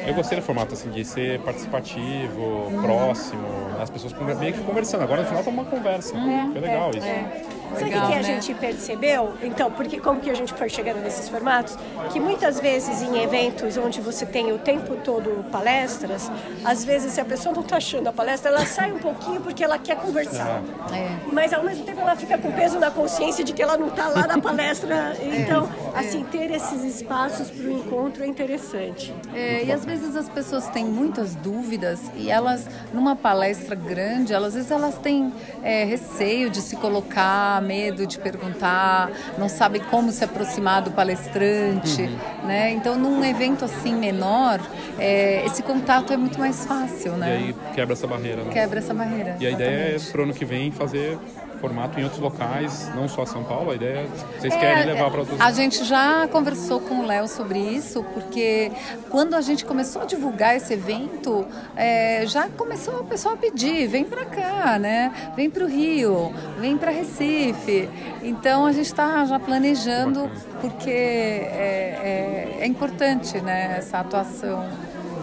Eu 0.08 0.14
gostei 0.14 0.38
do 0.40 0.44
formato 0.44 0.74
assim 0.74 0.90
de 0.90 1.04
ser 1.04 1.40
participativo, 1.42 2.42
uhum. 2.42 2.82
próximo, 2.82 3.48
as 3.80 3.90
pessoas 3.90 4.14
meio 4.40 4.54
que 4.54 4.64
conversando. 4.64 5.04
Agora 5.04 5.22
no 5.22 5.28
final 5.28 5.44
tá 5.44 5.50
uma 5.50 5.66
conversa. 5.66 6.16
Uhum. 6.16 6.52
Foi 6.54 6.62
legal 6.62 6.92
é, 6.94 6.98
isso. 6.98 7.08
É. 7.08 7.57
Sabe 7.74 7.86
o 7.86 7.88
que, 7.90 7.96
a 7.96 8.10
né? 8.10 8.24
gente 8.24 8.54
percebeu? 8.54 9.34
Então, 9.42 9.72
porque 9.72 10.00
como 10.00 10.20
que 10.20 10.30
a 10.30 10.34
gente 10.34 10.54
foi 10.54 10.70
chegando 10.70 11.02
nesses 11.02 11.30
formatos? 11.30 11.78
Que 12.12 12.20
muitas 12.20 12.60
vezes 12.60 13.02
em 13.02 13.22
eventos 13.22 13.78
onde 13.78 14.02
você 14.02 14.26
tem 14.26 14.52
o 14.52 14.58
tempo 14.58 14.96
todo 15.04 15.46
palestras, 15.52 16.32
às 16.64 16.84
vezes 16.84 17.14
se 17.14 17.22
a 17.22 17.26
pessoa 17.26 17.54
não 17.54 17.62
está 17.62 17.78
achando 17.78 18.08
a 18.08 18.14
palestra, 18.14 18.52
ela 18.52 18.66
sai 18.66 18.92
um 18.92 19.00
pouquinho 19.00 19.42
porque 19.42 19.64
ela 19.64 19.78
quer 19.78 19.98
conversar. 19.98 20.62
É. 20.94 21.10
Mas 21.32 21.54
ao 21.54 21.64
mesmo 21.64 21.84
tempo 21.84 22.02
ela 22.02 22.16
fica 22.16 22.38
com 22.38 22.52
peso 22.52 22.80
na 22.80 22.92
consciência 22.92 23.44
de 23.44 23.54
que 23.54 23.62
ela 23.62 23.78
não 23.78 23.88
está 23.88 24.08
lá 24.08 24.28
na 24.28 24.40
palestra. 24.40 24.88
É. 25.18 25.42
Então, 25.42 25.70
é. 25.96 26.00
assim, 26.00 26.24
ter 26.24 26.52
esses 26.52 26.84
espaços 26.84 27.50
para 27.50 27.66
o 27.66 27.72
encontro 27.72 28.24
é 28.24 28.28
interessante. 28.28 29.14
É, 29.34 29.64
e 29.64 29.72
às 29.72 29.84
vezes 29.86 30.16
as 30.16 30.30
pessoas 30.30 30.68
têm 30.68 30.86
muitas 30.86 31.36
dúvidas 31.36 32.00
e 32.16 32.30
elas, 32.30 32.68
numa 32.94 33.16
palestra 33.16 33.76
grande, 33.76 34.34
elas, 34.34 34.48
às 34.48 34.54
vezes 34.56 34.72
elas 34.72 34.98
têm 34.98 35.34
é, 35.62 35.84
receio 35.84 36.50
de 36.50 36.62
se 36.62 36.76
colocar 36.78 37.57
medo 37.62 38.06
de 38.06 38.18
perguntar, 38.18 39.12
não 39.38 39.50
sabe 39.50 39.80
como 39.80 40.12
se 40.12 40.24
aproximar 40.24 40.82
do 40.82 40.92
palestrante, 40.92 42.02
uhum. 42.04 42.48
né? 42.48 42.72
Então, 42.72 42.98
num 42.98 43.24
evento 43.24 43.66
assim 43.66 43.96
menor, 43.96 44.60
é, 45.00 45.46
esse 45.46 45.64
contato 45.64 46.14
é 46.14 46.18
muito 46.18 46.40
mais 46.40 46.66
fácil, 46.66 47.14
né? 47.14 47.30
E 47.30 47.44
aí 47.46 47.56
quebra 47.74 47.94
essa 47.94 48.08
barreira. 48.08 48.44
Né? 48.44 48.52
Quebra 48.52 48.80
essa 48.80 48.94
barreira. 48.94 49.38
E 49.40 49.48
a 49.48 49.52
ideia 49.52 49.96
é 49.96 50.00
para 50.12 50.22
o 50.22 50.24
ano 50.24 50.34
que 50.34 50.46
vem 50.46 50.72
fazer 50.72 51.18
formato 51.60 52.00
em 52.00 52.04
outros 52.04 52.22
locais, 52.22 52.90
não 52.96 53.08
só 53.08 53.26
São 53.26 53.44
Paulo. 53.44 53.72
A 53.72 53.76
ideia 53.76 54.08
vocês 54.38 54.54
é, 54.54 54.58
querem 54.58 54.86
levar 54.86 55.10
para 55.10 55.20
outros. 55.22 55.40
A 55.40 55.52
gente 55.52 55.84
já 55.84 56.28
conversou 56.28 56.80
com 56.80 57.00
o 57.00 57.06
Léo 57.06 57.28
sobre 57.28 57.60
isso, 57.60 58.04
porque 58.14 58.72
quando 59.10 59.36
a 59.36 59.42
gente 59.42 59.66
começou 59.66 60.02
a 60.02 60.06
divulgar 60.06 60.56
esse 60.56 60.74
evento, 60.74 61.46
é, 61.76 62.26
já 62.26 62.48
começou 62.50 63.02
o 63.02 63.04
pessoal 63.04 63.36
a 63.36 63.38
pedir, 63.38 63.88
vem 63.88 64.04
para 64.04 64.26
cá, 64.26 64.80
né? 64.80 65.12
Vem 65.36 65.50
para 65.50 65.64
o 65.64 65.68
Rio, 65.68 66.34
vem 66.60 66.78
para 66.78 66.92
Recife. 66.92 67.90
Então 68.22 68.66
a 68.66 68.72
gente 68.72 68.88
está 68.88 69.26
já 69.26 69.40
planejando, 69.40 70.30
porque 70.62 70.90
é, 70.90 72.56
é, 72.58 72.58
é 72.62 72.68
importante, 72.68 73.40
né? 73.40 73.76
Essa 73.78 74.00
atuação 74.00 74.66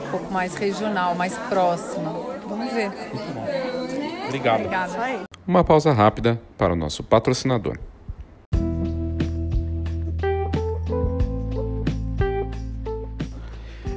um 0.06 0.10
pouco 0.10 0.32
mais 0.32 0.54
regional, 0.54 1.14
mais 1.14 1.36
próxima. 1.48 2.34
Vamos 2.46 2.72
ver. 2.72 2.90
Muito 3.12 3.34
bom. 3.34 3.43
Obrigado. 4.34 4.60
Obrigada. 4.60 5.24
Uma 5.46 5.62
pausa 5.62 5.92
rápida 5.92 6.40
para 6.58 6.72
o 6.72 6.76
nosso 6.76 7.02
patrocinador. 7.04 7.78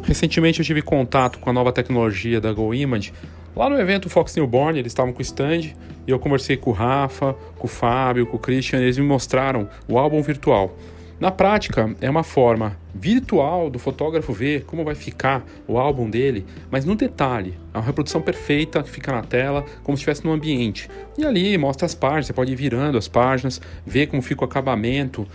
Recentemente 0.03 0.59
eu 0.59 0.65
tive 0.65 0.81
contato 0.81 1.39
com 1.39 1.49
a 1.49 1.53
nova 1.53 1.71
tecnologia 1.71 2.39
da 2.39 2.53
GoImage. 2.53 3.13
Lá 3.55 3.69
no 3.69 3.79
evento 3.79 4.09
Fox 4.09 4.35
Newborn, 4.35 4.79
eles 4.79 4.91
estavam 4.91 5.11
com 5.11 5.19
o 5.19 5.21
stand 5.21 5.73
e 6.05 6.11
eu 6.11 6.19
conversei 6.19 6.55
com 6.55 6.69
o 6.69 6.73
Rafa, 6.73 7.35
com 7.57 7.65
o 7.65 7.69
Fábio, 7.69 8.27
com 8.27 8.37
o 8.37 8.39
Christian, 8.39 8.79
e 8.79 8.83
eles 8.83 8.97
me 8.97 9.05
mostraram 9.05 9.67
o 9.87 9.97
álbum 9.97 10.21
virtual. 10.21 10.73
Na 11.19 11.31
prática, 11.31 11.95
é 11.99 12.07
uma 12.07 12.21
forma 12.21 12.77
virtual 12.93 13.71
do 13.71 13.79
fotógrafo 13.79 14.31
ver 14.31 14.65
como 14.65 14.83
vai 14.83 14.93
ficar 14.93 15.43
o 15.67 15.79
álbum 15.79 16.07
dele, 16.07 16.45
mas 16.69 16.85
no 16.85 16.95
detalhe, 16.95 17.55
é 17.73 17.77
uma 17.79 17.83
reprodução 17.83 18.21
perfeita 18.21 18.83
que 18.83 18.91
fica 18.91 19.11
na 19.11 19.23
tela, 19.23 19.65
como 19.81 19.97
se 19.97 20.01
estivesse 20.01 20.23
no 20.23 20.31
ambiente. 20.31 20.87
E 21.17 21.25
ali 21.25 21.57
mostra 21.57 21.87
as 21.87 21.95
páginas, 21.95 22.27
você 22.27 22.33
pode 22.33 22.51
ir 22.51 22.55
virando 22.55 22.99
as 22.99 23.07
páginas, 23.07 23.59
ver 23.83 24.05
como 24.05 24.21
fica 24.21 24.43
o 24.43 24.45
acabamento, 24.45 25.27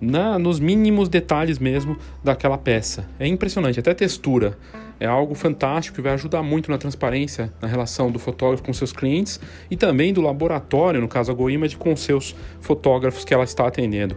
na, 0.00 0.38
nos 0.38 0.58
mínimos 0.58 1.06
detalhes 1.06 1.58
mesmo 1.58 1.98
daquela 2.24 2.56
peça. 2.56 3.06
É 3.20 3.26
impressionante, 3.26 3.78
até 3.78 3.92
textura. 3.92 4.56
É 4.98 5.04
algo 5.04 5.34
fantástico 5.34 5.96
que 5.96 6.02
vai 6.02 6.14
ajudar 6.14 6.42
muito 6.42 6.70
na 6.70 6.78
transparência 6.78 7.52
na 7.60 7.68
relação 7.68 8.10
do 8.10 8.18
fotógrafo 8.18 8.62
com 8.62 8.72
seus 8.72 8.90
clientes 8.90 9.38
e 9.70 9.76
também 9.76 10.14
do 10.14 10.22
laboratório, 10.22 10.98
no 10.98 11.08
caso 11.08 11.30
a 11.30 11.34
GoImage, 11.34 11.76
com 11.76 11.94
seus 11.94 12.34
fotógrafos 12.58 13.22
que 13.22 13.34
ela 13.34 13.44
está 13.44 13.66
atendendo 13.66 14.16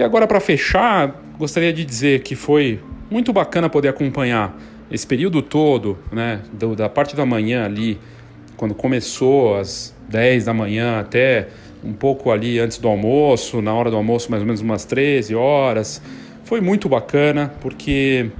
E 0.00 0.02
agora, 0.02 0.26
para 0.26 0.40
fechar, 0.40 1.14
gostaria 1.38 1.74
de 1.74 1.84
dizer 1.84 2.22
que 2.22 2.34
foi 2.34 2.80
muito 3.10 3.34
bacana 3.34 3.68
poder 3.68 3.88
acompanhar 3.88 4.58
esse 4.90 5.06
período 5.06 5.42
todo, 5.42 5.98
né, 6.10 6.40
do, 6.54 6.74
da 6.74 6.88
parte 6.88 7.14
da 7.14 7.26
manhã 7.26 7.66
ali, 7.66 7.98
quando 8.56 8.74
começou 8.74 9.58
às 9.58 9.94
10 10.08 10.46
da 10.46 10.54
manhã 10.54 11.00
até 11.00 11.48
um 11.84 11.92
pouco 11.92 12.30
ali 12.30 12.58
antes 12.58 12.78
do 12.78 12.88
almoço, 12.88 13.60
na 13.60 13.74
hora 13.74 13.90
do 13.90 13.96
almoço 13.98 14.30
mais 14.30 14.42
ou 14.42 14.46
menos 14.46 14.62
umas 14.62 14.86
13 14.86 15.34
horas, 15.34 16.00
foi 16.44 16.62
muito 16.62 16.88
bacana 16.88 17.52
porque 17.60 18.30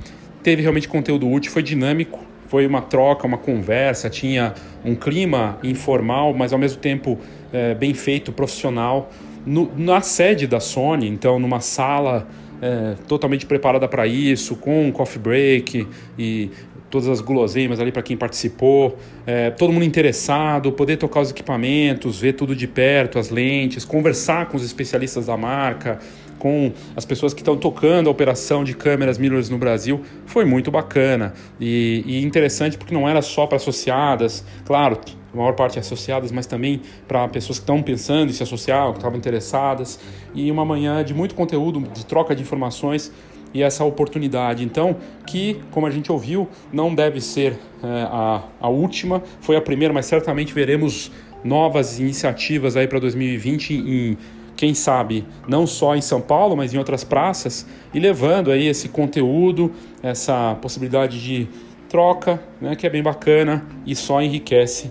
teve 0.43 0.63
realmente 0.63 0.89
conteúdo 0.89 1.31
útil, 1.31 1.53
foi 1.53 1.63
dinâmico, 1.63 2.21
foi 2.49 2.67
uma 2.67 2.81
troca, 2.81 3.27
uma 3.27 3.37
conversa, 3.37 4.09
tinha 4.09 4.55
um 4.83 4.95
clima 4.95 5.59
informal, 5.63 6.33
mas 6.33 6.55
ao 6.55 6.59
mesmo 6.59 6.81
tempo 6.81 7.19
é, 7.53 7.75
bem 7.75 7.93
feito, 7.93 8.33
profissional. 8.33 9.13
No, 9.47 9.71
na 9.77 10.01
sede 10.01 10.47
da 10.47 10.61
Sony, 10.61 11.09
então 11.09 11.39
numa 11.39 11.61
sala 11.61 12.29
é, 12.61 12.95
totalmente 13.09 13.47
preparada 13.47 13.89
para 13.89 14.07
isso, 14.07 14.55
com 14.57 14.87
um 14.87 14.93
coffee 14.93 15.19
break 15.19 15.87
e 16.19 16.51
todas 16.91 17.09
as 17.09 17.21
guloseimas 17.21 17.79
ali 17.79 17.93
para 17.93 18.03
quem 18.03 18.17
participou, 18.17 18.99
é, 19.25 19.51
todo 19.51 19.73
mundo 19.73 19.85
interessado, 19.85 20.73
poder 20.73 20.97
tocar 20.97 21.21
os 21.21 21.31
equipamentos, 21.31 22.19
ver 22.19 22.33
tudo 22.33 22.55
de 22.55 22.67
perto, 22.67 23.19
as 23.19 23.31
lentes, 23.31 23.85
conversar 23.85 24.47
com 24.47 24.57
os 24.57 24.65
especialistas 24.65 25.27
da 25.27 25.37
marca, 25.37 26.01
com 26.39 26.73
as 26.97 27.05
pessoas 27.05 27.33
que 27.33 27.41
estão 27.41 27.57
tocando 27.57 28.09
a 28.09 28.11
operação 28.11 28.65
de 28.65 28.75
câmeras 28.75 29.19
mirrorless 29.19 29.51
no 29.51 29.59
Brasil, 29.59 30.01
foi 30.27 30.45
muito 30.45 30.71
bacana. 30.71 31.33
E, 31.61 32.03
e 32.05 32.25
interessante 32.25 32.77
porque 32.77 32.93
não 32.93 33.09
era 33.09 33.23
só 33.23 33.47
para 33.47 33.57
associadas, 33.57 34.45
claro, 34.65 34.99
a 35.33 35.37
maior 35.37 35.53
parte 35.53 35.79
é 35.79 35.81
associadas, 35.81 36.33
mas 36.33 36.47
também 36.47 36.81
para 37.07 37.27
pessoas 37.29 37.59
que 37.59 37.63
estão 37.63 37.83
pensando 37.83 38.31
em 38.31 38.33
se 38.33 38.43
associar, 38.43 38.91
que 38.91 38.99
estavam 38.99 39.19
interessadas, 39.19 40.01
e 40.35 40.51
uma 40.51 40.65
manhã 40.65 41.05
de 41.05 41.15
muito 41.15 41.35
conteúdo, 41.35 41.81
de 41.93 42.05
troca 42.05 42.35
de 42.35 42.43
informações 42.43 43.13
e 43.53 43.63
essa 43.63 43.85
oportunidade. 43.85 44.65
Então, 44.65 44.97
que, 45.27 45.61
como 45.71 45.87
a 45.87 45.91
gente 45.91 46.11
ouviu, 46.11 46.49
não 46.73 46.95
deve 46.95 47.21
ser 47.21 47.59
é, 47.83 48.03
a, 48.03 48.43
a 48.61 48.69
última, 48.69 49.23
foi 49.41 49.57
a 49.57 49.61
primeira, 49.61 49.93
mas 49.93 50.07
certamente 50.07 50.53
veremos 50.53 51.11
novas 51.43 51.99
iniciativas 51.99 52.77
aí 52.77 52.87
para 52.87 52.99
2020 52.99 53.75
em 53.75 54.19
quem 54.57 54.75
sabe 54.75 55.25
não 55.49 55.67
só 55.67 55.97
em 55.97 56.03
São 56.03 56.21
Paulo, 56.21 56.55
mas 56.55 56.75
em 56.75 56.79
outras 56.79 57.03
praças, 57.03 57.67
e 57.95 57.99
levando 57.99 58.51
aí 58.51 58.67
esse 58.67 58.91
conteúdo, 58.91 59.73
essa 60.03 60.55
possibilidade 60.61 61.19
de 61.23 61.49
troca, 61.89 62.41
né, 62.61 62.77
que 62.77 62.87
é 62.87 62.91
bem 62.91 63.03
bacana 63.03 63.67
e 63.87 63.97
só 63.97 64.21
enriquece 64.21 64.91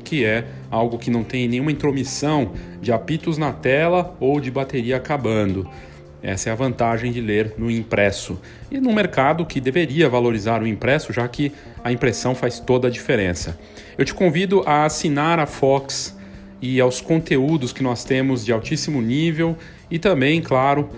que 0.11 0.25
é 0.25 0.43
algo 0.69 0.97
que 0.97 1.09
não 1.09 1.23
tem 1.23 1.47
nenhuma 1.47 1.71
intromissão 1.71 2.51
de 2.81 2.91
apitos 2.91 3.37
na 3.37 3.53
tela 3.53 4.13
ou 4.19 4.41
de 4.41 4.51
bateria 4.51 4.97
acabando. 4.97 5.65
Essa 6.21 6.49
é 6.49 6.51
a 6.51 6.55
vantagem 6.55 7.13
de 7.13 7.21
ler 7.21 7.53
no 7.57 7.71
impresso. 7.71 8.37
E 8.69 8.77
no 8.77 8.91
mercado 8.91 9.45
que 9.45 9.61
deveria 9.61 10.09
valorizar 10.09 10.61
o 10.61 10.67
impresso, 10.67 11.13
já 11.13 11.25
que 11.29 11.53
a 11.81 11.93
impressão 11.93 12.35
faz 12.35 12.59
toda 12.59 12.89
a 12.89 12.91
diferença. 12.91 13.57
Eu 13.97 14.03
te 14.03 14.13
convido 14.13 14.63
a 14.65 14.83
assinar 14.83 15.39
a 15.39 15.45
Fox 15.45 16.13
e 16.61 16.81
aos 16.81 16.99
conteúdos 16.99 17.71
que 17.71 17.81
nós 17.81 18.03
temos 18.03 18.43
de 18.43 18.51
altíssimo 18.51 19.01
nível 19.01 19.55
e 19.89 19.97
também, 19.97 20.41
claro, 20.41 20.89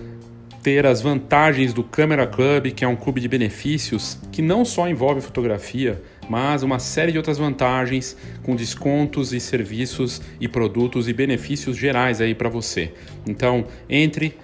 ter 0.63 0.87
as 0.87 1.01
vantagens 1.03 1.71
do 1.71 1.83
Camera 1.83 2.25
Club, 2.25 2.71
que 2.71 2.83
é 2.83 2.87
um 2.87 2.95
clube 2.95 3.21
de 3.21 3.27
benefícios 3.27 4.17
que 4.31 4.41
não 4.41 4.65
só 4.65 4.89
envolve 4.89 5.21
fotografia, 5.21 6.01
mas 6.29 6.63
uma 6.63 6.79
série 6.79 7.11
de 7.11 7.17
outras 7.17 7.37
vantagens 7.37 8.15
com 8.43 8.55
descontos 8.55 9.33
e 9.33 9.39
serviços 9.39 10.21
e 10.39 10.47
produtos 10.47 11.07
e 11.07 11.13
benefícios 11.13 11.77
gerais 11.77 12.21
aí 12.21 12.33
para 12.33 12.49
você. 12.49 12.93
Então, 13.27 13.65
entre 13.89 14.35